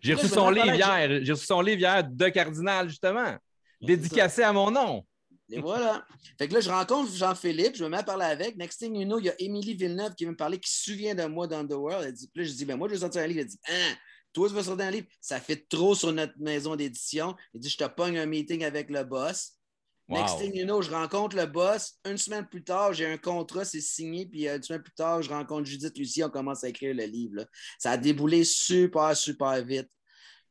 J'ai 0.00 0.14
reçu 0.14 0.26
son 0.34 0.50
livre 0.50 0.66
hier. 0.74 1.24
J'ai 1.24 1.32
reçu 1.32 1.46
son 1.46 1.60
livre 1.62 1.78
hier 1.80 2.04
de 2.04 2.28
Cardinal, 2.28 2.88
justement. 2.88 3.36
Dédicacé 3.80 4.42
à 4.42 4.52
mon 4.52 4.70
nom. 4.70 5.06
Et 5.50 5.60
voilà. 5.60 6.06
Fait 6.36 6.48
que 6.48 6.54
là, 6.54 6.60
je 6.60 6.70
rencontre 6.70 7.12
Jean-Philippe, 7.12 7.76
je 7.76 7.84
me 7.84 7.88
mets 7.88 7.98
à 7.98 8.02
parler 8.02 8.26
avec. 8.26 8.56
Next 8.56 8.78
thing 8.78 8.94
you 8.94 9.04
know, 9.04 9.18
il 9.18 9.26
y 9.26 9.30
a 9.30 9.34
Émilie 9.40 9.74
Villeneuve 9.74 10.14
qui 10.14 10.24
veut 10.24 10.32
me 10.32 10.36
parler, 10.36 10.58
qui 10.58 10.70
se 10.70 10.84
souvient 10.84 11.14
de 11.14 11.24
moi 11.24 11.46
d'Underworld. 11.46 12.04
Elle 12.06 12.12
dit, 12.12 12.28
puis 12.28 12.44
là, 12.44 12.50
je 12.50 12.54
dis, 12.54 12.64
ben 12.64 12.76
moi, 12.76 12.88
je 12.88 12.94
veux 12.94 13.00
sortir 13.00 13.22
un 13.22 13.26
livre. 13.26 13.40
Elle 13.40 13.46
dit, 13.46 13.60
hein, 13.68 13.94
toi, 14.32 14.48
tu 14.48 14.54
veux 14.54 14.62
sortir 14.62 14.86
un 14.86 14.90
livre? 14.90 15.06
Ça 15.20 15.40
fait 15.40 15.66
trop 15.68 15.94
sur 15.94 16.12
notre 16.12 16.34
maison 16.38 16.76
d'édition. 16.76 17.34
Elle 17.54 17.60
dit, 17.60 17.70
je 17.70 17.78
te 17.78 17.84
pogne 17.84 18.18
un 18.18 18.26
meeting 18.26 18.64
avec 18.64 18.90
le 18.90 19.04
boss. 19.04 19.54
Next 20.10 20.38
thing 20.38 20.54
you 20.54 20.64
know, 20.64 20.80
je 20.80 20.90
rencontre 20.90 21.36
le 21.36 21.44
boss. 21.44 21.98
Une 22.06 22.16
semaine 22.16 22.46
plus 22.46 22.64
tard, 22.64 22.94
j'ai 22.94 23.04
un 23.04 23.18
contrat, 23.18 23.66
c'est 23.66 23.82
signé. 23.82 24.24
Puis 24.24 24.48
euh, 24.48 24.56
une 24.56 24.62
semaine 24.62 24.82
plus 24.82 24.94
tard, 24.94 25.20
je 25.22 25.28
rencontre 25.28 25.66
Judith 25.66 25.96
Lucie, 25.98 26.24
on 26.24 26.30
commence 26.30 26.64
à 26.64 26.68
écrire 26.70 26.94
le 26.94 27.04
livre. 27.04 27.36
là. 27.36 27.46
Ça 27.78 27.90
a 27.92 27.96
déboulé 27.98 28.42
super, 28.44 29.14
super 29.14 29.62
vite. 29.62 29.88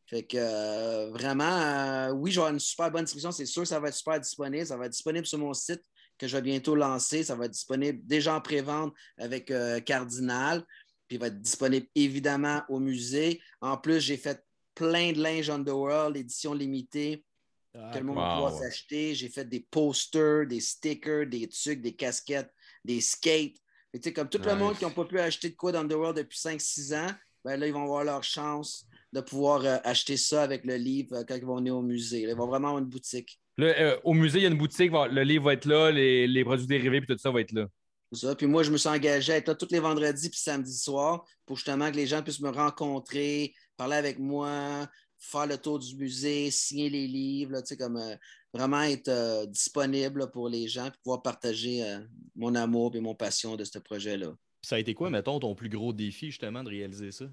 Fait 0.10 0.24
que 0.24 0.38
euh, 0.38 1.10
vraiment, 1.12 1.44
euh, 1.44 2.12
oui, 2.12 2.32
je 2.32 2.36
vais 2.36 2.44
avoir 2.44 2.54
une 2.54 2.60
super 2.60 2.90
bonne 2.90 3.04
distribution. 3.04 3.32
C'est 3.32 3.46
sûr 3.46 3.64
que 3.64 3.68
ça 3.68 3.80
va 3.80 3.90
être 3.90 3.96
super 3.96 4.20
disponible. 4.20 4.66
Ça 4.66 4.78
va 4.78 4.86
être 4.86 4.94
disponible 4.94 5.26
sur 5.26 5.38
mon 5.38 5.54
site 5.54 5.84
que 6.18 6.28
je 6.28 6.38
vais 6.38 6.42
bientôt 6.42 6.76
lancer. 6.76 7.26
Ça 7.26 7.36
va 7.36 7.46
être 7.46 7.52
disponible 7.52 8.00
déjà 8.06 8.36
en 8.36 8.42
pré-vente 8.42 8.94
avec 9.18 9.52
euh, 9.52 9.82
Cardinal. 9.82 10.64
Puis 11.08 11.18
il 11.18 11.20
va 11.20 11.28
être 11.28 11.42
disponible 11.42 11.88
évidemment 11.94 12.64
au 12.70 12.80
musée. 12.80 13.42
En 13.60 13.78
plus, 13.78 14.00
j'ai 14.00 14.16
fait 14.16 14.42
plein 14.76 15.12
de 15.12 15.22
linge 15.22 15.50
Underworld, 15.50 16.16
édition 16.16 16.54
limitée 16.54 17.26
Ah, 17.74 17.92
que 17.94 18.00
le 18.00 18.06
monde 18.06 18.18
wow. 18.18 18.24
va 18.24 18.34
pouvoir 18.36 18.58
s'acheter. 18.58 19.14
J'ai 19.14 19.30
fait 19.30 19.46
des 19.46 19.68
posters, 19.70 20.48
des 20.48 20.62
stickers, 20.62 21.28
des 21.28 21.50
trucs, 21.50 21.82
des 21.82 21.96
casquettes, 21.96 22.54
des 22.86 23.02
skates. 23.02 23.58
Sais, 24.02 24.14
comme 24.14 24.30
tout 24.30 24.38
le 24.38 24.56
monde 24.56 24.78
qui 24.78 24.86
n'a 24.86 24.92
pas 24.92 25.06
pu 25.06 25.20
acheter 25.20 25.50
de 25.50 25.56
quoi 25.56 25.72
d'Underworld 25.72 26.16
depuis 26.16 26.38
5-6 26.38 26.96
ans, 26.96 27.12
ben 27.44 27.58
là, 27.58 27.68
ils 27.68 27.74
vont 27.74 27.84
avoir 27.84 28.04
leur 28.04 28.24
chance 28.24 28.86
de 29.14 29.22
pouvoir 29.22 29.66
euh, 29.66 29.78
acheter 29.84 30.18
ça 30.18 30.44
avec 30.44 30.66
le 30.66 30.76
livre 30.76 31.16
euh, 31.16 31.24
quand 31.28 31.36
ils 31.36 31.46
vont 31.46 31.58
venir 31.58 31.78
au 31.78 31.82
musée. 31.82 32.22
Ils 32.22 32.36
vont 32.36 32.48
vraiment 32.48 32.70
avoir 32.70 32.84
une 32.84 32.90
boutique. 32.90 33.40
Là, 33.58 33.68
euh, 33.80 33.98
au 34.04 34.14
musée, 34.14 34.40
il 34.40 34.44
y 34.44 34.46
a 34.46 34.50
une 34.50 34.58
boutique. 34.58 34.92
Le 34.92 35.24
livre 35.24 35.46
va 35.46 35.54
être 35.54 35.66
là, 35.66 35.92
les, 35.92 36.28
les 36.28 36.44
produits 36.44 36.68
dérivés, 36.68 37.02
puis 37.02 37.16
tout 37.16 37.22
ça 37.22 37.32
va 37.32 37.42
être 37.42 37.54
là. 37.54 37.68
C'est 38.12 38.28
ça. 38.28 38.36
Puis 38.36 38.48
moi, 38.48 38.64
je 38.64 38.72
me 38.72 38.78
suis 38.78 38.90
engagé 38.90 39.34
à 39.34 39.38
être 39.38 39.48
là 39.48 39.56
tous 39.56 39.72
les 39.72 39.80
vendredis 39.80 40.30
puis 40.30 40.40
samedis 40.40 40.78
soirs 40.78 41.26
pour 41.46 41.58
justement 41.58 41.92
que 41.92 41.98
les 41.98 42.08
gens 42.08 42.22
puissent 42.22 42.40
me 42.40 42.50
rencontrer, 42.50 43.54
parler 43.76 43.96
avec 43.96 44.20
moi, 44.20 44.88
faire 45.18 45.48
le 45.48 45.58
tour 45.58 45.80
du 45.80 45.96
musée, 45.96 46.52
signer 46.52 46.90
les 46.90 47.08
livres, 47.08 47.54
là, 47.54 47.62
tu 47.62 47.70
sais, 47.70 47.78
comme 47.78 47.98
euh, 47.98 48.16
vraiment 48.54 48.82
être 48.82 49.08
euh, 49.08 49.46
disponible 49.46 50.20
là, 50.20 50.28
pour 50.28 50.50
les 50.50 50.68
gens 50.68 50.90
puis 50.90 51.00
pouvoir 51.04 51.22
partager 51.22 51.84
euh, 51.84 52.00
mon 52.36 52.56
amour 52.56 52.96
et 52.96 53.00
mon 53.00 53.16
passion 53.16 53.56
de 53.56 53.64
ce 53.64 53.80
projet-là. 53.80 54.34
Ça 54.62 54.76
a 54.76 54.80
été 54.80 54.94
quoi, 54.94 55.10
mettons, 55.10 55.40
ton 55.40 55.56
plus 55.56 55.70
gros 55.70 55.94
défi, 55.94 56.28
justement, 56.28 56.64
de 56.64 56.70
réaliser 56.70 57.12
ça? 57.12 57.26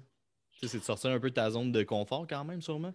C'est 0.61 0.79
de 0.79 0.83
sortir 0.83 1.11
un 1.11 1.19
peu 1.19 1.29
de 1.29 1.35
ta 1.35 1.49
zone 1.51 1.71
de 1.71 1.83
confort, 1.83 2.25
quand 2.27 2.43
même, 2.43 2.61
sûrement? 2.61 2.93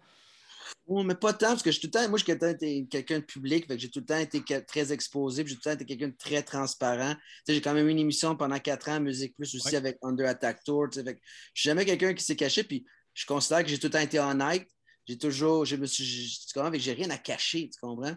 Oh, 0.87 1.03
mais 1.03 1.15
pas 1.15 1.33
tant, 1.33 1.49
parce 1.49 1.63
que 1.63 1.71
je 1.71 1.79
suis 1.79 1.89
tout 1.89 1.99
le 1.99 2.03
temps, 2.03 2.09
moi, 2.09 2.19
je 2.19 2.25
suis 2.25 2.89
quelqu'un 2.89 3.21
de 3.21 3.25
public, 3.25 3.67
fait 3.67 3.77
que 3.77 3.83
j'ai 3.83 3.91
tout 3.91 4.01
le 4.01 4.07
temps 4.07 4.19
été 4.19 4.43
très 4.65 4.93
exposé, 4.93 5.45
puis 5.45 5.53
j'ai 5.53 5.57
tout 5.57 5.63
le 5.69 5.71
temps 5.71 5.81
été 5.81 5.87
quelqu'un 5.87 6.09
de 6.09 6.17
très 6.17 6.43
transparent. 6.43 7.15
J'ai 7.47 7.61
quand 7.61 7.75
même 7.75 7.87
eu 7.87 7.91
une 7.91 7.99
émission 7.99 8.37
pendant 8.37 8.59
quatre 8.59 8.89
ans, 8.89 9.01
Musique 9.01 9.35
Plus 9.37 9.55
aussi, 9.55 9.69
Ouais. 9.69 9.75
avec 9.77 9.99
Under 10.03 10.29
Attack 10.29 10.65
Tour. 10.65 10.89
fait 10.93 11.05
que 11.05 11.11
je 11.55 11.61
suis 11.61 11.69
jamais 11.69 11.85
quelqu'un 11.85 12.13
qui 12.15 12.25
s'est 12.25 12.37
caché, 12.37 12.65
puis 12.65 12.85
je 13.15 13.25
considère 13.27 13.63
que 13.63 13.69
j'ai 13.69 13.79
tout 13.79 13.87
le 13.87 13.93
temps 13.93 14.01
été 14.01 14.19
honnête. 14.19 14.67
J'ai 15.07 15.19
toujours, 15.19 15.65
je 15.65 15.77
me 15.77 15.87
suis, 15.87 16.05
je- 16.05 16.47
tu 16.47 16.53
comprends, 16.55 16.71
j'ai 16.75 16.93
rien 16.93 17.11
à 17.11 17.19
cacher, 17.19 17.71
tu 17.73 17.79
comprends? 17.81 18.17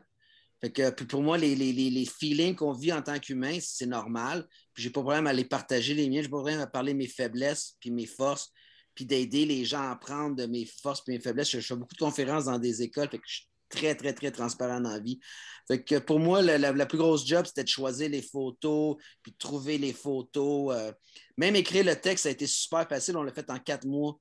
Fait 0.62 0.72
que 0.72 0.89
puis 0.91 1.06
pour 1.06 1.22
moi, 1.22 1.38
les, 1.38 1.56
les, 1.56 1.74
les, 1.74 1.89
les 1.89 2.06
feelings 2.06 2.56
qu'on 2.56 2.72
vit 2.72 2.94
en 2.94 3.02
tant 3.02 3.20
qu'humain, 3.20 3.58
c'est 3.62 3.86
normal. 3.86 4.48
Puis 4.74 4.84
j'ai 4.84 4.89
pas 4.89 5.02
de 5.02 5.06
problème 5.06 5.28
à 5.28 5.34
les 5.34 5.46
partager, 5.46 5.94
les 5.94 6.10
miens. 6.10 6.22
J'ai 6.22 6.30
pas 6.30 6.38
de 6.38 6.41
problème 6.41 6.60
à 6.62 6.68
parler 6.68 6.94
de 6.94 6.98
mes 6.98 7.08
faiblesses, 7.08 7.76
puis 7.80 7.91
mes 7.91 8.06
forces, 8.06 8.50
puis 8.96 9.06
d'aider 9.06 9.46
les 9.46 9.66
gens 9.66 9.82
à 9.82 9.91
apprendre 9.91 10.36
de 10.36 10.46
mes 10.46 10.66
forces 10.66 11.04
et 11.08 11.12
mes 11.12 11.20
faiblesses. 11.20 11.50
Je, 11.52 11.60
je 11.60 11.68
fais 11.68 11.76
beaucoup 11.76 11.96
de 11.96 12.00
conférences 12.00 12.46
dans 12.46 12.60
des 12.60 12.82
écoles, 12.82 13.10
fait 13.10 13.18
que 13.20 13.24
je 13.28 13.34
suis 13.36 13.48
très, 13.70 13.96
très, 13.96 14.14
très 14.14 14.32
transparent 14.32 14.80
dans 14.82 14.91
la 14.91 15.00
vie. 15.00 15.20
Fait 15.68 15.84
que 15.84 15.98
pour 15.98 16.20
moi, 16.20 16.41
la, 16.41 16.58
la- 16.58 16.72
la 16.74 16.86
plus 16.86 16.98
grosse 16.98 17.26
job, 17.26 17.46
c'était 17.46 17.64
de 17.64 17.70
choisir 17.70 18.10
les 18.10 18.22
photos, 18.22 18.98
puis 19.24 19.32
de 19.32 19.38
trouver 19.38 19.78
les 19.78 19.94
photos. 19.94 20.76
euh, 20.76 20.91
même 21.38 21.56
écrire 21.56 21.84
le 21.86 21.96
texte, 21.96 22.24
ça 22.24 22.30
a 22.30 22.32
été 22.34 22.46
super 22.48 22.88
facile. 22.88 23.18
On 23.18 23.24
l'a 23.24 23.34
fait 23.34 23.50
en 23.50 23.58
quatre 23.60 23.86
mois. 23.86 24.20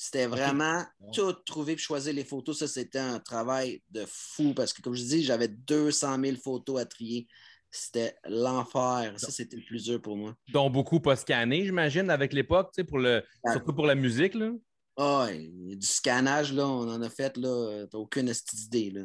C'était 0.00 0.26
vraiment 0.26 0.84
tout 1.12 1.32
trouver 1.32 1.74
puis 1.74 1.84
choisir 1.84 2.12
les 2.12 2.24
photos. 2.24 2.58
Ça, 2.60 2.68
c'était 2.68 2.98
un 3.00 3.18
travail 3.20 3.82
de 3.90 4.04
fou 4.06 4.54
parce 4.54 4.72
que, 4.72 4.80
comme 4.82 4.94
je 4.94 5.02
dis, 5.02 5.24
j'avais 5.24 5.48
200 5.48 6.18
000 6.22 6.36
photos 6.36 6.80
à 6.80 6.86
trier. 6.86 7.26
C'était 7.70 8.16
l'enfer. 8.26 9.12
Ça, 9.18 9.30
c'était 9.30 9.56
le 9.56 9.62
plus 9.64 9.84
dur 9.84 10.00
pour 10.00 10.16
moi. 10.16 10.34
Dont 10.52 10.70
beaucoup 10.70 11.00
pas 11.00 11.16
scannés, 11.16 11.64
j'imagine, 11.64 12.08
avec 12.10 12.32
l'époque, 12.32 12.70
tu 12.72 12.80
sais, 12.80 12.84
pour 12.84 12.98
le... 12.98 13.22
Ah. 13.44 13.52
surtout 13.52 13.74
pour 13.74 13.86
la 13.86 13.94
musique. 13.94 14.34
Là. 14.34 14.52
Ah, 14.96 15.26
ouais, 15.26 15.44
il 15.44 15.70
y 15.70 15.72
a 15.72 15.76
du 15.76 15.86
scannage, 15.86 16.52
là, 16.52 16.66
on 16.66 16.88
en 16.88 17.02
a 17.02 17.10
fait, 17.10 17.36
là. 17.36 17.86
T'as 17.90 17.98
aucune 17.98 18.32
d'idée, 18.54 18.90
là. 18.90 19.02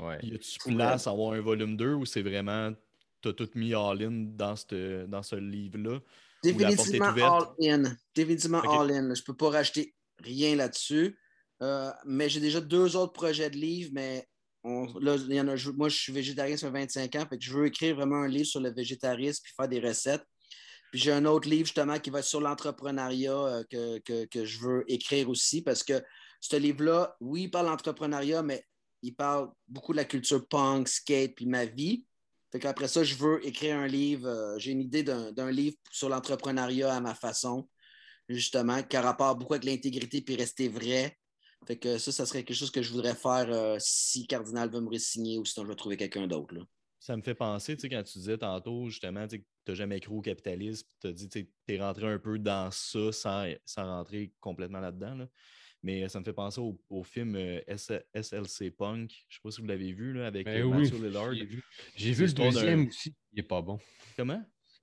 Ouais. 0.00 0.18
Y 0.22 0.34
a-tu 0.34 0.74
place 0.74 1.06
à 1.06 1.10
avoir 1.10 1.32
un 1.32 1.40
volume 1.40 1.76
2 1.76 1.94
ou 1.94 2.06
c'est 2.06 2.22
vraiment. 2.22 2.72
T'as 3.20 3.32
tout 3.32 3.48
mis 3.54 3.74
all-in 3.74 4.26
dans, 4.36 4.56
cette- 4.56 5.08
dans 5.08 5.22
ce 5.22 5.36
livre-là? 5.36 6.00
Définitivement 6.42 7.06
all-in. 7.06 7.96
Définitivement 8.14 8.58
Ok. 8.58 8.80
all-in. 8.80 9.14
Je 9.14 9.20
ne 9.20 9.24
peux 9.24 9.34
pas 9.36 9.50
racheter 9.50 9.94
rien 10.22 10.54
là-dessus. 10.56 11.18
Euh, 11.62 11.90
mais 12.04 12.28
j'ai 12.28 12.40
déjà 12.40 12.60
deux 12.60 12.96
autres 12.96 13.12
projets 13.12 13.48
de 13.50 13.56
livres, 13.56 13.90
mais 13.94 14.28
là, 15.00 15.16
il 15.28 15.34
y 15.34 15.40
en 15.40 15.48
a, 15.48 15.56
moi, 15.76 15.88
je 15.88 15.96
suis 15.96 16.12
végétarien, 16.12 16.56
fait 16.56 16.70
25 16.70 17.14
ans, 17.16 17.26
je 17.38 17.52
veux 17.52 17.66
écrire 17.66 17.96
vraiment 17.96 18.16
un 18.22 18.28
livre 18.28 18.46
sur 18.46 18.60
le 18.60 18.72
végétarisme 18.72 19.40
puis 19.44 19.52
faire 19.56 19.68
des 19.68 19.80
recettes. 19.80 20.24
Puis 20.90 21.00
j'ai 21.00 21.12
un 21.12 21.24
autre 21.26 21.48
livre 21.48 21.66
justement 21.66 21.98
qui 21.98 22.10
va 22.10 22.22
sur 22.22 22.40
l'entrepreneuriat 22.40 23.32
euh, 23.32 23.64
que, 23.70 23.98
que- 24.00 24.24
que 24.26 24.44
je 24.44 24.58
veux 24.60 24.84
écrire 24.88 25.28
aussi 25.28 25.62
parce 25.62 25.82
que 25.84 26.02
ce 26.40 26.56
livre-là, 26.56 27.16
oui, 27.20 27.44
il 27.44 27.50
parle 27.50 27.66
d'entrepreneuriat, 27.66 28.42
mais 28.42 28.64
il 29.02 29.14
parle 29.14 29.50
beaucoup 29.68 29.92
de 29.92 29.96
la 29.98 30.04
culture 30.04 30.46
punk, 30.48 30.88
skate, 30.88 31.34
puis 31.36 31.46
ma 31.46 31.64
vie. 31.66 32.04
Fait 32.52 32.86
ça, 32.86 33.04
je 33.04 33.14
veux 33.16 33.44
écrire 33.46 33.76
un 33.76 33.86
livre. 33.86 34.28
euh, 34.28 34.58
j'ai 34.58 34.72
une 34.72 34.80
idée 34.80 35.02
d'un 35.02 35.32
d'un 35.32 35.50
livre 35.50 35.76
sur 35.90 36.08
l'entrepreneuriat 36.08 36.94
à 36.94 37.00
ma 37.00 37.14
façon, 37.14 37.68
justement, 38.28 38.82
qui 38.82 38.96
a 38.96 39.02
rapport 39.02 39.36
beaucoup 39.36 39.54
avec 39.54 39.64
l'intégrité 39.64 40.22
puis 40.22 40.36
rester 40.36 40.68
vrai. 40.68 41.16
Fait 41.66 41.76
que 41.76 41.98
ça, 41.98 42.12
ça 42.12 42.26
serait 42.26 42.44
quelque 42.44 42.56
chose 42.56 42.70
que 42.70 42.82
je 42.82 42.92
voudrais 42.92 43.14
faire 43.14 43.46
euh, 43.50 43.76
si 43.80 44.26
Cardinal 44.26 44.70
veut 44.70 44.80
me 44.80 44.88
re-signer 44.88 45.38
ou 45.38 45.44
sinon 45.44 45.64
je 45.66 45.70
vais 45.70 45.76
trouver 45.76 45.96
quelqu'un 45.96 46.26
d'autre. 46.26 46.54
là. 46.54 46.62
Ça 46.98 47.16
me 47.16 47.22
fait 47.22 47.34
penser, 47.34 47.76
tu 47.76 47.82
sais, 47.82 47.88
quand 47.88 48.02
tu 48.02 48.18
disais 48.18 48.38
tantôt, 48.38 48.88
justement, 48.88 49.26
tu 49.28 49.44
n'as 49.68 49.74
jamais 49.74 50.00
cru 50.00 50.14
au 50.14 50.20
capitalisme, 50.20 50.86
tu 51.00 51.06
as 51.08 51.12
dit, 51.12 51.28
tu 51.28 51.46
es 51.68 51.80
rentré 51.80 52.06
un 52.06 52.18
peu 52.18 52.38
dans 52.38 52.70
ça 52.70 53.12
sans, 53.12 53.46
sans 53.64 53.84
rentrer 53.84 54.32
complètement 54.40 54.80
là-dedans. 54.80 55.14
là. 55.14 55.28
Mais 55.82 56.08
ça 56.08 56.18
me 56.18 56.24
fait 56.24 56.32
penser 56.32 56.60
au, 56.60 56.80
au 56.88 57.04
film 57.04 57.36
euh, 57.36 57.60
SLC 57.68 58.70
Punk. 58.72 59.10
Je 59.10 59.16
ne 59.16 59.34
sais 59.36 59.40
pas 59.42 59.50
si 59.52 59.60
vous 59.60 59.66
l'avez 59.68 59.92
vu, 59.92 60.14
là, 60.14 60.26
avec 60.26 60.46
Ben 60.46 60.62
euh, 60.62 60.64
oui, 60.64 60.82
Matthew 60.82 61.02
Lillard. 61.02 61.32
j'ai 61.34 61.44
vu. 61.44 61.62
Le 62.26 62.32
deuxième 62.32 62.86
aussi. 62.88 63.14
Il 63.32 63.40
est 63.40 63.42
pas 63.44 63.62
bon. 63.62 63.78
Comment? 64.16 64.42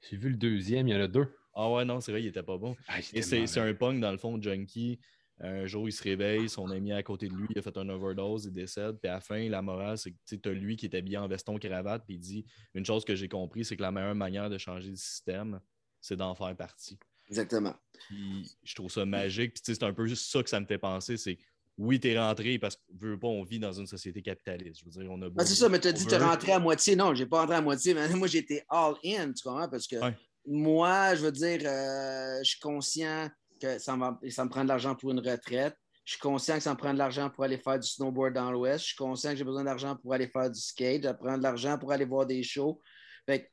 J'ai 0.09 0.15
vu 0.17 0.29
le 0.29 0.37
deuxième, 0.37 0.87
il 0.87 0.93
y 0.93 0.95
en 0.97 1.01
a 1.01 1.07
deux. 1.07 1.27
Ah 1.55 1.69
ouais, 1.71 1.83
non, 1.83 1.99
c'est 1.99 2.11
vrai, 2.11 2.21
il 2.21 2.27
était 2.27 2.43
pas 2.43 2.57
bon. 2.57 2.75
Ah, 2.87 2.99
Et 3.13 3.21
c'est 3.21 3.47
c'est 3.47 3.59
un 3.59 3.73
punk, 3.73 3.99
dans 3.99 4.11
le 4.11 4.17
fond, 4.17 4.41
junkie. 4.41 4.99
Un 5.45 5.65
jour, 5.65 5.89
il 5.89 5.91
se 5.91 6.01
réveille, 6.01 6.47
son 6.47 6.69
ami 6.71 6.93
à 6.93 7.03
côté 7.03 7.27
de 7.27 7.33
lui, 7.35 7.47
il 7.49 7.59
a 7.59 7.61
fait 7.61 7.77
un 7.77 7.89
overdose, 7.89 8.45
il 8.45 8.53
décède. 8.53 8.97
Puis 9.01 9.09
à 9.09 9.15
la 9.15 9.19
fin, 9.21 9.49
la 9.49 9.61
morale, 9.61 9.97
c'est 9.97 10.11
que 10.11 10.17
tu 10.41 10.49
as 10.49 10.53
lui 10.53 10.77
qui 10.77 10.85
est 10.85 10.95
habillé 10.95 11.17
en 11.17 11.27
veston 11.27 11.57
cravate, 11.59 12.03
puis 12.05 12.15
il 12.15 12.19
dit 12.19 12.45
Une 12.73 12.85
chose 12.85 13.03
que 13.03 13.13
j'ai 13.15 13.27
compris, 13.27 13.65
c'est 13.65 13.75
que 13.75 13.81
la 13.81 13.91
meilleure 13.91 14.15
manière 14.15 14.49
de 14.49 14.57
changer 14.57 14.89
le 14.91 14.95
système, 14.95 15.59
c'est 15.99 16.15
d'en 16.15 16.33
faire 16.33 16.55
partie. 16.55 16.97
Exactement. 17.29 17.73
Puis 18.07 18.51
je 18.63 18.75
trouve 18.75 18.89
ça 18.91 19.05
magique. 19.05 19.53
Puis 19.53 19.61
c'est 19.65 19.83
un 19.83 19.93
peu 19.93 20.05
juste 20.07 20.31
ça 20.31 20.41
que 20.43 20.49
ça 20.49 20.59
me 20.59 20.65
fait 20.65 20.77
penser 20.77 21.17
c'est 21.17 21.37
oui, 21.77 21.99
t'es 21.99 22.17
rentré 22.19 22.59
parce 22.59 22.75
que 22.75 22.81
veux 22.99 23.17
pas, 23.19 23.27
on 23.27 23.43
vit 23.43 23.57
dans 23.59 23.73
une 23.73 23.87
société 23.87 24.21
capitaliste. 24.21 24.79
Je 24.81 24.85
veux 24.85 24.91
dire, 24.91 25.11
on 25.11 25.19
a 25.23 25.27
Ah, 25.39 25.45
c'est 25.45 25.55
ça, 25.55 25.67
mais 25.69 25.79
tu 25.79 25.87
as 25.87 25.91
dire 25.91 26.05
dit 26.07 26.15
veut. 26.15 26.23
rentré 26.23 26.51
à 26.51 26.59
moitié. 26.59 26.95
Non, 26.95 27.15
j'ai 27.15 27.25
pas 27.25 27.39
rentré 27.41 27.55
à 27.55 27.61
moitié, 27.61 27.93
mais 27.95 28.07
moi 28.15 28.27
j'étais 28.27 28.63
all 28.69 28.93
in, 29.03 29.33
tu 29.33 29.41
comprends? 29.43 29.67
Parce 29.67 29.87
que 29.87 29.95
Ouais. 29.95 30.15
moi, 30.45 31.15
je 31.15 31.21
veux 31.25 31.31
dire, 31.31 31.61
euh, 31.65 32.37
je 32.43 32.49
suis 32.51 32.59
conscient 32.59 33.27
que 33.63 33.79
ça, 33.79 33.95
me 33.95 34.01
va- 34.01 34.19
ça 34.29 34.43
me 34.45 34.49
prend 34.49 34.63
de 34.63 34.67
l'argent 34.67 34.95
pour 34.95 35.11
une 35.11 35.19
retraite. 35.19 35.75
Je 36.05 36.13
suis 36.13 36.19
conscient 36.19 36.55
que 36.55 36.63
ça 36.63 36.71
me 36.73 36.77
prend 36.77 36.93
de 36.93 36.97
l'argent 36.97 37.29
pour 37.29 37.45
aller 37.45 37.57
faire 37.57 37.79
du 37.79 37.87
snowboard 37.87 38.33
dans 38.33 38.51
l'Ouest. 38.51 38.79
Je 38.83 38.87
suis 38.89 38.97
conscient 38.97 39.31
que 39.31 39.37
j'ai 39.37 39.43
besoin 39.45 39.63
d'argent 39.63 39.95
pour 39.95 40.13
aller 40.13 40.27
faire 40.27 40.51
du 40.51 40.59
skate. 40.59 41.03
Ça 41.03 41.13
prend 41.13 41.37
de 41.37 41.43
l'argent 41.43 41.77
pour 41.77 41.91
aller 41.93 42.05
voir 42.05 42.25
des 42.25 42.43
shows. 42.43 42.77
Fait 43.25 43.43
que, 43.43 43.47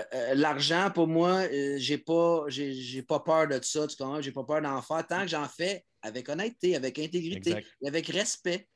euh, 0.00 0.04
euh, 0.12 0.34
l'argent, 0.34 0.90
pour 0.94 1.06
moi, 1.06 1.46
euh, 1.50 1.76
j'ai 1.78 1.96
pas, 1.96 2.44
j'ai 2.48 3.02
pas 3.02 3.20
peur 3.20 3.48
de 3.48 3.58
ça, 3.62 3.86
tu 3.86 3.96
comprends? 3.96 4.20
J'ai 4.20 4.32
pas 4.32 4.44
peur 4.44 4.60
d'en 4.60 4.82
faire 4.82 5.06
tant 5.06 5.22
que 5.22 5.28
j'en 5.28 5.48
fais 5.48 5.84
avec 6.02 6.28
honnêteté, 6.28 6.76
avec 6.76 6.98
intégrité, 6.98 7.50
Exact. 7.50 7.66
et 7.80 7.88
avec 7.88 8.06
respect. 8.08 8.68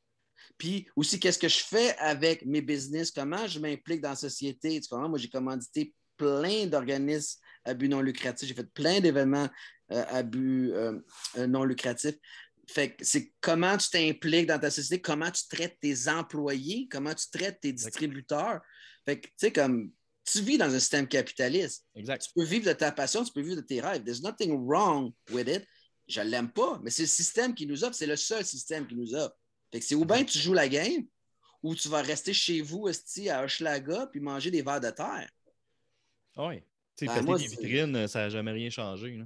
Puis 0.57 0.87
aussi, 0.95 1.19
qu'est-ce 1.19 1.37
que 1.37 1.49
je 1.49 1.59
fais 1.59 1.95
avec 1.97 2.45
mes 2.45 2.61
business? 2.61 3.11
Comment 3.11 3.45
je 3.45 3.59
m'implique 3.59 4.01
dans 4.01 4.09
la 4.09 4.15
société? 4.15 4.79
Tu 4.81 4.89
comprends? 4.89 5.09
Moi, 5.09 5.19
j'ai 5.19 5.29
commandité 5.29 5.93
plein 6.17 6.65
d'organismes 6.65 7.39
à 7.69 7.73
but 7.73 7.89
non 7.89 8.01
lucratif. 8.01 8.47
J'ai 8.47 8.53
fait 8.53 8.71
plein 8.71 8.99
d'événements 8.99 9.49
euh, 9.91 10.05
à 10.07 10.23
but 10.23 10.71
euh, 10.73 10.99
non 11.47 11.63
lucratif. 11.63 12.15
Fait 12.67 12.95
que 12.95 13.03
c'est 13.03 13.33
comment 13.41 13.77
tu 13.77 13.89
t'impliques 13.89 14.47
dans 14.47 14.59
ta 14.59 14.69
société, 14.69 15.01
comment 15.01 15.31
tu 15.31 15.47
traites 15.47 15.77
tes 15.79 16.07
employés, 16.07 16.87
comment 16.91 17.13
tu 17.13 17.25
traites 17.31 17.59
tes 17.61 17.73
distributeurs. 17.73 18.61
Fait 19.05 19.19
que, 19.19 19.27
tu 19.27 19.33
sais, 19.37 19.51
comme 19.51 19.91
tu 20.23 20.41
vis 20.41 20.57
dans 20.57 20.73
un 20.73 20.79
système 20.79 21.07
capitaliste. 21.07 21.85
Exact. 21.95 22.21
Tu 22.21 22.33
peux 22.35 22.43
vivre 22.43 22.67
de 22.67 22.73
ta 22.73 22.91
passion, 22.91 23.23
tu 23.23 23.31
peux 23.33 23.41
vivre 23.41 23.55
de 23.55 23.61
tes 23.61 23.81
rêves. 23.81 24.03
There's 24.03 24.21
nothing 24.21 24.67
wrong 24.67 25.11
with 25.31 25.47
it. 25.47 25.65
Je 26.07 26.21
l'aime 26.21 26.51
pas, 26.51 26.79
mais 26.83 26.89
c'est 26.89 27.03
le 27.03 27.07
système 27.07 27.53
qui 27.53 27.65
nous 27.65 27.83
offre. 27.83 27.95
C'est 27.95 28.07
le 28.07 28.15
seul 28.15 28.45
système 28.45 28.87
qui 28.87 28.95
nous 28.95 29.15
offre. 29.15 29.35
Fait 29.71 29.79
que 29.79 29.85
c'est 29.85 29.95
ou 29.95 30.05
bien 30.05 30.23
tu 30.23 30.37
joues 30.37 30.53
la 30.53 30.67
game, 30.67 31.05
ou 31.61 31.75
tu 31.75 31.89
vas 31.89 32.01
rester 32.01 32.33
chez 32.33 32.61
vous, 32.61 32.87
esti, 32.87 33.29
à 33.29 33.43
Hochelaga, 33.43 34.07
puis 34.07 34.19
manger 34.19 34.51
des 34.51 34.61
verres 34.61 34.79
de 34.79 34.89
terre. 34.89 35.29
Ah 36.35 36.47
Oui. 36.47 36.63
Ben, 37.07 37.13
péter 37.13 37.25
moi, 37.25 37.37
des 37.37 37.47
vitrines, 37.47 38.07
ça 38.07 38.19
n'a 38.19 38.29
jamais 38.29 38.51
rien 38.51 38.69
changé. 38.69 39.17
là. 39.17 39.25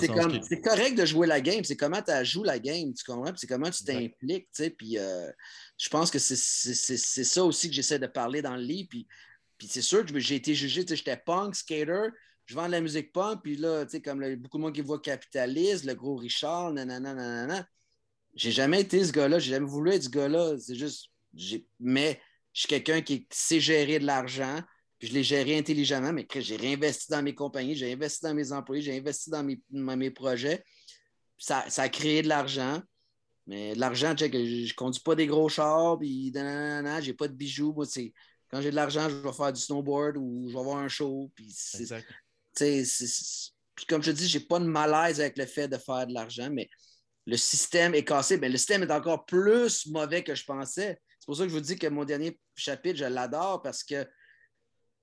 C'est 0.00 0.08
que- 0.08 0.68
correct 0.68 0.98
de 0.98 1.06
jouer 1.06 1.26
la 1.26 1.40
game, 1.40 1.64
c'est 1.64 1.76
comment 1.76 2.02
tu 2.02 2.12
joues 2.24 2.44
la 2.44 2.58
game, 2.58 2.92
tu 2.92 3.04
comprends? 3.04 3.32
C'est 3.36 3.46
comment 3.46 3.70
tu 3.70 3.84
t'impliques, 3.84 4.48
tu 4.54 4.62
sais. 4.64 4.70
Puis 4.70 4.98
euh, 4.98 5.30
je 5.78 5.88
pense 5.88 6.10
que 6.10 6.18
c'est- 6.18 7.24
ça 7.24 7.42
aussi 7.44 7.68
que 7.68 7.74
j'essaie 7.74 7.98
de 7.98 8.06
parler 8.06 8.42
dans 8.42 8.54
le 8.56 8.62
livre. 8.62 8.88
Puis, 8.90 9.06
puis 9.56 9.66
c'est 9.66 9.80
sûr 9.80 10.04
que 10.04 10.18
j'ai 10.18 10.34
été 10.34 10.54
jugé, 10.54 10.84
tu 10.84 10.90
sais, 10.90 10.96
j'étais 10.96 11.16
punk, 11.16 11.54
skater, 11.54 12.08
je 12.44 12.54
vends 12.54 12.66
de 12.66 12.72
la 12.72 12.82
musique 12.82 13.12
punk, 13.12 13.40
puis 13.42 13.56
là, 13.56 13.86
tu 13.86 13.92
sais, 13.92 14.02
comme 14.02 14.20
beaucoup 14.36 14.58
de 14.58 14.62
monde 14.62 14.74
qui 14.74 14.82
voit 14.82 15.00
capitaliste, 15.00 15.84
le 15.86 15.94
gros 15.94 16.16
Richard, 16.16 16.72
nanana, 16.74 17.14
nanana. 17.14 17.66
J'ai 18.34 18.52
jamais 18.52 18.82
été 18.82 19.02
ce 19.02 19.12
gars-là, 19.12 19.38
j'ai 19.38 19.52
jamais 19.52 19.66
voulu 19.66 19.92
être 19.92 20.02
ce 20.02 20.10
gars-là. 20.10 20.58
C'est 20.58 20.74
juste, 20.74 21.06
mais 21.80 22.20
je 22.52 22.60
suis 22.60 22.68
quelqu'un 22.68 23.00
qui 23.00 23.26
sait 23.32 23.60
gérer 23.60 23.98
de 23.98 24.04
l'argent, 24.04 24.60
puis 24.98 25.08
je 25.08 25.14
l'ai 25.14 25.22
géré 25.22 25.58
intelligemment, 25.58 26.12
mais 26.12 26.26
j'ai 26.36 26.56
réinvesti 26.56 27.10
dans 27.10 27.22
mes 27.22 27.34
compagnies, 27.34 27.74
j'ai 27.74 27.92
investi 27.92 28.22
dans 28.22 28.34
mes 28.34 28.52
employés, 28.52 28.82
j'ai 28.82 28.96
investi 28.96 29.30
dans 29.30 29.42
mes, 29.42 29.60
dans 29.70 29.96
mes 29.96 30.10
projets. 30.10 30.64
Ça, 31.38 31.64
ça 31.68 31.82
a 31.82 31.88
créé 31.88 32.22
de 32.22 32.28
l'argent. 32.28 32.80
Mais 33.46 33.74
de 33.74 33.80
l'argent, 33.80 34.14
je 34.16 34.24
ne 34.24 34.74
conduis 34.74 35.02
pas 35.02 35.14
des 35.14 35.26
gros 35.26 35.48
chars, 35.48 35.98
puis 35.98 36.32
j'ai 36.32 37.14
pas 37.14 37.28
de 37.28 37.34
bijoux. 37.34 37.72
Moi, 37.72 37.86
c'est 37.86 38.12
quand 38.50 38.60
j'ai 38.60 38.70
de 38.70 38.76
l'argent, 38.76 39.08
je 39.08 39.16
vais 39.16 39.32
faire 39.32 39.52
du 39.52 39.60
snowboard 39.60 40.16
ou 40.16 40.46
je 40.48 40.54
vais 40.54 40.60
avoir 40.60 40.78
un 40.78 40.88
show. 40.88 41.30
Puis 41.34 41.54
Puis 43.76 43.86
comme 43.86 44.02
je 44.02 44.10
te 44.10 44.16
dis, 44.16 44.26
j'ai 44.26 44.40
pas 44.40 44.58
de 44.58 44.64
malaise 44.64 45.20
avec 45.20 45.36
le 45.36 45.46
fait 45.46 45.68
de 45.68 45.76
faire 45.76 46.06
de 46.06 46.14
l'argent, 46.14 46.48
mais 46.50 46.70
le 47.26 47.36
système 47.36 47.94
est 47.94 48.04
cassé. 48.04 48.38
Mais 48.38 48.48
le 48.48 48.56
système 48.56 48.82
est 48.82 48.90
encore 48.90 49.26
plus 49.26 49.86
mauvais 49.86 50.24
que 50.24 50.34
je 50.34 50.44
pensais. 50.44 50.98
C'est 51.18 51.26
pour 51.26 51.36
ça 51.36 51.42
que 51.42 51.50
je 51.50 51.54
vous 51.54 51.60
dis 51.60 51.76
que 51.76 51.86
mon 51.86 52.04
dernier 52.04 52.38
chapitre, 52.54 52.98
je 52.98 53.04
l'adore 53.04 53.62
parce 53.62 53.84
que 53.84 54.06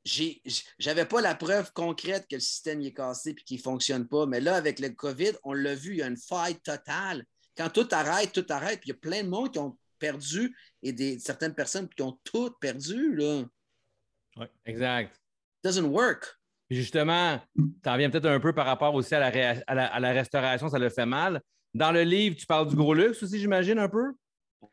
j'avais 0.05 1.05
pas 1.05 1.21
la 1.21 1.35
preuve 1.35 1.71
concrète 1.73 2.25
que 2.29 2.35
le 2.35 2.41
système 2.41 2.81
y 2.81 2.87
est 2.87 2.93
cassé 2.93 3.31
et 3.31 3.35
qu'il 3.35 3.57
ne 3.57 3.61
fonctionne 3.61 4.07
pas. 4.07 4.25
Mais 4.25 4.41
là, 4.41 4.55
avec 4.55 4.79
le 4.79 4.89
COVID, 4.89 5.31
on 5.43 5.53
l'a 5.53 5.75
vu, 5.75 5.91
il 5.91 5.97
y 5.97 6.01
a 6.01 6.07
une 6.07 6.17
faille 6.17 6.59
totale. 6.59 7.23
Quand 7.55 7.69
tout 7.69 7.87
arrête, 7.91 8.31
tout 8.33 8.45
arrête. 8.49 8.79
Puis 8.81 8.89
il 8.89 8.93
y 8.93 8.95
a 8.95 8.99
plein 8.99 9.23
de 9.23 9.29
monde 9.29 9.51
qui 9.51 9.59
ont 9.59 9.77
perdu 9.99 10.55
et 10.81 10.91
des, 10.91 11.19
certaines 11.19 11.53
personnes 11.55 11.87
qui 11.87 12.01
ont 12.01 12.19
tout 12.23 12.51
perdu. 12.59 13.15
Là. 13.15 13.43
Exact. 14.65 15.15
It 15.15 15.63
doesn't 15.63 15.85
work. 15.89 16.25
Puis 16.67 16.77
justement, 16.77 17.39
tu 17.55 17.89
en 17.89 17.97
viens 17.97 18.09
peut-être 18.09 18.25
un 18.25 18.39
peu 18.39 18.53
par 18.53 18.65
rapport 18.65 18.93
aussi 18.95 19.13
à 19.15 19.19
la, 19.19 19.29
ré- 19.29 19.63
à 19.67 19.75
la- 19.75 19.93
à 19.93 19.99
la 19.99 20.11
restauration, 20.11 20.67
ça 20.69 20.79
le 20.79 20.89
fait 20.89 21.05
mal. 21.05 21.41
Dans 21.73 21.91
le 21.91 22.03
livre, 22.03 22.35
tu 22.35 22.45
parles 22.45 22.67
du 22.67 22.75
gros 22.75 22.93
luxe 22.93 23.23
aussi, 23.23 23.39
j'imagine, 23.39 23.79
un 23.79 23.89
peu? 23.89 24.13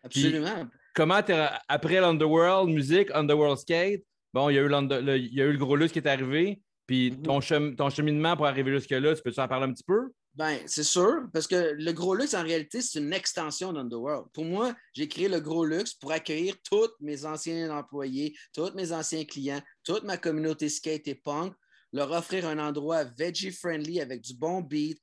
Absolument. 0.03 0.69
Comment 0.95 1.23
t'es 1.23 1.39
après 1.69 2.01
l'Underworld 2.01 2.71
musique, 2.71 3.11
Underworld 3.13 3.59
skate, 3.59 4.03
bon, 4.33 4.49
il 4.51 4.55
y, 4.55 4.59
a 4.59 4.63
eu 4.63 4.69
le, 4.69 5.17
il 5.19 5.35
y 5.35 5.43
a 5.43 5.45
eu 5.47 5.53
le 5.53 5.59
gros 5.59 5.77
luxe 5.77 5.93
qui 5.93 5.99
est 5.99 6.09
arrivé, 6.09 6.61
puis 6.87 7.13
Mhm. 7.13 7.23
ton, 7.23 7.41
chem- 7.41 7.77
ton 7.77 7.91
cheminement 7.91 8.37
pour 8.37 8.47
arriver 8.47 8.73
jusque-là, 8.73 9.15
tu 9.15 9.23
peux-tu 9.23 9.41
en 9.41 9.49
parler 9.49 9.67
un 9.67 9.73
petit 9.73 9.85
peu? 9.85 10.11
Ben, 10.35 10.61
c'est 10.67 10.85
sûr, 10.85 11.25
parce 11.33 11.49
que 11.49 11.75
le 11.77 11.93
gros 11.93 12.15
luxe, 12.15 12.35
en 12.35 12.43
réalité, 12.45 12.81
c'est 12.83 13.01
une 13.01 13.13
extension 13.13 13.73
d'Underworld. 13.73 14.29
Pour 14.33 14.45
moi, 14.45 14.77
j'ai 14.95 15.09
créé 15.09 15.29
le 15.29 15.41
gros 15.41 15.65
luxe 15.65 15.93
pour 15.95 16.13
accueillir 16.13 16.55
tous 16.63 16.89
mes 17.01 17.25
anciens 17.25 17.77
employés, 17.77 18.37
tous 18.55 18.73
mes 18.75 18.93
anciens 18.93 19.25
clients, 19.25 19.61
toute 19.83 20.05
ma 20.05 20.17
communauté 20.17 20.69
skate 20.69 21.09
et 21.09 21.17
punk, 21.17 21.53
leur 21.93 22.13
offrir 22.13 22.47
un 22.47 22.61
endroit 22.61 23.03
veggie-friendly 23.19 24.01
avec 24.01 24.21
du 24.21 24.35
bon 24.35 24.61
beat, 24.61 25.01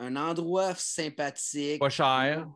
un 0.00 0.16
endroit 0.16 0.74
sympathique, 0.74 1.78
Pas 1.78 1.88
cher. 1.88 2.48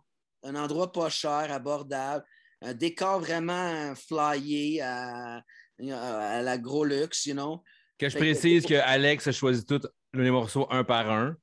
un 0.42 0.54
endroit 0.56 0.90
pas 0.90 1.08
cher, 1.10 1.52
abordable, 1.52 2.24
un 2.62 2.74
décor 2.74 3.20
vraiment 3.20 3.94
flyé 3.94 4.80
à, 4.80 5.40
à 5.92 6.42
la 6.42 6.58
gros 6.58 6.84
luxe, 6.84 7.26
you 7.26 7.34
know. 7.34 7.62
Que 7.98 8.08
je 8.08 8.12
Fait 8.14 8.20
précise 8.20 8.64
que 8.64 8.74
Alex 8.74 9.26
a 9.26 9.32
choisi 9.32 9.64
tous 9.64 9.80
les 10.12 10.30
morceaux 10.30 10.66
un 10.70 10.84
par 10.84 11.10
un. 11.10 11.36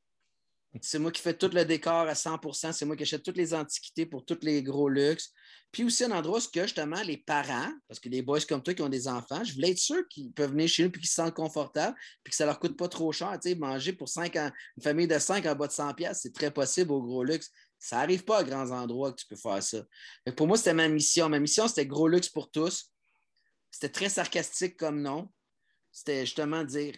C'est 0.81 0.99
moi 0.99 1.11
qui 1.11 1.21
fais 1.21 1.33
tout 1.33 1.49
le 1.53 1.63
décor 1.63 2.07
à 2.07 2.13
100% 2.13 2.73
c'est 2.73 2.85
moi 2.85 2.97
qui 2.97 3.03
achète 3.03 3.23
toutes 3.23 3.37
les 3.37 3.53
antiquités 3.53 4.05
pour 4.05 4.25
tous 4.25 4.39
les 4.41 4.61
gros 4.61 4.89
luxes. 4.89 5.31
Puis 5.71 5.83
aussi 5.83 6.03
un 6.03 6.11
endroit 6.11 6.39
où 6.39 6.51
que 6.53 6.63
justement 6.63 7.01
les 7.01 7.17
parents, 7.17 7.71
parce 7.87 7.99
que 7.99 8.09
les 8.09 8.21
boys 8.21 8.41
comme 8.47 8.61
toi 8.61 8.73
qui 8.73 8.81
ont 8.81 8.89
des 8.89 9.07
enfants, 9.07 9.43
je 9.43 9.53
voulais 9.53 9.71
être 9.71 9.77
sûr 9.77 10.07
qu'ils 10.09 10.31
peuvent 10.31 10.51
venir 10.51 10.67
chez 10.67 10.83
nous 10.83 10.89
et 10.89 10.91
qu'ils 10.91 11.07
se 11.07 11.15
sentent 11.15 11.33
confortables 11.33 11.95
puis 12.23 12.31
que 12.31 12.35
ça 12.35 12.45
leur 12.45 12.59
coûte 12.59 12.77
pas 12.77 12.87
trop 12.87 13.11
cher. 13.11 13.37
Tu 13.41 13.49
sais, 13.49 13.55
manger 13.55 13.93
pour 13.93 14.09
cinq 14.09 14.35
ans, 14.35 14.51
une 14.77 14.83
famille 14.83 15.07
de 15.07 15.17
5 15.17 15.45
en 15.45 15.55
bas 15.55 15.67
de 15.67 15.71
100 15.71 15.93
pièces, 15.93 16.19
c'est 16.23 16.33
très 16.33 16.51
possible 16.51 16.91
au 16.91 17.01
gros 17.01 17.23
luxe. 17.23 17.51
Ça 17.79 17.97
n'arrive 17.97 18.23
pas 18.23 18.39
à 18.39 18.43
grands 18.43 18.71
endroits 18.71 19.11
que 19.11 19.21
tu 19.21 19.27
peux 19.27 19.35
faire 19.35 19.61
ça. 19.61 19.79
Fait 20.23 20.31
que 20.31 20.35
pour 20.35 20.47
moi, 20.47 20.57
c'était 20.57 20.73
ma 20.73 20.87
mission. 20.87 21.29
Ma 21.29 21.39
mission, 21.39 21.67
c'était 21.67 21.85
gros 21.85 22.07
luxe 22.07 22.29
pour 22.29 22.49
tous. 22.49 22.91
C'était 23.75 23.89
très 23.89 24.07
sarcastique 24.07 24.77
comme 24.77 25.01
nom. 25.01 25.29
C'était 25.91 26.21
justement 26.25 26.63
dire 26.63 26.95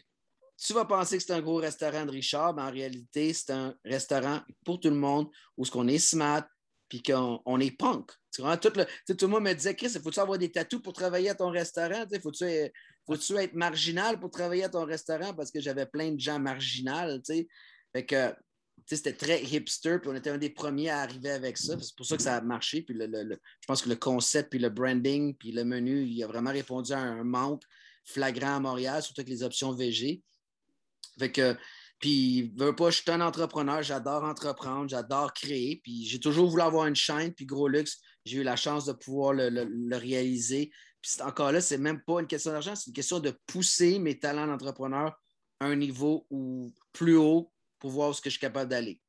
tu 0.63 0.73
vas 0.73 0.85
penser 0.85 1.17
que 1.17 1.23
c'est 1.23 1.33
un 1.33 1.41
gros 1.41 1.55
restaurant 1.55 2.05
de 2.05 2.11
Richard, 2.11 2.53
mais 2.53 2.61
en 2.61 2.69
réalité, 2.69 3.33
c'est 3.33 3.51
un 3.51 3.75
restaurant 3.83 4.41
pour 4.63 4.79
tout 4.79 4.89
le 4.89 4.95
monde 4.95 5.27
où 5.55 5.65
ce 5.65 5.71
qu'on 5.71 5.87
est 5.87 5.97
smart 5.97 6.43
puis 6.87 7.01
qu'on 7.01 7.41
on 7.45 7.59
est 7.59 7.75
punk. 7.75 8.11
Tu 8.31 8.43
vois, 8.43 8.57
tout, 8.57 8.71
le, 8.75 8.85
tout 9.15 9.25
le 9.25 9.27
monde 9.27 9.43
me 9.43 9.53
disait, 9.53 9.75
Chris, 9.75 9.89
faut-tu 9.89 10.19
avoir 10.19 10.37
des 10.37 10.51
tatous 10.51 10.79
pour 10.79 10.93
travailler 10.93 11.29
à 11.29 11.35
ton 11.35 11.49
restaurant? 11.49 12.05
Faut-tu 12.21 12.43
euh, 12.43 12.69
faut-tu 13.07 13.35
être 13.37 13.55
marginal 13.55 14.19
pour 14.19 14.29
travailler 14.29 14.65
à 14.65 14.69
ton 14.69 14.85
restaurant? 14.85 15.33
Parce 15.33 15.49
que 15.49 15.59
j'avais 15.59 15.87
plein 15.87 16.11
de 16.11 16.19
gens 16.19 16.39
sais? 17.23 17.47
Fait 17.91 18.05
que 18.05 18.33
c'était 18.85 19.13
très 19.13 19.43
hipster, 19.43 19.99
puis 19.99 20.09
on 20.09 20.15
était 20.15 20.29
un 20.29 20.37
des 20.37 20.49
premiers 20.49 20.89
à 20.89 20.99
arriver 21.01 21.31
avec 21.31 21.57
ça. 21.57 21.77
C'est 21.81 21.95
pour 21.95 22.05
ça 22.05 22.15
que 22.15 22.23
ça 22.23 22.37
a 22.37 22.41
marché. 22.41 22.81
Puis 22.83 22.93
le- 22.95 23.07
le- 23.07 23.39
je 23.61 23.65
pense 23.67 23.81
que 23.81 23.89
le 23.89 23.95
concept, 23.95 24.49
puis 24.51 24.59
le 24.59 24.69
branding, 24.69 25.35
puis 25.35 25.51
le 25.51 25.65
menu, 25.65 26.05
il 26.05 26.23
a 26.23 26.27
vraiment 26.27 26.51
répondu 26.51 26.93
à 26.93 26.99
un 26.99 27.23
manque 27.23 27.63
flagrant 28.05 28.55
à 28.55 28.59
Montréal, 28.59 29.03
surtout 29.03 29.21
avec 29.21 29.29
les 29.29 29.43
options 29.43 29.73
VG. 29.73 30.21
Fait 31.19 31.57
Puis, 31.99 32.53
veux 32.55 32.75
pas, 32.75 32.91
je 32.91 33.01
suis 33.01 33.11
un 33.11 33.21
entrepreneur, 33.21 33.81
j'adore 33.81 34.23
entreprendre, 34.23 34.87
j'adore 34.89 35.33
créer. 35.33 35.81
Puis, 35.83 36.05
j'ai 36.05 36.19
toujours 36.19 36.47
voulu 36.49 36.61
avoir 36.61 36.85
une 36.85 36.95
chaîne. 36.95 37.33
Puis, 37.33 37.45
Gros 37.45 37.67
Luxe, 37.67 37.97
j'ai 38.23 38.37
eu 38.37 38.43
la 38.43 38.55
chance 38.55 38.85
de 38.85 38.93
pouvoir 38.93 39.33
le, 39.33 39.49
le- 39.49 39.97
réaliser. 39.97 40.71
Puis, 41.01 41.11
encore 41.23 41.51
là, 41.51 41.59
c'est 41.59 41.77
même 41.79 42.01
pas 42.05 42.21
une 42.21 42.27
question 42.27 42.51
d'argent, 42.51 42.75
c'est 42.75 42.87
une 42.87 42.93
question 42.93 43.19
de 43.19 43.33
pousser 43.47 43.97
mes 43.99 44.19
talents 44.19 44.45
d'entrepreneur 44.47 45.19
à 45.59 45.65
un 45.65 45.75
niveau 45.75 46.27
plus 46.93 47.17
haut 47.17 47.51
pour 47.79 47.91
voir 47.91 48.13
ce 48.13 48.21
que 48.21 48.29
je 48.29 48.35
suis 48.35 48.41
capable 48.41 48.69
d'aller. 48.69 48.99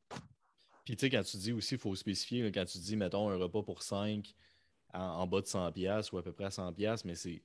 Puis 0.85 0.97
tu 0.97 1.01
sais, 1.01 1.11
quand 1.11 1.23
tu 1.23 1.37
dis 1.37 1.53
aussi, 1.53 1.75
il 1.75 1.81
faut 1.81 1.95
spécifier, 1.95 2.51
quand 2.51 2.65
tu 2.65 2.79
dis, 2.79 2.97
mettons, 2.97 3.29
un 3.29 3.37
repas 3.37 3.63
pour 3.63 3.83
5 3.83 4.35
en, 4.95 5.27
bas 5.27 5.41
de 5.41 5.47
100$ 5.47 6.11
ou 6.13 6.19
à 6.19 6.23
peu 6.23 6.33
près 6.33 6.45
à 6.45 6.49
100$, 6.49 7.03
mais 7.05 7.15
c'est. 7.15 7.43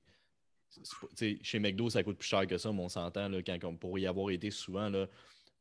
Chez 1.43 1.59
McDo, 1.59 1.89
ça 1.89 2.03
coûte 2.03 2.17
plus 2.17 2.27
cher 2.27 2.47
que 2.47 2.57
ça, 2.57 2.71
mais 2.71 2.81
on 2.81 2.89
s'entend, 2.89 3.29
quand 3.45 3.63
on 3.65 3.75
pourrait 3.75 4.01
y 4.01 4.07
avoir 4.07 4.31
été 4.31 4.49
souvent, 4.49 4.89
là, 4.89 5.05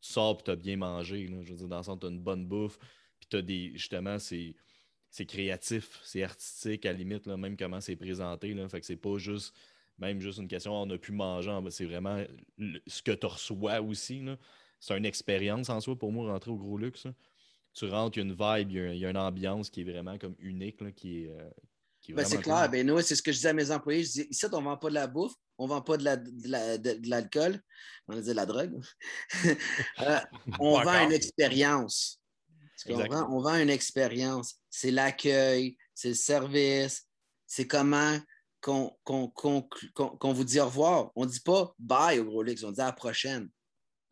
tu 0.00 0.12
sors 0.12 0.38
et 0.40 0.44
tu 0.44 0.50
as 0.52 0.56
bien 0.56 0.76
mangé. 0.76 1.26
là. 1.26 1.42
je 1.42 1.50
veux 1.50 1.58
dire, 1.58 1.68
dans 1.68 1.78
le 1.78 1.82
sens, 1.82 1.98
tu 2.00 2.06
as 2.06 2.08
une 2.08 2.20
bonne 2.20 2.46
bouffe, 2.46 2.78
puis 3.18 3.28
tu 3.28 3.36
as 3.36 3.42
des. 3.42 3.72
Justement, 3.74 4.18
c'est. 4.18 4.54
C'est 5.14 5.26
créatif, 5.26 6.00
c'est 6.04 6.22
artistique 6.22 6.86
à 6.86 6.92
la 6.92 6.98
limite, 6.98 7.26
là, 7.26 7.36
même 7.36 7.54
comment 7.54 7.82
c'est 7.82 7.96
présenté. 7.96 8.54
Là, 8.54 8.66
fait 8.70 8.80
que 8.80 8.86
c'est 8.86 8.96
pas 8.96 9.18
juste 9.18 9.54
même 9.98 10.20
juste 10.20 10.38
une 10.38 10.48
question, 10.48 10.74
on 10.74 10.88
a 10.90 10.98
pu 10.98 11.12
manger, 11.12 11.58
c'est 11.70 11.84
vraiment 11.84 12.24
ce 12.86 13.02
que 13.02 13.12
tu 13.12 13.26
reçois 13.26 13.80
aussi. 13.80 14.20
là. 14.20 14.36
C'est 14.84 14.98
une 14.98 15.06
expérience 15.06 15.68
en 15.70 15.80
soi 15.80 15.96
pour 15.96 16.10
moi, 16.10 16.32
rentrer 16.32 16.50
au 16.50 16.56
gros 16.56 16.76
luxe. 16.76 17.04
là 17.06 17.12
tu 17.74 17.86
rentres, 17.88 18.18
il 18.18 18.20
y 18.20 18.22
a 18.24 18.26
une 18.26 18.32
vibe, 18.32 18.70
il 18.70 18.76
y 18.76 18.80
a, 18.80 18.92
il 18.92 18.98
y 19.00 19.06
a 19.06 19.10
une 19.10 19.16
ambiance 19.16 19.70
qui 19.70 19.80
est 19.80 19.84
vraiment 19.84 20.18
comme 20.18 20.34
unique, 20.40 20.78
là, 20.82 20.90
qui 20.92 21.24
est, 21.24 21.30
euh, 21.30 21.48
Ben, 22.10 22.22
c'est 22.26 22.42
clair. 22.42 22.62
cool. 22.64 22.70
Ben, 22.72 22.86
nous, 22.86 23.00
c'est 23.00 23.16
ce 23.16 23.22
que 23.22 23.32
je 23.32 23.38
dis 23.38 23.46
à 23.46 23.54
mes 23.54 23.70
employés. 23.70 24.04
Je 24.04 24.10
dis, 24.10 24.26
ici, 24.28 24.44
on 24.52 24.58
ne 24.60 24.64
vend 24.64 24.76
pas 24.76 24.90
de 24.90 24.94
la 24.94 25.06
bouffe, 25.06 25.32
on 25.56 25.64
ne 25.64 25.68
vend 25.70 25.80
pas 25.80 25.96
de 25.96 26.04
la- 26.04 26.16
de 26.18 26.48
la- 26.48 26.76
de- 26.76 26.94
de 26.98 27.08
l'alcool, 27.08 27.62
on 28.08 28.14
va 28.14 28.20
dire 28.20 28.32
de 28.32 28.36
la 28.36 28.44
drogue. 28.44 28.78
Euh, 30.00 30.18
on 30.60 30.82
vend 30.82 31.04
une 31.06 31.12
expérience. 31.12 32.20
On 33.30 33.40
vend 33.40 33.56
une 33.56 33.70
expérience. 33.70 34.56
C'est 34.68 34.90
l'accueil, 34.90 35.78
c'est 35.94 36.08
le 36.08 36.14
service, 36.14 37.06
c'est 37.46 37.66
comment 37.66 38.18
qu'on 38.60 38.94
vous 40.34 40.44
dit 40.44 40.60
au 40.60 40.66
revoir. 40.66 41.10
On 41.16 41.24
ne 41.24 41.30
dit 41.30 41.40
pas 41.40 41.74
bye 41.78 42.18
au 42.18 42.24
gros 42.26 42.42
luxe, 42.42 42.62
on 42.64 42.72
dit 42.72 42.80
à 42.82 42.86
la 42.86 42.92
prochaine. 42.92 43.48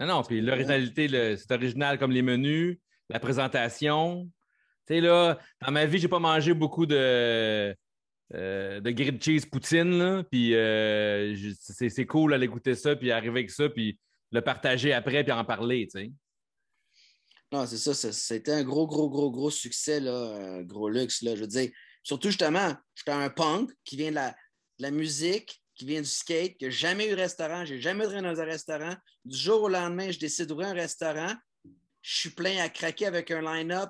Non, 0.01 0.07
non, 0.07 0.23
puis 0.23 0.41
l'originalité, 0.41 1.37
c'est 1.37 1.53
original 1.53 1.99
comme 1.99 2.11
les 2.11 2.23
menus, 2.23 2.79
la 3.11 3.21
présentation. 3.21 4.31
Tu 4.87 4.95
sais, 4.95 5.01
là, 5.01 5.39
dans 5.61 5.71
ma 5.71 5.85
vie, 5.85 5.99
j'ai 5.99 6.09
pas 6.09 6.19
mangé 6.19 6.55
beaucoup 6.55 6.87
de, 6.87 7.77
euh, 8.35 8.81
de 8.81 8.91
grilled 8.91 9.23
cheese 9.23 9.45
poutine, 9.45 9.99
là, 9.99 10.23
puis 10.23 10.55
euh, 10.55 11.37
c'est 11.59 12.07
cool 12.07 12.31
d'aller 12.31 12.47
goûter 12.47 12.75
ça, 12.75 12.97
puis 12.97 13.11
arriver 13.11 13.41
avec 13.41 13.51
ça, 13.51 13.69
puis 13.69 13.99
le 14.33 14.41
partager 14.41 14.93
après, 14.93 15.23
puis 15.23 15.33
en 15.33 15.45
parler, 15.45 15.87
tu 15.93 16.01
sais. 16.01 16.13
Non, 17.53 17.67
c'est 17.67 17.79
ça, 17.79 17.93
c'était 17.95 18.53
un 18.53 18.63
gros, 18.63 18.87
gros, 18.87 19.11
gros, 19.11 19.31
gros 19.31 19.51
succès, 19.51 19.99
là, 19.99 20.13
euh, 20.13 20.63
gros 20.63 20.89
luxe. 20.89 21.21
Là, 21.23 21.35
je 21.35 21.41
veux 21.41 21.49
dire, 21.49 21.71
surtout 22.05 22.29
justement, 22.29 22.73
j'étais 22.95 23.11
un 23.11 23.29
punk 23.29 23.71
qui 23.85 23.97
vient 23.97 24.13
la, 24.13 24.31
de 24.31 24.83
la 24.85 24.93
musique, 24.93 25.60
qui 25.81 25.87
vient 25.87 26.03
du 26.03 26.09
skate, 26.09 26.59
qui 26.59 26.66
n'a 26.66 26.70
jamais 26.70 27.07
eu 27.07 27.12
de 27.12 27.16
restaurant, 27.16 27.64
j'ai 27.64 27.81
jamais 27.81 28.05
travaillé 28.05 28.22
dans 28.22 28.39
un 28.39 28.45
restaurant. 28.45 28.95
Du 29.24 29.35
jour 29.35 29.62
au 29.62 29.68
lendemain, 29.70 30.11
je 30.11 30.18
décide 30.18 30.45
d'ouvrir 30.45 30.68
un 30.68 30.74
restaurant. 30.74 31.33
Je 32.03 32.18
suis 32.18 32.31
plein 32.31 32.62
à 32.62 32.68
craquer 32.68 33.07
avec 33.07 33.31
un 33.31 33.41
line-up 33.41 33.89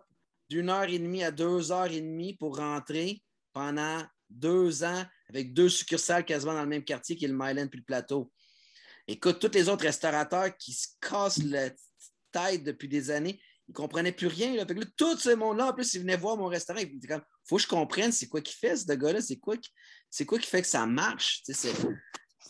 d'une 0.49 0.71
heure 0.71 0.89
et 0.89 1.01
demie 1.01 1.25
à 1.25 1.33
deux 1.33 1.73
heures 1.73 1.91
et 1.91 2.01
demie 2.01 2.37
pour 2.37 2.59
rentrer 2.59 3.25
pendant 3.53 4.05
deux 4.29 4.85
ans 4.85 5.05
avec 5.29 5.53
deux 5.53 5.69
succursales 5.69 6.25
quasiment 6.25 6.55
dans 6.55 6.63
le 6.63 6.69
même 6.69 6.85
quartier 6.85 7.17
qui 7.17 7.25
est 7.25 7.29
le 7.29 7.35
Myland 7.37 7.67
puis 7.67 7.81
le 7.81 7.85
Plateau. 7.85 8.31
Écoute, 9.09 9.41
tous 9.41 9.51
les 9.53 9.69
autres 9.69 9.85
restaurateurs 9.85 10.57
qui 10.57 10.73
se 10.73 10.91
cassent 11.01 11.43
la 11.43 11.71
tête 12.31 12.63
depuis 12.63 12.87
des 12.87 13.11
années, 13.11 13.41
ils 13.67 13.73
ne 13.73 13.75
comprenaient 13.75 14.13
plus 14.13 14.29
rien. 14.29 14.55
Là. 14.55 14.65
Fait 14.65 14.77
que 14.77 14.81
là, 14.81 14.87
tout 14.97 15.19
ce 15.19 15.31
monde-là, 15.31 15.71
en 15.71 15.73
plus, 15.73 15.95
ils 15.95 16.03
venaient 16.03 16.17
voir 16.17 16.37
mon 16.37 16.47
restaurant. 16.47 16.79
Ils 16.79 16.97
étaient 16.97 17.09
comme, 17.09 17.25
faut 17.49 17.57
que 17.57 17.63
je 17.63 17.67
comprenne 17.67 18.13
c'est 18.13 18.29
quoi 18.29 18.41
qu'il 18.41 18.55
fait, 18.55 18.77
ce 18.77 18.93
gars-là, 18.93 19.21
c'est 19.21 19.39
quoi, 19.39 19.57
c'est 20.11 20.27
quoi 20.27 20.39
qui 20.39 20.49
fait 20.49 20.63
que 20.63 20.69
ça 20.69 20.87
marche? 20.87 21.43
C'est 21.45 21.73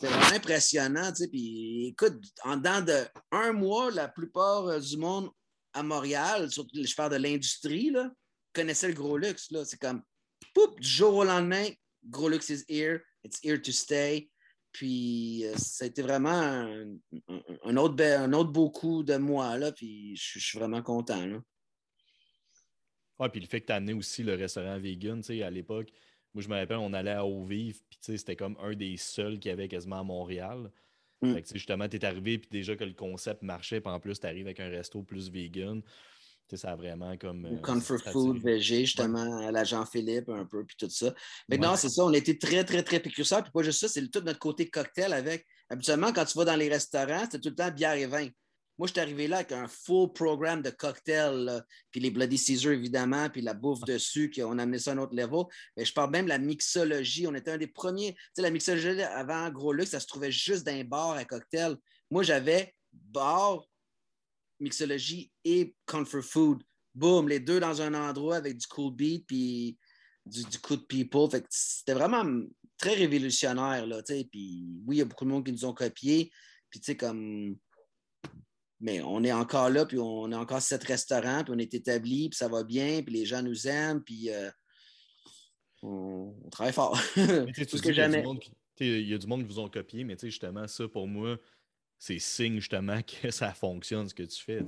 vraiment 0.03 0.35
impressionnant. 0.35 1.13
Puis 1.31 1.89
écoute, 1.89 2.19
en 2.43 2.57
dedans 2.57 2.81
de 2.81 3.05
un 3.31 3.53
mois, 3.53 3.91
la 3.91 4.09
plupart 4.09 4.67
euh, 4.67 4.81
du 4.81 4.97
monde 4.97 5.31
à 5.75 5.83
Montréal, 5.83 6.51
surtout 6.51 6.83
je 6.83 6.95
parle 6.95 7.13
de 7.13 7.17
l'industrie, 7.17 7.93
connaissait 8.53 8.89
le 8.89 8.95
gros 8.95 9.19
luxe. 9.19 9.53
C'est 9.67 9.79
comme, 9.79 10.03
poup, 10.55 10.81
du 10.81 10.89
jour 10.89 11.15
au 11.17 11.25
lendemain, 11.25 11.69
gros 12.05 12.29
luxe 12.29 12.49
is 12.49 12.65
here, 12.69 13.01
it's 13.23 13.39
here 13.45 13.61
to 13.61 13.73
stay. 13.73 14.31
Puis 14.73 15.45
euh, 15.45 15.57
ça 15.57 15.85
a 15.85 15.89
été 15.89 16.01
vraiment 16.01 16.31
un, 16.31 17.77
autre, 17.77 18.03
un 18.03 18.33
autre 18.33 18.51
beau 18.51 18.71
coup 18.71 19.03
de 19.03 19.17
moi, 19.17 19.59
là, 19.59 19.73
puis 19.73 20.17
je 20.17 20.39
suis 20.39 20.59
vraiment 20.59 20.83
content. 20.83 21.27
Là. 21.27 21.41
Ouais, 23.19 23.29
puis 23.29 23.41
le 23.41 23.47
fait 23.47 23.61
que 23.61 23.67
tu 23.67 23.73
as 23.73 23.77
amené 23.77 23.93
aussi 23.93 24.23
le 24.23 24.35
restaurant 24.35 24.79
vegan, 24.79 25.21
tu 25.21 25.27
sais, 25.27 25.43
à 25.43 25.51
l'époque, 25.51 25.93
moi 26.35 26.43
je 26.43 26.49
me 26.49 26.55
rappelle, 26.57 26.77
on 26.79 26.93
allait 26.93 27.11
à 27.13 27.25
Eau-Vive, 27.25 27.81
puis 27.89 27.99
tu 27.99 28.13
sais, 28.13 28.19
c'était 28.19 28.37
comme 28.37 28.57
un 28.63 28.75
des 28.75 28.97
seuls 28.97 29.39
qu'il 29.39 29.51
y 29.51 29.53
avait 29.53 29.69
quasiment 29.69 30.01
à 30.01 30.05
Montréal. 30.05 30.71
Mm. 31.23 31.35
Fait 31.35 31.43
que, 31.43 31.49
justement, 31.53 31.89
tu 31.89 31.97
es 31.97 32.05
arrivé, 32.05 32.39
puis 32.39 32.49
déjà 32.51 32.77
que 32.77 32.85
le 32.85 32.95
concept 32.95 33.43
marchait, 33.43 33.81
puis 33.81 33.91
en 33.93 34.01
plus, 34.01 34.19
tu 34.21 34.27
arrives 34.27 34.47
avec 34.47 34.61
un 34.61 34.69
resto 34.69 35.03
plus 35.03 35.31
vegan. 35.31 35.83
Tu 35.83 36.57
sais, 36.57 36.63
ça 36.63 36.73
a 36.73 36.77
vraiment 36.77 37.17
comme. 37.17 37.45
Euh, 37.47 37.57
Comfort 37.61 38.01
Food. 38.11 38.39
VG, 38.43 38.81
justement, 38.87 39.47
à 39.47 39.53
la 39.53 39.63
Jean-Philippe, 39.65 40.29
un 40.31 40.45
peu, 40.47 40.65
puis 40.65 40.77
tout 40.79 40.89
ça. 40.89 41.15
Mais 41.49 41.57
Ouais. 41.59 41.67
non, 41.67 41.77
c'est 41.77 41.89
ça, 41.91 42.05
on 42.05 42.13
a 42.13 42.17
été 42.17 42.39
très, 42.39 42.65
très, 42.65 42.83
très 42.83 43.01
précurseurs. 43.01 43.43
Puis 43.43 43.53
pas 43.53 43.63
juste 43.63 43.81
ça, 43.81 43.89
c'est 43.89 44.01
le- 44.01 44.09
tout 44.09 44.21
notre 44.23 44.39
côté 44.39 44.69
cocktail 44.69 45.13
avec. 45.13 45.47
Habituellement, 45.69 46.13
quand 46.13 46.25
tu 46.25 46.37
vas 46.39 46.45
dans 46.47 46.57
les 46.57 46.69
restaurants, 46.69 47.25
c'est 47.31 47.41
tout 47.41 47.51
le 47.51 47.55
temps 47.55 47.71
bière 47.71 47.95
et 47.95 48.07
vin. 48.07 48.27
Moi, 48.81 48.87
je 48.87 48.93
suis 48.95 49.01
arrivé 49.03 49.29
là 49.29 49.37
avec 49.37 49.53
un 49.53 49.69
full 49.69 50.11
programme 50.11 50.63
de 50.63 50.71
cocktails, 50.71 51.63
puis 51.91 52.01
les 52.01 52.11
Bloody 52.11 52.39
Caesar, 52.39 52.73
évidemment, 52.73 53.29
puis 53.29 53.43
la 53.43 53.53
bouffe 53.53 53.83
dessus, 53.83 54.31
qu'on 54.35 54.59
a 54.59 54.63
amené 54.63 54.79
ça 54.79 54.93
à 54.93 54.95
un 54.95 54.99
autre 54.99 55.15
level. 55.15 55.45
Mais 55.77 55.85
je 55.85 55.93
parle 55.93 56.11
même 56.13 56.25
de 56.25 56.31
la 56.31 56.39
mixologie. 56.39 57.27
On 57.27 57.35
était 57.35 57.51
un 57.51 57.59
des 57.59 57.67
premiers. 57.67 58.15
Tu 58.15 58.21
sais, 58.37 58.41
la 58.41 58.51
mixologie 58.51 59.03
avant 59.03 59.51
Gros 59.51 59.75
Luxe, 59.75 59.91
ça 59.91 60.01
se 60.01 60.07
trouvait 60.07 60.33
juste 60.33 60.65
dans 60.65 60.73
un 60.73 60.85
bar 60.85 61.11
à 61.11 61.27
cocktail. 61.27 61.77
Moi, 62.11 62.23
j'avais 62.23 62.75
bar, 62.91 63.67
mixologie 64.61 65.31
et 65.45 65.75
comfort 65.85 66.25
food. 66.25 66.63
Boom, 66.95 67.29
les 67.29 67.39
deux 67.39 67.61
dans 67.61 67.83
un 67.83 67.93
endroit 67.93 68.37
avec 68.37 68.57
du 68.57 68.67
cool 68.67 68.95
beat 68.95 69.27
puis 69.27 69.77
du, 70.25 70.43
du 70.43 70.59
coup 70.59 70.77
de 70.77 70.85
people. 70.85 71.31
Fait 71.31 71.43
que 71.43 71.49
c'était 71.51 71.93
vraiment 71.93 72.25
très 72.79 72.95
révolutionnaire, 72.95 73.87
là, 73.87 74.03
tu 74.03 74.15
sais. 74.15 74.29
Puis 74.33 74.81
oui, 74.87 74.97
il 74.97 74.99
y 75.01 75.03
a 75.03 75.05
beaucoup 75.05 75.27
de 75.27 75.31
monde 75.31 75.45
qui 75.45 75.53
nous 75.53 75.67
ont 75.67 75.75
copiés. 75.75 76.33
Puis 76.71 76.81
tu 76.81 76.87
sais, 76.87 76.97
comme... 76.97 77.59
Mais 78.81 79.03
on 79.03 79.23
est 79.25 79.33
encore 79.33 79.69
là, 79.69 79.85
puis 79.85 79.99
on 79.99 80.33
a 80.33 80.39
encore 80.39 80.63
sept 80.63 80.83
restaurants, 80.85 81.45
puis 81.45 81.53
on 81.55 81.59
est 81.59 81.75
établi, 81.75 82.31
puis 82.31 82.37
ça 82.37 82.49
va 82.49 82.65
bien, 82.65 83.03
puis 83.03 83.15
les 83.15 83.27
gens 83.27 83.43
nous 83.43 83.69
aiment, 83.69 84.03
puis 84.03 84.31
euh, 84.31 84.51
on, 85.83 86.35
on 86.45 86.49
travaille 86.49 86.73
fort. 86.73 86.99
Plus 87.15 87.81
que 87.81 87.93
jamais. 87.93 88.25
Il 88.81 89.09
y 89.09 89.15
a 89.15 89.19
du 89.19 89.27
monde 89.27 89.43
qui 89.43 89.49
vous 89.49 89.59
ont 89.59 89.69
copié, 89.69 90.05
mais 90.05 90.17
tu 90.17 90.23
sais, 90.23 90.31
justement, 90.31 90.67
ça, 90.67 90.89
pour 90.89 91.07
moi, 91.07 91.39
c'est 91.99 92.19
signe 92.19 92.57
justement 92.57 93.01
que 93.23 93.31
ça 93.31 93.53
fonctionne 93.53 94.09
ce 94.09 94.15
que 94.15 94.23
tu 94.23 94.43
fais. 94.43 94.61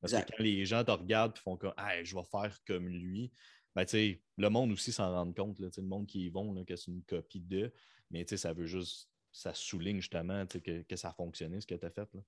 Parce 0.00 0.12
Exact. 0.12 0.30
que 0.30 0.36
quand 0.36 0.42
les 0.42 0.64
gens 0.64 0.82
te 0.82 0.90
regardent 0.90 1.36
et 1.36 1.40
font 1.40 1.56
comme 1.56 1.74
Ah, 1.76 2.02
je 2.02 2.16
vais 2.16 2.24
faire 2.24 2.58
comme 2.66 2.88
lui, 2.88 3.30
ben, 3.74 3.84
le 3.92 4.48
monde 4.48 4.72
aussi 4.72 4.90
s'en 4.90 5.12
rend 5.12 5.30
compte. 5.32 5.58
Là, 5.58 5.68
le 5.76 5.82
monde 5.82 6.06
qui 6.06 6.24
y 6.24 6.28
vont, 6.30 6.52
là, 6.54 6.64
que 6.64 6.74
c'est 6.76 6.90
une 6.90 7.02
copie 7.02 7.40
d'eux. 7.40 7.72
Mais 8.10 8.26
ça 8.26 8.52
veut 8.54 8.66
juste, 8.66 9.10
ça 9.32 9.52
souligne 9.52 10.00
justement 10.00 10.46
que, 10.46 10.82
que 10.82 10.96
ça 10.96 11.10
a 11.10 11.12
fonctionné 11.12 11.60
ce 11.60 11.66
que 11.66 11.74
tu 11.74 11.84
as 11.84 11.90
fait. 11.90 12.08
Là. 12.14 12.20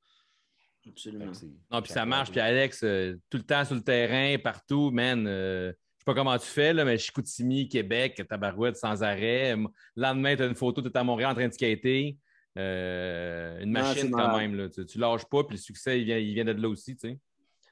Absolument. 0.88 1.32
Non, 1.70 1.82
puis 1.82 1.92
ça 1.92 2.06
marche. 2.06 2.30
Puis. 2.30 2.40
Alex, 2.40 2.82
euh, 2.82 3.16
tout 3.30 3.38
le 3.38 3.44
temps 3.44 3.64
sur 3.64 3.74
le 3.74 3.82
terrain, 3.82 4.36
partout, 4.38 4.90
man. 4.90 5.26
euh, 5.26 5.72
je 5.72 6.02
sais 6.02 6.04
pas 6.04 6.14
comment 6.14 6.38
tu 6.38 6.46
fais, 6.46 6.72
là, 6.72 6.84
mais 6.84 6.96
Chicoutimi, 6.96 7.68
Québec, 7.68 8.22
Tabarouette 8.28 8.76
sans 8.76 9.02
arrêt. 9.02 9.56
Le 9.56 9.66
lendemain, 9.96 10.36
tu 10.36 10.42
as 10.42 10.46
une 10.46 10.54
photo, 10.54 10.80
tu 10.80 10.88
es 10.88 10.96
à 10.96 11.04
Montréal 11.04 11.32
en 11.32 11.34
train 11.34 11.48
de 11.48 11.52
skater. 11.52 12.16
Euh, 12.56 13.60
une 13.60 13.70
machine 13.72 14.10
quand 14.10 14.36
même. 14.36 14.54
Là. 14.54 14.68
Tu, 14.68 14.84
tu 14.86 14.98
lâches 14.98 15.26
pas, 15.26 15.44
puis 15.44 15.56
le 15.56 15.62
succès, 15.62 16.00
il 16.00 16.04
vient, 16.04 16.18
il 16.18 16.34
vient 16.34 16.44
de 16.44 16.52
là 16.52 16.68
aussi. 16.68 16.96
Tu 16.96 17.08
sais. 17.08 17.18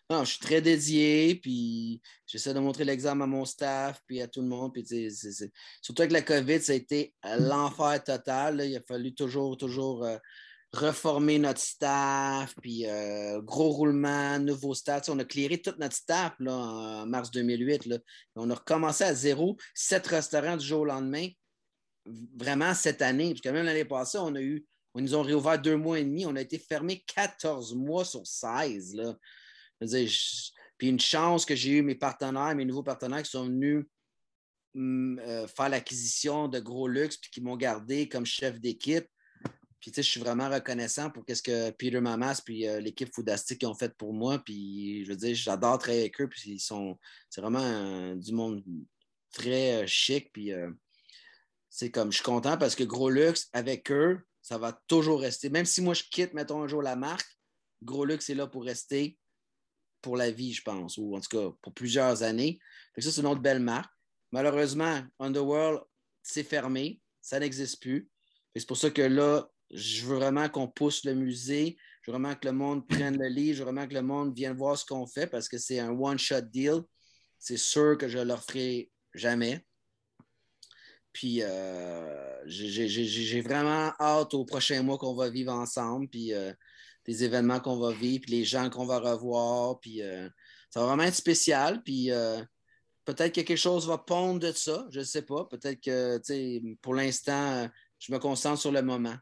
Non, 0.08 0.22
je 0.22 0.30
suis 0.30 0.38
très 0.38 0.60
dédié, 0.60 1.34
puis 1.34 2.00
j'essaie 2.26 2.54
de 2.54 2.60
montrer 2.60 2.84
l'exemple 2.84 3.22
à 3.22 3.26
mon 3.26 3.44
staff, 3.44 4.00
puis 4.06 4.20
à 4.20 4.28
tout 4.28 4.40
le 4.40 4.46
monde. 4.46 4.72
Puis, 4.72 4.84
Surtout 5.82 6.02
avec 6.02 6.12
la 6.12 6.22
COVID, 6.22 6.60
ça 6.60 6.72
a 6.72 6.76
été 6.76 7.12
l'enfer 7.40 8.04
total. 8.04 8.58
là. 8.58 8.64
Il 8.66 8.76
a 8.76 8.80
fallu 8.80 9.14
toujours, 9.14 9.56
toujours 9.56 10.04
euh, 10.04 10.16
reformer 10.72 11.38
notre 11.38 11.60
staff, 11.60 12.54
puis 12.60 12.86
euh, 12.86 13.40
gros 13.40 13.70
roulement, 13.70 14.38
nouveau 14.38 14.74
staff. 14.74 15.08
On 15.08 15.18
a 15.18 15.24
clearé 15.24 15.60
tout 15.60 15.74
notre 15.78 15.94
staff 15.94 16.34
là, 16.38 16.54
en 16.54 17.06
mars 17.06 17.30
2008. 17.30 17.86
là. 17.86 17.98
On 18.34 18.50
a 18.50 18.54
recommencé 18.54 19.04
à 19.04 19.14
zéro, 19.14 19.56
sept 19.74 20.06
restaurants 20.06 20.56
du 20.56 20.66
jour 20.66 20.80
au 20.80 20.84
lendemain, 20.84 21.28
vraiment 22.36 22.74
cette 22.74 23.02
année. 23.02 23.34
Parce 23.34 23.54
même 23.54 23.64
l'année 23.64 23.84
passée, 23.84 24.18
on 24.18 24.34
a 24.34 24.40
eu, 24.40 24.66
on 24.94 25.00
nous 25.00 25.14
ont 25.14 25.22
réouvert 25.22 25.60
deux 25.60 25.76
mois 25.76 25.98
et 25.98 26.04
demi. 26.04 26.26
On 26.26 26.36
a 26.36 26.40
été 26.40 26.58
fermé 26.58 27.02
14 27.06 27.74
mois 27.74 28.04
sur 28.04 28.26
16. 28.26 28.94
Là. 28.94 29.16
Puis 30.78 30.88
une 30.88 31.00
chance 31.00 31.44
que 31.44 31.54
j'ai 31.54 31.72
eu 31.72 31.82
mes 31.82 31.94
partenaires, 31.94 32.54
mes 32.54 32.64
nouveaux 32.64 32.82
partenaires 32.82 33.22
qui 33.22 33.30
sont 33.30 33.46
venus 33.46 33.84
hum, 34.74 35.18
euh, 35.20 35.46
faire 35.46 35.68
l'acquisition 35.68 36.48
de 36.48 36.58
gros 36.60 36.88
luxe 36.88 37.16
puis 37.16 37.30
qui 37.30 37.40
m'ont 37.40 37.56
gardé 37.56 38.08
comme 38.08 38.26
chef 38.26 38.60
d'équipe. 38.60 39.06
Puis, 39.86 39.92
tu 39.92 39.96
sais, 39.98 40.02
je 40.02 40.10
suis 40.10 40.20
vraiment 40.20 40.50
reconnaissant 40.50 41.10
pour 41.10 41.22
ce 41.28 41.40
que 41.40 41.70
Peter 41.70 42.00
Mamas 42.00 42.42
puis 42.44 42.66
euh, 42.66 42.80
l'équipe 42.80 43.14
Foodastic 43.14 43.62
ont 43.62 43.74
fait 43.76 43.96
pour 43.96 44.12
moi. 44.12 44.40
Puis, 44.40 45.04
je 45.04 45.10
veux 45.10 45.16
dire, 45.16 45.32
j'adore 45.36 45.78
travailler 45.78 46.00
avec 46.00 46.20
eux. 46.20 46.28
Puis, 46.28 46.54
ils 46.54 46.58
sont, 46.58 46.98
c'est 47.30 47.40
vraiment 47.40 47.62
euh, 47.62 48.16
du 48.16 48.32
monde 48.32 48.64
très 49.32 49.84
euh, 49.84 49.86
chic. 49.86 50.32
Puis, 50.32 50.52
euh, 50.52 50.72
c'est 51.70 51.92
comme, 51.92 52.10
je 52.10 52.16
suis 52.16 52.24
content 52.24 52.58
parce 52.58 52.74
que 52.74 52.82
Gros 52.82 53.10
Luxe, 53.10 53.48
avec 53.52 53.92
eux, 53.92 54.18
ça 54.42 54.58
va 54.58 54.72
toujours 54.88 55.20
rester. 55.20 55.50
Même 55.50 55.66
si 55.66 55.80
moi, 55.80 55.94
je 55.94 56.02
quitte, 56.10 56.34
mettons, 56.34 56.64
un 56.64 56.66
jour 56.66 56.82
la 56.82 56.96
marque, 56.96 57.38
Gros 57.80 58.04
Luxe 58.04 58.28
est 58.28 58.34
là 58.34 58.48
pour 58.48 58.64
rester 58.64 59.16
pour 60.02 60.16
la 60.16 60.32
vie, 60.32 60.52
je 60.52 60.62
pense, 60.62 60.98
ou 60.98 61.14
en 61.14 61.20
tout 61.20 61.28
cas 61.28 61.56
pour 61.62 61.72
plusieurs 61.72 62.24
années. 62.24 62.58
Ça, 62.98 63.12
c'est 63.12 63.20
une 63.20 63.28
autre 63.28 63.40
belle 63.40 63.60
marque. 63.60 63.92
Malheureusement, 64.32 65.04
Underworld, 65.20 65.82
c'est 66.24 66.42
fermé. 66.42 67.00
Ça 67.20 67.38
n'existe 67.38 67.80
plus. 67.80 68.10
C'est 68.56 68.66
pour 68.66 68.78
ça 68.78 68.90
que 68.90 69.02
là, 69.02 69.48
je 69.70 70.04
veux 70.06 70.16
vraiment 70.16 70.48
qu'on 70.48 70.68
pousse 70.68 71.04
le 71.04 71.14
musée. 71.14 71.76
Je 72.02 72.10
veux 72.10 72.18
vraiment 72.18 72.34
que 72.34 72.46
le 72.46 72.52
monde 72.52 72.86
prenne 72.86 73.18
le 73.18 73.28
livre. 73.28 73.54
Je 73.54 73.58
veux 73.64 73.70
vraiment 73.70 73.88
que 73.88 73.94
le 73.94 74.02
monde 74.02 74.34
vienne 74.34 74.56
voir 74.56 74.78
ce 74.78 74.84
qu'on 74.84 75.06
fait 75.06 75.26
parce 75.26 75.48
que 75.48 75.58
c'est 75.58 75.80
un 75.80 75.90
one-shot 75.90 76.42
deal. 76.42 76.82
C'est 77.38 77.56
sûr 77.56 77.98
que 77.98 78.08
je 78.08 78.18
ne 78.18 78.24
leur 78.24 78.42
ferai 78.44 78.90
jamais. 79.14 79.66
Puis 81.12 81.42
euh, 81.42 82.46
j'ai- 82.46 83.40
vraiment 83.40 83.92
hâte 83.98 84.34
aux 84.34 84.44
prochains 84.44 84.82
mois 84.82 84.98
qu'on 84.98 85.14
va 85.14 85.30
vivre 85.30 85.52
ensemble. 85.52 86.08
Puis 86.08 86.32
euh, 86.32 86.52
des 87.04 87.24
événements 87.24 87.60
qu'on 87.60 87.78
va 87.78 87.92
vivre, 87.92 88.22
puis 88.22 88.32
les 88.32 88.44
gens 88.44 88.70
qu'on 88.70 88.86
va 88.86 88.98
revoir. 88.98 89.80
Puis 89.80 90.02
euh, 90.02 90.28
ça 90.70 90.80
va 90.80 90.86
vraiment 90.86 91.04
être 91.04 91.14
spécial. 91.14 91.82
Puis 91.82 92.10
peut-être 93.04 93.34
que 93.34 93.40
quelque 93.40 93.56
chose 93.56 93.86
va 93.88 93.98
pondre 93.98 94.40
de 94.40 94.52
ça. 94.52 94.86
Je 94.90 95.00
ne 95.00 95.04
sais 95.04 95.22
pas. 95.22 95.44
Peut-être 95.46 95.80
que, 95.80 96.74
pour 96.82 96.94
l'instant, 96.94 97.68
je 97.98 98.12
me 98.12 98.18
concentre 98.18 98.60
sur 98.60 98.72
le 98.72 98.82
moment. 98.82 99.16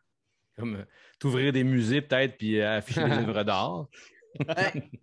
Comme 0.57 0.77
euh, 0.77 0.85
t'ouvrir 1.19 1.53
des 1.53 1.65
musées 1.65 2.01
peut-être 2.03 2.37
puis 2.37 2.61
euh, 2.61 2.79
afficher 2.79 3.05
des 3.05 3.11
œuvres 3.29 3.43
d'art. 3.43 3.87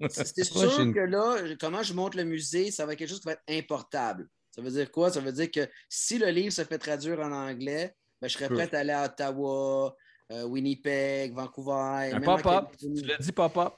C'est 0.09 0.43
sûr 0.43 0.79
une- 0.79 0.93
que 0.93 0.99
là, 0.99 1.37
comment 1.59 1.83
je 1.83 1.93
monte 1.93 2.15
le 2.15 2.23
musée, 2.23 2.71
ça 2.71 2.85
va 2.85 2.93
être 2.93 2.99
quelque 2.99 3.09
chose 3.09 3.19
qui 3.21 3.27
va 3.27 3.33
être 3.33 3.43
importable. 3.49 4.27
Ça 4.51 4.61
veut 4.61 4.71
dire 4.71 4.91
quoi? 4.91 5.11
Ça 5.11 5.21
veut 5.21 5.31
dire 5.31 5.49
que 5.49 5.67
si 5.87 6.17
le 6.17 6.27
livre 6.27 6.51
se 6.51 6.63
fait 6.63 6.77
traduire 6.77 7.19
en 7.19 7.31
anglais, 7.31 7.95
ben, 8.21 8.27
je 8.27 8.33
serais 8.37 8.49
prêt 8.49 8.73
à 8.75 8.79
aller 8.79 8.91
à 8.91 9.05
Ottawa, 9.05 9.95
euh, 10.31 10.43
Winnipeg, 10.43 11.33
Vancouver. 11.33 12.11
Un 12.13 12.21
pop-up. 12.21 12.65
Tu 12.77 12.87
l'as 13.05 13.17
dit 13.17 13.31
pop-up. 13.31 13.73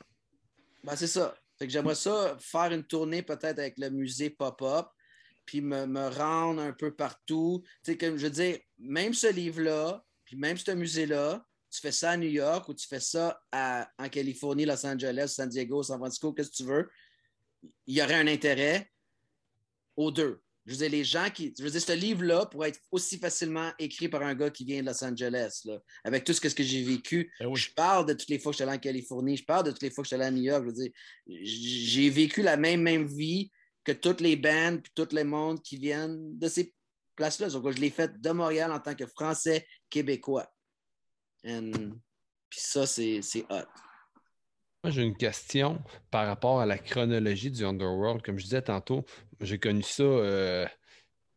Ben, 0.84 0.96
c'est 0.96 1.08
ça. 1.08 1.36
Fait 1.60 1.68
que 1.68 1.72
j'aimerais 1.72 1.96
ça 1.96 2.36
faire 2.40 2.72
une 2.72 2.84
tournée 2.84 3.22
peut-être 3.22 3.60
avec 3.60 3.78
le 3.78 3.90
musée 3.92 4.32
pop-up, 4.32 4.88
puis 5.46 5.62
me, 5.62 5.86
me 5.86 6.08
rendre 6.10 6.62
un 6.62 6.74
peu 6.74 6.94
partout. 6.96 7.64
Tu 7.84 7.92
sais, 7.92 7.98
comme 7.98 8.18
je 8.18 8.24
veux 8.24 8.32
dire, 8.32 8.58
même 8.80 9.14
ce 9.14 9.32
livre-là, 9.32 10.04
puis 10.26 10.36
même 10.36 10.58
ce 10.58 10.72
musée-là, 10.72 11.46
tu 11.74 11.82
fais 11.82 11.92
ça 11.92 12.12
à 12.12 12.18
New 12.18 12.30
York 12.30 12.70
ou 12.70 12.74
tu 12.74 12.88
fais 12.88 13.00
ça 13.00 13.42
à- 13.52 13.90
en 13.98 14.08
Californie, 14.08 14.66
Los 14.66 14.86
Angeles, 14.86 15.34
San 15.36 15.50
Diego, 15.50 15.82
San 15.82 15.98
Francisco, 15.98 16.32
qu'est-ce 16.32 16.52
que 16.52 16.56
tu 16.56 16.64
veux, 16.64 16.90
il 17.88 17.96
y 17.96 18.02
aurait 18.02 18.16
un 18.16 18.28
intérêt 18.28 18.90
aux 19.96 20.12
deux. 20.12 20.40
Je 20.66 20.72
veux 20.72 20.78
dire, 20.78 20.90
les 20.92 21.04
gens 21.04 21.30
qui. 21.30 21.54
Je 21.58 21.64
veux 21.64 21.72
dire, 21.72 21.82
ce 21.82 21.92
livre-là 21.92 22.46
pourrait 22.46 22.70
être 22.70 22.80
aussi 22.92 23.18
facilement 23.18 23.72
écrit 23.80 24.08
par 24.08 24.22
un 24.22 24.34
gars 24.34 24.50
qui 24.50 24.64
vient 24.64 24.82
de 24.82 24.88
Los 24.88 25.04
Angeles, 25.04 25.62
là, 25.66 25.80
avec 26.06 26.24
tout 26.24 26.32
ce 26.32 26.40
que, 26.40 26.64
j'ai 26.64 26.84
vécu. 26.84 27.34
Eh 27.42 27.46
oui. 27.46 27.60
Je 27.60 27.74
parle 27.74 28.06
de 28.06 28.14
toutes 28.14 28.30
les 28.30 28.40
fois 28.40 28.52
que 28.52 28.54
je 28.54 28.64
suis 28.64 28.70
allé 28.70 28.78
en 28.78 28.80
Californie, 28.80 29.36
je 29.36 29.44
parle 29.44 29.66
de 29.66 29.72
toutes 29.72 29.82
les 29.82 29.90
fois 29.90 30.04
que 30.04 30.06
je 30.06 30.16
suis 30.16 30.16
allé 30.16 30.26
à 30.26 30.32
New 30.32 30.44
York. 30.44 30.64
Je 30.64 30.68
veux 30.68 30.74
dire, 30.74 30.92
j'ai 31.28 32.10
vécu 32.10 32.42
la 32.44 32.56
même, 32.56 32.82
même 32.82 33.08
vie 33.08 33.52
que 33.84 33.92
toutes 33.92 34.22
les 34.22 34.38
bandes 34.38 34.82
puis 34.82 34.92
tout 34.96 35.08
le 35.12 35.24
monde 35.24 35.62
qui 35.62 35.78
viennent 35.78 36.38
de 36.38 36.48
ces 36.48 36.74
places-là. 37.16 37.50
Donc, 37.50 37.70
je 37.72 37.82
l'ai 37.82 37.90
fait 37.90 38.22
de 38.22 38.30
Montréal 38.32 38.72
en 38.72 38.80
tant 38.80 38.96
que 38.96 39.06
Français 39.06 39.68
québécois. 39.90 40.53
And- 41.46 41.92
Puis 42.50 42.60
ça, 42.62 42.86
c'est 42.86 43.22
c'est 43.22 43.44
hot. 43.50 43.66
Moi, 44.84 44.92
j'ai 44.92 45.02
une 45.04 45.16
question 45.16 45.82
par 46.12 46.28
rapport 46.28 46.60
à 46.60 46.66
la 46.66 46.78
chronologie 46.78 47.50
du 47.52 47.64
Underworld. 47.66 48.22
Comme 48.22 48.38
je 48.38 48.44
disais 48.44 48.62
tantôt, 48.62 49.06
j'ai 49.40 49.58
connu 49.58 49.82
ça 49.82 50.04
euh, 50.04 50.66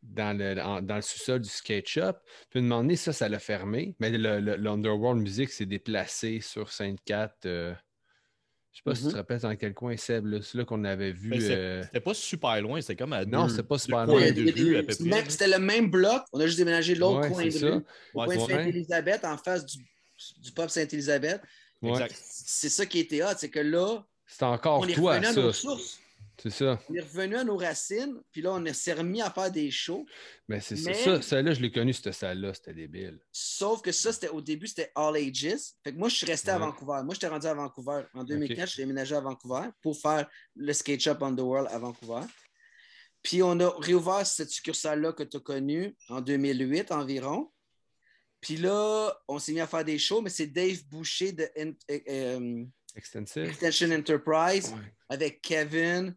dans 0.02 0.36
le, 0.36 0.60
en- 0.60 0.82
dans 0.82 0.96
le 0.96 1.02
sous-sol 1.02 1.40
du 1.40 1.48
skate 1.48 1.86
shop. 1.86 2.14
Puis, 2.50 2.58
à 2.60 2.62
un 2.62 2.66
moment 2.66 2.96
ça, 2.96 3.12
ça 3.12 3.28
l'a 3.28 3.38
fermé. 3.38 3.94
Mais 4.00 4.10
le, 4.10 4.40
le- 4.40 4.56
l'Underworld 4.56 5.20
Music 5.20 5.50
s'est 5.50 5.64
déplacé 5.66 6.40
sur 6.40 6.70
Sainte-Cat. 6.72 7.34
euh, 7.46 7.72
je 8.72 8.78
sais 8.78 8.82
pas 8.84 8.94
si 8.94 9.00
tu 9.02 9.06
Mhm. 9.06 9.12
te 9.12 9.16
rappelles 9.16 9.40
dans 9.40 9.56
quel 9.56 9.74
coin, 9.74 9.96
Seb. 9.96 10.26
là. 10.26 10.42
C'est 10.42 10.58
là 10.58 10.64
qu'on 10.66 10.84
avait 10.84 11.12
vu. 11.12 11.40
C'était 11.40 11.54
euh, 11.54 11.82
c'était 11.84 12.00
pas 12.00 12.14
super 12.14 12.60
loin, 12.60 12.80
c'était 12.82 12.96
comme 12.96 13.12
à 13.14 13.24
Non, 13.24 13.44
deux, 13.44 13.50
c'était 13.50 13.62
pas 13.62 13.78
super 13.78 14.06
loin. 14.06 14.20
C'était 14.20 15.48
le 15.48 15.58
même 15.58 15.88
bloc. 15.90 16.22
On 16.32 16.40
a 16.40 16.46
juste 16.46 16.58
déménagé 16.58 16.94
l'autre 16.96 17.20
Ouais, 17.20 17.28
coin 17.30 17.50
c'est 17.50 17.60
de 17.60 17.70
rue. 17.70 17.82
Au 18.12 18.20
Ouais, 18.26 18.36
coin 18.36 18.46
de. 18.46 18.50
Sainte-Élisabeth, 18.52 19.24
en 19.24 19.38
face 19.38 19.64
du, 19.64 19.78
du 20.38 20.52
pub 20.52 20.68
Sainte-Élisabeth. 20.68 21.42
ouais. 21.82 22.08
C'est 22.12 22.68
ça 22.70 22.86
qui 22.86 23.00
était 23.00 23.22
hot, 23.22 23.34
c'est 23.38 23.50
que 23.50 23.60
là, 23.60 24.04
C'est 24.26 24.44
encore 24.44 24.80
on 24.80 24.86
est 24.88 24.94
toi, 24.94 25.12
revenu 25.14 25.26
à 25.26 25.32
ça. 25.32 25.40
nos 25.40 25.52
sources. 25.52 25.98
C'est 26.38 26.50
ça. 26.50 26.78
On 26.90 26.94
est 26.94 27.00
revenu 27.00 27.34
à 27.36 27.44
nos 27.44 27.56
racines, 27.56 28.20
puis 28.30 28.42
là, 28.42 28.52
on 28.52 28.72
s'est 28.74 28.92
remis 28.92 29.22
à 29.22 29.30
faire 29.30 29.50
des 29.50 29.70
shows. 29.70 30.04
Mais 30.48 30.60
c'est 30.60 30.76
ça. 30.76 30.90
Mais- 30.90 30.94
ça. 31.02 31.22
Celle-là, 31.22 31.54
je 31.54 31.60
l'ai 31.62 31.72
connu, 31.72 31.94
cette 31.94 32.12
salle-là. 32.12 32.52
C'était 32.52 32.74
débile. 32.74 33.18
Sauf 33.32 33.80
que 33.80 33.90
ça, 33.90 34.12
c'était 34.12 34.28
au 34.28 34.42
début, 34.42 34.66
c'était 34.66 34.92
All 34.94 35.16
Ages. 35.16 35.56
Fait 35.82 35.92
que 35.94 35.98
moi, 35.98 36.10
je 36.10 36.16
suis 36.16 36.26
resté 36.26 36.50
à. 36.50 36.58
Vancouver. 36.58 37.00
Moi, 37.04 37.14
j'étais 37.14 37.28
rendu 37.28 37.46
à 37.46 37.54
Vancouver. 37.54 38.02
En 38.12 38.22
2004, 38.22 38.66
je 38.68 38.72
suis 38.74 38.82
déménagé 38.82 39.14
à 39.14 39.20
Vancouver 39.20 39.68
pour 39.80 39.98
faire 39.98 40.28
le 40.54 40.72
Skate 40.74 41.00
Shop 41.00 41.16
Underworld 41.22 41.68
à 41.70 41.78
Vancouver. 41.78 42.20
Puis 43.22 43.42
on 43.42 43.58
a 43.60 43.70
réouvert 43.80 44.26
cette 44.26 44.50
succursale-là 44.50 45.12
que 45.14 45.22
tu 45.22 45.38
as 45.38 45.40
connue 45.40 45.96
en 46.10 46.20
2008 46.20 46.92
environ. 46.92 47.50
Puis 48.40 48.56
là, 48.56 49.12
on 49.28 49.38
s'est 49.38 49.52
mis 49.52 49.60
à 49.60 49.66
faire 49.66 49.84
des 49.84 49.98
shows, 49.98 50.22
mais 50.22 50.30
c'est 50.30 50.46
Dave 50.46 50.84
Boucher 50.88 51.32
de 51.32 51.48
euh, 51.58 51.72
euh. 52.08 52.64
Extension 52.94 53.90
Enterprise 53.90 54.72
Ouais. 54.72 54.92
avec 55.08 55.42
Kevin, 55.42 56.14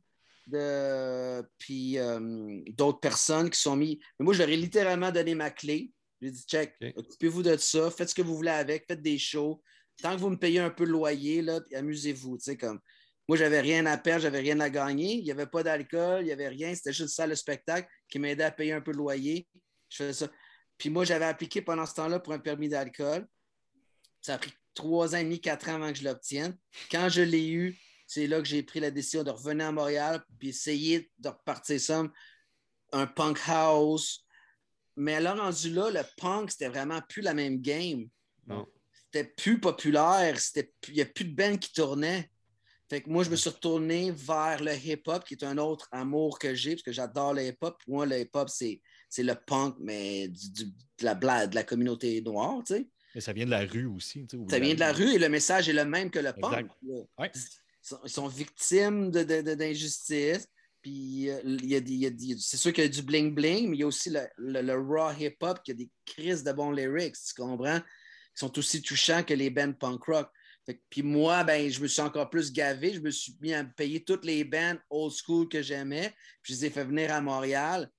de, 0.47 1.43
puis 1.57 1.97
euh, 1.97 2.61
d'autres 2.69 2.99
personnes 2.99 3.49
qui 3.49 3.59
sont 3.59 3.75
mis. 3.75 3.99
Mais 4.19 4.23
moi, 4.23 4.33
je 4.33 4.39
leur 4.39 4.49
ai 4.49 4.57
littéralement 4.57 5.11
donné 5.11 5.35
ma 5.35 5.51
clé. 5.51 5.91
J'ai 6.21 6.31
dit, 6.31 6.43
check, 6.45 6.75
occupez-vous 6.95 7.43
de 7.43 7.55
ça, 7.57 7.89
faites 7.91 8.09
ce 8.09 8.15
que 8.15 8.21
vous 8.21 8.35
voulez 8.35 8.51
avec, 8.51 8.85
faites 8.87 9.01
des 9.01 9.17
shows. 9.17 9.61
Tant 10.01 10.15
que 10.15 10.19
vous 10.19 10.29
me 10.29 10.37
payez 10.37 10.59
un 10.59 10.69
peu 10.69 10.85
le 10.85 10.91
loyer, 10.91 11.41
là, 11.41 11.61
puis 11.61 11.75
amusez-vous. 11.75 12.37
Comme... 12.59 12.79
Moi, 13.27 13.37
j'avais 13.37 13.61
rien 13.61 13.85
à 13.85 13.97
perdre, 13.97 14.23
j'avais 14.23 14.39
rien 14.39 14.59
à 14.59 14.69
gagner. 14.69 15.13
Il 15.15 15.23
n'y 15.23 15.31
avait 15.31 15.45
pas 15.45 15.63
d'alcool, 15.63 16.21
il 16.21 16.25
n'y 16.25 16.31
avait 16.31 16.47
rien. 16.47 16.73
C'était 16.75 16.93
juste 16.93 17.15
ça, 17.15 17.27
le 17.27 17.35
spectacle, 17.35 17.87
qui 18.09 18.19
m'aidait 18.19 18.43
à 18.43 18.51
payer 18.51 18.73
un 18.73 18.81
peu 18.81 18.91
le 18.91 18.97
loyer. 18.97 19.47
Je 19.89 19.97
faisais 19.97 20.25
ça. 20.25 20.31
Puis 20.79 20.89
moi, 20.89 21.03
j'avais 21.03 21.25
appliqué 21.25 21.61
pendant 21.61 21.85
ce 21.85 21.93
temps-là 21.95 22.19
pour 22.19 22.33
un 22.33 22.39
permis 22.39 22.69
d'alcool. 22.69 23.27
Ça 24.21 24.35
a 24.35 24.37
pris 24.37 24.53
trois 24.73 25.13
ans 25.13 25.19
et 25.19 25.23
demi, 25.23 25.39
quatre 25.39 25.69
ans 25.69 25.75
avant 25.75 25.91
que 25.91 25.99
je 25.99 26.05
l'obtienne. 26.05 26.57
Quand 26.89 27.09
je 27.09 27.21
l'ai 27.21 27.49
eu, 27.49 27.77
c'est 28.07 28.25
là 28.25 28.39
que 28.39 28.47
j'ai 28.47 28.63
pris 28.63 28.79
la 28.79 28.89
décision 28.89 29.23
de 29.23 29.29
revenir 29.29 29.67
à 29.67 29.71
Montréal 29.71 30.23
puis 30.39 30.49
essayer 30.49 31.11
de 31.19 31.29
repartir 31.29 31.79
ça, 31.79 32.03
un 32.93 33.05
punk 33.05 33.37
house. 33.47 34.25
Mais 34.95 35.19
là, 35.19 35.35
rendu 35.35 35.69
là, 35.69 35.91
le 35.91 36.01
punk, 36.17 36.51
c'était 36.51 36.69
vraiment 36.69 37.01
plus 37.07 37.21
la 37.21 37.33
même 37.33 37.61
game. 37.61 38.07
Non. 38.47 38.65
C'était 39.05 39.25
plus 39.25 39.59
populaire. 39.59 40.37
Il 40.87 40.93
n'y 40.93 41.01
a 41.01 41.05
plus 41.05 41.25
de 41.25 41.35
band 41.35 41.57
qui 41.57 41.73
tournait. 41.73 42.31
Fait 42.89 43.01
que 43.01 43.09
moi, 43.09 43.23
je 43.23 43.29
me 43.29 43.35
suis 43.35 43.49
retourné 43.49 44.11
vers 44.11 44.63
le 44.63 44.73
hip-hop, 44.73 45.23
qui 45.23 45.35
est 45.35 45.43
un 45.43 45.57
autre 45.57 45.87
amour 45.91 46.39
que 46.39 46.55
j'ai, 46.55 46.71
parce 46.71 46.83
que 46.83 46.91
j'adore 46.91 47.33
le 47.33 47.43
hip-hop. 47.43 47.77
Pour 47.83 47.93
moi, 47.93 48.05
le 48.05 48.19
hip-hop, 48.19 48.49
c'est, 48.49 48.81
c'est 49.09 49.23
le 49.23 49.35
punk, 49.35 49.75
mais 49.79 50.27
du- 50.27 50.51
du- 50.51 50.65
de, 50.65 51.03
la, 51.05 51.15
bla- 51.15 51.47
de 51.47 51.55
la 51.55 51.63
communauté 51.63 52.21
noire, 52.21 52.59
tu 52.65 52.75
sais. 52.75 52.87
Mais 53.15 53.21
ça 53.21 53.33
vient 53.33 53.45
de 53.45 53.51
la 53.51 53.65
rue 53.65 53.85
aussi. 53.85 54.21
tu 54.27 54.37
sais, 54.37 54.37
où 54.37 54.47
Ça 54.49 54.59
vient 54.59 54.75
de 54.75 54.79
la 54.79 54.93
rue 54.93 55.13
et 55.15 55.17
le 55.19 55.29
message 55.29 55.67
est 55.67 55.73
le 55.73 55.85
même 55.85 56.11
que 56.11 56.19
le 56.19 56.31
punk. 56.33 56.67
Ouais. 57.17 57.31
Ils, 57.35 57.41
sont, 57.81 57.99
ils 58.03 58.09
sont 58.09 58.27
victimes 58.27 59.09
d'injustice. 59.09 60.47
Puis 60.81 61.29
euh, 61.29 61.41
il 61.43 61.65
y 61.69 61.75
a 61.75 61.81
des- 61.81 61.91
il 61.91 61.99
y 61.99 62.05
a 62.05 62.09
des- 62.09 62.37
c'est 62.39 62.55
sûr 62.55 62.71
qu'il 62.71 62.83
y 62.85 62.87
a 62.87 62.89
du 62.89 63.01
bling-bling, 63.01 63.67
mais 63.67 63.75
il 63.75 63.79
y 63.81 63.83
a 63.83 63.87
aussi 63.87 64.09
le, 64.11 64.21
le- 64.37 64.61
le 64.61 64.73
raw 64.79 65.11
hip-hop 65.11 65.61
qui 65.63 65.71
a 65.71 65.73
des 65.73 65.89
crises 66.05 66.43
de 66.43 66.53
bons 66.53 66.71
lyrics, 66.71 67.15
tu 67.27 67.33
comprends? 67.33 67.79
Qui 67.79 67.85
sont 68.35 68.57
aussi 68.57 68.81
touchants 68.81 69.23
que 69.23 69.33
les 69.33 69.49
bands 69.49 69.73
punk 69.73 70.03
rock. 70.05 70.29
Fait 70.65 70.81
puis 70.89 71.03
moi, 71.03 71.43
ben, 71.43 71.69
je 71.69 71.81
me 71.81 71.87
suis 71.87 72.01
encore 72.01 72.29
plus 72.29 72.53
gavé. 72.53 72.93
Je 72.93 73.01
me 73.01 73.11
suis 73.11 73.35
mis 73.41 73.53
à 73.53 73.65
payer 73.65 74.03
toutes 74.03 74.23
les 74.23 74.45
bands 74.45 74.77
old 74.89 75.11
school 75.13 75.49
que 75.49 75.61
j'aimais. 75.61 76.13
Puis 76.41 76.53
je 76.53 76.59
les 76.59 76.65
ai 76.67 76.69
fait 76.69 76.85
venir 76.85 77.11
à 77.11 77.19
Montréal. 77.19 77.89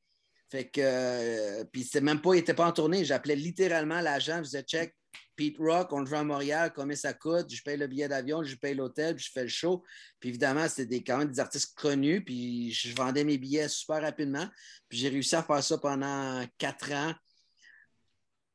Fait 0.51 0.69
que, 0.69 0.81
euh, 0.83 1.65
puis 1.73 1.85
c'était 1.85 2.01
même 2.01 2.21
pas, 2.21 2.35
il 2.35 2.39
était 2.39 2.55
pas 2.55 2.67
en 2.67 2.73
tournée. 2.73 3.05
J'appelais 3.05 3.37
littéralement 3.37 4.01
l'agent, 4.01 4.39
je 4.39 4.43
disais, 4.43 4.63
check, 4.63 4.97
Pete 5.37 5.57
Rock, 5.59 5.93
on 5.93 6.01
le 6.01 6.07
joue 6.07 6.17
à 6.17 6.25
Montréal, 6.25 6.73
combien 6.75 6.97
ça 6.97 7.15
coûte? 7.15 7.53
Je 7.53 7.63
paye 7.63 7.77
le 7.77 7.87
billet 7.87 8.09
d'avion, 8.09 8.43
je 8.43 8.57
paye 8.57 8.75
l'hôtel, 8.75 9.15
puis 9.15 9.25
je 9.25 9.31
fais 9.33 9.43
le 9.43 9.49
show. 9.49 9.83
Puis 10.19 10.29
évidemment, 10.29 10.69
c'était 10.69 10.87
des, 10.87 11.03
quand 11.05 11.19
même 11.19 11.31
des 11.31 11.41
artistes 11.41 11.75
connus, 11.77 12.23
puis 12.25 12.73
je 12.73 12.95
vendais 12.95 13.25
mes 13.25 13.39
billets 13.39 13.69
super 13.69 14.03
rapidement. 14.03 14.47
Puis 14.89 14.99
j'ai 14.99 15.09
réussi 15.09 15.37
à 15.37 15.43
faire 15.43 15.63
ça 15.63 15.79
pendant 15.79 16.45
quatre 16.59 16.93
ans, 16.93 17.15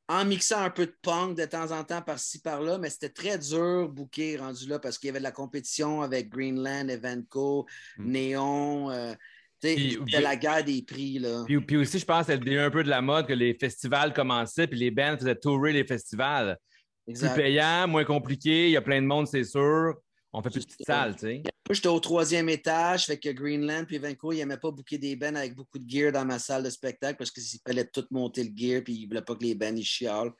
en 0.07 0.23
mixant 0.25 0.59
un 0.61 0.69
peu 0.69 0.85
de 0.85 0.95
punk 1.01 1.35
de 1.35 1.45
temps 1.45 1.71
en 1.71 1.83
temps 1.83 2.01
par-ci, 2.03 2.39
par-là, 2.39 2.77
mais 2.77 2.91
c'était 2.91 3.09
très 3.09 3.39
dur, 3.39 3.89
booker 3.89 4.37
rendu 4.37 4.67
là, 4.67 4.77
parce 4.77 4.99
qu'il 4.99 5.07
y 5.07 5.09
avait 5.09 5.19
de 5.19 5.23
la 5.23 5.31
compétition 5.31 6.03
avec 6.03 6.29
Greenland, 6.29 6.89
Evenco, 6.89 7.65
Mm. 7.97 8.11
Néon. 8.11 8.91
euh, 8.91 9.13
Puis- 9.61 9.91
c'était 9.91 10.03
puis- 10.03 10.21
la 10.21 10.35
guerre 10.35 10.63
des 10.63 10.81
prix. 10.81 11.19
Là. 11.19 11.43
Puis, 11.45 11.59
puis 11.61 11.77
aussi, 11.77 11.99
je 11.99 12.05
pense 12.05 12.27
que 12.27 12.33
c'était 12.33 12.57
un 12.59 12.69
peu 12.69 12.83
de 12.83 12.89
la 12.89 13.01
mode 13.01 13.27
que 13.27 13.33
les 13.33 13.53
festivals 13.53 14.13
commençaient, 14.13 14.67
puis 14.67 14.77
les 14.79 14.91
bands 14.91 15.17
faisaient 15.17 15.35
tourer 15.35 15.73
les 15.73 15.85
festivals. 15.85 16.57
Plus 17.05 17.11
Exact. 17.11 17.35
payant, 17.35 17.87
moins 17.87 18.03
compliqué, 18.03 18.65
il 18.67 18.71
y 18.71 18.77
a 18.77 18.81
plein 18.81 19.01
de 19.01 19.07
monde, 19.07 19.27
c'est 19.27 19.43
sûr. 19.43 19.95
On 20.33 20.41
fait 20.41 20.49
plus 20.49 20.61
de 20.61 20.65
petites 20.65 20.85
salles, 20.85 21.15
tu 21.15 21.21
sais. 21.21 21.43
J'étais 21.71 21.87
au 21.87 21.99
troisième 21.99 22.49
étage, 22.49 23.05
fait 23.05 23.17
que 23.17 23.29
Greenland 23.29 23.85
puis 23.85 23.97
Vancouver, 23.97 24.35
ils 24.35 24.39
n'aimaient 24.39 24.57
pas 24.57 24.69
booker 24.69 24.97
des 24.97 25.15
bands 25.15 25.33
avec 25.35 25.55
beaucoup 25.55 25.79
de 25.79 25.89
gear 25.89 26.11
dans 26.11 26.25
ma 26.25 26.39
salle 26.39 26.63
de 26.63 26.69
spectacle 26.69 27.17
parce 27.17 27.31
qu'il 27.31 27.43
fallait 27.65 27.87
tout 27.87 28.05
monter 28.11 28.43
le 28.43 28.51
gear 28.55 28.83
puis 28.83 28.93
ils 28.93 29.07
voulaient 29.07 29.21
pas 29.21 29.35
que 29.35 29.43
les 29.43 29.55
bands 29.55 29.73
ils 29.75 29.85
chialent. 29.85 30.33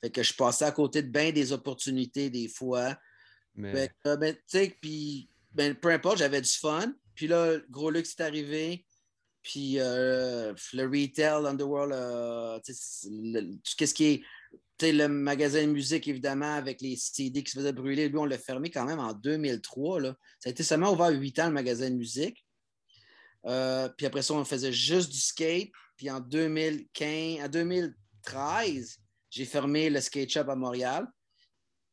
Fait 0.00 0.10
que 0.10 0.22
je 0.22 0.32
passais 0.34 0.64
à 0.64 0.72
côté 0.72 1.02
de 1.02 1.08
bien 1.08 1.30
des 1.30 1.52
opportunités 1.52 2.30
des 2.30 2.48
fois. 2.48 2.96
Mais 3.54 3.72
Fait 3.72 3.90
que, 4.02 4.16
ben, 4.16 4.34
tu 4.34 4.40
sais, 4.46 4.76
puis 4.80 5.28
ben, 5.52 5.74
peu 5.74 5.90
importe, 5.90 6.18
j'avais 6.18 6.40
du 6.40 6.50
fun. 6.50 6.92
Puis 7.22 7.28
là, 7.28 7.56
Gros 7.70 7.92
Luxe 7.92 8.16
est 8.18 8.22
arrivé. 8.24 8.84
Puis 9.44 9.78
euh, 9.78 10.52
le 10.72 10.82
retail, 10.82 11.46
Underworld, 11.46 11.92
euh, 11.92 12.58
tu 12.64 12.74
sais, 12.74 13.06
le- 13.12 13.58
tout 13.58 13.86
ce 13.86 13.94
qui 13.94 14.04
est 14.80 14.92
le 14.92 15.06
magasin 15.06 15.64
de 15.64 15.70
musique, 15.70 16.08
évidemment, 16.08 16.52
avec 16.56 16.80
les 16.80 16.96
CD 16.96 17.44
qui 17.44 17.52
se 17.52 17.60
faisaient 17.60 17.72
brûler, 17.72 18.08
lui, 18.08 18.18
on 18.18 18.24
l'a 18.24 18.38
fermé 18.38 18.72
quand 18.72 18.84
même 18.84 18.98
en 18.98 19.12
2003. 19.12 20.00
Là. 20.00 20.16
Ça 20.40 20.48
a 20.48 20.50
été 20.50 20.64
seulement 20.64 20.92
ouvert 20.92 21.10
huit 21.10 21.38
ans, 21.38 21.46
le 21.46 21.52
magasin 21.52 21.90
de 21.90 21.94
musique. 21.94 22.44
Euh, 23.46 23.88
puis 23.90 24.06
après 24.06 24.22
ça, 24.22 24.34
on 24.34 24.44
faisait 24.44 24.72
juste 24.72 25.12
du 25.12 25.20
skate. 25.20 25.70
Puis 25.96 26.10
en 26.10 26.18
2015, 26.18 27.44
en 27.44 27.48
2013, 27.48 28.98
j'ai 29.30 29.44
fermé 29.44 29.90
le 29.90 30.00
skate 30.00 30.28
shop 30.28 30.50
à 30.50 30.56
Montréal. 30.56 31.06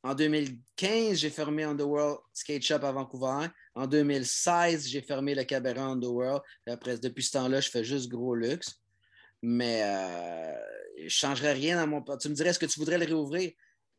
En 0.01 0.15
2015, 0.15 1.17
j'ai 1.17 1.29
fermé 1.29 1.63
Underworld 1.63 2.19
Skate 2.33 2.63
Shop 2.63 2.83
à 2.83 2.91
Vancouver. 2.91 3.47
En 3.79 3.87
2016, 3.87 4.89
j'ai 4.89 5.01
fermé 5.01 5.33
le 5.33 5.45
cabaret 5.45 5.79
Underworld. 5.79 6.41
Après, 6.67 6.97
depuis 6.97 7.23
ce 7.23 7.31
temps-là, 7.31 7.61
je 7.61 7.69
fais 7.69 7.85
juste 7.85 8.09
gros 8.09 8.35
luxe. 8.35 8.81
Mais 9.41 9.83
euh, 9.85 10.53
je 10.97 11.03
ne 11.05 11.09
changerais 11.09 11.53
rien 11.53 11.77
dans 11.77 11.87
mon. 11.87 12.17
Tu 12.17 12.27
me 12.27 12.33
dirais, 12.33 12.49
est-ce 12.49 12.59
que 12.59 12.65
tu 12.65 12.77
voudrais 12.77 12.97
le 12.97 13.05
réouvrir? 13.05 13.53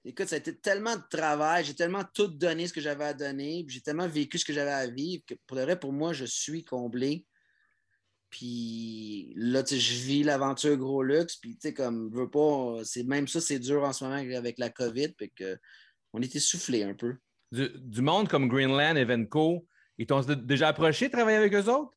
Écoute, 0.04 0.26
ça 0.28 0.34
a 0.34 0.38
été 0.38 0.54
tellement 0.54 0.96
de 0.96 1.02
travail, 1.10 1.64
j'ai 1.64 1.74
tellement 1.74 2.04
tout 2.12 2.26
donné 2.26 2.66
ce 2.66 2.74
que 2.74 2.82
j'avais 2.82 3.04
à 3.04 3.14
donner, 3.14 3.64
j'ai 3.68 3.80
tellement 3.80 4.06
vécu 4.06 4.38
ce 4.38 4.44
que 4.44 4.52
j'avais 4.52 4.70
à 4.70 4.86
vivre 4.86 5.22
pour 5.46 5.56
de 5.56 5.62
vrai, 5.62 5.80
pour 5.80 5.94
moi, 5.94 6.12
je 6.12 6.26
suis 6.26 6.62
comblé. 6.62 7.24
Puis 8.28 9.32
là, 9.36 9.62
tu 9.62 9.76
sais, 9.76 9.80
je 9.80 10.02
vis 10.02 10.22
l'aventure 10.24 10.76
gros 10.76 11.02
luxe, 11.02 11.36
puis 11.36 11.54
tu 11.54 11.68
sais, 11.68 11.74
comme, 11.74 12.10
veux 12.14 12.28
pas, 12.28 12.80
c'est 12.84 13.04
même 13.04 13.28
ça, 13.28 13.40
c'est 13.40 13.58
dur 13.58 13.82
en 13.82 13.94
ce 13.94 14.04
moment 14.04 14.16
avec 14.16 14.58
la 14.58 14.68
COVID, 14.68 15.12
puis 15.12 15.32
on 16.12 16.20
est 16.20 16.36
essoufflé 16.36 16.82
un 16.82 16.94
peu. 16.94 17.16
Du, 17.50 17.70
du 17.76 18.02
monde 18.02 18.28
comme 18.28 18.48
Greenland 18.48 18.96
et 18.96 19.04
Venco, 19.04 19.66
ils 20.01 20.07
t'ont 20.07 20.20
déjà 20.22 20.68
approché 20.68 21.07
de 21.09 21.12
travailler 21.12 21.36
avec 21.36 21.53
eux 21.55 21.68
autres? 21.68 21.92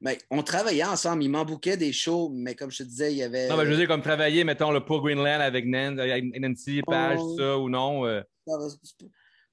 Mais 0.00 0.18
on 0.30 0.42
travaillait 0.42 0.84
ensemble, 0.84 1.22
ils 1.24 1.28
m'embouquaient 1.30 1.76
des 1.76 1.92
shows, 1.92 2.30
mais 2.30 2.54
comme 2.54 2.70
je 2.70 2.78
te 2.78 2.82
disais, 2.82 3.12
il 3.12 3.18
y 3.18 3.22
avait. 3.22 3.48
Non, 3.48 3.56
mais 3.56 3.64
je 3.64 3.70
veux 3.70 3.76
dire, 3.76 3.88
comme 3.88 4.02
travailler, 4.02 4.44
mettons, 4.44 4.70
le 4.70 4.84
pour 4.84 5.02
Greenland 5.02 5.40
avec 5.40 5.64
avec 5.72 6.24
Nancy, 6.40 6.82
Page, 6.86 7.18
Oh. 7.20 7.36
ça 7.38 7.58
ou 7.58 7.68
non? 7.68 8.04
euh, 8.06 8.20
Ça 8.46 8.58
va- 8.58 8.68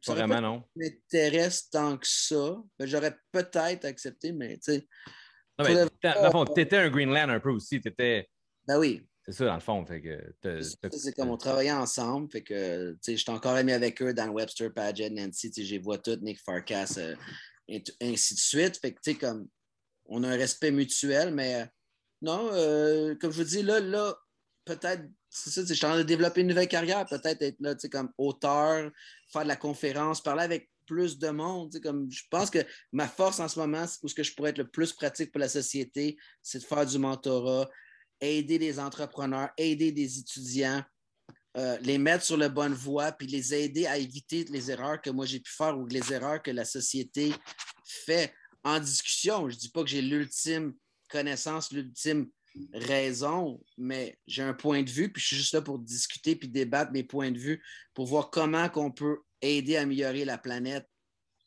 pas 0.05 0.13
vraiment, 0.15 0.41
non. 0.41 0.63
m'intéresse 0.75 1.69
tant 1.69 1.97
que 1.97 2.05
ça. 2.07 2.57
Ben, 2.77 2.85
J'aurais 2.85 3.15
peut-être 3.31 3.85
accepté, 3.85 4.33
mais 4.33 4.55
tu 4.57 4.73
sais, 4.73 4.87
Non, 5.59 5.65
mais 5.65 5.73
le- 5.75 5.89
t'étais- 5.89 6.13
dans 6.15 6.25
le 6.25 6.31
fond, 6.31 6.45
t'étais 6.45 6.77
un 6.77 6.89
Greenland 6.89 7.29
un 7.29 7.39
peu 7.39 7.51
aussi. 7.51 7.79
T'étais. 7.79 8.27
ben 8.67 8.79
oui. 8.79 9.05
C'est 9.25 9.31
ça, 9.31 9.45
dans 9.45 9.53
le 9.53 9.61
fond. 9.61 9.85
Fait 9.85 10.01
que 10.01 10.59
C'est 10.91 11.13
comme 11.13 11.29
on 11.29 11.37
travaillait 11.37 11.71
ensemble. 11.71 12.29
Fait 12.29 12.43
que, 12.43 12.91
tu 12.93 12.97
sais, 13.01 13.17
j'étais 13.17 13.31
encore 13.31 13.55
ami 13.55 13.71
avec 13.71 14.01
eux, 14.01 14.13
Dan 14.13 14.31
Webster, 14.31 14.73
Paget, 14.73 15.09
Nancy, 15.09 15.49
tu 15.49 15.61
sais, 15.61 15.67
je 15.75 15.81
vois 15.81 15.97
toutes, 15.97 16.21
Nick 16.21 16.41
Farkas, 16.41 16.95
euh, 16.97 17.15
et 17.69 17.81
ainsi 18.01 18.35
de 18.35 18.39
suite. 18.39 18.77
Fait 18.77 18.93
que, 18.93 18.99
tu 19.01 19.11
sais, 19.11 19.17
comme, 19.17 19.47
on 20.05 20.23
a 20.23 20.29
un 20.29 20.35
respect 20.35 20.71
mutuel, 20.71 21.33
mais 21.33 21.61
euh, 21.61 21.65
non, 22.21 22.49
euh, 22.51 23.15
comme 23.15 23.31
je 23.31 23.37
vous 23.37 23.47
dis, 23.47 23.63
là, 23.63 23.79
là, 23.79 24.13
peut-être, 24.65 25.03
c'est 25.29 25.49
ça, 25.51 25.61
je 25.65 25.73
suis 25.73 25.85
en 25.85 25.89
train 25.89 25.97
de 25.99 26.03
développer 26.03 26.41
une 26.41 26.47
nouvelle 26.47 26.67
carrière, 26.67 27.05
peut-être 27.05 27.41
être 27.41 27.59
là, 27.61 27.75
tu 27.75 27.81
sais, 27.81 27.89
comme 27.89 28.11
auteur, 28.17 28.91
faire 29.31 29.43
de 29.43 29.47
la 29.47 29.55
conférence, 29.55 30.21
parler 30.21 30.43
avec 30.43 30.69
plus 30.85 31.17
de 31.17 31.29
monde. 31.29 31.79
Comme, 31.81 32.11
je 32.11 32.23
pense 32.29 32.49
que 32.49 32.59
ma 32.91 33.07
force 33.07 33.39
en 33.39 33.47
ce 33.47 33.57
moment, 33.57 33.85
où 34.03 34.07
ce 34.09 34.13
que 34.13 34.23
je 34.23 34.35
pourrais 34.35 34.49
être 34.49 34.57
le 34.57 34.67
plus 34.67 34.91
pratique 34.91 35.31
pour 35.31 35.39
la 35.39 35.47
société, 35.47 36.17
c'est 36.41 36.59
de 36.59 36.65
faire 36.65 36.85
du 36.85 36.99
mentorat, 36.99 37.69
aider 38.23 38.57
des 38.57 38.79
entrepreneurs, 38.79 39.49
aider 39.57 39.91
des 39.91 40.19
étudiants, 40.19 40.83
euh, 41.57 41.77
les 41.81 41.97
mettre 41.97 42.23
sur 42.23 42.37
la 42.37 42.49
bonne 42.49 42.73
voie, 42.73 43.11
puis 43.11 43.27
les 43.27 43.53
aider 43.53 43.85
à 43.85 43.97
éviter 43.97 44.45
les 44.45 44.71
erreurs 44.71 45.01
que 45.01 45.09
moi 45.09 45.25
j'ai 45.25 45.39
pu 45.39 45.51
faire 45.51 45.77
ou 45.77 45.85
les 45.85 46.13
erreurs 46.13 46.41
que 46.41 46.51
la 46.51 46.65
société 46.65 47.33
fait 47.85 48.33
en 48.63 48.79
discussion. 48.79 49.49
Je 49.49 49.55
ne 49.55 49.59
dis 49.59 49.69
pas 49.69 49.83
que 49.83 49.89
j'ai 49.89 50.01
l'ultime 50.01 50.73
connaissance, 51.09 51.71
l'ultime 51.71 52.27
raison, 52.73 53.61
mais 53.77 54.17
j'ai 54.27 54.43
un 54.43 54.53
point 54.53 54.83
de 54.83 54.89
vue, 54.89 55.11
puis 55.11 55.21
je 55.21 55.27
suis 55.27 55.35
juste 55.35 55.53
là 55.53 55.61
pour 55.61 55.79
discuter 55.79 56.35
puis 56.35 56.47
débattre 56.47 56.91
mes 56.91 57.03
points 57.03 57.31
de 57.31 57.39
vue 57.39 57.63
pour 57.93 58.05
voir 58.05 58.29
comment 58.29 58.69
qu'on 58.69 58.91
peut 58.91 59.19
aider 59.41 59.75
à 59.75 59.81
améliorer 59.81 60.25
la 60.25 60.37
planète 60.37 60.87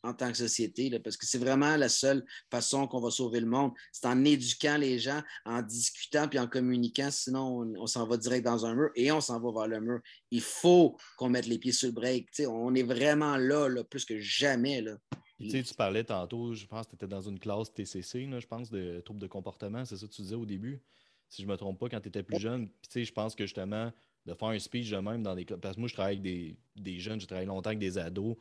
en 0.07 0.13
tant 0.13 0.31
que 0.31 0.37
société, 0.37 0.89
là, 0.89 0.99
parce 0.99 1.17
que 1.17 1.25
c'est 1.25 1.37
vraiment 1.37 1.75
la 1.75 1.89
seule 1.89 2.25
façon 2.49 2.87
qu'on 2.87 2.99
va 2.99 3.11
sauver 3.11 3.39
le 3.39 3.47
monde. 3.47 3.71
C'est 3.91 4.07
en 4.07 4.23
éduquant 4.23 4.77
les 4.77 4.99
gens, 4.99 5.21
en 5.45 5.61
discutant 5.61 6.27
puis 6.27 6.39
en 6.39 6.47
communiquant, 6.47 7.09
sinon 7.11 7.61
on, 7.61 7.81
on 7.81 7.87
s'en 7.87 8.07
va 8.07 8.17
direct 8.17 8.45
dans 8.45 8.65
un 8.65 8.75
mur 8.75 8.89
et 8.95 9.11
on 9.11 9.21
s'en 9.21 9.39
va 9.39 9.51
vers 9.51 9.67
le 9.67 9.81
mur. 9.81 9.99
Il 10.31 10.41
faut 10.41 10.97
qu'on 11.17 11.29
mette 11.29 11.47
les 11.47 11.59
pieds 11.59 11.71
sur 11.71 11.87
le 11.87 11.93
break. 11.93 12.29
On 12.47 12.73
est 12.75 12.83
vraiment 12.83 13.37
là, 13.37 13.67
là, 13.67 13.83
plus 13.83 14.05
que 14.05 14.19
jamais. 14.19 14.81
Là. 14.81 14.97
Tu 15.39 15.49
sais, 15.51 15.63
tu 15.63 15.73
parlais 15.75 16.03
tantôt, 16.03 16.53
je 16.53 16.65
pense 16.65 16.87
que 16.87 16.91
tu 16.91 16.95
étais 16.95 17.07
dans 17.07 17.21
une 17.21 17.39
classe 17.39 17.71
TCC, 17.71 18.25
là, 18.25 18.39
je 18.39 18.47
pense, 18.47 18.71
de 18.71 19.01
troubles 19.01 19.19
de 19.19 19.27
comportement, 19.27 19.85
c'est 19.85 19.95
ça 19.95 20.07
que 20.07 20.11
tu 20.11 20.23
disais 20.23 20.35
au 20.35 20.47
début, 20.47 20.81
si 21.29 21.43
je 21.43 21.47
ne 21.47 21.51
me 21.51 21.57
trompe 21.57 21.79
pas, 21.79 21.89
quand 21.89 22.01
tu 22.01 22.07
étais 22.07 22.23
plus 22.23 22.39
jeune. 22.39 22.67
Puis, 22.67 22.89
tu 22.89 22.93
sais, 22.93 23.05
je 23.05 23.13
pense 23.13 23.35
que 23.35 23.45
justement, 23.45 23.91
de 24.25 24.33
faire 24.33 24.47
un 24.47 24.59
speech 24.59 24.89
de 24.89 24.97
même 24.97 25.21
dans 25.21 25.35
des 25.35 25.45
classes, 25.45 25.59
parce 25.61 25.75
que 25.75 25.79
moi, 25.79 25.89
je 25.89 25.93
travaille 25.93 26.15
avec 26.15 26.23
des, 26.23 26.57
des 26.75 26.99
jeunes, 26.99 27.19
j'ai 27.19 27.27
travaillé 27.27 27.47
longtemps 27.47 27.69
avec 27.69 27.79
des 27.79 27.99
ados, 27.99 28.35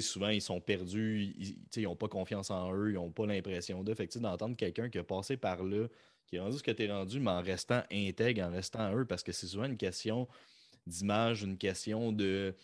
souvent, 0.00 0.28
ils 0.28 0.42
sont 0.42 0.60
perdus, 0.60 1.34
ils- 1.76 1.82
n'ont 1.82 1.96
pas 1.96 2.08
confiance 2.08 2.50
en 2.50 2.72
eux, 2.74 2.90
ils 2.90 2.94
n'ont 2.94 3.10
pas 3.10 3.26
l'impression 3.26 3.82
d'eux. 3.82 3.94
Fait 3.94 4.06
que, 4.06 4.18
d'entendre 4.18 4.56
quelqu'un 4.56 4.88
qui 4.88 4.98
a 4.98 5.04
passé 5.04 5.36
par 5.36 5.62
là, 5.62 5.88
qui 6.26 6.36
est 6.36 6.40
rendu 6.40 6.58
ce 6.58 6.62
que 6.62 6.70
tu 6.70 6.84
es 6.84 6.92
rendu, 6.92 7.20
mais 7.20 7.30
en 7.30 7.42
restant 7.42 7.82
intègre, 7.90 8.42
en 8.44 8.50
restant 8.50 8.94
eux, 8.94 9.06
parce 9.06 9.22
que 9.22 9.32
c'est 9.32 9.46
souvent 9.46 9.64
une 9.64 9.78
question 9.78 10.28
d'image, 10.86 11.42
une 11.42 11.58
question 11.58 12.12
de 12.12 12.54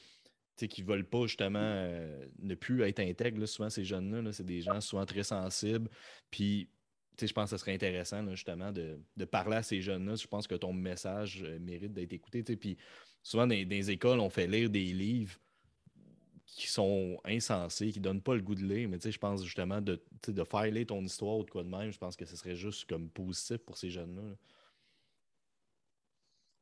tu 0.57 0.67
sais, 0.67 0.69
qui 0.69 0.83
ne 0.83 0.87
veulent 0.87 1.09
pas 1.09 1.27
justement 1.27 1.59
euh, 1.61 2.27
ne 2.39 2.55
plus 2.55 2.83
être 2.83 3.01
intègres. 3.01 3.41
là. 3.41 3.47
Souvent, 3.47 3.71
ces 3.71 3.85
jeunes-là, 3.85 4.23
là, 4.23 4.33
c'est 4.33 4.45
des 4.47 4.61
gens 4.61 4.81
souvent 4.81 5.05
très 5.05 5.25
sensibles. 5.25 5.91
Puis, 6.31 6.69
tu 7.17 7.23
sais, 7.23 7.27
je 7.27 7.33
pense 7.33 7.51
que 7.51 7.57
ce 7.57 7.61
serait 7.61 7.75
intéressant, 7.75 8.29
justement, 8.31 8.71
de, 8.71 9.01
de 9.17 9.25
parler 9.25 9.57
à 9.57 9.63
ces 9.65 9.81
jeunes-là. 9.81 10.15
Je 10.15 10.27
pense 10.29 10.47
que 10.47 10.55
ton 10.55 10.73
message 10.73 11.43
euh, 11.43 11.59
mérite 11.59 11.93
d'être 11.93 12.13
écouté. 12.13 12.45
Puis, 12.45 12.77
souvent, 13.23 13.49
dans, 13.49 13.55
dans 13.55 13.69
les 13.69 13.91
écoles, 13.91 14.21
on 14.21 14.31
fait 14.31 14.47
lire 14.47 14.71
des 14.71 14.93
livres 14.93 15.37
qui 16.47 16.69
sont 16.69 17.19
insensés, 17.25 17.91
qui 17.91 17.99
ne 17.99 18.05
donnent 18.05 18.23
pas 18.23 18.35
le 18.35 18.43
goût 18.43 18.55
de 18.55 18.65
lire. 18.65 18.89
Mais, 18.89 18.99
je 19.01 19.19
pense 19.19 19.45
justement 19.45 19.81
de, 19.81 20.03
de 20.29 20.45
faire 20.45 20.67
lire 20.67 20.87
ton 20.87 21.03
histoire 21.03 21.39
ou 21.39 21.45
de 21.45 21.51
quoi 21.51 21.65
de 21.65 21.69
même, 21.69 21.91
je 21.91 21.99
pense 21.99 22.17
que 22.17 22.25
ce 22.25 22.37
serait 22.37 22.57
juste 22.57 22.89
comme 22.89 23.09
positif 23.11 23.59
pour 23.59 23.77
ces 23.77 23.91
jeunes-là. 23.91 24.23
là. 24.23 24.37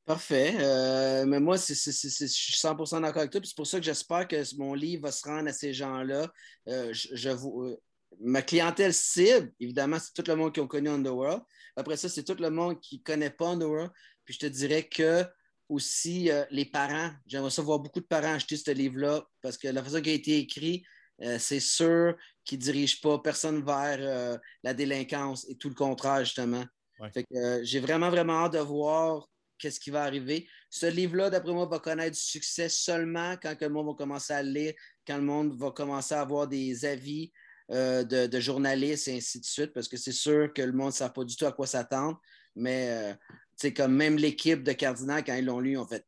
Parfait. 0.05 0.55
Euh, 0.59 1.25
mais 1.27 1.39
moi, 1.39 1.57
je 1.57 1.75
suis 1.75 2.53
100% 2.53 3.01
d'accord 3.01 3.19
avec 3.19 3.31
toi. 3.31 3.41
puis 3.41 3.49
C'est 3.49 3.57
pour 3.57 3.67
ça 3.67 3.79
que 3.79 3.85
j'espère 3.85 4.27
que 4.27 4.57
mon 4.57 4.75
livre 4.75 5.03
va 5.03 5.13
se 5.13 5.25
rendre 5.25 5.49
à 5.49 5.53
ces 5.53 5.73
gens-là. 5.73 6.29
Euh, 6.69 6.93
je, 6.93 7.29
euh, 7.29 7.77
ma 8.21 8.43
clientèle 8.43 8.93
cible, 8.93 9.53
évidemment, 9.61 9.99
c'est 10.01 10.13
tout 10.13 10.29
le 10.29 10.37
monde 10.37 10.53
qui 10.53 10.61
a 10.61 10.67
connu 10.67 10.89
Underworld. 10.89 11.43
Après 11.77 11.97
ça, 11.97 12.09
c'est 12.09 12.25
tout 12.25 12.41
le 12.41 12.51
monde 12.51 12.81
qui 12.81 12.99
ne 12.99 13.03
connaît 13.03 13.31
pas 13.31 13.51
Underworld. 13.51 13.93
Puis 14.25 14.35
je 14.35 14.41
te 14.41 14.47
dirais 14.47 14.89
que 14.89 15.25
aussi 15.73 16.31
euh, 16.31 16.45
les 16.51 16.67
parents, 16.67 17.11
j'aimerais 17.27 17.51
ça 17.51 17.63
voir 17.63 17.79
beaucoup 17.79 18.01
de 18.01 18.07
parents 18.07 18.35
acheter 18.35 18.57
ce 18.57 18.71
livre-là 18.71 19.25
parce 19.41 19.57
que 19.57 19.69
la 19.69 19.83
façon 19.83 20.01
qu'il 20.01 20.13
a 20.13 20.15
été 20.15 20.39
écrit, 20.39 20.85
euh, 21.23 21.39
c'est 21.39 21.61
sûr 21.61 22.15
qu'il 22.45 22.59
ne 22.59 22.65
dirige 22.65 23.01
pas 23.01 23.19
personne 23.19 23.65
vers 23.65 23.99
euh, 24.01 24.37
la 24.63 24.75
délinquance 24.75 25.47
et 25.49 25.57
tout 25.57 25.69
le 25.69 25.75
contraire, 25.75 26.25
justement. 26.25 26.65
Ouais. 27.01 27.65
J'ai 27.65 27.81
vraiment, 27.81 28.11
vraiment 28.11 28.45
hâte 28.45 28.53
de 28.53 28.59
voir 28.59 29.29
qu'est-ce 29.59 29.81
qui 29.81 29.91
va 29.91 30.03
arriver. 30.03 30.47
Ce 30.69 30.87
livre-là, 30.87 31.31
d'après 31.31 31.53
moi, 31.53 31.67
va 31.67 31.79
connaître 31.79 32.17
du 32.17 32.23
succès 32.23 32.69
seulement 32.69 33.37
quand 33.41 33.57
le 33.61 33.69
monde 33.69 33.87
va 33.87 33.95
commencer 33.95 34.33
à 34.33 34.43
le 34.43 34.51
lire, 34.51 34.75
quand 35.07 35.17
le 35.17 35.23
monde 35.23 35.57
va 35.59 35.71
commencer 35.71 36.15
à 36.15 36.21
avoir 36.21 36.49
des 36.49 36.85
avis 36.85 37.33
de, 37.69 38.27
de 38.27 38.41
journalistes 38.41 39.09
et 39.09 39.17
ainsi 39.17 39.41
de 39.41 39.45
suite, 39.45 39.73
parce 39.73 39.89
que 39.89 39.97
c'est 39.97 40.13
sûr 40.13 40.53
que 40.53 40.63
le 40.63 40.73
monde 40.73 40.89
ne 40.89 40.93
sait 40.93 41.09
pas 41.09 41.25
du 41.25 41.37
tout 41.37 41.47
à 41.47 41.53
quoi 41.53 41.67
s'attendre. 41.67 42.21
Mais, 42.55 43.17
sais, 43.63 43.75
comme 43.75 43.95
même 43.95 44.17
l'équipe 44.17 44.63
de 44.63 44.73
Cardinal, 44.73 45.25
quand 45.25 45.35
ils 45.35 45.45
l'ont 45.45 45.61
lu, 45.61 45.73
ils 45.73 45.79
ont 45.79 45.87
fait 45.87 46.05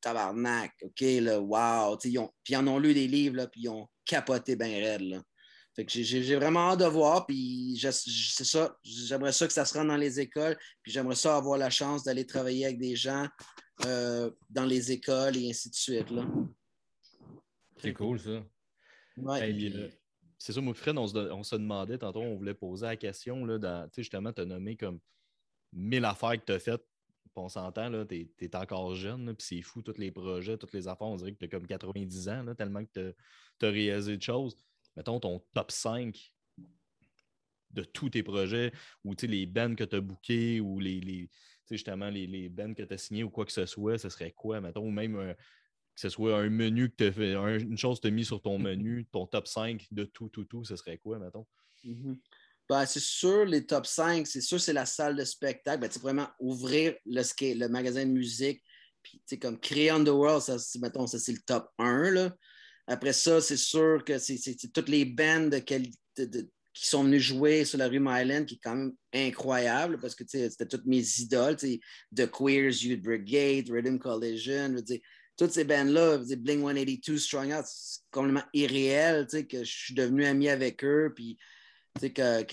tabarnak, 0.00 0.72
OK, 0.82 1.00
là, 1.00 1.40
wow. 1.40 1.98
Ils 2.04 2.18
ont, 2.18 2.30
puis 2.44 2.54
ils 2.54 2.56
en 2.56 2.66
ont 2.66 2.78
lu 2.78 2.94
des 2.94 3.08
livres, 3.08 3.36
là, 3.36 3.46
puis 3.46 3.62
ils 3.62 3.68
ont 3.68 3.88
capoté 4.04 4.56
bien 4.56 4.68
raide. 4.68 5.02
Là. 5.02 5.22
Fait 5.74 5.84
que 5.84 5.90
j'ai- 5.92 6.36
vraiment 6.36 6.70
hâte 6.70 6.80
de 6.80 6.86
voir, 6.86 7.26
puis 7.26 7.78
c'est 7.78 8.44
ça, 8.44 8.76
j'aimerais 8.82 9.32
ça 9.32 9.46
que 9.46 9.52
ça 9.52 9.64
se 9.64 9.76
rende 9.76 9.88
dans 9.88 9.96
les 9.96 10.20
écoles, 10.20 10.56
puis 10.82 10.90
j'aimerais 10.92 11.16
ça 11.16 11.36
avoir 11.36 11.58
la 11.58 11.70
chance 11.70 12.04
d'aller 12.04 12.24
travailler 12.24 12.64
avec 12.64 12.78
des 12.78 12.96
gens 12.96 13.26
euh, 13.84 14.30
dans 14.48 14.64
les 14.64 14.90
écoles 14.90 15.36
et 15.36 15.50
ainsi 15.50 15.68
de 15.68 15.74
suite. 15.74 16.10
Là. 16.10 16.26
C'est 17.76 17.92
cool, 17.92 18.18
ça. 18.18 18.42
Ouais. 19.18 19.52
Euh, 19.52 19.90
c'est 20.38 20.52
ça, 20.52 20.60
moi, 20.60 20.72
Fred, 20.72 20.96
on 20.96 21.06
se, 21.06 21.16
on 21.16 21.42
se 21.42 21.56
demandait 21.56 21.98
tantôt, 21.98 22.20
on 22.20 22.36
voulait 22.36 22.54
poser 22.54 22.86
la 22.86 22.96
question, 22.96 23.44
là, 23.44 23.58
dans, 23.58 23.88
justement, 23.94 24.32
tu 24.32 24.42
as 24.42 24.44
nommé 24.46 24.76
comme 24.76 24.98
mille 25.76 26.04
affaires 26.04 26.32
que 26.40 26.44
tu 26.46 26.52
as 26.52 26.58
faites 26.58 26.84
on 27.36 27.48
s'entend, 27.48 28.04
t'es 28.06 28.28
es 28.40 28.56
encore 28.56 28.94
jeune, 28.94 29.34
puis 29.36 29.46
c'est 29.46 29.62
fou, 29.62 29.82
tous 29.82 29.98
les 29.98 30.10
projets, 30.10 30.56
toutes 30.56 30.72
les 30.72 30.88
affaires, 30.88 31.06
on 31.06 31.16
dirait 31.16 31.32
que 31.32 31.38
t'as 31.38 31.48
comme 31.48 31.66
90 31.66 32.28
ans, 32.28 32.42
là, 32.42 32.54
tellement 32.54 32.84
que 32.84 33.14
t'as 33.58 33.68
as 33.68 33.70
réalisé 33.70 34.16
de 34.16 34.22
choses. 34.22 34.56
Mettons 34.96 35.20
ton 35.20 35.40
top 35.52 35.70
5 35.70 36.32
de 37.70 37.82
tous 37.84 38.10
tes 38.10 38.22
projets, 38.22 38.72
ou 39.04 39.14
tu 39.14 39.26
les 39.26 39.44
bands 39.44 39.74
que 39.74 39.84
tu 39.84 39.96
as 39.96 40.00
bookés, 40.00 40.60
ou 40.60 40.80
les, 40.80 41.00
tu 41.66 41.74
justement 41.74 42.08
les, 42.08 42.26
les 42.26 42.48
bands 42.48 42.72
que 42.72 42.82
tu 42.82 42.94
as 42.94 42.98
signés, 42.98 43.22
ou 43.22 43.30
quoi 43.30 43.44
que 43.44 43.52
ce 43.52 43.66
soit, 43.66 43.98
ce 43.98 44.08
serait 44.08 44.32
quoi, 44.32 44.60
mettons, 44.60 44.82
ou 44.86 44.90
même 44.90 45.16
un- 45.16 45.34
que 45.34 46.00
ce 46.00 46.08
soit 46.08 46.38
un 46.38 46.50
menu 46.50 46.90
que 46.90 47.06
tu 47.06 47.12
fait, 47.12 47.34
un- 47.34 47.58
une 47.58 47.78
chose 47.78 47.98
que 47.98 48.02
tu 48.02 48.08
as 48.08 48.14
mis 48.14 48.24
sur 48.24 48.40
ton 48.40 48.58
menu, 48.58 49.06
ton 49.12 49.26
top 49.26 49.46
5 49.46 49.86
de 49.90 50.04
tout, 50.04 50.28
tout, 50.28 50.44
tout, 50.44 50.64
ce 50.64 50.76
serait 50.76 50.98
quoi, 50.98 51.18
mettons? 51.18 51.46
Mhm. 51.84 52.18
Ben, 52.68 52.84
c'est 52.84 53.00
sûr, 53.00 53.44
les 53.44 53.64
top 53.64 53.86
5, 53.86 54.26
c'est 54.26 54.40
sûr, 54.40 54.60
c'est 54.60 54.72
la 54.72 54.86
salle 54.86 55.16
de 55.16 55.24
spectacle. 55.24 55.80
Ben, 55.80 55.90
vraiment 56.00 56.28
ouvrir 56.40 56.94
le, 57.04 57.22
le 57.54 57.68
magasin 57.68 58.04
de 58.04 58.10
musique, 58.10 58.62
puis 59.02 59.38
comme 59.38 59.58
créer 59.60 59.90
Underworld, 59.90 60.42
ça, 60.42 60.56
mettons, 60.80 61.06
ça, 61.06 61.18
c'est 61.18 61.32
le 61.32 61.40
top 61.46 61.68
1. 61.78 62.10
Là. 62.10 62.34
Après 62.86 63.12
ça, 63.12 63.40
c'est 63.40 63.56
sûr 63.56 64.04
que 64.04 64.18
c'est 64.18 64.38
toutes 64.72 64.88
les 64.88 65.04
de- 66.16 66.50
qui 66.76 66.86
sont 66.86 67.04
venus 67.04 67.22
jouer 67.22 67.64
sur 67.64 67.78
la 67.78 67.88
rue 67.88 68.00
Myland, 68.00 68.44
qui 68.44 68.56
est 68.56 68.60
quand 68.62 68.74
même 68.74 68.92
incroyable, 69.14 69.98
parce 69.98 70.14
que 70.14 70.24
c'était 70.26 70.66
toutes 70.66 70.84
mes 70.84 71.02
idoles, 71.20 71.56
The 71.56 72.30
Queers, 72.30 72.84
Youth 72.84 73.00
Brigade, 73.00 73.70
Rhythm 73.70 73.98
Collision, 73.98 74.68
dire, 74.68 75.00
toutes 75.38 75.52
ces 75.52 75.64
bands-là, 75.64 76.18
Bling 76.18 76.60
182, 76.60 77.18
Strong 77.18 77.52
Out, 77.52 77.64
c'est 77.66 78.00
complètement 78.10 78.44
irréel, 78.52 79.26
que 79.26 79.64
je 79.64 79.72
suis 79.72 79.94
devenu 79.94 80.26
ami 80.26 80.50
avec 80.50 80.84
eux, 80.84 81.12
puis 81.14 81.38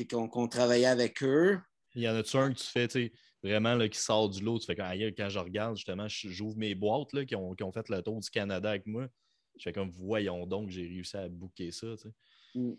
qu'on 0.10 0.48
travaillait 0.48 0.86
avec 0.86 1.24
eux. 1.24 1.60
Il 1.96 2.02
y 2.02 2.10
en 2.10 2.16
a-tu 2.16 2.38
un 2.38 2.52
que 2.52 2.58
tu 2.58 2.66
fais, 2.66 2.88
tu 2.88 3.08
sais, 3.08 3.14
vraiment 3.44 3.76
là, 3.76 3.88
qui 3.88 4.00
sort 4.00 4.30
du 4.30 4.44
lot, 4.44 4.60
tu 4.60 4.66
fais 4.66 4.76
quand, 4.76 4.92
quand 4.92 5.30
je 5.30 5.40
regarde, 5.40 5.76
justement, 5.76 6.08
j'ouvre 6.08 6.58
mes 6.58 6.76
boîtes 6.76 7.14
là, 7.14 7.26
qui, 7.26 7.36
ont, 7.36 7.54
qui 7.54 7.64
ont 7.64 7.72
fait 7.72 7.88
le 7.90 8.02
tour 8.02 8.20
du 8.20 8.30
Canada 8.30 8.70
avec 8.70 8.86
moi. 8.86 9.08
Je 9.58 9.64
fais 9.64 9.74
comme, 9.74 9.92
voyons 9.92 10.48
donc, 10.48 10.70
j'ai 10.70 10.88
réussi 10.88 11.16
à 11.18 11.30
booker 11.30 11.72
ça, 11.72 11.88
tu 11.96 11.98
sais. 11.98 12.10
Mm. 12.56 12.74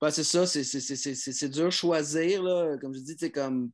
Ben, 0.00 0.10
c'est 0.10 0.24
ça, 0.24 0.46
c'est- 0.46 1.48
dur 1.48 1.66
de 1.66 1.70
choisir, 1.70 2.42
là. 2.42 2.76
Comme 2.78 2.94
je 2.94 3.00
dis, 3.00 3.16
tu 3.16 3.30
comme, 3.30 3.70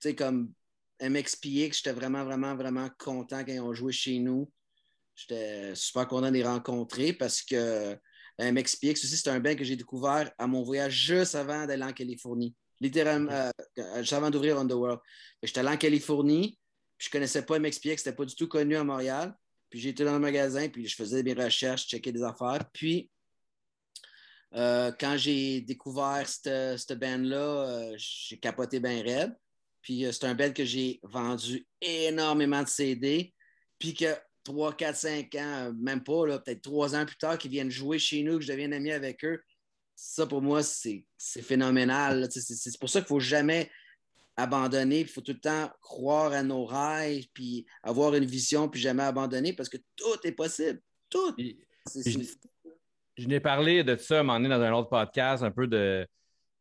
tu 0.00 0.08
sais, 0.08 0.14
comme 0.14 0.52
MXPX, 1.00 1.76
j'étais 1.76 1.92
vraiment, 1.92 2.24
vraiment, 2.24 2.56
vraiment 2.56 2.88
content 2.98 3.44
quand 3.44 3.52
ils 3.52 3.60
ont 3.60 3.74
joué 3.74 3.92
chez 3.92 4.18
nous. 4.18 4.50
J'étais 5.14 5.74
super 5.74 6.06
content 6.08 6.28
de 6.28 6.34
les 6.34 6.44
rencontrer 6.44 7.12
parce 7.12 7.42
que 7.42 7.98
MXPX 8.38 9.04
aussi, 9.04 9.16
c'est 9.16 9.30
un 9.30 9.40
band 9.40 9.54
que 9.54 9.64
j'ai 9.64 9.76
découvert 9.76 10.30
à 10.38 10.46
mon 10.46 10.62
voyage 10.62 10.92
juste 10.92 11.34
avant 11.34 11.66
d'aller 11.66 11.84
en 11.84 11.92
Californie. 11.92 12.54
Littéralement, 12.80 13.30
euh, 13.32 13.50
juste 13.98 14.12
avant 14.12 14.30
d'ouvrir 14.30 14.58
Underworld. 14.58 15.00
J'étais 15.42 15.60
allé 15.60 15.70
en 15.70 15.76
Californie, 15.76 16.58
puis 16.98 17.06
je 17.06 17.10
connaissais 17.10 17.42
pas 17.42 17.58
MXPX, 17.58 17.98
c'était 17.98 18.12
pas 18.12 18.24
du 18.24 18.34
tout 18.34 18.48
connu 18.48 18.76
à 18.76 18.84
Montréal. 18.84 19.34
Puis 19.70 19.80
j'étais 19.80 20.04
dans 20.04 20.12
le 20.12 20.20
magasin, 20.20 20.68
puis 20.68 20.86
je 20.86 20.94
faisais 20.94 21.22
mes 21.22 21.32
recherches, 21.32 21.84
je 21.84 21.88
checkais 21.88 22.12
des 22.12 22.22
affaires. 22.22 22.64
Puis 22.72 23.10
euh, 24.54 24.92
quand 24.98 25.16
j'ai 25.16 25.60
découvert 25.60 26.26
cette, 26.26 26.78
cette 26.78 26.98
band-là, 26.98 27.36
euh, 27.36 27.94
j'ai 27.96 28.38
capoté 28.38 28.80
bien 28.80 29.02
raide. 29.02 29.36
Puis 29.82 30.04
euh, 30.04 30.12
c'est 30.12 30.26
un 30.26 30.34
band 30.34 30.52
que 30.52 30.64
j'ai 30.64 31.00
vendu 31.02 31.66
énormément 31.80 32.62
de 32.62 32.68
CD. 32.68 33.34
Puis 33.78 33.94
que 33.94 34.06
3, 34.46 34.72
4, 34.74 34.96
5 34.96 35.34
ans, 35.34 35.72
même 35.78 36.02
pas, 36.02 36.26
là, 36.26 36.38
peut-être 36.38 36.62
3 36.62 36.94
ans 36.96 37.04
plus 37.04 37.16
tard, 37.16 37.36
qu'ils 37.36 37.50
viennent 37.50 37.70
jouer 37.70 37.98
chez 37.98 38.22
nous, 38.22 38.38
que 38.38 38.44
je 38.44 38.52
devienne 38.52 38.72
ami 38.72 38.92
avec 38.92 39.24
eux. 39.24 39.40
Ça, 39.94 40.26
pour 40.26 40.40
moi, 40.42 40.62
c'est 40.62 41.04
c'est 41.16 41.42
phénoménal. 41.42 42.28
C'est 42.30 42.40
c'est 42.40 42.78
pour 42.78 42.88
ça 42.88 43.00
qu'il 43.00 43.04
ne 43.04 43.08
faut 43.08 43.20
jamais 43.20 43.70
abandonner. 44.36 45.00
Il 45.00 45.08
faut 45.08 45.20
tout 45.22 45.32
le 45.32 45.40
temps 45.40 45.70
croire 45.80 46.32
à 46.32 46.42
nos 46.42 46.64
rêves, 46.64 47.24
puis 47.32 47.66
avoir 47.82 48.14
une 48.14 48.24
vision, 48.26 48.68
puis 48.68 48.80
jamais 48.80 49.02
abandonner, 49.02 49.52
parce 49.52 49.68
que 49.68 49.78
tout 49.96 50.18
est 50.24 50.32
possible. 50.32 50.80
Tout. 51.08 51.34
C'est- 51.86 52.02
c'est- 52.02 52.38
Je 53.16 53.26
n'ai 53.28 53.40
parlé 53.40 53.82
de 53.82 53.96
ça 53.96 54.18
à 54.18 54.20
un 54.20 54.22
moment 54.22 54.38
donné 54.38 54.50
dans 54.50 54.60
un 54.60 54.72
autre 54.74 54.90
podcast, 54.90 55.42
un 55.42 55.50
peu 55.50 55.66
de. 55.66 56.06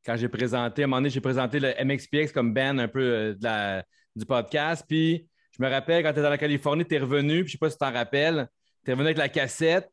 Quand 0.05 0.15
j'ai 0.15 0.29
présenté, 0.29 0.83
à 0.83 0.85
un 0.85 0.87
moment 0.87 0.97
donné, 1.01 1.09
j'ai 1.09 1.19
présenté 1.21 1.59
le 1.59 1.73
MXPX 1.83 2.31
comme 2.31 2.53
band 2.53 2.77
un 2.77 2.87
peu 2.87 3.01
euh, 3.01 3.33
de 3.33 3.43
la- 3.43 3.83
du 4.15 4.25
podcast. 4.25 4.85
Puis 4.87 5.27
je 5.57 5.63
me 5.63 5.69
rappelle 5.69 6.03
quand 6.03 6.09
tu 6.09 6.13
étais 6.13 6.21
dans 6.21 6.29
la 6.29 6.37
Californie, 6.37 6.85
tu 6.85 6.95
es 6.95 6.99
revenu, 6.99 7.41
puis 7.43 7.47
je 7.47 7.51
sais 7.53 7.57
pas 7.57 7.69
si 7.69 7.75
tu 7.75 7.79
t'en 7.79 7.91
rappelles, 7.93 8.47
tu 8.83 8.91
es 8.91 8.93
revenu 8.93 9.07
avec 9.07 9.17
la 9.17 9.29
cassette, 9.29 9.89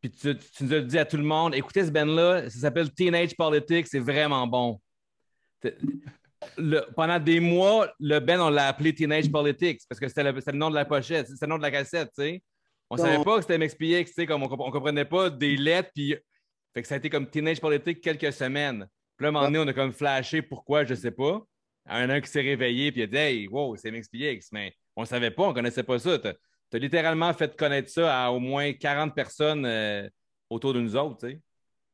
puis 0.00 0.10
tu, 0.10 0.36
tu 0.36 0.64
nous 0.64 0.72
as 0.74 0.80
dit 0.80 0.98
à 0.98 1.04
tout 1.04 1.16
le 1.16 1.22
monde 1.22 1.54
écoutez 1.54 1.84
ce 1.84 1.90
band-là, 1.90 2.48
ça 2.50 2.58
s'appelle 2.60 2.92
Teenage 2.92 3.36
Politics, 3.36 3.86
c'est 3.88 3.98
vraiment 4.00 4.46
bon. 4.46 4.80
Le- 6.56 6.84
pendant 6.96 7.20
des 7.20 7.38
mois, 7.38 7.88
le 8.00 8.18
band, 8.18 8.46
on 8.48 8.50
l'a 8.50 8.66
appelé 8.68 8.92
Teenage 8.94 9.30
Politics 9.30 9.80
parce 9.88 10.00
que 10.00 10.08
c'était 10.08 10.24
le, 10.24 10.32
nom 10.52 10.70
de 10.70 10.74
la 10.74 10.84
pochette, 10.84 11.28
c'était 11.28 11.46
le 11.46 11.50
nom 11.50 11.56
de 11.58 11.62
la 11.62 11.70
cassette, 11.70 12.08
tu 12.16 12.22
sais. 12.22 12.42
On 12.90 12.96
Non. 12.96 13.04
savait 13.04 13.22
pas 13.24 13.36
que 13.36 13.42
c'était 13.42 13.58
MXPX, 13.58 14.06
tu 14.10 14.12
sais, 14.14 14.26
comme 14.26 14.42
on, 14.42 14.46
on 14.50 14.70
comprenait 14.70 15.04
pas 15.04 15.30
des 15.30 15.56
lettres, 15.56 15.90
puis 15.94 16.16
fait 16.74 16.82
que 16.82 16.88
ça 16.88 16.94
a 16.94 16.98
été 16.98 17.08
comme 17.08 17.28
Teenage 17.30 17.60
Politic 17.60 18.00
quelques 18.00 18.32
semaines. 18.32 18.86
Puis 19.16 19.24
là, 19.24 19.28
à 19.28 19.30
un 19.30 19.32
moment 19.32 19.44
donné, 19.46 19.58
on 19.60 19.66
a 19.68 19.72
comme 19.72 19.92
flashé 19.92 20.42
pourquoi, 20.42 20.84
je 20.84 20.94
sais 20.94 21.10
pas. 21.12 21.40
Un 21.86 22.20
qui 22.20 22.30
s'est 22.30 22.40
réveillé, 22.40 22.90
puis 22.92 23.00
il 23.02 23.04
a 23.04 23.06
dit 23.06 23.16
Hey, 23.16 23.48
wow, 23.48 23.76
c'est 23.76 23.90
MXPX. 23.90 24.48
Mais 24.52 24.74
on 24.96 25.04
savait 25.04 25.30
pas, 25.30 25.44
on 25.44 25.54
connaissait 25.54 25.82
pas 25.82 25.98
ça. 25.98 26.18
Tu 26.18 26.28
as, 26.28 26.78
littéralement 26.78 27.32
fait 27.34 27.56
connaître 27.56 27.90
ça 27.90 28.24
à 28.24 28.30
au 28.30 28.38
moins 28.38 28.72
40 28.72 29.14
personnes 29.14 29.64
euh, 29.66 30.08
autour 30.50 30.74
de 30.74 30.80
nous 30.80 30.96
autres, 30.96 31.18
tu 31.18 31.30
sais. 31.30 31.40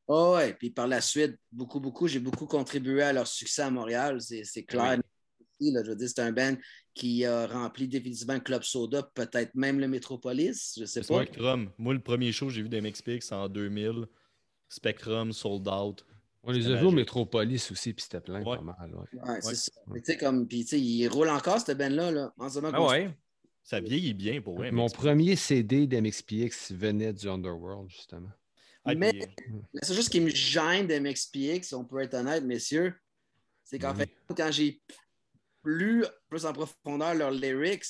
Ah 0.07 0.31
ouais, 0.31 0.53
puis 0.53 0.71
par 0.71 0.87
la 0.87 1.01
suite, 1.01 1.37
beaucoup, 1.51 1.79
beaucoup, 1.79 2.07
j'ai 2.07 2.19
beaucoup 2.19 2.47
contribué 2.47 3.03
à 3.03 3.13
leur 3.13 3.27
succès 3.27 3.61
à 3.61 3.69
Montréal, 3.69 4.19
c'est 4.19 4.43
c'est 4.43 4.63
clair. 4.63 4.99
Aussi, 5.39 5.71
là, 5.71 5.83
je 5.83 5.89
veux 5.91 5.95
dire, 5.95 6.09
c'est 6.09 6.21
un 6.21 6.31
band 6.31 6.55
qui 6.95 7.25
a 7.25 7.45
rempli 7.45 7.87
définitivement 7.87 8.33
le 8.33 8.39
Club 8.39 8.63
Soda, 8.63 9.03
peut-être 9.13 9.53
même 9.53 9.79
le 9.79 9.87
Métropolis, 9.87 10.75
je 10.79 10.85
sais 10.85 11.01
pas. 11.01 11.23
Spectrum. 11.23 11.69
Moi, 11.77 11.93
le 11.93 12.01
premier 12.01 12.31
show 12.31 12.47
que 12.47 12.53
j'ai 12.53 12.63
vu 12.63 12.69
des 12.69 12.81
MXPX 12.81 13.31
en 13.31 13.47
2000. 13.47 14.07
Spectrum, 14.67 15.31
Sold 15.33 15.67
Out. 15.67 16.05
On 16.43 16.51
les 16.51 16.67
a 16.67 16.75
vus 16.75 16.85
au. 16.85 16.91
Métropolis 16.91 17.69
aussi, 17.71 17.93
puis 17.93 18.03
c'était 18.03 18.21
plein 18.21 18.41
Ouais. 18.43 18.57
pas 18.57 18.61
mal. 18.63 18.95
ouais. 18.95 19.19
Ouais, 19.21 19.41
c'est 19.41 19.47
Ouais. 19.47 19.55
ça. 19.55 19.71
Tu 19.93 20.01
sais, 20.03 20.17
comme, 20.17 20.47
puis 20.47 20.61
tu 20.63 20.69
sais, 20.69 20.79
il 20.81 21.07
roule 21.07 21.29
encore, 21.29 21.59
cette 21.59 21.77
band-là, 21.77 22.11
là, 22.11 22.33
en 22.37 22.49
ce 22.49 22.59
moment. 22.59 22.71
Ah 22.73 22.87
ouais? 22.91 23.15
Ça 23.63 23.79
vieillit 23.81 24.13
bien 24.13 24.41
pour 24.41 24.55
vrai. 24.57 24.71
Mon 24.71 24.85
MXPX. 24.85 24.97
premier 24.97 25.35
CD 25.35 25.85
d'MXPX 25.85 26.71
venait 26.73 27.13
du 27.13 27.27
Underworld, 27.29 27.89
justement. 27.89 28.31
Ah, 28.85 28.95
Mais- 28.95 29.11
puis, 29.11 29.21
La 29.73 29.81
seule 29.85 29.97
chose 29.97 30.09
qui 30.09 30.21
me 30.21 30.29
gêne 30.29 30.87
d'MXPX, 30.87 31.73
on 31.73 31.83
peut 31.85 31.99
être 31.99 32.13
honnête, 32.15 32.43
messieurs, 32.45 32.95
c'est 33.63 33.77
qu'en 33.77 33.91
Oui. 33.91 33.97
fait, 33.99 34.09
quand 34.35 34.51
j'ai 34.51 34.81
lu 35.65 36.05
plus 36.29 36.45
en 36.45 36.53
profondeur 36.53 37.13
leurs 37.15 37.31
lyrics, 37.31 37.83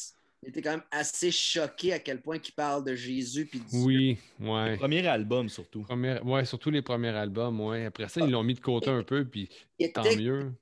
j'étais 0.44 0.61
quand 0.61 0.72
même 0.72 0.84
assez 0.91 1.32
choqué 1.32 1.94
à 1.94 1.99
quel 1.99 2.22
point 2.22 2.38
ils 2.38 2.52
parlent 2.53 2.84
de 2.84 2.95
Jésus 2.95 3.45
puis 3.45 3.60
de 3.60 3.66
Dieu. 3.66 3.80
Oui, 3.84 4.18
le 4.40 4.76
premier 4.78 5.06
album, 5.07 5.49
surtout. 5.49 5.82
Première- 5.84 6.26
ouais, 6.26 6.45
surtout 6.45 6.70
les 6.72 6.82
premiers 6.82 7.10
albums, 7.10 7.60
ouais. 7.61 7.86
Après 7.86 8.07
ça, 8.10 8.22
ils 8.22 8.32
l'ont 8.32 8.44
mis 8.44 8.53
de 8.56 8.60
côté 8.60 8.90
un 8.90 9.03
peu, 9.03 9.26
puis 9.26 9.49
Il 9.78 9.91
tant 9.91 10.03
était 10.03 10.18
mieux. 10.18 10.53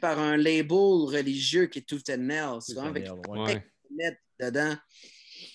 par 0.00 0.18
un 0.18 0.36
label 0.36 0.76
religieux 0.76 1.66
qui 1.66 1.78
est 1.80 1.82
Tooth 1.82 2.10
and 2.10 2.18
Nail. 2.18 2.58
C'est 2.60 2.78
avec 2.78 3.06
Ouais. 3.28 3.64
Net 3.90 4.18
dedans. 4.40 4.74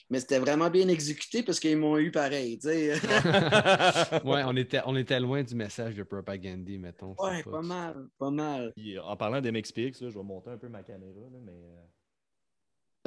Mais 0.10 0.22
c'était 0.22 0.40
vraiment 0.40 0.70
bien 0.70 0.88
exécuté 0.88 1.44
parce 1.44 1.60
qu'ils 1.60 1.76
m'ont 1.76 1.98
eu 1.98 2.12
pareil. 2.12 2.58
tu 2.60 2.70
sais. 2.70 2.94
Ouais, 4.24 4.42
on 4.46 4.56
était, 4.56 4.80
on 4.86 4.96
était 4.96 5.20
loin 5.20 5.44
du 5.44 5.54
message 5.54 5.96
de 5.96 6.04
Propagandy, 6.04 6.78
mettons. 6.78 7.14
Ouais, 7.20 7.44
pas 7.44 7.62
mal, 7.62 8.08
pas 8.18 8.32
mal. 8.32 8.72
Puis, 8.76 8.98
en 8.98 9.18
parlant 9.18 9.42
d'MXPX, 9.42 10.02
là, 10.02 10.10
je 10.10 10.18
vais 10.18 10.24
monter 10.24 10.52
un 10.52 10.58
peu 10.58 10.70
ma 10.70 10.82
caméra, 10.84 11.20
là, 11.30 11.40
mais. 11.44 11.52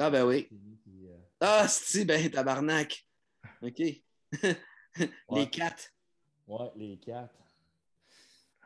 Ah 0.01 0.09
ben 0.09 0.25
oui. 0.25 0.47
euh, 0.51 1.17
Ah, 1.39 1.67
si, 1.67 2.05
ben 2.05 2.29
tabarnak. 2.31 3.05
OK. 3.61 3.77
Les 5.31 5.49
quatre. 5.49 5.89
ouais, 6.47 6.71
les 6.75 6.97
quatre. 6.97 7.35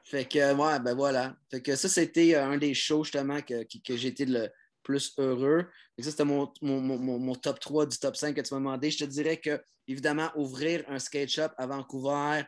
Fait 0.06 0.26
que, 0.26 0.54
ouais, 0.54 0.80
ben 0.80 0.94
voilà. 0.96 1.36
Fait 1.52 1.62
que 1.62 1.76
ça, 1.76 1.90
c'était 1.90 2.36
euh, 2.36 2.46
un 2.46 2.58
des 2.58 2.74
shows, 2.74 3.04
justement, 3.04 3.42
que, 3.42 3.64
que, 3.64 3.78
que 3.86 3.98
j'ai 3.98 4.10
été 4.10 4.26
le 4.26 4.50
plus 4.82 5.14
heureux. 5.18 5.68
Que 5.98 6.04
ça, 6.04 6.12
c'était 6.12 6.24
mon, 6.24 6.52
mon, 6.62 6.80
mon, 6.80 7.20
mon 7.20 7.36
top 7.36 7.60
3 7.60 7.86
du 7.88 7.98
top 7.98 8.16
5 8.16 8.34
que 8.34 8.42
tu 8.42 8.54
m'as 8.54 8.60
demandé. 8.60 8.90
Je 8.90 9.00
te 9.00 9.10
dirais 9.10 9.38
que, 9.38 9.62
évidemment, 9.90 10.32
ouvrir 10.36 10.86
un 10.88 11.00
skate 11.00 11.30
shop 11.30 11.50
à 11.58 11.68
Vancouver, 11.68 12.44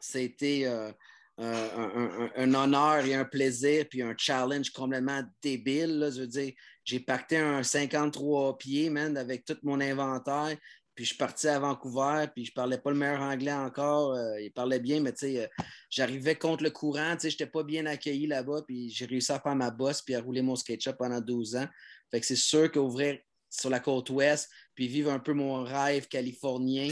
c'était 0.00 0.62
euh, 0.64 0.90
un, 1.38 2.54
honneur 2.54 3.04
et 3.04 3.14
un 3.14 3.24
plaisir, 3.24 3.86
puis 3.88 4.02
un 4.02 4.14
challenge 4.16 4.70
complètement 4.70 5.22
débile. 5.42 5.98
là. 5.98 6.10
Je 6.10 6.20
veux 6.20 6.26
dire, 6.26 6.52
j'ai 6.84 7.00
pacté 7.00 7.38
un 7.38 7.62
53 7.62 8.58
pieds, 8.58 8.90
man, 8.90 9.16
avec 9.16 9.44
tout 9.44 9.56
mon 9.62 9.80
inventaire. 9.80 10.56
Puis 10.94 11.04
je 11.04 11.08
suis 11.08 11.18
parti 11.18 11.48
à 11.48 11.58
Vancouver, 11.58 12.26
puis 12.32 12.44
je 12.44 12.52
parlais 12.52 12.78
pas 12.78 12.92
le 12.92 12.96
meilleur 12.96 13.20
anglais 13.20 13.52
encore. 13.52 14.14
Euh, 14.14 14.40
il 14.40 14.52
parlait 14.52 14.78
bien, 14.78 15.00
mais 15.00 15.12
tu 15.12 15.26
sais, 15.26 15.42
euh, 15.42 15.64
j'arrivais 15.90 16.36
contre 16.36 16.62
le 16.62 16.70
courant, 16.70 17.14
tu 17.14 17.22
sais, 17.22 17.30
j'étais 17.30 17.48
pas 17.48 17.64
bien 17.64 17.84
accueilli 17.86 18.28
là-bas, 18.28 18.62
puis 18.64 18.90
j'ai 18.90 19.06
réussi 19.06 19.32
à 19.32 19.40
faire 19.40 19.56
ma 19.56 19.72
bosse, 19.72 20.02
puis 20.02 20.14
à 20.14 20.20
rouler 20.20 20.40
mon 20.40 20.54
skate 20.54 20.82
shop 20.82 20.92
pendant 20.96 21.20
12 21.20 21.56
ans. 21.56 21.66
Fait 22.12 22.20
que 22.20 22.26
c'est 22.26 22.36
sûr 22.36 22.70
qu'ouvrir 22.70 23.18
sur 23.50 23.70
la 23.70 23.80
côte 23.80 24.08
ouest, 24.10 24.48
puis 24.76 24.86
vivre 24.86 25.10
un 25.10 25.18
peu 25.18 25.32
mon 25.32 25.64
rêve 25.64 26.06
californien, 26.06 26.88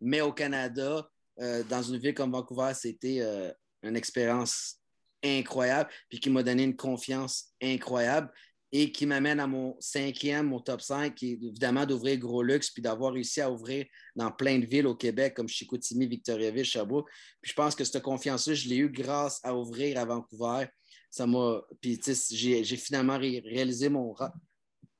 mais 0.00 0.20
au 0.20 0.32
Canada, 0.32 1.08
euh, 1.40 1.62
dans 1.64 1.82
une 1.82 1.98
ville 1.98 2.14
comme 2.14 2.32
Vancouver, 2.32 2.72
c'était 2.74 3.18
euh, 3.20 3.50
une 3.82 3.96
expérience 3.96 4.76
incroyable, 5.24 5.90
puis 6.08 6.20
qui 6.20 6.30
m'a 6.30 6.42
donné 6.42 6.62
une 6.64 6.76
confiance 6.76 7.48
incroyable. 7.62 8.30
et 8.70 8.92
qui 8.92 9.06
m'amène 9.06 9.40
à 9.40 9.46
mon 9.46 9.74
cinquième, 9.80 10.48
mon 10.48 10.60
top 10.60 10.82
5, 10.82 11.14
qui 11.14 11.30
est 11.32 11.38
évidemment 11.42 11.86
d'ouvrir 11.86 12.18
Gros 12.18 12.42
Luxe, 12.42 12.68
puis 12.70 12.82
d'avoir 12.82 13.14
réussi 13.14 13.40
à 13.40 13.50
ouvrir 13.50 13.86
dans 14.14 14.30
plein 14.30 14.58
de 14.58 14.66
villes 14.66 14.86
au 14.86 14.94
Québec, 14.94 15.32
comme 15.34 15.48
Chicoutimi, 15.48 16.06
Victoriaville, 16.06 16.66
Sherbrooke. 16.66 17.08
Puis 17.40 17.50
je 17.50 17.54
pense 17.54 17.74
que 17.74 17.82
cette 17.82 18.02
confiance-là, 18.02 18.52
je 18.52 18.68
l'ai 18.68 18.76
eue 18.76 18.90
grâce 18.90 19.40
à 19.42 19.54
ouvrir 19.56 19.98
à 19.98 20.04
Vancouver. 20.04 20.66
Ça 21.10 21.26
m'a. 21.26 21.62
Puis, 21.80 21.98
j'ai 22.30 22.76
finalement 22.76 23.16
ré- 23.16 23.42
réalisé 23.42 23.88
mon 23.88 24.12
rêve 24.12 24.28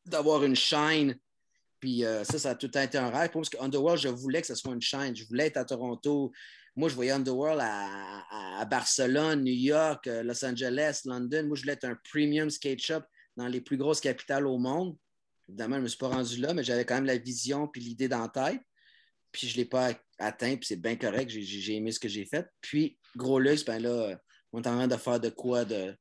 d'avoir 0.07 0.45
une 0.45 0.57
chaîne. 0.57 1.19
Puis 1.79 2.07
euh, 2.07 2.25
ça, 2.25 2.39
ça 2.39 2.51
a 2.53 2.55
tout 2.55 2.75
été 2.79 2.97
un 2.97 3.11
rêve. 3.11 3.31
Parce 3.31 3.51
que 3.51 3.61
Underworld, 3.63 4.01
je 4.01 4.09
voulais 4.09 4.41
que 4.41 4.47
ce 4.47 4.55
soit 4.55 4.73
une 4.73 4.81
chaîne. 4.81 5.15
Je 5.15 5.27
voulais 5.27 5.49
être 5.49 5.59
à 5.59 5.67
Toronto. 5.67 6.33
Moi, 6.79 6.89
je 6.89 6.95
voyais 6.95 7.11
Underworld 7.11 7.59
à, 7.61 7.87
à- 8.31 8.61
à 8.61 8.65
Barcelone, 8.65 9.43
New 9.43 9.53
York, 9.53 10.07
euh, 10.07 10.23
Los 10.23 10.45
Angeles, 10.45 11.01
London. 11.07 11.45
Moi, 11.49 11.57
je 11.57 11.63
voulais 11.63 11.73
être 11.73 11.85
un 11.87 11.99
premium 12.09 12.49
skate 12.51 12.79
shop 12.79 13.01
dans 13.37 13.49
les 13.49 13.61
plus 13.61 13.77
grosses 13.77 14.01
capitales 14.01 14.47
au 14.47 14.59
monde. 14.59 14.97
Évidemment, 15.49 15.75
je 15.75 15.79
ne 15.81 15.83
me 15.85 15.89
suis 15.89 15.99
pas 15.99 16.07
rendu 16.07 16.37
là, 16.37 16.55
mais 16.55 16.63
j'avais 16.63 16.85
quand 16.85 16.95
même 16.95 17.05
la 17.05 17.19
vision 17.19 17.67
puis 17.67 17.81
l'idée 17.81 18.07
dans 18.07 18.21
la 18.23 18.29
tête. 18.29 18.61
Puis 19.33 19.49
je 19.49 19.55
ne 19.55 19.59
l'ai 19.59 19.65
pas 19.65 19.91
atteint, 20.21 20.55
puis 20.57 20.67
c'est 20.67 20.81
bien 20.81 20.95
correct. 20.95 21.29
J'ai- 21.31 21.75
aimé 21.75 21.91
ce 21.91 21.99
que 21.99 22.09
j'ai 22.09 22.25
fait. 22.27 22.47
Puis, 22.61 22.97
gros 23.17 23.41
luxe, 23.41 23.65
ben 23.65 23.83
là, 23.83 23.89
euh, 23.91 24.17
on 24.53 24.63
est 24.63 24.69
en 24.69 24.77
train 24.77 24.87
de 24.87 24.97
faire 24.97 25.19
de 25.19 25.31
quoi 25.31 25.65
de- 25.65 25.97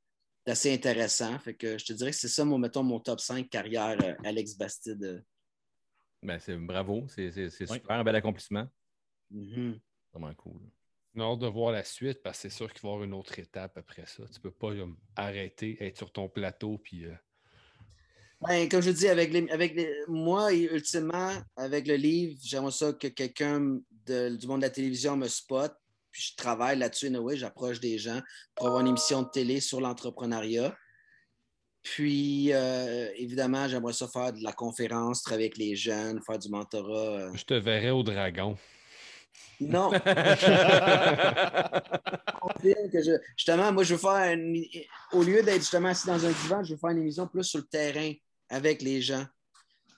d'assez 0.45 0.71
intéressant. 0.71 1.39
Fait 1.39 1.55
que 1.55 1.79
je 1.79 1.85
te 1.85 1.93
dirais 1.93 2.11
que 2.11 2.17
c'est 2.17 2.27
ça, 2.27 2.45
mon, 2.45 2.59
mettons, 2.59 2.83
mon 2.83 2.99
top 2.99 3.19
5 3.19 3.49
carrière, 3.49 3.97
euh, 4.03 4.13
Alex 4.23 4.55
Bastide. 4.55 5.23
Ben, 6.21 6.37
c'est 6.39 6.55
bravo, 6.55 7.07
c'est 7.07 7.31
super, 7.49 7.91
un 7.97 8.03
bel 8.03 8.15
accomplissement. 8.15 8.67
Mhm. 9.31 9.79
Vraiment 10.13 10.33
cool. 10.35 10.61
On 11.15 11.21
a 11.21 11.23
hâte 11.33 11.39
de 11.39 11.47
voir 11.47 11.71
la 11.71 11.83
suite 11.83 12.21
parce 12.21 12.37
que 12.37 12.49
c'est 12.49 12.55
sûr 12.55 12.71
qu'il 12.71 12.81
va 12.83 12.89
y 12.89 12.91
avoir 12.91 13.03
une 13.03 13.13
autre 13.13 13.37
étape 13.39 13.77
après 13.77 14.05
ça. 14.05 14.23
Tu 14.33 14.39
peux 14.39 14.51
pas 14.51 14.75
comme, 14.75 14.97
arrêter, 15.15 15.77
être 15.83 15.97
sur 15.97 16.11
ton 16.11 16.29
plateau 16.29 16.77
puis 16.77 17.05
euh, 17.05 17.13
Ben, 18.41 18.69
comme 18.69 18.81
je 18.81 18.91
dis, 18.91 19.07
avec, 19.07 19.31
les, 19.33 19.49
avec 19.49 19.75
les- 19.75 19.91
moi, 20.07 20.53
et 20.53 20.63
ultimement, 20.71 21.31
avec 21.55 21.87
le 21.87 21.95
livre, 21.95 22.37
j'aimerais 22.43 22.71
ça 22.71 22.93
que 22.93 23.07
quelqu'un 23.07 23.59
du 24.05 24.47
monde 24.47 24.61
de 24.61 24.65
la 24.65 24.69
télévision 24.69 25.17
me 25.17 25.27
spot. 25.27 25.73
Puis 26.11 26.29
je 26.31 26.35
travaille 26.35 26.77
là-dessus, 26.77 27.07
anyway, 27.07 27.35
j'approche 27.35 27.79
des 27.79 27.97
gens 27.97 28.21
pour 28.55 28.67
avoir 28.67 28.81
une 28.81 28.87
émission 28.87 29.23
de 29.23 29.29
télé 29.29 29.59
sur 29.59 29.81
l'entrepreneuriat. 29.81 30.75
Puis, 31.83 32.51
euh, 32.53 33.09
évidemment, 33.15 33.67
j'aimerais 33.67 33.93
ça 33.93 34.07
faire 34.07 34.33
de 34.33 34.43
la 34.43 34.51
conférence, 34.51 35.21
travailler 35.23 35.45
avec 35.47 35.57
les 35.57 35.75
jeunes, 35.75 36.21
faire 36.25 36.37
du 36.37 36.49
mentorat. 36.49 37.19
euh. 37.21 37.33
je 37.33 37.43
te 37.45 37.53
verrai 37.53 37.91
au 37.91 38.03
dragon. 38.03 38.57
Non, 39.59 39.89
que 42.91 43.01
je- 43.03 43.19
justement, 43.35 43.71
moi, 43.71 43.83
je 43.83 43.95
veux 43.95 43.99
faire 43.99 44.33
une- 44.33 44.63
au 45.13 45.23
lieu 45.23 45.41
d'être 45.43 45.59
justement 45.61 45.89
assis 45.89 46.07
dans 46.07 46.23
un 46.25 46.29
divan, 46.31 46.63
je 46.63 46.73
veux 46.73 46.79
faire 46.79 46.91
une 46.91 46.99
émission 46.99 47.27
plus 47.27 47.43
sur 47.43 47.59
le 47.59 47.65
terrain 47.65 48.11
avec 48.49 48.81
les 48.81 49.01
gens. 49.01 49.25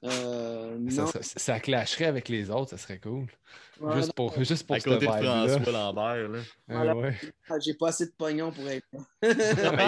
Euh, 0.02 0.78
Ça, 0.90 1.02
non, 1.02 1.08
ça- 1.08 1.20
ça 1.22 1.60
clasherait 1.60 2.06
avec 2.06 2.30
les 2.30 2.50
autres, 2.50 2.70
ça 2.70 2.78
serait 2.78 3.00
cool. 3.00 3.26
Ouais, 3.82 3.96
juste, 3.98 4.14
pour, 4.14 4.34
juste 4.44 4.66
pour 4.66 4.76
à 4.78 4.80
côté 4.80 5.06
de. 5.06 5.12
François 5.12 5.72
Lambert. 5.72 6.30
là. 6.30 6.40
Ah 6.40 6.74
Voilà. 6.74 6.96
ouais. 6.96 7.16
non, 7.50 7.56
j'ai 7.66 7.74
pas 7.74 7.90
assez 7.90 8.06
de 8.06 8.12
pognon 8.18 8.52
pour 8.52 8.68
être 8.70 8.86
là. 8.94 9.00
Non, 9.24 9.30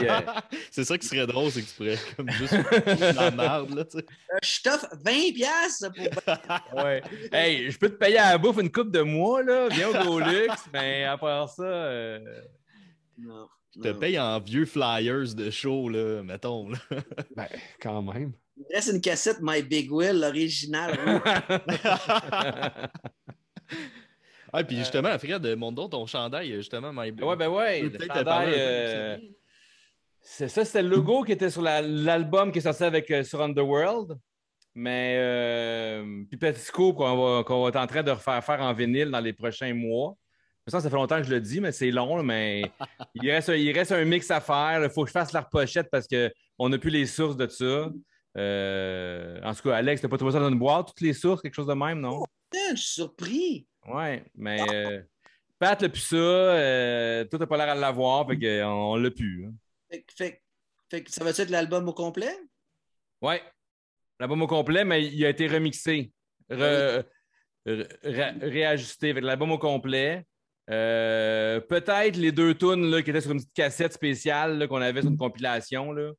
euh, 0.10 0.22
c'est 0.72 0.84
ça 0.84 0.98
qui 0.98 1.08
serait 1.08 1.26
drôle, 1.28 1.50
c'est 1.52 1.62
que 1.62 1.68
tu 1.70 1.76
pourrais 1.76 1.98
comme 2.18 2.30
juste 2.32 2.54
la 3.16 3.32
merde, 3.32 3.74
là, 3.74 3.86
tu 3.86 4.00
sais. 4.00 4.06
Euh, 4.34 4.38
Je 4.44 4.62
t'offre 4.62 4.88
20$ 5.06 5.34
piastres 5.34 5.92
pour. 5.94 6.84
ouais. 6.84 7.02
Hey, 7.32 7.72
je 7.72 7.78
peux 7.78 7.90
te 7.90 7.96
payer 7.96 8.18
à 8.18 8.32
la 8.32 8.38
bouffe 8.38 8.58
une 8.58 8.72
coupe 8.72 8.92
de 8.92 9.02
mois, 9.02 9.44
là, 9.44 9.70
viens 9.70 9.90
au 9.90 9.94
Gros 9.94 10.20
Luxe, 10.20 10.66
mais 10.74 11.06
à 11.06 11.18
part 11.18 11.48
ça, 11.50 11.64
euh, 11.64 12.20
Non. 13.18 13.48
Je 13.76 13.82
te 13.82 13.92
paye 13.94 14.20
en 14.20 14.40
vieux 14.40 14.66
flyers 14.66 15.34
de 15.34 15.50
show, 15.50 15.88
là, 15.90 16.22
mettons. 16.24 16.70
Là. 16.70 16.78
Ben, 17.36 17.48
quand 17.82 18.02
même. 18.02 18.34
Il 18.58 18.64
me 18.70 18.76
reste 18.76 18.92
une 18.94 19.02
cassette 19.02 19.38
My 19.42 19.62
Big 19.62 19.92
Will, 19.92 20.20
l'original. 20.20 20.98
Ah, 24.54 24.66
puis 24.66 24.76
justement, 24.76 25.18
Fred, 25.18 25.46
montre 25.56 25.76
donc 25.76 25.92
ton 25.92 26.06
chandail, 26.06 26.54
justement, 26.56 26.92
My 26.92 27.12
ouais, 27.12 27.36
ben 27.38 27.48
ouais, 27.48 27.84
le 27.84 27.90
peut-être 27.92 28.14
chandail, 28.14 28.54
euh, 28.54 29.18
c'est 30.20 30.50
ça, 30.50 30.66
c'était 30.66 30.82
le 30.84 30.90
logo 30.90 31.24
qui 31.24 31.32
était 31.32 31.50
sur 31.50 31.62
la- 31.62 31.82
l'album 31.82 32.52
qui 32.52 32.58
est 32.60 32.62
sorti 32.62 32.84
avec, 32.84 33.10
euh, 33.12 33.24
sur 33.24 33.42
Underworld. 33.42 34.18
Mais 34.76 35.16
euh, 35.20 36.24
puis 36.30 36.38
Petit 36.38 36.70
qu'on 36.72 36.92
va, 36.94 37.44
qu'on 37.44 37.64
va 37.64 37.70
être 37.70 37.76
en 37.78 37.88
train 37.88 38.04
de 38.04 38.12
refaire 38.12 38.44
faire 38.44 38.62
en 38.62 38.74
vinyle 38.74 39.10
dans 39.10 39.20
les 39.20 39.34
prochains 39.34 39.74
mois. 39.74 40.16
Ça, 40.72 40.80
ça 40.80 40.90
fait 40.90 40.96
longtemps 40.96 41.18
que 41.18 41.24
je 41.28 41.30
le 41.34 41.40
dis, 41.42 41.60
mais 41.62 41.72
c'est 41.72 41.92
long, 41.92 42.24
mais 42.24 42.64
il 43.16 43.30
reste, 43.30 43.50
il 43.50 43.72
reste 43.72 43.92
un 43.92 44.04
mix 44.06 44.32
à 44.32 44.42
faire. 44.42 44.82
Il 44.84 44.90
faut 44.90 45.04
que 45.04 45.10
je 45.10 45.14
fasse 45.14 45.32
la 45.34 45.42
repochette 45.42 45.90
parce 45.92 46.08
qu'on 46.08 46.70
n'a 46.70 46.78
plus 46.78 46.90
les 46.90 47.06
sources 47.06 47.36
de 47.38 47.48
ça. 47.48 47.90
Euh, 48.38 49.42
en 49.44 49.54
tout 49.54 49.64
cas, 49.64 49.76
Alex, 49.76 50.02
t'as 50.02 50.08
pas 50.08 50.18
trouvé 50.18 50.32
ça 50.32 50.40
dans 50.40 50.50
une 50.50 50.58
boîte, 50.60 50.88
toutes 50.88 51.02
les 51.02 51.14
sources, 51.14 51.42
quelque 51.42 51.54
chose 51.54 51.68
de 51.68 51.74
même, 51.74 52.00
non? 52.00 52.24
Putain, 52.50 52.76
Je 52.76 52.82
suis 52.82 52.94
surpris. 52.94 53.68
Ouais, 53.88 54.24
mais 54.36 54.60
euh, 54.74 55.02
Pat 55.60 55.82
l'a 55.82 55.90
plus 55.90 56.00
ça, 56.02 56.16
euh, 56.16 57.26
toi, 57.26 57.40
t'as 57.40 57.46
pas 57.48 57.58
l'air 57.58 57.70
à 57.70 57.76
l'avoir, 57.76 58.28
fait 58.28 58.38
qu'on 58.40 58.66
on 58.94 58.96
l'a 58.96 59.12
plus. 59.12 59.46
hein. 59.46 59.98
Fait, 60.16 61.08
ça 61.10 61.24
va 61.24 61.30
être 61.32 61.50
l'album 61.50 61.88
au 61.90 61.94
complet? 61.94 62.36
Ouais. 63.22 63.42
L'album 64.20 64.42
au 64.44 64.48
complet, 64.48 64.84
mais 64.86 65.06
il 65.06 65.26
a 65.26 65.30
été 65.30 65.48
remixé, 65.48 66.12
re- 66.50 67.04
re- 67.66 67.88
ré- 68.04 68.38
réajusté. 68.50 69.14
Fait 69.14 69.22
l'album 69.22 69.52
au 69.52 69.58
complet. 69.58 70.26
Euh, 70.72 71.60
Peut-être 71.60 72.16
les 72.18 72.32
deux 72.32 72.56
tunes 72.56 72.90
là, 72.90 73.02
qui 73.02 73.10
étaient 73.10 73.22
sur 73.22 73.32
une 73.32 73.38
petite 73.40 73.54
cassette 73.54 73.94
spéciale 73.94 74.58
là, 74.58 74.68
qu'on 74.68 74.82
avait 74.82 75.02
sur 75.02 75.10
une 75.12 75.18
compilation. 75.18 75.92
Là. 75.92 76.12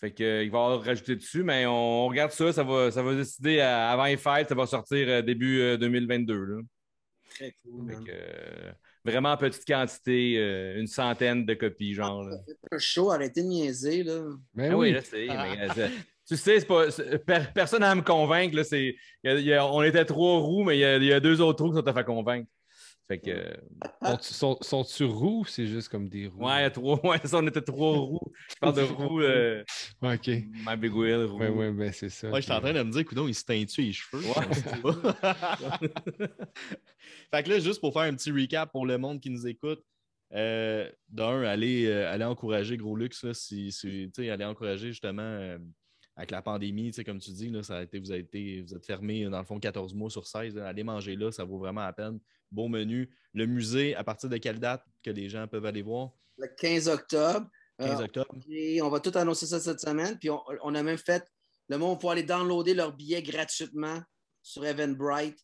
Fait 0.00 0.10
que, 0.12 0.22
euh, 0.24 0.42
il 0.42 0.50
va 0.50 0.58
y 0.58 0.62
avoir 0.62 0.82
rajouté 0.84 1.16
dessus, 1.16 1.42
mais 1.44 1.64
on, 1.66 2.06
on 2.06 2.08
regarde 2.08 2.32
ça. 2.32 2.52
Ça 2.52 2.62
va, 2.64 2.90
ça 2.90 3.02
va 3.02 3.14
décider 3.14 3.60
à- 3.60 3.90
avant 3.90 4.04
les 4.04 4.16
fêtes. 4.16 4.48
Ça 4.48 4.54
va 4.54 4.66
sortir 4.66 5.06
euh, 5.08 5.22
début 5.22 5.60
euh, 5.60 5.76
2022. 5.76 6.34
Là. 6.34 6.60
Très 7.30 7.54
cool. 7.62 7.88
Fait 7.88 7.94
man. 7.96 8.04
que, 8.04 8.12
vraiment 9.04 9.32
en 9.32 9.36
petite 9.36 9.64
quantité, 9.66 10.34
une 10.78 10.86
centaine 10.86 11.44
de 11.46 11.54
copies, 11.54 11.94
genre. 11.94 12.24
là. 12.24 12.36
Un 12.70 12.78
show, 12.78 13.10
arrêtez 13.10 13.42
de 13.42 13.46
niaiser, 13.48 14.02
là. 14.02 14.20
Ben 14.54 14.72
Ah 14.72 14.76
oui, 14.76 14.90
oui. 14.92 14.96
je 15.00 15.04
sais. 15.04 15.26
mais, 15.28 15.68
tu 16.28 16.36
sais, 16.36 16.60
c'est 16.60 16.66
pas, 16.66 17.40
personne 17.54 17.80
n'a 17.80 17.90
à 17.90 17.94
me 17.94 18.02
convaincre. 18.02 18.54
Là, 18.56 18.64
c'est, 18.64 18.94
il 19.24 19.28
y 19.28 19.28
a- 19.28 19.38
il 19.38 19.44
y 19.46 19.54
a- 19.54 19.66
on 19.66 19.82
était 19.82 20.04
trois 20.04 20.38
roues, 20.38 20.62
mais 20.64 20.78
il 20.78 21.02
y 21.02 21.06
y 21.06 21.12
a 21.12 21.20
deux 21.20 21.40
autres 21.40 21.64
roues 21.64 21.70
qui 21.72 21.78
sont 21.78 21.88
à 21.88 21.92
faire 21.92 22.04
convaincre. 22.04 22.48
Fait 23.08 23.18
que, 23.18 23.30
euh, 23.30 23.54
Sont-tu 24.04 24.32
sont, 24.34 24.58
sont-tu 24.60 25.04
roux 25.04 25.40
ou 25.40 25.44
c'est 25.44 25.66
juste 25.66 25.88
comme 25.88 26.08
des 26.08 26.28
roues? 26.28 26.44
ouais, 26.46 26.70
trois, 26.70 27.04
ouais, 27.06 27.18
ça, 27.24 27.38
on 27.38 27.46
était 27.46 27.60
trois 27.60 27.98
roues. 27.98 28.20
Je 28.48 28.54
parle 28.60 28.76
de 28.76 28.82
roues, 28.82 29.20
euh, 29.20 29.64
OK. 30.02 30.28
My 30.28 30.76
Big 30.78 30.94
Wheel, 30.94 31.24
roue. 31.24 31.38
Oui, 31.40 31.48
oui, 31.48 31.70
ben 31.72 31.92
c'est 31.92 32.08
ça. 32.08 32.30
Ouais, 32.30 32.40
je 32.40 32.46
suis 32.46 32.52
en 32.54 32.60
train 32.60 32.72
de 32.72 32.82
me 32.82 32.90
dire, 32.90 33.04
coudon, 33.04 33.26
il 33.28 33.34
se 33.34 33.44
teint-tu 33.44 33.82
les 33.82 33.92
cheveux? 33.92 34.22
Ouais. 34.24 34.46
Fait 37.30 37.42
que 37.42 37.50
là, 37.50 37.58
juste 37.58 37.80
pour 37.80 37.92
faire 37.92 38.02
un 38.02 38.14
petit 38.14 38.30
recap 38.30 38.70
pour 38.70 38.86
le 38.86 38.98
monde 38.98 39.20
qui 39.20 39.30
nous 39.30 39.46
écoute, 39.46 39.82
euh, 40.34 40.90
d'un, 41.08 41.42
allez, 41.42 41.86
euh, 41.86 42.10
allez 42.10 42.24
encourager 42.24 42.76
Gros 42.76 42.96
Luxe, 42.96 43.24
là, 43.24 43.34
si, 43.34 43.70
si, 43.72 44.10
tu 44.14 44.22
sais, 44.22 44.30
allez 44.30 44.44
encourager 44.44 44.88
justement 44.88 45.22
euh, 45.22 45.58
avec 46.16 46.30
la 46.30 46.42
pandémie, 46.42 46.90
tu 46.90 46.96
sais, 46.96 47.04
comme 47.04 47.18
tu 47.18 47.30
dis, 47.30 47.48
là, 47.48 47.62
ça 47.62 47.78
a 47.78 47.82
été, 47.82 47.98
vous, 47.98 48.10
avez 48.10 48.20
été, 48.20 48.62
vous 48.62 48.74
êtes 48.74 48.84
fermé 48.84 49.24
dans 49.24 49.38
le 49.38 49.44
fond 49.44 49.58
14 49.58 49.94
mois 49.94 50.10
sur 50.10 50.26
16. 50.26 50.56
là. 50.56 50.68
allez 50.68 50.84
manger 50.84 51.16
là, 51.16 51.32
ça 51.32 51.44
vaut 51.44 51.58
vraiment 51.58 51.82
la 51.82 51.92
peine. 51.92 52.20
Beau 52.50 52.68
menu. 52.68 53.10
Le 53.32 53.46
musée, 53.46 53.94
à 53.94 54.04
partir 54.04 54.28
de 54.28 54.36
quelle 54.36 54.60
date 54.60 54.84
que 55.02 55.10
les 55.10 55.28
gens 55.28 55.48
peuvent 55.48 55.64
aller 55.64 55.82
voir? 55.82 56.10
Le 56.36 56.48
15 56.48 56.88
octobre. 56.88 57.48
15 57.78 58.00
Euh, 58.00 58.04
octobre. 58.04 58.34
Et 58.50 58.82
on 58.82 58.90
va 58.90 59.00
tout 59.00 59.16
annoncer 59.16 59.46
ça 59.46 59.58
cette 59.58 59.80
semaine. 59.80 60.18
Puis 60.18 60.28
on, 60.28 60.42
on 60.62 60.74
a 60.74 60.82
même 60.82 60.98
fait, 60.98 61.24
le 61.68 61.78
monde 61.78 61.98
pour 61.98 62.10
aller 62.10 62.22
downloader 62.22 62.74
leurs 62.74 62.94
billets 62.94 63.22
gratuitement 63.22 64.02
sur 64.42 64.64
Eventbrite. 64.66 65.38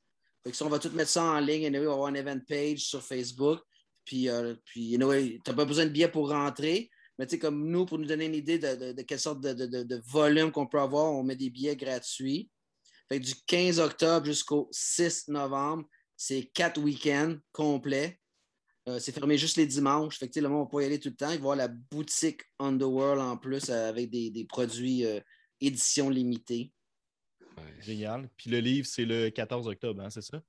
Fait 0.45 0.51
que 0.51 0.57
ça, 0.57 0.67
on 0.67 0.69
va 0.69 0.79
tout 0.79 0.91
mettre 0.91 1.11
ça 1.11 1.23
en 1.23 1.41
ligne. 1.41 1.67
Anyway, 1.67 1.87
on 1.87 1.91
va 1.91 1.95
avoir 1.95 2.09
une 2.09 2.17
event 2.17 2.41
page 2.47 2.81
sur 2.81 3.03
Facebook. 3.03 3.61
Puis, 4.05 4.29
euh, 4.29 4.55
puis 4.65 4.95
anyway, 4.95 5.39
tu 5.45 5.51
n'as 5.51 5.57
pas 5.57 5.65
besoin 5.65 5.85
de 5.85 5.91
billets 5.91 6.09
pour 6.09 6.31
rentrer. 6.31 6.91
Mais 7.19 7.27
tu 7.27 7.33
sais, 7.33 7.39
comme 7.39 7.69
nous, 7.69 7.85
pour 7.85 7.99
nous 7.99 8.07
donner 8.07 8.27
une 8.27 8.35
idée 8.35 8.59
de, 8.59 8.75
de- 8.77 8.93
de 8.93 9.03
quelle 9.03 9.19
sorte 9.19 9.41
de, 9.41 9.53
de- 9.53 10.03
volume 10.07 10.53
qu'on 10.53 10.67
peut 10.67 10.81
avoir, 10.81 11.13
on 11.13 11.23
met 11.25 11.37
des 11.37 11.51
billets 11.51 11.77
gratuits. 11.77 12.51
Fait 13.09 13.19
que 13.21 13.25
du 13.25 13.35
15 13.47 13.81
octobre 13.81 14.27
jusqu'au 14.27 14.69
6 14.71 15.29
novembre, 15.29 15.85
c'est 16.17 16.45
quatre 16.55 16.81
week-ends 16.81 17.37
complets. 17.53 18.21
Euh, 18.89 18.99
c'est 19.01 19.13
fermé 19.13 19.37
juste 19.37 19.57
les 19.57 19.67
dimanches. 19.67 20.19
Fait 20.19 20.29
que, 20.29 20.39
le 20.41 20.49
monde 20.49 20.67
va 20.67 20.71
pas 20.71 20.83
y 20.83 20.87
aller 20.87 20.99
tout 21.01 21.09
le 21.09 21.17
temps. 21.17 21.27
Il 21.31 21.31
va 21.31 21.35
y 21.35 21.39
avoir 21.39 21.57
la 21.57 21.69
boutique 21.69 22.43
Underworld 22.59 23.21
en 23.21 23.37
plus 23.37 23.69
euh, 23.71 23.89
avec 23.89 24.11
des, 24.11 24.31
des 24.31 24.45
produits 24.45 25.05
euh, 25.05 25.21
édition 25.61 26.09
limitée. 26.11 26.73
ouais. 27.57 27.75
Génial. 27.81 28.29
Puis 28.37 28.51
le 28.51 28.61
livre, 28.61 28.87
c'est 28.87 29.05
le 29.05 29.31
14 29.31 29.67
octobre, 29.69 30.03
hein, 30.03 30.11
c'est 30.11 30.23
ça? 30.23 30.41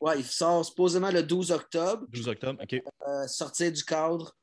Ouais, 0.00 0.18
il 0.18 0.24
sort 0.24 0.64
supposément 0.64 1.10
le 1.10 1.22
12 1.22 1.50
octobre. 1.52 2.06
12 2.10 2.28
octobre, 2.28 2.62
OK. 2.62 2.74
Euh, 3.08 3.26
sortir 3.26 3.70
du 3.72 3.84
cadre 3.84 4.36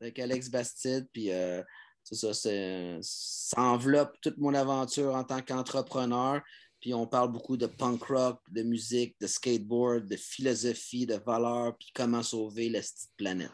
avec 0.00 0.18
Alex 0.18 0.50
Bastide. 0.50 1.06
Puis 1.12 1.30
euh, 1.30 1.62
c'est 2.02 2.14
ça, 2.14 2.34
c'est- 2.34 2.98
ça 3.02 3.60
enveloppe 3.60 4.16
toute 4.20 4.38
mon 4.38 4.54
aventure 4.54 5.14
en 5.14 5.24
tant 5.24 5.40
qu'entrepreneur. 5.42 6.40
Puis 6.80 6.94
on 6.94 7.06
parle 7.06 7.30
beaucoup 7.30 7.58
de 7.58 7.66
punk 7.66 8.02
rock, 8.04 8.40
de 8.50 8.62
musique, 8.62 9.14
de 9.20 9.26
skateboard, 9.26 10.06
de 10.08 10.16
philosophie, 10.16 11.04
de 11.04 11.16
valeurs, 11.16 11.76
puis 11.78 11.90
comment 11.94 12.22
sauver 12.22 12.70
la 12.70 12.80
petite 12.80 13.10
planète. 13.18 13.50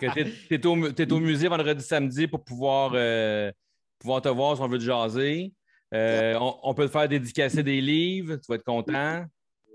T'es, 0.00 0.32
t'es 0.48 1.12
au, 1.12 1.20
musée 1.20 1.46
vendredi, 1.46 1.84
samedi 1.84 2.26
pour 2.26 2.42
pouvoir 2.42 2.92
euh, 2.94 3.52
pouvoir 3.98 4.20
te 4.22 4.28
voir 4.28 4.56
si 4.56 4.62
on 4.62 4.68
veut 4.68 4.78
te 4.78 4.82
jaser. 4.84 5.52
Euh, 5.94 6.34
on, 6.40 6.58
on 6.64 6.74
peut 6.74 6.86
te 6.86 6.90
faire 6.90 7.08
dédicacer 7.08 7.62
des 7.62 7.80
livres, 7.80 8.36
tu 8.36 8.46
vas 8.48 8.56
être 8.56 8.64
content. 8.64 9.24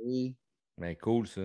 Oui. 0.04 0.36
Ben, 0.78 0.96
cool, 0.98 1.28
ça. 1.28 1.42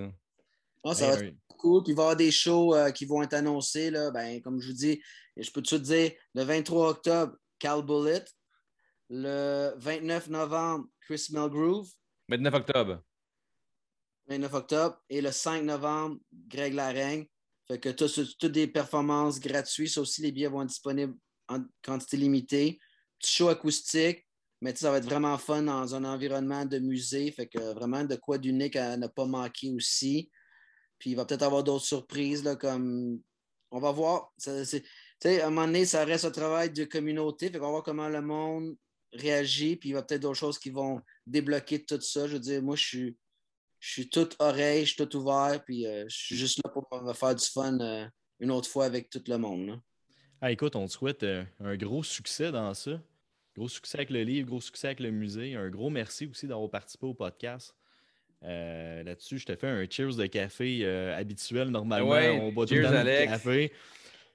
Ah, 0.82 0.94
ça 0.94 1.10
va 1.10 1.16
Ben, 1.16 1.26
être 1.28 1.34
Puis 1.56 1.92
il 1.92 1.96
va 1.96 2.02
y 2.02 2.04
avoir 2.04 2.16
des 2.16 2.30
shows 2.30 2.74
euh, 2.74 2.90
qui 2.90 3.04
vont 3.04 3.22
être 3.22 3.34
annoncés. 3.34 3.90
Là. 3.90 4.10
Ben, 4.10 4.40
comme 4.42 4.60
je 4.60 4.68
vous 4.68 4.72
dis, 4.76 5.00
je 5.36 5.50
peux 5.50 5.62
tout 5.62 5.78
dire, 5.78 6.12
le 6.34 6.42
23 6.42 6.90
octobre, 6.90 7.36
Cal 7.58 7.82
Bullet. 7.82 8.24
Le 9.08 9.72
29 9.76 10.28
novembre, 10.28 10.86
Chris 11.00 11.28
Melgroove. 11.30 11.88
29 12.28 12.54
octobre. 12.54 13.02
29 14.28 14.54
octobre. 14.54 15.00
Et 15.08 15.20
le 15.20 15.30
5 15.30 15.62
novembre, 15.62 16.18
Greg 16.48 16.74
Laraigne. 16.74 17.26
Fait 17.68 17.78
que 17.78 17.88
tout- 17.90 18.08
toutes 18.38 18.52
des 18.52 18.66
performances 18.66 19.38
gratuites. 19.40 19.90
Ça 19.90 20.00
aussi, 20.00 20.22
les 20.22 20.32
billets 20.32 20.48
vont 20.48 20.62
être 20.62 20.68
disponibles 20.68 21.14
en 21.48 21.64
quantité 21.84 22.16
limitée. 22.16 22.78
Petit 23.20 23.32
show 23.34 23.48
acoustique. 23.48 24.26
Mais 24.62 24.74
ça 24.74 24.90
va 24.90 24.98
être 24.98 25.04
vraiment 25.04 25.36
fun 25.36 25.62
dans 25.62 25.94
un 25.94 26.04
environnement 26.04 26.64
de 26.64 26.78
musée. 26.78 27.30
Fait 27.30 27.46
que 27.46 27.58
vraiment 27.74 28.04
de 28.04 28.16
quoi 28.16 28.38
d'unique 28.38 28.74
à 28.76 28.96
ne 28.96 29.06
pas 29.06 29.26
manquer 29.26 29.70
aussi. 29.70 30.30
Puis 30.98 31.10
il 31.10 31.14
va 31.16 31.24
peut-être 31.24 31.43
avoir 31.43 31.62
d'autres 31.62 31.85
surprises, 31.85 32.44
là, 32.44 32.56
comme 32.56 33.20
on 33.70 33.78
va 33.78 33.93
voir. 33.93 34.32
À 34.47 35.28
un 35.28 35.51
moment 35.51 35.66
donné, 35.66 35.85
ça 35.85 36.05
reste 36.05 36.24
un 36.24 36.31
travail 36.31 36.70
de 36.70 36.85
communauté. 36.85 37.51
Fait 37.51 37.59
qu'on 37.59 37.66
va 37.66 37.70
voir 37.70 37.82
comment 37.82 38.09
le 38.09 38.23
monde 38.23 38.77
réagit. 39.12 39.77
Puis 39.77 39.90
il 39.90 39.93
y 39.93 39.97
a 39.97 40.02
peut-être 40.02 40.23
d'autres 40.23 40.39
choses 40.39 40.59
qui 40.59 40.70
vont 40.70 41.01
débloquer 41.27 41.85
tout 41.85 42.01
ça. 42.01 42.27
Je 42.27 42.35
veux 42.35 42.40
dire, 42.40 42.62
moi, 42.62 42.77
je 42.77 42.85
suis, 42.85 43.16
je 43.81 43.90
suis 43.90 44.09
tout 44.09 44.28
oreille, 44.39 44.86
je 44.86 44.94
suis 44.94 45.06
tout 45.06 45.16
ouvert. 45.16 45.62
Puis 45.64 45.86
euh, 45.86 46.05
je 46.09 46.16
suis 46.16 46.36
juste 46.36 46.60
là 46.64 46.70
pour 46.70 46.89
faire 47.16 47.35
du 47.35 47.44
fun 47.44 47.78
euh, 47.81 48.06
une 48.40 48.51
autre 48.51 48.68
fois 48.68 48.85
avec 48.85 49.10
tout 49.10 49.23
le 49.27 49.39
monde. 49.39 49.81
Ah, 50.40 50.52
écoute, 50.52 50.77
on 50.77 50.86
te 50.86 50.93
souhaite 50.93 51.23
euh, 51.23 51.44
un 51.60 51.77
gros 51.77 52.02
succès 52.02 52.52
dans 52.52 52.73
ça. 52.74 53.01
Gros 53.56 53.68
succès 53.68 53.98
avec 53.98 54.10
le 54.10 54.23
livre, 54.23 54.48
gros 54.48 54.60
succès 54.60 54.89
avec 54.89 55.01
le 55.01 55.10
musée. 55.10 55.55
Un 55.55 55.70
gros 55.70 55.89
merci 55.89 56.27
aussi 56.27 56.47
d'avoir 56.47 56.70
participé 56.70 57.06
au 57.06 57.14
podcast. 57.14 57.74
Euh, 58.44 59.02
Là-dessus, 59.02 59.38
je 59.38 59.46
te 59.46 59.56
fais 59.56 59.66
un 59.66 59.84
cheers 59.88 60.14
de 60.16 60.26
café 60.26 60.80
euh, 60.82 61.16
habituel. 61.16 61.68
Normalement, 61.70 62.08
Ouais, 62.10 62.30
on 62.30 62.52
boit 62.52 62.66
tout 62.66 62.74
cheers, 62.74 62.82
le 62.82 62.88
temps 62.88 63.02
du 63.02 63.08
Alex. 63.08 63.32
café. 63.32 63.72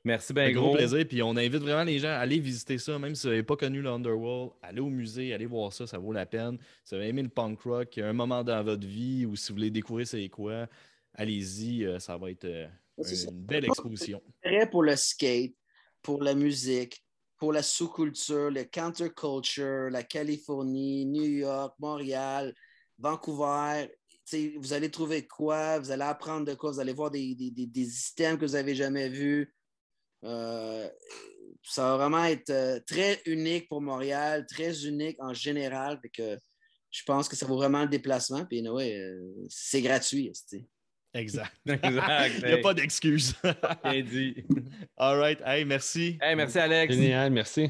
Merci 0.04 0.32
Un 0.32 0.36
bien 0.36 0.52
gros 0.52 0.68
gros. 0.70 0.76
plaisir. 0.76 1.06
Puis 1.08 1.22
on 1.22 1.36
invite 1.38 1.56
vraiment 1.62 1.84
les 1.84 2.00
gens 2.00 2.10
à 2.10 2.14
aller 2.18 2.40
visiter 2.40 2.78
ça, 2.80 2.98
même 2.98 3.14
si 3.14 3.24
vous 3.28 3.30
n'avez 3.30 3.44
pas 3.44 3.56
connu 3.56 3.82
l'Underworld. 3.84 4.52
Allez 4.64 4.80
au 4.82 4.90
musée, 4.90 5.34
allez 5.34 5.46
voir 5.46 5.72
ça, 5.72 5.86
ça 5.86 6.00
vaut 6.00 6.12
la 6.12 6.26
peine. 6.26 6.58
Si 6.84 6.96
vous 6.96 7.02
avez 7.02 7.10
aimé 7.10 7.22
le 7.22 7.30
punk 7.30 7.62
rock, 7.62 7.98
un 8.00 8.14
moment 8.14 8.44
dans 8.44 8.64
votre 8.64 8.88
vie 8.88 9.26
ou 9.28 9.36
si 9.36 9.50
vous 9.52 9.58
voulez 9.58 9.70
découvrir 9.70 10.08
c'est 10.08 10.28
quoi, 10.30 10.68
allez-y, 11.14 11.86
euh, 11.86 12.00
ça 12.00 12.18
va 12.18 12.32
être 12.32 12.46
euh, 12.46 12.68
une 12.98 13.46
belle 13.46 13.66
exposition. 13.66 14.22
Intérêt 14.44 14.68
pour 14.70 14.82
le 14.82 14.96
skate, 14.96 15.54
pour 16.02 16.24
la 16.24 16.34
musique, 16.34 17.04
pour 17.38 17.54
la 17.54 17.62
sous-culture, 17.62 18.50
le 18.50 18.64
counterculture, 18.64 19.90
la 19.92 20.02
Californie, 20.02 21.06
New 21.06 21.24
York, 21.24 21.76
Montréal, 21.80 22.56
Vancouver. 23.02 23.88
Vous 24.58 24.72
allez 24.74 24.90
trouver 24.90 25.28
quoi, 25.28 25.80
vous 25.80 25.92
allez 25.92 26.04
apprendre 26.04 26.46
de 26.46 26.54
quoi, 26.54 26.72
vous 26.72 26.80
allez 26.80 26.94
voir 26.94 27.12
des, 27.12 27.36
des, 27.36 27.52
des- 27.52 27.66
des 27.68 27.86
systèmes 27.86 28.38
que 28.38 28.46
vous 28.46 28.54
n'avez 28.54 28.76
jamais 28.76 29.10
vus. 29.10 29.54
Euh, 30.24 30.88
ça 31.64 31.84
va 31.84 31.98
vraiment 31.98 32.24
être 32.26 32.50
euh, 32.50 32.80
très 32.88 33.22
unique 33.26 33.68
pour 33.68 33.82
Montréal, 33.82 34.46
très 34.48 34.86
unique 34.86 35.18
en 35.20 35.34
général. 35.34 36.00
Fait 36.02 36.10
que 36.10 36.40
je 36.92 37.02
pense 37.06 37.28
que 37.28 37.36
ça 37.36 37.46
vaut 37.46 37.58
vraiment 37.58 37.82
le 37.82 37.90
déplacement. 37.90 38.46
Puis, 38.46 38.60
anyway, 38.60 38.96
euh, 38.98 39.20
c'est 39.50 39.82
gratuit. 39.82 40.32
Exact. 41.14 41.52
Exact. 41.66 42.34
Il 42.42 42.46
n'y 42.48 42.52
a 42.54 42.58
pas 42.60 42.74
d'excuse. 42.74 43.34
Bien 43.84 44.02
dit. 44.02 44.46
All 44.98 45.18
right. 45.20 45.42
Hey, 45.46 45.66
merci. 45.66 46.18
Hey, 46.22 46.36
merci, 46.36 46.58
Alex. 46.60 46.94
Génial, 46.94 47.32
merci. 47.32 47.70